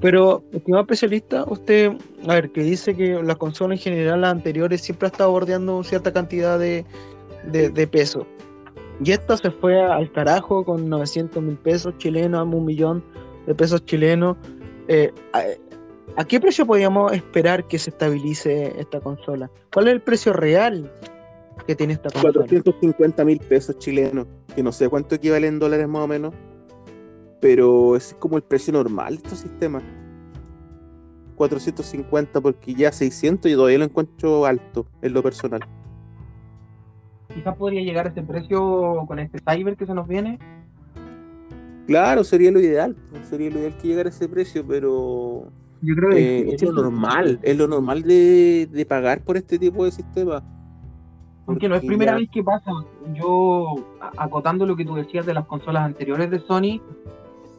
Pero, 0.00 0.44
estimado 0.52 0.82
especialista, 0.82 1.44
usted, 1.48 1.92
a 2.28 2.34
ver, 2.34 2.50
que 2.52 2.62
dice 2.62 2.94
que 2.94 3.20
las 3.20 3.36
consolas 3.36 3.78
en 3.78 3.82
general, 3.82 4.20
las 4.20 4.30
anteriores, 4.30 4.80
siempre 4.80 5.06
ha 5.06 5.10
estado 5.10 5.32
bordeando 5.32 5.82
cierta 5.82 6.12
cantidad 6.12 6.58
de, 6.58 6.84
de, 7.50 7.68
de 7.70 7.86
peso. 7.86 8.24
Y 9.04 9.10
esta 9.10 9.36
se 9.36 9.50
fue 9.50 9.80
al 9.80 10.10
carajo 10.12 10.64
con 10.64 10.88
900 10.88 11.42
mil 11.42 11.56
pesos 11.56 11.94
chilenos, 11.98 12.42
un 12.42 12.64
millón 12.64 13.02
de 13.46 13.54
pesos 13.54 13.84
chilenos. 13.84 14.36
Eh, 14.86 15.12
a, 15.32 15.42
a 16.16 16.24
qué 16.24 16.40
precio 16.40 16.66
podríamos 16.66 17.12
esperar 17.12 17.66
que 17.66 17.78
se 17.78 17.90
estabilice 17.90 18.78
esta 18.78 19.00
consola? 19.00 19.50
¿Cuál 19.72 19.88
es 19.88 19.94
el 19.94 20.00
precio 20.00 20.32
real 20.32 20.90
que 21.66 21.76
tiene 21.76 21.92
esta 21.94 22.10
consola? 22.10 22.32
450 22.32 23.24
mil 23.24 23.38
pesos 23.40 23.78
chilenos, 23.78 24.26
que 24.54 24.62
no 24.62 24.72
sé 24.72 24.88
cuánto 24.88 25.14
equivale 25.14 25.46
en 25.46 25.58
dólares 25.58 25.86
más 25.86 26.02
o 26.02 26.08
menos, 26.08 26.34
pero 27.40 27.96
es 27.96 28.14
como 28.18 28.36
el 28.36 28.42
precio 28.42 28.72
normal 28.72 29.16
de 29.16 29.22
estos 29.22 29.38
sistemas. 29.38 29.82
450 31.36 32.40
porque 32.40 32.74
ya 32.74 32.90
600 32.90 33.50
y 33.50 33.54
todavía 33.54 33.78
lo 33.78 33.84
encuentro 33.84 34.44
alto 34.44 34.86
en 35.02 35.12
lo 35.12 35.22
personal. 35.22 35.60
Quizás 37.32 37.56
podría 37.56 37.82
llegar 37.82 38.06
a 38.06 38.10
ese 38.10 38.22
precio 38.22 39.04
con 39.06 39.18
este 39.20 39.38
Cyber 39.38 39.76
que 39.76 39.86
se 39.86 39.94
nos 39.94 40.08
viene. 40.08 40.38
Claro, 41.86 42.24
sería 42.24 42.50
lo 42.50 42.60
ideal, 42.60 42.96
sería 43.30 43.50
lo 43.50 43.60
ideal 43.60 43.76
que 43.78 43.88
llegara 43.88 44.08
a 44.08 44.12
ese 44.12 44.28
precio, 44.28 44.64
pero 44.66 45.44
Yo 45.80 45.94
creo 45.94 46.10
eh, 46.12 46.54
es 46.54 46.62
lo 46.62 46.72
normal, 46.72 47.38
es 47.42 47.56
lo 47.56 47.68
normal 47.68 48.02
de, 48.02 48.68
de 48.70 48.84
pagar 48.86 49.22
por 49.22 49.36
este 49.36 49.58
tipo 49.58 49.84
de 49.84 49.92
sistemas. 49.92 50.42
Porque 51.46 51.66
no 51.68 51.76
es 51.76 51.80
Porque 51.80 51.88
primera 51.88 52.12
ya- 52.12 52.18
vez 52.18 52.28
que 52.30 52.42
pasa. 52.42 52.70
Yo, 53.14 53.76
acotando 54.18 54.66
lo 54.66 54.76
que 54.76 54.84
tú 54.84 54.96
decías 54.96 55.24
de 55.24 55.32
las 55.32 55.46
consolas 55.46 55.84
anteriores 55.84 56.30
de 56.30 56.40
Sony, 56.40 56.80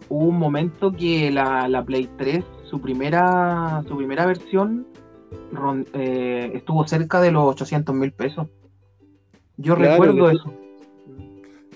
hubo 0.09 0.25
un 0.25 0.37
momento 0.37 0.91
que 0.91 1.31
la, 1.31 1.67
la 1.67 1.83
Play 1.83 2.09
3, 2.17 2.43
su 2.69 2.81
primera, 2.81 3.83
su 3.87 3.95
primera 3.97 4.25
versión, 4.25 4.87
ron- 5.53 5.87
eh, 5.93 6.51
estuvo 6.55 6.85
cerca 6.87 7.21
de 7.21 7.31
los 7.31 7.43
800 7.45 7.93
mil 7.95 8.11
pesos. 8.11 8.47
Yo 9.57 9.75
Claro, 9.75 9.91
recuerdo 10.03 10.29
que- 10.29 10.35
eso. 10.35 10.53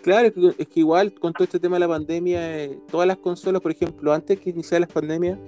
Claro, 0.01 0.27
es 0.57 0.67
que, 0.67 0.79
igual 0.81 1.13
con 1.13 1.31
todo 1.31 1.45
este 1.45 1.59
tema 1.61 1.77
de 1.77 1.79
la 1.81 1.87
pandemia, 1.87 2.63
eh, 2.65 2.77
todas 2.91 3.07
las 3.07 3.17
consolas, 3.17 3.61
por 3.61 3.71
ejemplo, 3.71 4.11
antes 4.11 4.37
que 4.39 4.49
iniciara 4.49 4.81
las 4.81 4.91
pandemias, 4.93 5.39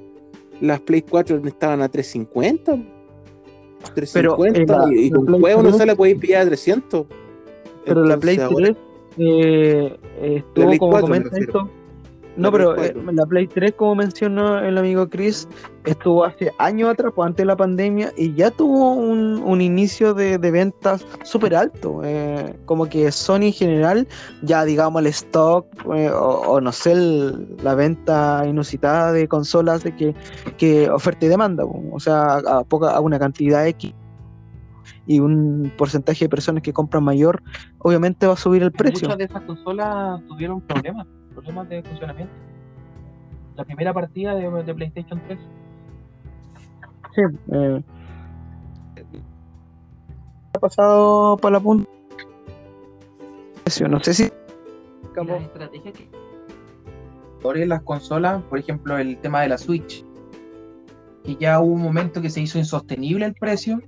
las 0.61 0.79
Play 0.79 1.01
4 1.01 1.41
estaban 1.45 1.81
a 1.81 1.89
350. 1.89 2.77
350 3.93 4.59
eh, 4.59 4.65
la- 4.65 4.93
y, 4.93 5.09
la 5.09 5.15
con 5.17 5.39
juego 5.41 5.61
no 5.61 5.69
3 5.69 5.77
se 5.77 5.85
la 5.85 5.95
podéis 5.95 6.17
pillar 6.19 6.43
a 6.43 6.45
300. 6.45 7.05
Pero 7.85 8.05
la 8.05 8.17
Play 8.17 8.35
Entonces, 8.37 8.69
ahora- 8.69 8.79
3 9.17 9.27
eh, 9.27 9.99
estuvo 10.37 10.65
Play 10.67 10.77
como 10.79 10.91
4 10.91 11.07
me 11.09 11.17
comenta 11.17 11.37
esto. 11.37 11.69
No, 12.37 12.51
pero 12.51 12.71
eh, 12.83 12.91
4. 12.93 13.11
la 13.13 13.25
Play 13.25 13.47
3, 13.47 13.73
como 13.77 13.95
mencionó 13.95 14.59
el 14.59 14.77
amigo 14.77 15.07
Chris, 15.09 15.47
estuvo 15.85 16.25
hace 16.25 16.51
años 16.57 16.89
atrás, 16.89 17.13
pues 17.15 17.25
antes 17.27 17.43
de 17.43 17.45
la 17.47 17.55
pandemia, 17.55 18.11
y 18.17 18.33
ya 18.33 18.51
tuvo 18.51 18.93
un, 18.93 19.41
un 19.41 19.61
inicio 19.61 20.13
de, 20.13 20.37
de 20.37 20.51
ventas 20.51 21.05
súper 21.23 21.55
alto. 21.55 22.01
eh, 22.03 22.57
como 22.65 22.87
que 22.87 23.11
Sony 23.11 23.43
en 23.43 23.53
general, 23.53 24.07
ya 24.41 24.65
digamos 24.65 25.01
el 25.01 25.07
stock, 25.07 25.65
eh, 25.95 26.09
o, 26.09 26.41
o 26.51 26.59
no 26.61 26.71
sé, 26.71 26.91
el- 26.91 27.55
la 27.63 27.73
venta 27.75 28.43
inusitada 28.45 29.11
de 29.13 29.27
consolas 29.27 29.83
de 29.83 29.95
que, 29.95 30.13
que 30.57 30.89
oferta 30.89 31.25
y 31.25 31.29
demanda, 31.29 31.65
pues, 31.65 31.81
o 31.91 31.99
sea, 31.99 32.35
a, 32.37 32.63
poca, 32.65 32.91
a 32.91 32.99
una 32.99 33.17
cantidad 33.17 33.65
X 33.67 33.93
y 35.07 35.19
un 35.19 35.71
porcentaje 35.77 36.25
de 36.25 36.29
personas 36.29 36.63
que 36.63 36.73
compran 36.73 37.03
mayor, 37.03 37.41
obviamente 37.79 38.25
va 38.27 38.33
a 38.33 38.37
subir 38.37 38.63
el 38.63 38.71
precio. 38.71 39.07
Muchas 39.07 39.17
de 39.19 39.23
esas 39.25 39.41
consolas 39.43 40.19
tuvieron 40.27 40.61
problemas, 40.61 41.05
problemas 41.35 41.69
de 41.69 41.83
funcionamiento. 41.83 42.33
La 43.55 43.63
primera 43.63 43.93
partida 43.93 44.35
de, 44.35 44.49
de 44.63 44.75
PlayStation 44.75 45.21
3. 45.27 45.39
Sí, 47.13 47.21
eh, 47.53 47.81
ha 50.53 50.59
pasado 50.59 51.37
para 51.37 51.53
la 51.53 51.59
punta. 51.59 51.89
precio. 53.63 53.87
No 53.87 53.99
sé 54.01 54.13
si. 54.13 54.31
Las 55.15 55.41
estrategias 55.43 55.93
que 55.93 56.09
por 57.45 57.57
las 57.59 57.83
consolas, 57.83 58.41
por 58.49 58.57
ejemplo, 58.57 58.97
el 58.97 59.17
tema 59.19 59.41
de 59.43 59.49
la 59.49 59.59
Switch, 59.59 60.03
que 61.23 61.35
ya 61.35 61.59
hubo 61.59 61.73
un 61.73 61.83
momento 61.83 62.19
que 62.19 62.31
se 62.31 62.41
hizo 62.41 62.57
insostenible 62.57 63.23
el 63.23 63.35
precio, 63.35 63.81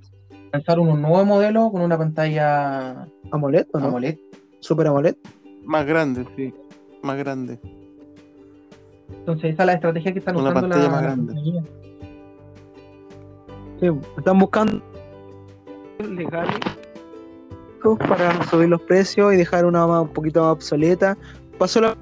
lanzaron 0.52 0.88
un 0.88 1.02
nuevo 1.02 1.24
modelo 1.24 1.68
con 1.72 1.82
una 1.82 1.98
pantalla 1.98 3.08
AMOLED 3.32 3.66
o 3.72 3.80
no? 3.80 3.88
AMOLED. 3.88 4.16
Super 4.60 4.86
AMOLED. 4.86 5.16
Más 5.64 5.84
grande, 5.84 6.24
sí. 6.36 6.54
Más 7.02 7.16
grande. 7.18 7.58
Entonces 9.10 9.52
esa 9.54 9.62
es 9.62 9.66
la 9.66 9.72
estrategia 9.74 10.12
que 10.12 10.18
están 10.18 10.36
Una 10.36 10.50
usando 10.50 10.60
pantalla 10.68 10.84
la- 10.84 10.90
más 10.90 11.02
grande. 11.02 11.34
Sí, 13.80 13.86
están 14.16 14.38
buscando 14.38 14.82
legales 16.00 16.56
para 18.08 18.42
subir 18.48 18.68
los 18.68 18.80
precios 18.82 19.32
y 19.32 19.36
dejar 19.36 19.64
una 19.64 19.86
más- 19.86 20.02
un 20.02 20.08
poquito 20.12 20.42
más 20.42 20.52
obsoleta. 20.52 21.16
Pasó 21.58 21.80
la. 21.80 21.96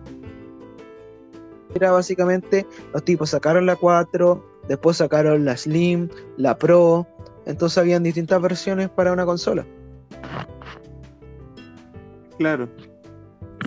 Era 1.75 1.93
básicamente 1.93 2.67
los 2.95 3.05
tipos 3.05 3.31
sacaron 3.31 3.67
la 3.67 3.77
4, 3.77 4.43
después 4.69 4.97
sacaron 4.97 5.45
la 5.45 5.57
Slim, 5.57 6.09
la 6.39 6.57
Pro. 6.57 7.07
Entonces 7.45 7.77
habían 7.79 8.03
distintas 8.03 8.41
versiones 8.41 8.89
para 8.89 9.13
una 9.13 9.27
consola. 9.27 9.65
Claro. 12.39 12.69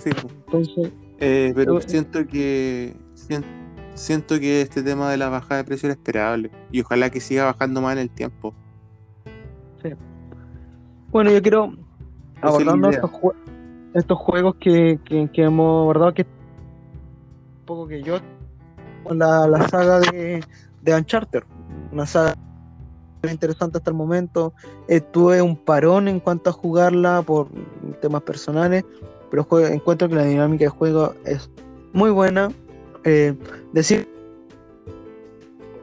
Sí. 0.02 0.10
Entonces, 0.46 0.92
Eh, 1.20 1.52
pero 1.54 1.80
siento 1.82 2.26
que 2.26 2.96
sien- 3.14 3.44
siento 3.94 4.40
que 4.40 4.62
este 4.62 4.82
tema 4.82 5.10
de 5.10 5.18
la 5.18 5.28
bajada 5.28 5.58
de 5.58 5.64
precio 5.64 5.86
era 5.88 5.94
esperable 5.94 6.50
y 6.72 6.80
ojalá 6.80 7.10
que 7.10 7.20
siga 7.20 7.44
bajando 7.44 7.80
más 7.82 7.92
en 7.92 7.98
el 8.00 8.10
tiempo. 8.10 8.54
bueno, 11.12 11.30
yo 11.32 11.42
quiero 11.42 11.72
es 12.36 12.42
abordando 12.42 12.88
estos, 12.90 13.10
jue- 13.10 13.34
estos 13.94 14.18
juegos 14.18 14.54
que, 14.60 14.98
que- 15.04 15.28
que 15.32 15.42
hemos 15.42 15.82
abordado, 15.82 16.14
que 16.14 16.22
un 16.22 17.64
poco 17.66 17.88
que 17.88 18.02
yo, 18.02 18.18
la, 19.10 19.46
la 19.48 19.68
saga 19.68 19.98
de, 20.00 20.40
de 20.82 20.94
Uncharted, 20.94 21.42
una 21.92 22.06
saga 22.06 22.34
interesante 23.30 23.78
hasta 23.78 23.90
el 23.90 23.96
momento. 23.96 24.54
Eh, 24.88 25.00
tuve 25.00 25.42
un 25.42 25.56
parón 25.56 26.08
en 26.08 26.20
cuanto 26.20 26.50
a 26.50 26.52
jugarla 26.52 27.22
por 27.22 27.48
temas 28.00 28.22
personales, 28.22 28.84
pero 29.30 29.46
encuentro 29.66 30.08
que 30.08 30.14
la 30.14 30.24
dinámica 30.24 30.64
de 30.64 30.70
juego 30.70 31.14
es 31.24 31.50
muy 31.92 32.10
buena. 32.10 32.50
Eh, 33.04 33.34
decir 33.72 34.06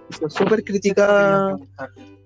fue 0.09 0.29
súper 0.29 0.63
criticada 0.63 1.57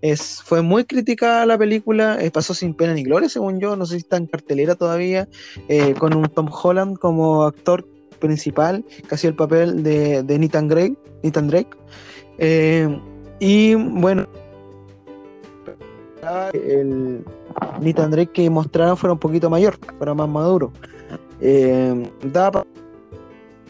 es, 0.02 0.42
fue 0.44 0.62
muy 0.62 0.84
criticada 0.86 1.46
la 1.46 1.58
película, 1.58 2.18
eh, 2.20 2.32
pasó 2.32 2.54
sin 2.54 2.74
pena 2.74 2.94
ni 2.94 3.04
gloria, 3.04 3.30
según 3.30 3.60
yo, 3.60 3.76
no 3.76 3.86
sé 3.86 3.96
si 3.96 4.02
está 4.02 4.18
en 4.18 4.26
cartelera 4.26 4.76
todavía, 4.76 5.28
eh, 5.68 5.94
con 5.94 6.16
un 6.16 6.28
Tom 6.28 6.50
Holland 6.52 6.98
como 6.98 7.44
actor 7.44 7.88
principal, 8.20 8.84
que 9.08 9.16
hacía 9.16 9.30
el 9.30 9.36
papel 9.36 9.84
de, 9.84 10.24
de 10.24 10.40
Nathan 10.40 10.68
Drake. 10.68 10.96
Nathan 11.24 11.48
Drake. 11.48 11.70
Eh, 12.40 13.00
y 13.40 13.76
bueno, 13.76 14.28
el 16.54 17.24
Nathan 17.80 18.12
Drake 18.12 18.32
que 18.32 18.50
mostraron 18.50 18.98
fuera 18.98 19.14
un 19.14 19.20
poquito 19.20 19.50
mayor, 19.50 19.78
fuera 19.98 20.14
más 20.14 20.30
maduro. 20.30 20.72
Eh, 21.42 22.12
daba 22.24 22.64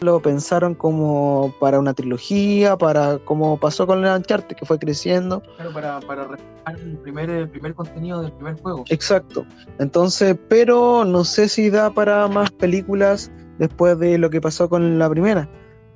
lo 0.02 0.20
pensaron 0.20 0.74
como 0.74 1.54
para 1.60 1.78
una 1.78 1.94
trilogía, 1.94 2.76
para 2.76 3.18
como 3.18 3.58
pasó 3.58 3.86
con 3.86 4.04
el 4.04 4.12
Uncharted, 4.12 4.56
que 4.56 4.66
fue 4.66 4.78
creciendo. 4.78 5.42
Claro, 5.56 5.72
para, 5.72 6.00
para 6.00 6.24
reflejar 6.24 6.80
el 6.80 6.98
primer, 6.98 7.30
el 7.30 7.48
primer 7.48 7.74
contenido 7.74 8.22
del 8.22 8.32
primer 8.32 8.60
juego. 8.60 8.84
Exacto. 8.88 9.46
Entonces, 9.78 10.36
pero 10.48 11.04
no 11.04 11.24
sé 11.24 11.48
si 11.48 11.70
da 11.70 11.90
para 11.92 12.28
más 12.28 12.50
películas 12.50 13.30
después 13.58 13.98
de 13.98 14.18
lo 14.18 14.30
que 14.30 14.40
pasó 14.40 14.68
con 14.68 14.98
la 14.98 15.08
primera. 15.08 15.48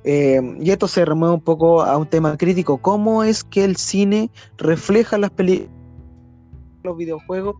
Eh, 0.03 0.39
y 0.59 0.71
esto 0.71 0.87
se 0.87 1.03
remueve 1.03 1.35
un 1.35 1.41
poco 1.41 1.81
a 1.81 1.97
un 1.97 2.07
tema 2.07 2.37
crítico. 2.37 2.77
¿Cómo 2.77 3.23
es 3.23 3.43
que 3.43 3.65
el 3.65 3.75
cine 3.75 4.31
refleja 4.57 5.17
las 5.17 5.31
películas, 5.31 5.71
los 6.83 6.95
videojuegos 6.95 7.55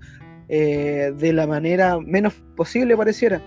eh, 0.48 1.12
de 1.18 1.34
la 1.34 1.46
manera 1.46 2.00
menos 2.00 2.34
posible 2.56 2.96
pareciera? 2.96 3.42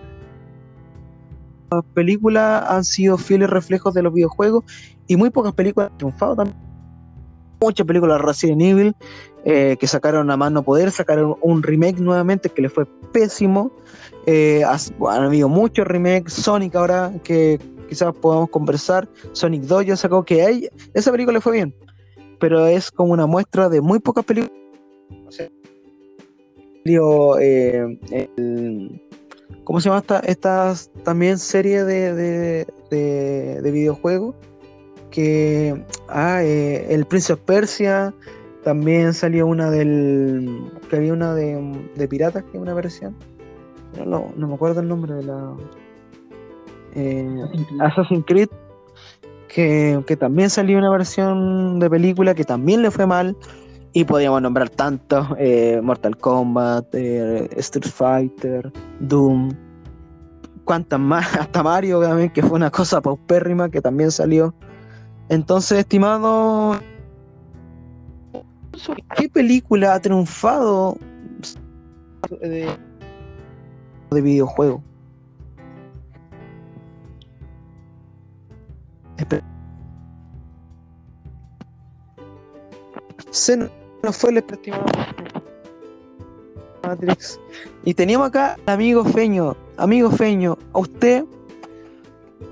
Las 1.70 1.84
películas 1.94 2.64
han 2.68 2.84
sido 2.84 3.16
fieles 3.16 3.48
reflejos 3.48 3.94
de 3.94 4.02
los 4.02 4.12
videojuegos 4.12 4.64
y 5.06 5.16
muy 5.16 5.30
pocas 5.30 5.52
películas 5.54 5.90
han 5.90 5.98
triunfado 5.98 6.36
también. 6.36 6.58
Muchas 7.60 7.86
películas 7.86 8.18
de 8.18 8.26
Resident 8.26 8.62
Evil 8.62 8.96
eh, 9.44 9.76
que 9.78 9.86
sacaron 9.86 10.30
a 10.30 10.36
más 10.36 10.52
no 10.52 10.62
poder, 10.62 10.90
sacaron 10.90 11.36
un 11.40 11.62
remake 11.62 11.98
nuevamente 11.98 12.48
que 12.48 12.62
le 12.62 12.68
fue 12.68 12.86
pésimo. 13.12 13.70
Eh, 14.26 14.62
han 14.64 15.24
habido 15.24 15.48
muchos 15.48 15.86
remakes, 15.86 16.32
Sonic 16.32 16.74
ahora 16.74 17.12
que 17.22 17.58
quizás 17.88 18.12
podamos 18.14 18.50
conversar, 18.50 19.08
Sonic 19.32 19.62
2 19.62 19.86
ya 19.86 19.96
sacó 19.96 20.24
que 20.24 20.42
hay, 20.42 20.68
esa 20.94 21.10
película 21.10 21.34
le 21.34 21.40
fue 21.40 21.54
bien, 21.54 21.74
pero 22.38 22.66
es 22.66 22.90
como 22.90 23.12
una 23.12 23.26
muestra 23.26 23.68
de 23.68 23.80
muy 23.80 23.98
pocas 23.98 24.24
películas. 24.24 24.56
O 25.26 25.32
sea, 25.32 25.48
eh, 26.84 27.98
¿cómo 29.70 29.80
se 29.80 29.88
llama 29.88 30.00
esta, 30.00 30.18
esta 30.26 30.74
también 31.04 31.38
serie 31.38 31.84
de, 31.84 32.12
de, 32.12 32.66
de- 32.90 33.60
de 33.62 33.70
videojuegos? 33.70 34.34
Que, 35.12 35.84
ah, 36.08 36.42
eh, 36.42 36.88
el 36.92 37.06
Prince 37.06 37.32
of 37.32 37.38
Persia, 37.42 38.12
también 38.64 39.14
salió 39.14 39.46
una 39.46 39.70
del. 39.70 40.72
que 40.88 40.96
había 40.96 41.12
una 41.12 41.36
de, 41.36 41.88
de 41.94 42.08
piratas, 42.08 42.42
que 42.42 42.56
es 42.56 42.60
una 42.60 42.74
versión. 42.74 43.14
No, 43.96 44.04
no, 44.06 44.32
no 44.36 44.48
me 44.48 44.54
acuerdo 44.54 44.80
el 44.80 44.88
nombre 44.88 45.14
de 45.14 45.22
la. 45.22 45.54
eh, 46.96 47.44
Assassin's 47.78 48.24
Creed. 48.26 48.48
Que, 49.46 50.02
que 50.04 50.16
también 50.16 50.50
salió 50.50 50.78
una 50.78 50.90
versión 50.90 51.78
de 51.78 51.88
película 51.88 52.34
que 52.34 52.42
también 52.44 52.82
le 52.82 52.90
fue 52.90 53.06
mal. 53.06 53.36
Y 53.92 54.04
podíamos 54.04 54.42
nombrar 54.42 54.68
tantos: 54.70 55.26
eh, 55.38 55.80
Mortal 55.82 56.16
Kombat, 56.16 56.94
eh, 56.94 57.48
Street 57.56 57.90
Fighter, 57.90 58.72
Doom. 59.00 59.50
Cuantas 60.64 61.00
más, 61.00 61.34
hasta 61.38 61.62
Mario, 61.62 61.98
obviamente, 61.98 62.32
que 62.34 62.42
fue 62.42 62.56
una 62.56 62.70
cosa 62.70 63.00
paupérrima 63.00 63.70
que 63.70 63.80
también 63.80 64.10
salió. 64.10 64.54
Entonces, 65.28 65.78
estimado 65.78 66.78
qué 69.16 69.28
película 69.28 69.94
ha 69.94 70.00
triunfado 70.00 70.96
de, 72.40 72.68
de 74.10 74.20
videojuego. 74.20 74.82
Espera. 79.16 79.44
Nos 84.02 84.16
fue 84.16 84.30
el 84.30 84.38
estimado 84.38 84.84
Matrix. 86.82 87.38
Y 87.84 87.94
teníamos 87.94 88.28
acá 88.28 88.58
amigo 88.66 89.04
Feño. 89.04 89.56
Amigo 89.76 90.10
Feño, 90.10 90.56
¿a 90.72 90.78
usted 90.78 91.24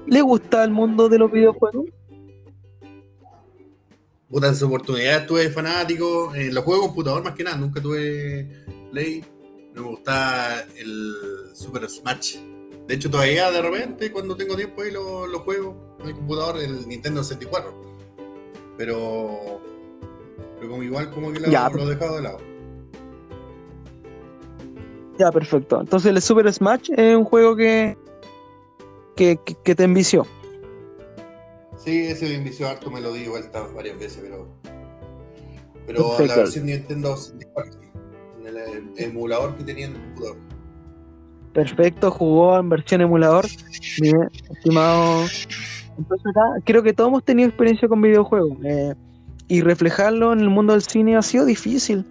le 0.07 0.23
gusta 0.23 0.65
el 0.65 0.71
mundo 0.71 1.09
de 1.09 1.19
los 1.19 1.31
videojuegos? 1.31 1.87
Puta, 4.31 4.49
en 4.49 4.57
su 4.57 4.67
oportunidad 4.67 5.23
estuve 5.23 5.49
fanático. 5.49 6.35
En 6.35 6.55
los 6.55 6.65
juegos 6.65 6.85
de 6.85 6.89
computador 6.89 7.25
más 7.25 7.35
que 7.35 7.45
nada, 7.45 7.57
nunca 7.57 7.81
tuve 7.81 8.65
Play. 8.91 9.25
Me 9.75 9.81
gustaba 9.81 10.61
el 10.77 11.15
Super 11.55 11.89
Smash. 11.89 12.37
De 12.87 12.95
hecho, 12.95 13.11
todavía 13.11 13.51
de 13.51 13.63
repente, 13.63 14.13
cuando 14.13 14.37
tengo 14.37 14.57
tiempo 14.57 14.83
ahí 14.83 14.91
lo, 14.91 15.27
lo 15.27 15.41
juego 15.41 15.97
en 16.01 16.09
el 16.09 16.15
computador, 16.15 16.59
el 16.59 16.89
Nintendo 16.89 17.23
64. 17.23 17.75
Pero, 18.77 19.61
pero 20.59 20.71
como 20.71 20.83
igual 20.83 21.11
como 21.11 21.33
que 21.33 21.41
lo, 21.41 21.49
Ya. 21.49 21.69
lo 21.71 21.83
he 21.83 21.95
dejado 21.95 22.17
de 22.17 22.23
lado. 22.23 22.39
Ya, 25.19 25.33
perfecto. 25.33 25.81
Entonces 25.81 26.11
el 26.13 26.23
Super 26.23 26.53
Smash 26.53 26.91
es 26.97 27.17
un 27.17 27.25
juego 27.25 27.57
que, 27.57 27.97
que, 29.17 29.39
que- 29.45 29.57
que 29.65 29.75
te 29.75 29.85
envició. 29.85 30.27
Sí, 31.77 32.07
ese 32.07 32.29
de 32.29 32.35
Invicio 32.35 32.69
harto 32.69 32.91
me 32.91 33.01
lo 33.01 33.13
di 33.13 33.27
vuelta 33.29 33.63
varias 33.75 33.99
veces, 33.99 34.19
pero. 34.23 34.49
Pero 35.87 36.09
Perfecto. 36.09 36.27
la 36.27 36.37
versión 36.37 36.67
Nintendo 36.67 37.17
64, 37.17 37.73
sí, 37.73 37.89
en 38.41 38.47
el, 38.47 38.57
em- 38.57 38.93
emulador 38.97 39.57
que 39.57 39.65
tenía 39.65 39.87
en 39.87 39.95
el 39.95 40.03
computador. 40.03 40.37
Perfecto, 41.53 42.11
jugó 42.11 42.59
en 42.59 42.69
versión 42.69 43.01
emulador. 43.01 43.47
Bien, 44.01 44.29
estimado. 44.57 45.25
Entonces 45.97 46.27
acá 46.27 46.43
creo 46.65 46.83
que 46.83 46.93
todos 46.93 47.09
hemos 47.09 47.25
tenido 47.25 47.49
experiencia 47.49 47.89
con 47.89 48.01
videojuegos. 48.03 48.59
eh, 48.65 48.95
y 49.49 49.63
reflejarlo 49.63 50.33
en 50.33 50.41
el 50.41 50.51
mundo 50.51 50.75
del 50.75 50.83
cine 50.83 51.17
ha 51.17 51.23
sido 51.23 51.45
difícil. 51.45 52.05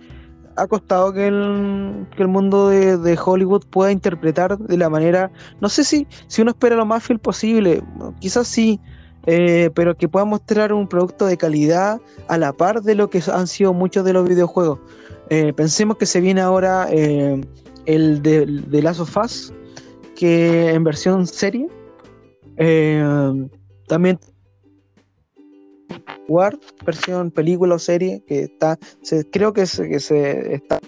Ha 0.55 0.65
costado 0.65 1.13
que 1.13 1.27
el, 1.27 2.07
que 2.15 2.23
el 2.23 2.27
mundo 2.27 2.69
de, 2.69 2.97
de 2.97 3.17
Hollywood 3.23 3.65
pueda 3.69 3.91
interpretar 3.91 4.57
de 4.57 4.77
la 4.77 4.89
manera, 4.89 5.31
no 5.61 5.69
sé 5.69 5.83
si, 5.83 6.07
si 6.27 6.41
uno 6.41 6.51
espera 6.51 6.75
lo 6.75 6.85
más 6.85 7.03
fiel 7.03 7.19
posible, 7.19 7.83
quizás 8.19 8.47
sí, 8.47 8.79
eh, 9.27 9.69
pero 9.75 9.95
que 9.95 10.09
pueda 10.09 10.25
mostrar 10.25 10.73
un 10.73 10.87
producto 10.87 11.27
de 11.27 11.37
calidad 11.37 12.01
a 12.27 12.37
la 12.37 12.53
par 12.53 12.81
de 12.81 12.95
lo 12.95 13.09
que 13.09 13.21
han 13.31 13.45
sido 13.45 13.71
muchos 13.73 14.03
de 14.03 14.13
los 14.13 14.27
videojuegos. 14.27 14.79
Eh, 15.29 15.53
pensemos 15.53 15.97
que 15.97 16.05
se 16.07 16.21
viene 16.21 16.41
ahora 16.41 16.87
eh, 16.89 17.39
el 17.85 18.21
de, 18.23 18.45
de 18.45 18.81
Last 18.81 19.01
of 19.01 19.15
que 20.15 20.71
en 20.71 20.83
versión 20.83 21.27
serie. 21.27 21.67
También 23.87 24.19
War, 26.27 26.57
versión 26.85 27.31
película 27.31 27.75
o 27.75 27.79
serie, 27.79 28.23
que 28.27 28.43
está, 28.43 28.77
se, 29.01 29.29
creo 29.29 29.53
que 29.53 29.65
se, 29.65 29.87
que 29.89 29.99
se 29.99 30.55
está 30.55 30.79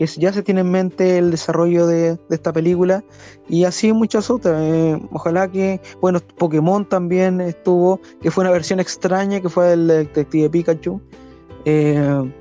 que 0.00 0.06
ya 0.06 0.32
se 0.32 0.42
tiene 0.42 0.62
en 0.62 0.70
mente 0.70 1.18
el 1.18 1.30
desarrollo 1.30 1.86
de, 1.86 2.16
de 2.16 2.34
esta 2.34 2.54
película 2.54 3.04
y 3.50 3.64
así 3.64 3.92
muchas 3.92 4.30
otras. 4.30 4.58
eh, 4.62 4.98
ojalá 5.12 5.46
que, 5.46 5.78
bueno, 6.00 6.20
Pokémon 6.38 6.88
también 6.88 7.38
estuvo, 7.42 8.00
que 8.22 8.30
fue 8.30 8.44
una 8.44 8.50
versión 8.50 8.80
extraña, 8.80 9.42
que 9.42 9.50
fue 9.50 9.74
el 9.74 9.88
Detective 9.88 10.48
Pikachu. 10.48 11.02
Eh, 11.66 12.32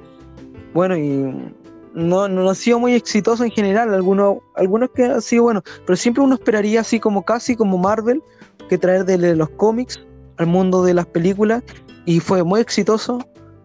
bueno, 0.74 0.96
y 0.96 1.54
no, 1.94 2.30
no 2.30 2.50
ha 2.50 2.56
sido 2.56 2.80
muy 2.80 2.94
exitoso 2.94 3.44
en 3.44 3.52
general, 3.52 3.94
algunos, 3.94 4.38
algunos 4.56 4.92
que 4.92 5.04
han 5.04 5.22
sido 5.22 5.44
buenos, 5.44 5.64
pero 5.86 5.98
siempre 5.98 6.24
uno 6.24 6.36
esperaría 6.36 6.80
así 6.80 6.98
como 6.98 7.26
casi 7.26 7.58
como 7.58 7.78
Marvel, 7.78 8.24
que 8.70 8.78
traer 8.78 9.04
de 9.04 9.36
los 9.36 9.50
cómics 9.50 10.00
al 10.40 10.48
mundo 10.48 10.84
de 10.84 10.96
las 10.96 11.06
películas 11.06 11.64
y 12.06 12.20
fue 12.20 12.44
muy 12.44 12.62
exitoso. 12.62 13.20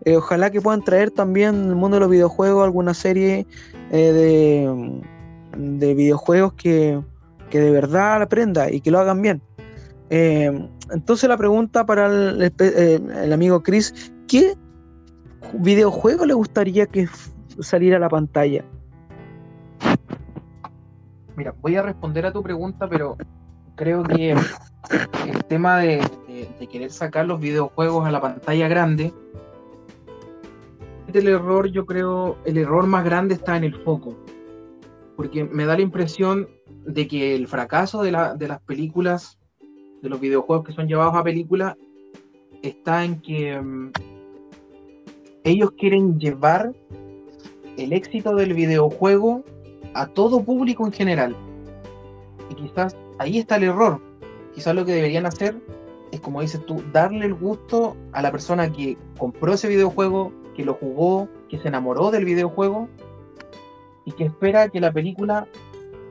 Eh, 0.05 0.16
ojalá 0.16 0.51
que 0.51 0.60
puedan 0.60 0.82
traer 0.82 1.10
también 1.10 1.64
el 1.64 1.76
mundo 1.76 1.96
de 1.96 2.01
los 2.01 2.10
videojuegos 2.10 2.62
alguna 2.64 2.92
serie 2.92 3.46
eh, 3.90 4.12
de, 4.12 5.02
de 5.56 5.94
videojuegos 5.94 6.52
que, 6.52 7.01
que 7.48 7.60
de 7.60 7.70
verdad 7.70 8.20
aprenda 8.20 8.70
y 8.70 8.80
que 8.80 8.90
lo 8.90 8.98
hagan 8.98 9.22
bien. 9.22 9.40
Eh, 10.10 10.68
entonces 10.90 11.28
la 11.28 11.36
pregunta 11.36 11.86
para 11.86 12.06
el, 12.06 13.32
amigo 13.32 13.62
Chris, 13.62 14.12
¿qué 14.28 14.55
videojuego 15.55 16.26
le 16.26 16.34
gustaría 16.34 16.86
que 16.86 17.09
saliera 17.60 17.96
a 17.96 18.01
la 18.01 18.09
pantalla? 18.09 18.64
Mira, 21.36 21.55
voy 21.62 21.76
a 21.76 21.82
responder 21.82 22.26
a 22.26 22.32
tu 22.32 22.42
pregunta, 22.42 22.88
pero 22.88 23.16
creo 23.74 24.02
que 24.02 24.30
el 24.32 25.44
tema 25.48 25.78
de, 25.78 26.01
querer 26.70 26.90
sacar 26.90 27.26
los 27.26 27.40
videojuegos 27.40 28.06
a 28.06 28.10
la 28.10 28.20
pantalla 28.20 28.68
grande, 28.68 29.12
el 31.12 31.28
error, 31.28 31.70
yo 31.70 31.86
creo, 31.86 32.36
el 32.44 32.59
error 32.59 32.86
más 32.86 33.05
grande 33.05 33.34
está 33.34 33.56
en 33.56 33.64
el 33.64 33.74
foco. 33.84 34.16
Porque 35.16 35.44
me 35.44 35.64
da 35.64 35.76
la 35.76 35.82
impresión 35.82 36.48
de 36.86 37.06
que 37.06 37.36
el 37.36 37.46
fracaso 37.46 38.02
de, 38.02 38.10
la- 38.10 38.34
de 38.34 38.48
las 38.48 38.60
películas, 38.62 39.38
de 40.02 40.09
los 40.09 40.18
videojuegos 40.18 40.66
que 40.66 40.72
son 40.72 40.88
llevados 40.88 41.14
a 41.14 41.22
película, 41.22 41.76
está 42.62 43.05
en 43.05 43.20
que 43.20 43.60
mm, 43.60 43.92
ellos 45.44 45.70
quieren 45.78 46.18
llevar 46.18 46.74
el 47.76 47.92
éxito 47.92 48.34
del 48.34 48.55
videojuego 48.55 49.44
a 49.94 50.06
todo 50.06 50.42
público 50.42 50.84
en 50.84 50.92
general. 50.92 51.36
Y 52.51 52.55
quizás 52.56 52.96
ahí 53.18 53.38
está 53.38 53.56
el 53.56 53.64
error. 53.64 54.00
Quizás 54.54 54.74
lo 54.74 54.84
que 54.84 54.92
deberían 54.92 55.26
hacer 55.26 55.56
es, 56.12 56.20
como 56.20 56.40
dices 56.40 56.64
tú, 56.66 56.82
darle 56.92 57.26
el 57.26 57.34
gusto 57.34 57.96
a 58.12 58.22
la 58.22 58.30
persona 58.30 58.70
que 58.70 58.96
compró 59.18 59.54
ese 59.54 59.68
videojuego, 59.68 60.32
que 60.54 60.64
lo 60.64 60.74
jugó, 60.74 61.28
que 61.48 61.58
se 61.58 61.68
enamoró 61.68 62.10
del 62.10 62.24
videojuego 62.24 62.88
y 64.04 64.12
que 64.12 64.24
espera 64.24 64.68
que 64.68 64.80
la 64.80 64.92
película 64.92 65.46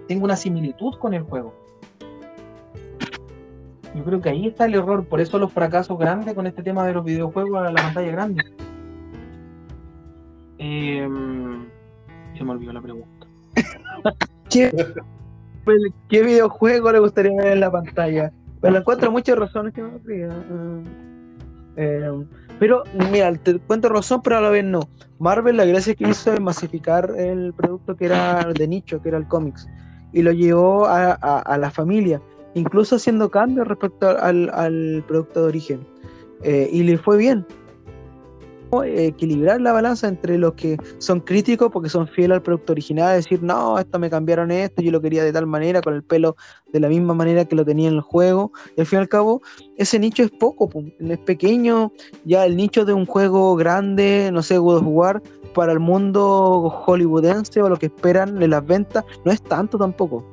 tenga 0.07 0.25
una 0.25 0.35
similitud 0.35 0.95
con 0.99 1.13
el 1.13 1.23
juego. 1.23 1.53
Yo 3.95 4.03
creo 4.03 4.21
que 4.21 4.30
ahí 4.30 4.47
está 4.47 4.65
el 4.65 4.73
error, 4.73 5.05
por 5.05 5.21
eso 5.21 5.38
los 5.38 5.53
fracasos 5.53 5.97
grandes 5.99 6.34
con 6.34 6.47
este 6.47 6.63
tema 6.63 6.85
de 6.85 6.93
los 6.93 7.05
videojuegos 7.05 7.61
a 7.61 7.71
la 7.71 7.81
pantalla 7.81 8.11
grande. 8.11 8.43
Em, 10.57 11.65
se 12.35 12.43
me 12.43 12.51
olvidó 12.51 12.73
la 12.73 12.81
pregunta. 12.81 13.27
¿Qué, 16.10 16.22
videojuego 16.23 16.91
le 16.91 16.99
gustaría 16.99 17.31
ver 17.38 17.53
en 17.53 17.60
la 17.60 17.72
pantalla? 17.72 18.31
Pero 18.61 18.77
encuentro 18.77 19.11
muchas 19.11 19.38
razones 19.38 19.73
que 19.73 19.81
me 19.81 19.98
ría. 20.06 20.30
pero 22.60 22.84
mira, 23.11 23.34
te 23.35 23.60
cuento 23.60 23.90
razón, 23.90 24.22
pero 24.23 24.38
a 24.38 24.41
la 24.41 24.49
vez 24.49 24.64
no. 24.64 24.81
Marvel 25.19 25.57
la 25.57 25.65
gracia 25.65 25.95
que 25.95 26.07
hizo 26.07 26.34
es 26.34 26.40
masificar 26.40 27.11
el 27.18 27.53
producto 27.53 27.95
que 27.95 28.06
era 28.06 28.45
de 28.53 28.68
nicho, 28.68 29.02
que 29.02 29.10
era 29.10 29.18
el 29.18 29.27
cómics, 29.27 29.68
y 30.11 30.22
lo 30.22 30.31
llevó 30.31 30.85
a, 30.85 31.18
a- 31.22 31.40
a 31.40 31.57
la 31.57 31.72
familia, 31.72 32.22
incluso 32.53 32.95
haciendo 32.98 33.30
cambios 33.30 33.68
respecto 33.68 34.10
al, 34.10 34.49
al 34.53 35.03
producto 35.07 35.41
de 35.41 35.48
origen. 35.48 35.88
Eh, 36.44 36.69
y 36.72 36.84
le 36.84 36.98
fue 36.98 37.18
bien. 37.18 37.45
Equilibrar 38.82 39.62
la 39.62 39.72
balanza 39.72 40.08
entre 40.08 40.38
los 40.38 40.54
que 40.54 40.78
son 40.98 41.20
críticos 41.20 41.70
porque 41.72 41.90
son 41.90 42.08
fieles 42.08 42.36
al 42.36 42.41
producto 42.41 42.74
original, 42.74 43.16
decir, 43.16 43.44
no, 43.44 43.78
esto 43.78 44.00
me 44.00 44.10
cambiaron 44.10 44.50
esto, 44.50 44.82
yo 44.82 44.91
lo 44.91 45.02
quería 45.02 45.24
de 45.24 45.32
tal 45.32 45.45
manera, 45.45 45.82
con 45.82 45.94
el 45.94 46.04
pelo 46.04 46.36
de 46.72 46.80
la 46.80 46.90
misma 46.90 47.14
manera 47.14 47.45
que 47.45 47.56
lo 47.56 47.64
tenía 47.64 47.90
en 47.90 47.95
el 47.95 48.02
juego, 48.02 48.52
y 48.76 48.82
al 48.82 48.88
fin 48.88 48.98
y 48.98 49.02
al 49.02 49.10
cabo, 49.10 49.41
ese 49.78 50.00
nicho 50.00 50.24
es 50.24 50.32
poco, 50.32 50.70
es 51.00 51.20
pequeño, 51.20 51.91
ya 52.26 52.45
el 52.45 52.56
nicho 52.56 52.84
de 52.86 52.94
un 52.94 53.06
juego 53.06 53.56
grande, 53.56 54.32
no 54.34 54.41
sé, 54.41 54.58
God 54.58 54.78
of 54.78 54.84
War, 54.88 55.22
para 55.54 55.72
el 55.72 55.80
mundo 55.80 56.70
hollywoodense 56.70 57.62
o 57.62 57.70
lo 57.70 57.78
que 57.78 57.88
esperan 57.88 58.40
de 58.40 58.48
las 58.48 58.66
ventas, 58.66 59.04
no 59.24 59.32
es 59.32 59.41
tanto 59.44 59.78
tampoco. 59.78 60.26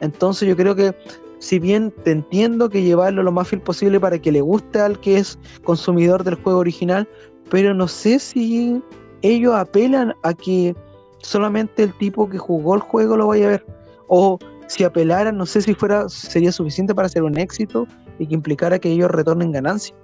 Entonces 0.00 0.46
yo 0.46 0.56
creo 0.56 0.74
que 0.74 0.94
si 1.38 1.58
bien 1.58 1.92
te 2.04 2.10
entiendo 2.10 2.68
que 2.68 2.82
llevarlo 2.82 3.22
lo 3.22 3.32
más 3.32 3.48
fiel 3.48 3.62
posible 3.62 4.00
para 4.00 4.18
que 4.18 4.32
le 4.32 4.40
guste 4.40 4.80
al 4.80 4.98
que 5.00 5.18
es 5.18 5.38
consumidor 5.64 6.24
del 6.24 6.34
juego 6.34 6.58
original, 6.58 7.08
pero 7.50 7.74
no 7.74 7.88
sé 7.88 8.18
si 8.18 8.82
ellos 9.22 9.54
apelan 9.54 10.14
a 10.22 10.34
que 10.34 10.74
solamente 11.22 11.84
el 11.84 11.92
tipo 11.98 12.28
que 12.28 12.38
jugó 12.38 12.74
el 12.74 12.80
juego 12.80 13.16
lo 13.16 13.28
vaya 13.28 13.46
a 13.46 13.50
ver. 13.50 13.66
O 14.08 14.38
si 14.68 14.84
apelaran, 14.84 15.36
no 15.36 15.46
sé 15.46 15.62
si 15.62 15.74
fuera 15.74 16.08
sería 16.08 16.52
suficiente 16.52 16.94
para 16.94 17.06
hacer 17.06 17.22
un 17.22 17.38
éxito 17.38 17.86
y 18.18 18.26
que 18.26 18.34
implicara 18.34 18.78
que 18.78 18.90
ellos 18.90 19.10
retornen 19.10 19.52
ganancia. 19.52 19.94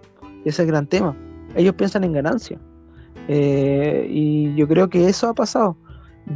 Ese 0.45 0.49
es 0.49 0.59
el 0.61 0.67
gran 0.67 0.87
tema. 0.87 1.17
Ellos 1.55 1.75
piensan 1.75 2.05
en 2.05 2.13
ganancia. 2.13 2.59
Eh, 3.29 4.07
y 4.11 4.55
yo 4.55 4.67
creo 4.67 4.89
que 4.89 5.09
eso 5.09 5.29
ha 5.29 5.35
pasado. 5.35 5.77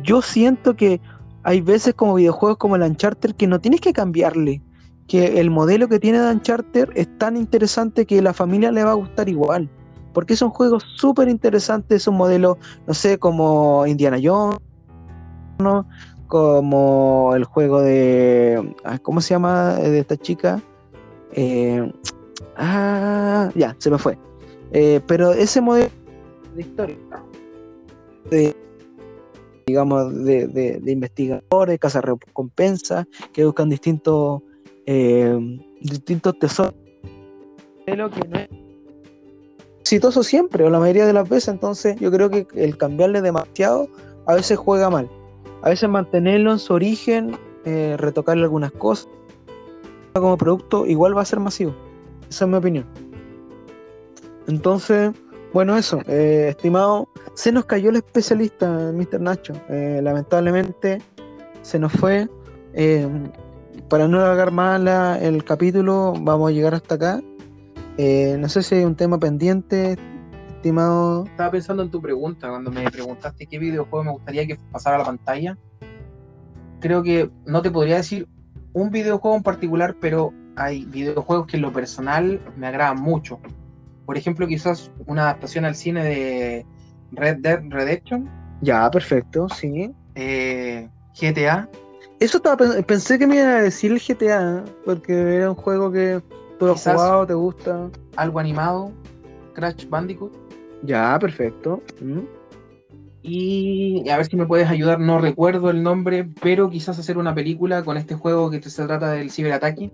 Yo 0.03 0.23
siento 0.23 0.75
que 0.75 1.01
hay 1.43 1.61
veces 1.61 1.95
como 1.95 2.15
videojuegos 2.15 2.59
como 2.59 2.77
el 2.77 2.83
Uncharted 2.83 3.33
que 3.33 3.47
no 3.47 3.61
tienes 3.61 3.81
que 3.81 3.93
cambiarle. 3.93 4.63
Que 5.07 5.41
el 5.41 5.51
modelo 5.51 5.89
que 5.89 6.01
tiene 6.01 6.19
de 6.19 6.33
Uncharted 6.33 6.89
es 6.95 7.07
tan 7.19 7.37
interesante 7.37 8.07
que 8.07 8.21
la 8.21 8.35
familia 8.35 8.73
le 8.73 8.83
va 8.83 8.91
a 8.91 8.95
gustar 8.95 9.29
igual. 9.29 9.69
Porque 10.17 10.35
son 10.35 10.49
juegos 10.49 10.83
súper 10.97 11.29
interesantes, 11.29 12.05
son 12.05 12.15
modelos, 12.15 12.57
no 12.87 12.95
sé, 12.95 13.19
como 13.19 13.87
Indiana 13.87 14.17
Jones, 14.19 14.59
¿no? 15.59 15.87
como 16.27 17.35
el 17.35 17.45
juego 17.45 17.83
de. 17.83 18.75
¿Cómo 19.03 19.21
se 19.21 19.35
llama? 19.35 19.75
De 19.75 19.99
esta 19.99 20.17
chica. 20.17 20.59
Eh, 21.33 21.93
ah, 22.57 23.51
ya, 23.55 23.77
se 23.79 23.91
me 23.91 23.99
fue. 23.99 24.17
Eh, 24.73 25.03
pero 25.07 25.33
ese 25.33 25.61
modelo 25.61 25.91
de 26.55 26.63
historia, 26.63 26.97
digamos, 29.67 30.25
de, 30.25 30.81
investigadores, 30.87 31.79
cazarrecompensas, 31.79 33.07
que 33.35 33.45
buscan 33.45 33.69
distintos, 33.69 34.41
eh, 34.87 35.39
distintos 35.83 36.39
tesoros. 36.39 36.75
Que 37.85 37.97
no 37.99 38.07
es 38.07 38.66
exitoso 39.87 40.25
siempre, 40.25 40.65
o 40.65 40.71
la 40.71 40.81
mayoría 40.81 41.07
de 41.07 41.13
las 41.13 41.29
veces, 41.29 41.49
entonces 41.49 41.95
yo 42.01 42.11
creo 42.11 42.29
que 42.29 42.49
el 42.57 42.77
cambiarle 42.77 43.23
demasiado 43.23 43.89
a 44.27 44.35
veces 44.35 44.59
juega 44.59 44.91
mal. 44.91 45.09
A 45.63 45.69
veces 45.69 45.89
mantenerlo 45.89 46.51
en 46.51 46.59
su 46.59 46.75
origen, 46.75 47.39
eh, 47.65 47.95
retocarle 47.97 48.43
algunas 48.43 48.73
cosas 48.73 49.09
como 50.13 50.37
producto, 50.37 50.87
igual 50.87 51.17
va 51.17 51.23
a 51.23 51.25
ser 51.25 51.39
masivo. 51.39 51.73
Esa 52.29 52.47
es 52.47 52.51
mi 52.51 52.57
opinión. 52.57 52.85
Entonces, 54.49 55.13
bueno, 55.53 55.77
eso, 55.77 56.01
eh, 56.09 56.47
estimado, 56.49 57.09
se 57.35 57.53
nos 57.53 57.67
cayó 57.67 57.91
el 57.91 57.97
especialista, 57.97 58.93
Mr. 58.93 59.21
Nacho. 59.21 59.53
Eh, 59.69 60.01
lamentablemente 60.03 61.01
se 61.63 61.79
nos 61.79 61.93
fue. 61.93 62.29
Para 63.89 64.09
no 64.09 64.19
alargar 64.19 64.51
más 64.51 65.23
el 65.23 65.45
capítulo, 65.45 66.13
vamos 66.21 66.51
a 66.51 66.53
llegar 66.53 66.75
hasta 66.75 66.97
acá. 66.97 67.23
Eh, 67.99 68.37
no 68.39 68.49
sé 68.49 68.63
si 68.63 68.75
hay 68.75 68.85
un 68.85 68.95
tema 68.97 69.19
pendiente, 69.19 69.97
estimado. 70.49 71.25
Estaba 71.27 71.51
pensando 71.51 71.83
en 71.83 71.91
tu 71.91 72.01
pregunta, 72.01 72.49
cuando 72.49 72.71
me 72.71 72.91
preguntaste 72.91 73.47
qué 73.47 73.59
videojuego 73.59 74.05
me 74.05 74.11
gustaría 74.13 74.47
que 74.47 74.57
pasara 74.71 74.97
a 74.97 74.99
la 75.01 75.05
pantalla. 75.07 75.57
Creo 76.81 77.03
que 77.03 77.31
no 77.47 77.63
te 77.63 77.71
podría 77.71 77.97
decir 77.97 78.29
un 78.75 78.91
videojuego 78.91 79.37
en 79.37 79.43
particular, 79.43 79.97
pero 80.01 80.33
hay 80.57 80.85
videojuegos 80.85 81.47
que 81.47 81.57
en 81.57 81.63
lo 81.63 81.73
personal 81.73 82.41
me 82.57 82.67
agradan 82.67 83.01
mucho. 83.01 83.41
Por 84.05 84.17
ejemplo, 84.17 84.47
quizás 84.47 84.91
una 85.07 85.23
adaptación 85.23 85.65
al 85.65 85.75
cine 85.75 86.05
de 86.05 86.67
Red 87.13 87.39
Dead 87.39 87.61
Redemption, 87.69 88.29
Ya, 88.61 88.91
perfecto, 88.91 89.49
sí. 89.49 89.91
eh, 90.15 90.89
GTA. 91.19 91.69
Eso 92.21 92.37
estaba 92.39 92.57
pen- 92.57 92.85
pensé 92.85 93.19
que 93.19 93.27
me 93.27 93.37
iba 93.37 93.49
a 93.57 93.63
decir 93.63 93.93
el 93.93 94.01
GTA, 94.01 94.65
porque 94.85 95.13
era 95.37 95.51
un 95.51 95.57
juego 95.57 95.91
que 95.91 96.23
tú 96.59 96.67
has 96.67 96.75
Quizás- 96.75 96.95
jugado, 96.95 97.27
te 97.27 97.35
gusta. 97.35 97.91
algo 98.17 98.39
animado, 98.41 98.93
Crash 99.55 99.89
Bandicoot. 99.89 100.33
Ya, 100.83 101.19
perfecto. 101.19 101.83
Mm. 102.01 102.21
Y 103.23 104.09
a 104.09 104.17
ver 104.19 104.27
si 104.27 104.37
me 104.37 104.47
puedes 104.47 104.69
ayudar, 104.69 105.01
no 105.01 105.19
recuerdo 105.19 105.71
el 105.71 105.83
nombre, 105.83 106.29
pero 106.41 106.71
quizás 106.71 106.99
hacer 106.99 107.19
una 107.19 107.35
película 107.35 107.83
con 107.83 107.97
este 107.97 108.15
juego 108.15 108.51
que 108.51 108.63
se 108.63 108.85
trata 108.87 109.11
del 109.11 109.31
ciberataque. 109.31 109.91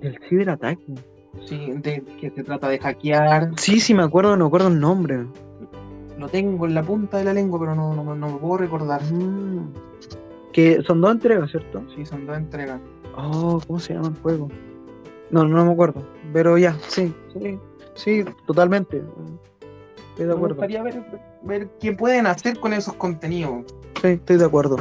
El 0.00 0.18
ciberataque. 0.28 0.94
Sí, 1.44 1.70
de, 1.76 2.02
que 2.20 2.30
se 2.30 2.42
trata 2.42 2.68
de 2.68 2.78
hackear. 2.78 3.50
Sí, 3.58 3.78
sí, 3.78 3.94
me 3.94 4.02
acuerdo, 4.02 4.36
no 4.36 4.46
acuerdo 4.46 4.68
el 4.68 4.80
nombre. 4.80 5.26
Lo 6.18 6.28
tengo 6.28 6.66
en 6.66 6.74
la 6.74 6.82
punta 6.82 7.18
de 7.18 7.24
la 7.24 7.34
lengua, 7.34 7.60
pero 7.60 7.74
no, 7.74 7.94
no, 7.94 8.14
no 8.14 8.28
me 8.28 8.38
puedo 8.38 8.56
recordar. 8.58 9.02
Mm. 9.12 9.72
Que 10.52 10.82
son 10.82 11.00
dos 11.00 11.12
entregas, 11.12 11.50
¿cierto? 11.50 11.82
Sí, 11.94 12.06
son 12.06 12.26
dos 12.26 12.36
entregas. 12.38 12.80
Oh, 13.16 13.60
¿cómo 13.66 13.78
se 13.78 13.94
llama 13.94 14.08
el 14.08 14.20
juego? 14.22 14.48
No, 15.30 15.44
no 15.44 15.64
me 15.64 15.72
acuerdo. 15.72 16.02
Pero 16.32 16.56
ya, 16.58 16.76
sí, 16.88 17.14
sí, 17.32 17.58
sí, 17.94 18.24
totalmente. 18.46 19.02
Estoy 20.10 20.26
de 20.26 20.26
Me 20.26 20.32
acuerdo. 20.34 20.54
gustaría 20.56 20.82
ver, 20.82 21.02
ver 21.42 21.68
qué 21.80 21.92
pueden 21.92 22.26
hacer 22.26 22.58
con 22.58 22.72
esos 22.72 22.94
contenidos. 22.94 23.64
Sí, 24.00 24.08
estoy 24.08 24.36
de 24.36 24.44
acuerdo. 24.44 24.76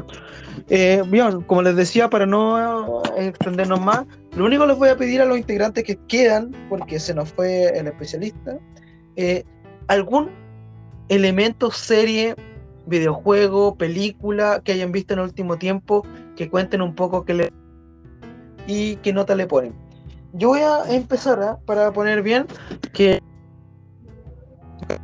Eh, 0.69 1.01
bien, 1.07 1.41
como 1.41 1.61
les 1.61 1.75
decía, 1.75 2.09
para 2.09 2.25
no 2.25 3.01
eh, 3.17 3.27
extendernos 3.27 3.81
más, 3.81 4.05
lo 4.35 4.45
único 4.45 4.63
que 4.63 4.67
les 4.69 4.77
voy 4.77 4.89
a 4.89 4.97
pedir 4.97 5.21
a 5.21 5.25
los 5.25 5.37
integrantes 5.37 5.83
que 5.83 5.97
quedan, 6.07 6.51
porque 6.69 6.99
se 6.99 7.13
nos 7.13 7.31
fue 7.33 7.67
el 7.77 7.87
especialista, 7.87 8.57
eh, 9.15 9.43
algún 9.87 10.29
elemento, 11.09 11.71
serie, 11.71 12.35
videojuego, 12.87 13.75
película 13.75 14.61
que 14.63 14.73
hayan 14.73 14.91
visto 14.91 15.13
en 15.13 15.19
el 15.19 15.25
último 15.25 15.57
tiempo, 15.57 16.05
que 16.35 16.49
cuenten 16.49 16.81
un 16.81 16.93
poco 16.93 17.23
qué 17.25 17.33
le 17.33 17.53
y 18.67 18.95
qué 18.97 19.13
nota 19.13 19.35
le 19.35 19.47
ponen. 19.47 19.73
Yo 20.33 20.49
voy 20.49 20.61
a 20.61 20.83
empezar 20.93 21.41
¿ah? 21.41 21.57
para 21.65 21.91
poner 21.93 22.21
bien 22.21 22.45
que 22.93 23.21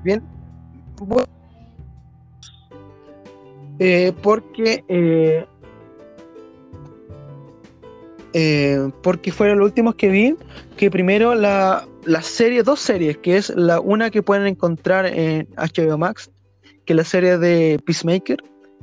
bien 0.03 0.23
eh, 3.79 4.13
porque 4.21 4.83
eh, 4.87 5.45
eh, 8.33 8.89
porque 9.01 9.31
fueron 9.31 9.59
los 9.59 9.67
últimos 9.67 9.95
que 9.95 10.09
vi 10.09 10.35
que 10.77 10.91
primero 10.91 11.33
la, 11.33 11.87
la 12.05 12.21
serie, 12.21 12.63
dos 12.63 12.79
series, 12.79 13.17
que 13.17 13.37
es 13.37 13.49
la 13.49 13.79
una 13.79 14.09
que 14.09 14.21
pueden 14.21 14.47
encontrar 14.47 15.05
en 15.05 15.47
HBO 15.55 15.97
Max, 15.97 16.29
que 16.85 16.93
es 16.93 16.97
la 16.97 17.03
serie 17.03 17.37
de 17.37 17.79
Peacemaker, 17.85 18.37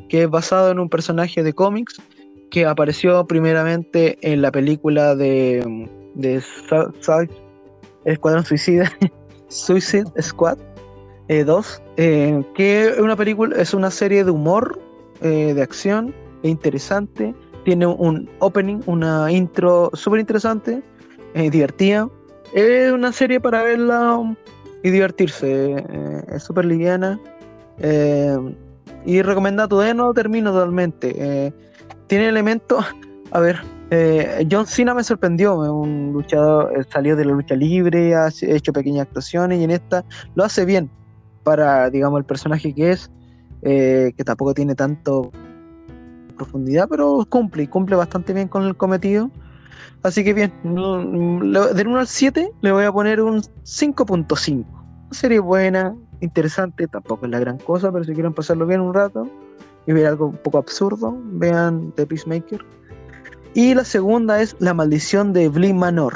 que 0.08 0.24
es 0.24 0.30
basado 0.30 0.70
en 0.70 0.78
un 0.78 0.88
personaje 0.88 1.42
de 1.42 1.52
cómics 1.52 2.00
que 2.50 2.66
apareció 2.66 3.26
primeramente 3.26 4.18
en 4.22 4.42
la 4.42 4.50
película 4.50 5.14
de, 5.14 5.88
de 6.14 6.42
Escuadrón 8.04 8.44
Suicida, 8.44 8.90
Suicide 9.48 10.10
Squad 10.20 10.58
2, 11.28 11.82
que 11.96 12.88
es 12.88 12.98
una 12.98 13.16
película, 13.16 13.56
es 13.56 13.74
una 13.74 13.90
serie 13.90 14.24
de 14.24 14.30
humor, 14.30 14.80
eh, 15.20 15.52
de 15.54 15.62
acción, 15.62 16.14
e 16.42 16.48
interesante, 16.48 17.34
tiene 17.64 17.86
un 17.86 18.30
opening, 18.38 18.80
una 18.86 19.30
intro 19.30 19.90
súper 19.92 20.20
interesante, 20.20 20.82
eh, 21.34 21.50
divertida. 21.50 22.08
Es 22.54 22.90
una 22.92 23.12
serie 23.12 23.40
para 23.40 23.62
verla 23.62 24.22
y 24.82 24.90
divertirse. 24.90 25.72
eh, 25.76 26.22
es 26.32 26.42
súper 26.42 26.64
liviana. 26.64 27.20
eh, 27.78 28.36
y 29.04 29.22
recomendado, 29.22 29.68
todavía 29.68 29.94
no 29.94 30.12
termino 30.14 30.52
totalmente. 30.52 31.52
Tiene 32.08 32.28
elementos. 32.28 32.84
A 33.30 33.40
ver, 33.40 33.60
eh, 33.90 34.46
John 34.50 34.66
Cena 34.66 34.94
me 34.94 35.04
sorprendió. 35.04 35.56
Un 35.56 36.12
luchador 36.12 36.72
eh, 36.76 36.84
salió 36.90 37.14
de 37.14 37.24
la 37.24 37.32
lucha 37.32 37.54
libre, 37.54 38.14
ha 38.14 38.28
hecho 38.42 38.72
pequeñas 38.72 39.06
actuaciones 39.06 39.60
y 39.60 39.64
en 39.64 39.70
esta 39.70 40.04
lo 40.34 40.44
hace 40.44 40.64
bien 40.64 40.90
para, 41.44 41.88
digamos, 41.90 42.18
el 42.18 42.24
personaje 42.24 42.74
que 42.74 42.92
es, 42.92 43.10
eh, 43.62 44.12
que 44.16 44.24
tampoco 44.24 44.54
tiene 44.54 44.74
tanto 44.74 45.30
profundidad, 46.36 46.88
pero 46.88 47.26
cumple, 47.28 47.64
y 47.64 47.66
cumple 47.66 47.96
bastante 47.96 48.32
bien 48.32 48.48
con 48.48 48.64
el 48.64 48.76
cometido. 48.76 49.30
Así 50.02 50.22
que 50.22 50.32
bien, 50.32 50.52
del 50.62 51.88
1 51.88 51.98
al 51.98 52.06
7 52.06 52.50
le 52.60 52.72
voy 52.72 52.84
a 52.84 52.92
poner 52.92 53.20
un 53.20 53.42
5.5. 53.64 54.64
Una 54.66 55.12
serie 55.12 55.40
buena, 55.40 55.96
interesante, 56.20 56.86
tampoco 56.86 57.26
es 57.26 57.32
la 57.32 57.40
gran 57.40 57.58
cosa, 57.58 57.90
pero 57.90 58.04
si 58.04 58.12
quieren 58.12 58.32
pasarlo 58.32 58.66
bien 58.66 58.80
un 58.80 58.94
rato 58.94 59.28
y 59.88 59.92
ver 59.94 60.06
algo 60.06 60.26
un 60.26 60.36
poco 60.36 60.58
absurdo, 60.58 61.16
vean 61.32 61.92
The 61.96 62.06
Peacemaker. 62.06 62.64
Y 63.54 63.74
la 63.74 63.84
segunda 63.84 64.40
es 64.40 64.54
La 64.58 64.74
maldición 64.74 65.32
de 65.32 65.48
Bly 65.48 65.72
Manor. 65.72 66.14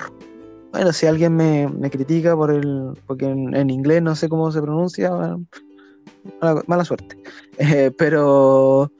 Bueno, 0.73 0.93
si 0.93 1.07
alguien 1.07 1.37
me, 1.37 1.69
me 1.69 1.91
critica 1.91 2.37
por 2.37 2.51
el. 2.51 2.93
porque 3.07 3.25
en, 3.25 3.71
inglés 3.71 4.03
no 4.03 4.15
sé 4.15 4.29
cómo 4.29 4.53
se 4.53 4.61
pronuncia, 4.61 5.11
mala 6.67 6.85
suerte. 6.85 7.17
Eh, 7.59 7.91
pero 7.97 8.91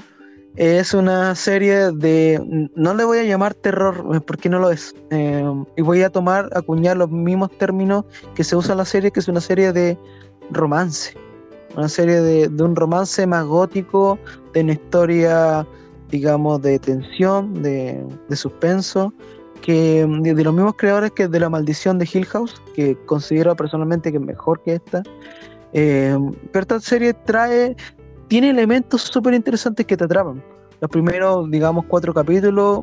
es 0.57 0.95
una 0.95 1.35
serie 1.35 1.91
de. 1.93 2.71
No 2.75 2.95
le 2.95 3.05
voy 3.05 3.19
a 3.19 3.25
llamar 3.25 3.53
terror, 3.53 4.05
eh, 4.15 4.21
porque 4.21 4.49
no 4.49 4.59
lo 4.59 4.71
es. 4.71 4.95
Eh, 5.11 5.45
y 5.77 5.83
voy 5.83 6.03
a 6.03 6.09
tomar, 6.09 6.49
acuñar 6.55 6.97
los 6.97 7.11
mismos 7.11 7.51
términos 7.59 8.05
que 8.35 8.45
se 8.45 8.57
usa 8.57 8.73
en 8.73 8.79
la 8.79 8.85
serie, 8.87 9.11
que 9.11 9.21
es 9.21 9.29
una 9.29 9.41
serie 9.43 9.73
de 9.73 9.99
romance. 10.51 11.15
Una 11.77 11.89
serie 11.89 12.21
de, 12.21 12.63
un 12.63 12.77
romance 12.77 13.27
más 13.27 13.45
gótico, 13.47 14.19
de 14.53 14.61
una 14.61 14.73
historia, 14.73 15.67
digamos, 16.11 16.61
de 16.61 16.79
tensión, 16.79 17.63
de, 17.63 18.05
de 18.29 18.37
suspenso, 18.37 19.13
que 19.63 20.07
de, 20.07 20.35
de 20.35 20.45
los 20.45 20.53
mismos 20.53 20.75
creadores 20.77 21.13
que 21.13 21.29
de 21.29 21.41
La 21.41 21.49
Maldición 21.49 21.99
de 21.99 22.09
Hill 22.13 22.27
House, 22.27 22.61
que 22.75 22.97
considero 23.07 23.57
personalmente 23.57 24.11
que 24.11 24.19
es 24.19 24.23
mejor 24.23 24.63
que 24.63 24.75
esta. 24.75 25.03
Eh, 25.73 26.19
pero 26.53 26.63
esta 26.63 26.81
serie 26.81 27.15
trae, 27.15 27.75
tiene 28.29 28.51
elementos 28.51 29.03
súper 29.03 29.35
interesantes 29.35 29.87
que 29.87 29.97
te 29.97 30.05
atrapan. 30.05 30.43
Los 30.81 30.91
primeros, 30.91 31.51
digamos, 31.51 31.85
cuatro 31.87 32.13
capítulos, 32.13 32.81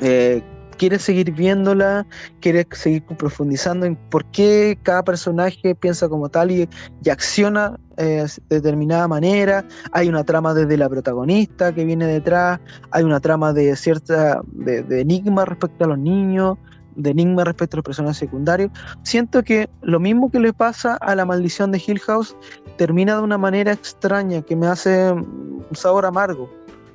eh, 0.00 0.42
quieres 0.76 1.02
seguir 1.02 1.32
viéndola, 1.32 2.06
quieres 2.40 2.66
seguir 2.72 3.02
profundizando 3.04 3.86
en 3.86 3.96
por 3.96 4.24
qué 4.26 4.78
cada 4.82 5.02
personaje 5.02 5.74
piensa 5.74 6.08
como 6.08 6.28
tal 6.28 6.50
y, 6.50 6.68
y 7.02 7.10
acciona 7.10 7.78
eh, 7.96 8.26
de 8.48 8.56
determinada 8.56 9.08
manera. 9.08 9.64
Hay 9.92 10.08
una 10.08 10.24
trama 10.24 10.54
desde 10.54 10.76
la 10.76 10.88
protagonista 10.88 11.74
que 11.74 11.84
viene 11.84 12.06
detrás, 12.06 12.60
hay 12.90 13.04
una 13.04 13.20
trama 13.20 13.52
de 13.52 13.74
cierta 13.76 14.42
de, 14.52 14.82
de 14.82 15.00
enigma 15.00 15.44
respecto 15.44 15.84
a 15.84 15.88
los 15.88 15.98
niños, 15.98 16.58
de 16.96 17.10
enigma 17.10 17.44
respecto 17.44 17.76
a 17.76 17.78
los 17.78 17.84
personajes 17.84 18.18
secundarios. 18.18 18.70
Siento 19.02 19.42
que 19.42 19.68
lo 19.82 20.00
mismo 20.00 20.30
que 20.30 20.40
le 20.40 20.52
pasa 20.52 20.96
a 20.96 21.14
la 21.14 21.24
maldición 21.24 21.72
de 21.72 21.82
Hill 21.84 22.00
House 22.00 22.36
termina 22.76 23.16
de 23.16 23.22
una 23.22 23.38
manera 23.38 23.72
extraña 23.72 24.42
que 24.42 24.56
me 24.56 24.66
hace 24.66 25.12
un 25.12 25.66
sabor 25.72 26.06
amargo. 26.06 26.50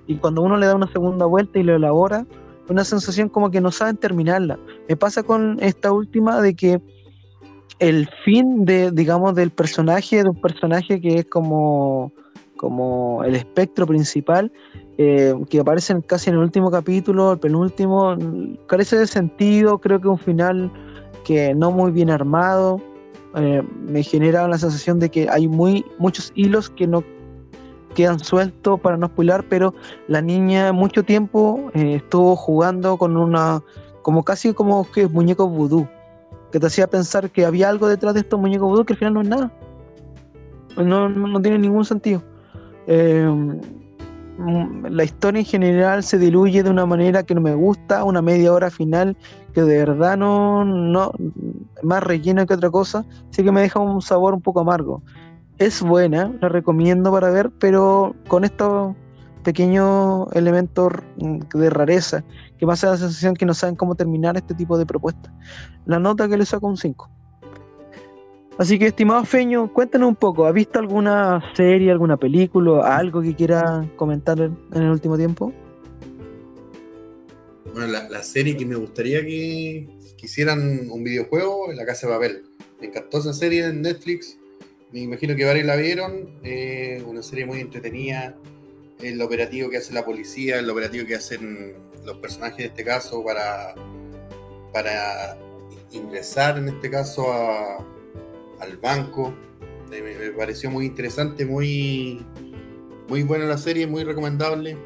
Y 0.08 0.18
cuando 0.18 0.42
uno 0.42 0.58
le 0.58 0.66
da 0.66 0.76
una 0.76 0.92
segunda 0.92 1.26
vuelta 1.26 1.60
y 1.60 1.64
lo 1.64 1.76
elabora, 1.76 2.26
una 2.72 2.84
sensación 2.86 3.30
como 3.30 3.52
que 3.52 3.62
no 3.62 3.72
saben 3.72 3.98
terminarla. 3.98 4.58
Me 4.88 4.96
pasa 4.96 5.24
con 5.24 5.58
esta 5.62 5.92
última 5.92 6.42
de 6.42 6.56
que 6.56 6.82
el 7.80 8.08
fin 8.24 8.64
de, 8.64 8.92
digamos, 8.92 9.36
del 9.36 9.52
personaje, 9.52 10.24
de 10.24 10.30
un 10.30 10.40
personaje 10.40 11.02
que 11.02 11.16
es 11.16 11.26
como, 11.26 12.14
como 12.56 13.24
el 13.24 13.36
espectro 13.36 13.86
principal, 13.86 14.52
eh, 14.98 15.34
que 15.50 15.60
aparece 15.60 15.96
casi 16.06 16.30
en 16.30 16.38
el 16.38 16.44
último 16.44 16.72
capítulo, 16.72 17.34
el 17.34 17.40
penúltimo, 17.40 18.16
carece 18.68 18.98
de 18.98 19.08
sentido, 19.08 19.80
creo 19.80 20.00
que 20.00 20.08
un 20.08 20.20
final 20.20 20.72
que 21.26 21.54
no 21.54 21.72
muy 21.72 21.92
bien 21.92 22.10
armado, 22.10 22.82
eh, 23.36 23.64
me 23.88 24.04
genera 24.04 24.48
la 24.48 24.58
sensación 24.58 25.00
de 25.00 25.10
que 25.10 25.28
hay 25.30 25.48
muy, 25.48 25.84
muchos 25.98 26.32
hilos 26.36 26.70
que 26.70 26.88
no 26.88 27.04
quedan 27.92 28.20
sueltos 28.20 28.80
para 28.80 28.98
no 28.98 29.08
spoilar, 29.08 29.46
pero 29.50 29.74
la 30.08 30.22
niña 30.22 30.72
mucho 30.72 31.04
tiempo 31.04 31.72
eh, 31.74 31.96
estuvo 31.96 32.36
jugando 32.36 32.98
con 32.98 33.18
una, 33.18 33.62
como 34.02 34.24
casi 34.24 34.54
como 34.54 34.90
que 34.92 35.08
muñecos 35.08 35.50
vudú, 35.50 35.88
que 36.52 36.60
te 36.60 36.68
hacía 36.68 36.88
pensar 36.88 37.30
que 37.30 37.46
había 37.46 37.70
algo 37.70 37.88
detrás 37.88 38.14
de 38.14 38.22
estos 38.22 38.40
muñecos 38.40 38.70
vudú 38.70 38.86
que 38.86 38.94
al 38.94 39.00
final 39.00 39.14
no 39.14 39.22
es 39.22 39.28
nada. 39.28 39.52
No, 40.78 41.10
no, 41.10 41.28
no 41.28 41.42
tiene 41.42 41.60
ningún 41.60 41.86
sentido. 41.86 42.22
Mm, 44.42 44.88
la 44.90 45.04
historia 45.04 45.40
en 45.40 45.46
general 45.46 46.04
se 46.04 46.18
diluye 46.18 46.64
de 46.64 46.70
una 46.70 46.86
manera 46.86 47.24
que 47.24 47.36
no 47.36 47.42
me 47.42 47.54
gusta, 47.54 48.04
una 48.04 48.22
media 48.22 48.52
hora 48.52 48.72
final 48.72 49.16
que 49.54 49.62
de 49.62 49.78
verdad 49.78 50.18
no, 50.18 50.66
no 50.66 51.12
más 51.84 52.02
relleno 52.02 52.46
que 52.46 52.54
otra 52.56 52.72
cosa, 52.72 53.06
sí 53.30 53.44
que 53.44 53.52
me 53.52 53.62
deja 53.62 53.80
un 53.80 54.02
sabor 54.02 54.34
un 54.34 54.42
poco 54.42 54.62
amargo. 54.62 55.04
Es 55.62 55.84
buena, 55.84 56.36
la 56.42 56.50
recomiendo 56.50 57.12
para 57.12 57.30
ver, 57.30 57.52
pero 57.60 58.16
con 58.28 58.44
estos 58.44 58.96
pequeños 59.44 60.28
elementos 60.34 60.92
de 61.18 61.70
rareza 61.70 62.24
que 62.58 62.66
hace 62.66 62.88
la 62.88 62.98
sensación 62.98 63.36
que 63.36 63.46
no 63.46 63.54
saben 63.54 63.76
cómo 63.76 63.94
terminar 63.94 64.36
este 64.38 64.56
tipo 64.56 64.76
de 64.80 64.88
propuestas. 64.88 65.32
La 65.86 66.00
nota 66.00 66.28
que 66.28 66.36
le 66.36 66.48
saco 66.48 66.66
un 66.66 66.78
5. 66.78 67.08
Así 68.58 68.80
que, 68.80 68.88
estimado 68.88 69.24
Feño, 69.24 69.72
cuéntanos 69.72 70.10
un 70.10 70.16
poco, 70.16 70.48
¿has 70.48 70.54
visto 70.56 70.80
alguna 70.80 71.44
serie, 71.56 71.92
alguna 71.92 72.18
película, 72.18 72.98
algo 72.98 73.22
que 73.22 73.36
quiera 73.36 73.88
comentar 73.98 74.40
en 74.42 74.58
el 74.74 74.90
último 74.90 75.16
tiempo? 75.16 75.54
Bueno, 77.72 77.86
la, 77.86 78.10
la 78.10 78.24
serie 78.24 78.58
que 78.58 78.66
me 78.66 78.78
gustaría 78.78 79.22
que, 79.22 79.88
que 80.18 80.26
hicieran 80.26 80.90
un 80.90 81.04
videojuego 81.04 81.70
es 81.70 81.78
La 81.78 81.86
Casa 81.86 82.08
de 82.08 82.14
Papel. 82.14 82.46
Me 82.80 82.88
encantó 82.88 83.20
esa 83.20 83.34
serie 83.34 83.68
en 83.68 83.84
Netflix. 83.84 84.41
Me 84.92 85.00
imagino 85.00 85.36
que 85.36 85.46
varios 85.46 85.66
la 85.66 85.76
vieron. 85.76 86.30
eh, 86.44 87.04
una 87.06 87.22
serie 87.24 87.46
muy 87.46 87.60
entretenida. 87.60 88.36
El 89.00 89.22
operativo 89.22 89.70
que 89.70 89.78
hace 89.78 89.94
la 89.94 90.06
policía, 90.06 90.60
el 90.60 90.70
operativo 90.70 91.06
que 91.08 91.16
hacen 91.16 91.74
los 92.06 92.18
personajes 92.18 92.60
en 92.60 92.66
este 92.68 92.84
caso 92.84 93.24
para, 93.24 93.74
para 94.74 95.38
ingresar 95.92 96.58
en 96.58 96.68
este 96.70 96.90
caso 96.90 97.32
a- 97.32 97.78
al 98.60 98.78
banco. 98.78 99.34
Me, 99.90 100.02
me 100.02 100.32
pareció 100.32 100.70
muy 100.70 100.86
interesante, 100.86 101.46
muy, 101.46 102.24
muy 103.10 103.24
buena 103.24 103.46
la 103.46 103.58
serie, 103.58 103.88
muy 103.88 104.04
recomendable. 104.04 104.78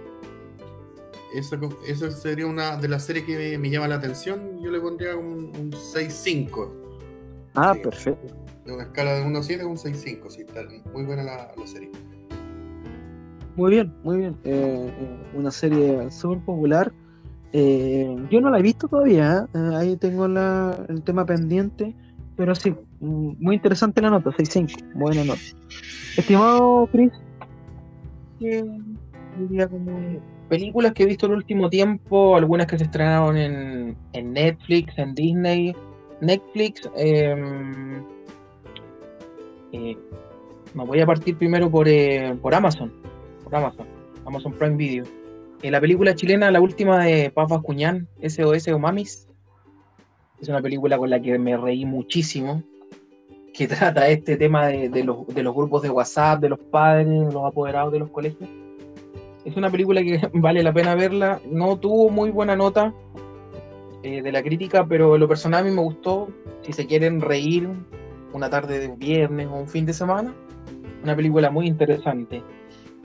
Esa, 1.36 2.11
sería 2.11 2.48
una 2.48 2.77
de 2.77 2.88
las 2.88 3.06
series 3.06 3.26
que 3.26 3.36
me, 3.38 3.57
me 3.57 3.69
llama 3.69 3.90
la 3.90 3.95
atención. 3.95 4.61
Yo 4.64 4.72
le 4.72 4.80
pondría 4.80 5.15
un, 5.18 5.52
un 5.57 5.72
6-5. 5.72 6.69
Ah, 7.56 7.76
perfecto. 7.82 8.34
De 8.66 8.74
una 8.74 8.84
escala 8.84 9.14
de 9.14 9.26
1 9.26 9.38
a 9.40 9.44
7, 9.44 9.64
un 9.66 9.78
6-5. 9.78 10.30
Sí, 10.30 10.42
está 10.42 10.62
muy 10.94 11.04
buena 11.06 11.24
la, 11.24 11.52
la 11.58 11.68
serie. 11.68 11.92
Muy 13.56 13.72
bien, 13.72 13.94
muy 14.04 14.18
bien. 14.18 14.36
Eh, 14.44 14.92
eh, 15.00 15.18
una 15.34 15.52
serie 15.52 16.10
súper 16.12 16.40
popular. 16.40 16.92
Eh, 17.54 18.16
yo 18.30 18.42
no 18.42 18.50
la 18.50 18.60
he 18.60 18.62
visto 18.62 18.88
todavía, 18.88 19.48
¿eh? 19.54 19.58
Eh, 19.58 19.76
ahí 19.76 19.96
tengo 19.98 20.28
la- 20.28 20.78
el 20.90 21.04
tema 21.04 21.26
pendiente, 21.26 21.96
pero 22.36 22.54
sí, 22.54 22.72
mm, 23.00 23.34
muy 23.40 23.56
interesante 23.56 24.02
la 24.02 24.10
nota, 24.10 24.32
6.5, 24.36 24.84
buena 24.96 25.24
nota. 25.24 25.40
Estimado 26.18 26.90
Chris, 26.92 27.12
que 28.40 28.66
diría 29.40 29.68
como 29.70 30.20
películas 30.50 30.92
que 30.94 31.04
he 31.04 31.06
visto 31.06 31.28
en 31.28 31.34
el 31.34 31.38
último 31.38 31.70
tiempo, 31.70 32.36
algunas 32.36 32.68
que 32.68 32.78
se 32.78 32.84
estrenaron 32.86 33.38
en, 33.38 33.96
en 34.14 34.34
Netflix, 34.34 34.98
en 34.98 35.16
Disney. 35.16 35.76
Netflix, 36.20 36.90
eh, 36.98 38.02
eh, 39.76 39.98
voy 40.74 41.02
a 41.02 41.06
partir 41.06 41.38
primero 41.38 41.70
por, 41.70 41.88
eh, 41.88 42.36
por 42.42 42.56
Amazon, 42.56 42.92
por 43.44 43.56
Amazon, 43.56 43.86
Amazon 44.26 44.54
Prime 44.54 44.76
Video. 44.76 45.04
Eh, 45.62 45.72
la 45.72 45.82
película 45.82 46.16
chilena, 46.16 46.52
la 46.52 46.62
última 46.62 47.04
de 47.04 47.30
Paz 47.30 47.50
Bascuñán, 47.50 48.08
SOS 48.22 48.70
o 48.70 48.80
Mamis, 48.80 49.28
es 50.40 50.50
una 50.50 50.62
película 50.62 50.98
con 50.98 51.10
la 51.10 51.20
que 51.20 51.38
me 51.38 51.58
reí 51.58 51.86
muchísimo, 51.86 52.64
que 53.54 53.68
trata 53.68 54.08
este 54.08 54.38
tema 54.38 54.68
de, 54.68 55.04
los, 55.04 55.28
de 55.28 55.44
los 55.44 55.54
grupos 55.54 55.82
de 55.82 55.90
WhatsApp, 55.90 56.42
de 56.42 56.50
los 56.50 56.60
padres, 56.60 57.08
de 57.08 57.34
los 57.34 57.46
apoderados 57.46 57.92
de 57.92 58.00
los 58.00 58.10
colegios. 58.10 58.50
Es 59.44 59.56
una 59.58 59.70
película 59.70 60.02
que 60.02 60.20
vale 60.34 60.64
la 60.64 60.74
pena 60.74 60.96
verla. 60.96 61.40
No 61.50 61.78
tuvo 61.78 62.10
muy 62.10 62.32
buena 62.32 62.56
nota 62.56 62.94
de 64.02 64.32
la 64.32 64.44
crítica, 64.44 64.86
pero 64.86 65.16
en 65.16 65.22
lo 65.22 65.28
personal 65.28 65.62
a 65.62 65.64
mí 65.64 65.72
me 65.72 65.82
gustó. 65.82 66.28
Si 66.62 66.74
se 66.74 66.86
quieren 66.86 67.22
reír 67.22 67.68
una 68.36 68.49
tarde 68.49 68.80
de 68.80 68.88
viernes 68.90 69.48
o 69.48 69.56
un 69.56 69.68
fin 69.68 69.86
de 69.86 69.94
semana, 69.94 70.34
una 71.03 71.16
película 71.16 71.49
muy 71.49 71.68
interesante. 71.68 72.44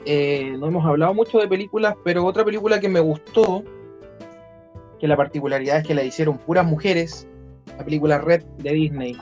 Eh, 0.05 0.57
no 0.59 0.69
hemos 0.69 0.85
hablado 0.86 1.15
mucho 1.15 1.39
de 1.39 1.48
películas, 1.48 1.94
pero 2.05 2.24
otra 2.24 2.44
película 2.44 2.81
que 2.81 2.89
me 2.89 3.01
gustó, 3.01 3.62
que 4.98 5.07
la 5.07 5.16
particularidad 5.16 5.78
es 5.78 5.86
que 5.86 5.94
la 5.94 6.05
hicieron 6.05 6.39
puras 6.39 6.66
mujeres, 6.66 7.27
la 7.78 7.85
película 7.85 8.19
Red 8.19 8.43
de 8.59 8.73
Disney 8.73 9.16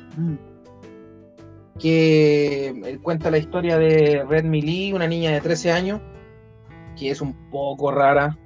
que 1.79 2.69
eh, 2.69 2.99
cuenta 3.03 3.31
la 3.31 3.39
historia 3.39 3.79
de 3.79 4.25
Red 4.29 4.45
Millie, 4.45 4.93
una 4.93 5.07
niña 5.07 5.31
de 5.31 5.41
13 5.41 5.73
años, 5.73 6.01
que 6.97 7.11
es 7.11 7.21
un 7.21 7.33
poco 7.51 7.93
rara, 7.93 8.37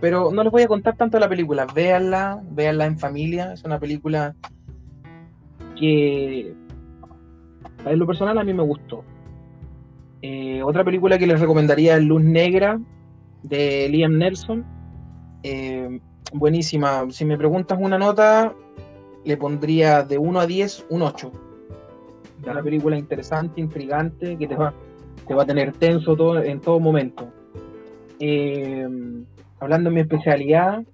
pero 0.00 0.30
no 0.30 0.42
les 0.42 0.52
voy 0.52 0.62
a 0.62 0.68
contar 0.68 0.96
tanto 0.96 1.16
de 1.16 1.22
la 1.22 1.28
película, 1.28 1.66
véanla, 1.66 2.42
véanla 2.50 2.86
en 2.86 2.98
familia, 2.98 3.52
es 3.52 3.64
una 3.64 3.80
película 3.80 4.34
que 5.78 6.54
en 7.92 7.98
lo 7.98 8.06
personal 8.06 8.38
a 8.38 8.44
mí 8.44 8.52
me 8.52 8.62
gustó. 8.62 9.04
Eh, 10.22 10.62
otra 10.62 10.84
película 10.84 11.18
que 11.18 11.26
les 11.26 11.40
recomendaría 11.40 11.96
es 11.96 12.04
Luz 12.04 12.22
Negra 12.22 12.80
de 13.42 13.88
Liam 13.88 14.18
Nelson. 14.18 14.64
Eh, 15.42 16.00
buenísima. 16.32 17.06
Si 17.10 17.24
me 17.24 17.36
preguntas 17.36 17.78
una 17.80 17.98
nota, 17.98 18.54
le 19.24 19.36
pondría 19.36 20.02
de 20.02 20.18
1 20.18 20.40
a 20.40 20.46
10 20.46 20.86
un 20.90 21.02
8 21.02 21.32
una 22.44 22.62
película 22.62 22.98
interesante, 22.98 23.60
intrigante, 23.60 24.36
que 24.36 24.46
te 24.46 24.54
va, 24.54 24.72
te 25.26 25.34
va 25.34 25.42
a 25.42 25.46
tener 25.46 25.72
tenso 25.72 26.16
todo, 26.16 26.42
en 26.42 26.60
todo 26.60 26.80
momento. 26.80 27.28
Eh, 28.20 28.86
hablando 29.60 29.90
de 29.90 29.94
mi 29.94 30.00
especialidad, 30.00 30.84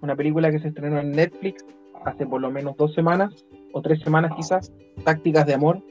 una 0.00 0.16
película 0.16 0.50
que 0.50 0.60
se 0.60 0.68
estrenó 0.68 0.98
en 1.00 1.12
Netflix 1.12 1.64
hace 2.04 2.26
por 2.26 2.40
lo 2.40 2.50
menos 2.50 2.76
dos 2.76 2.94
semanas, 2.94 3.44
o 3.72 3.82
tres 3.82 4.00
semanas 4.00 4.32
quizás, 4.36 4.72
Tácticas 5.04 5.46
de 5.46 5.54
Amor. 5.54 5.82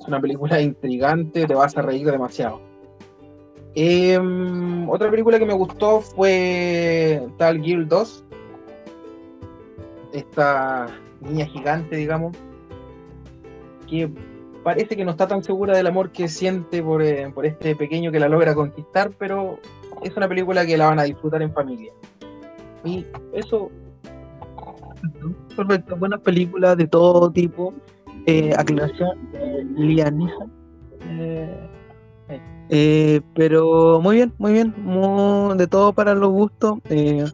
Es 0.00 0.08
una 0.08 0.20
película 0.20 0.60
intrigante, 0.60 1.46
te 1.46 1.54
vas 1.54 1.76
a 1.76 1.82
reír 1.82 2.10
demasiado. 2.10 2.60
Eh, 3.74 4.18
otra 4.88 5.10
película 5.10 5.38
que 5.38 5.46
me 5.46 5.52
gustó 5.54 6.00
fue 6.00 7.22
Tal 7.36 7.62
Gear 7.62 7.86
2. 7.86 8.24
Esta 10.12 10.86
niña 11.20 11.46
gigante, 11.46 11.96
digamos, 11.96 12.36
que 13.88 14.10
parece 14.64 14.96
que 14.96 15.04
no 15.04 15.12
está 15.12 15.28
tan 15.28 15.44
segura 15.44 15.76
del 15.76 15.86
amor 15.86 16.10
que 16.10 16.28
siente 16.28 16.82
por, 16.82 17.02
eh, 17.02 17.30
por 17.32 17.46
este 17.46 17.76
pequeño 17.76 18.10
que 18.10 18.18
la 18.18 18.28
logra 18.28 18.54
conquistar, 18.54 19.10
pero 19.18 19.58
es 20.02 20.16
una 20.16 20.28
película 20.28 20.66
que 20.66 20.76
la 20.76 20.88
van 20.88 20.98
a 20.98 21.04
disfrutar 21.04 21.42
en 21.42 21.52
familia. 21.52 21.92
Y 22.84 23.06
eso, 23.34 23.70
Perfecto, 25.56 25.96
buenas 25.96 26.20
películas 26.20 26.76
de 26.76 26.86
todo 26.86 27.30
tipo. 27.30 27.74
Eh, 28.38 28.54
aclaración, 28.56 29.18
eh. 29.34 29.64
Eh, 31.02 31.68
eh, 32.68 33.20
pero 33.34 34.00
muy 34.00 34.16
bien, 34.16 34.32
muy 34.38 34.52
bien, 34.52 34.74
muy- 34.78 35.56
de 35.56 35.66
todo 35.66 35.92
para 35.92 36.14
los 36.14 36.30
gustos. 36.30 36.78
Eh, 36.88 37.24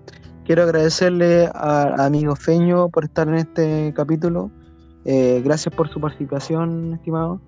quiero 0.44 0.62
agradecerle 0.62 1.46
a, 1.54 1.94
a 2.02 2.06
amigo 2.06 2.34
Feño 2.36 2.88
por 2.88 3.04
estar 3.04 3.28
en 3.28 3.34
este 3.34 3.92
capítulo. 3.94 4.50
Gracias 5.04 5.72
por 5.74 5.88
su 5.88 6.00
participación, 6.00 6.94
estimado. 6.94 7.40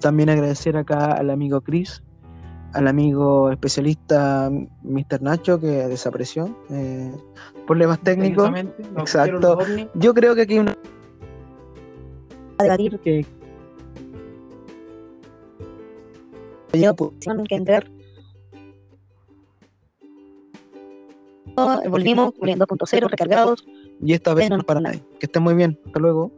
También 0.00 0.28
agradecer 0.28 0.76
acá 0.76 1.12
al 1.12 1.30
amigo 1.30 1.60
Chris, 1.60 2.02
al 2.72 2.88
amigo 2.88 3.50
especialista 3.52 4.50
Mr. 4.82 5.22
Nacho 5.22 5.60
que 5.60 5.66
desapareció. 5.86 6.48
Problemas 7.66 8.00
técnicos. 8.00 8.50
exacto. 8.98 9.58
Yo 9.94 10.12
creo 10.14 10.34
que 10.34 10.42
aquí 10.42 10.54
hay 10.54 10.58
una 10.60 10.76
debatir 12.62 12.98
que 13.00 13.26
yo 16.72 16.94
pues, 16.94 17.12
que 17.48 17.54
entrar. 17.54 17.90
Volvimos, 21.88 22.34
Julián 22.38 22.58
2.0, 22.58 23.08
recargados. 23.08 23.64
y 24.02 24.12
esta 24.12 24.34
vez 24.34 24.50
no 24.50 24.56
es 24.58 24.64
para 24.64 24.80
nadie. 24.80 25.02
Que 25.20 25.26
estén 25.26 25.42
muy 25.42 25.54
bien. 25.54 25.78
Hasta 25.86 26.00
luego. 26.00 26.32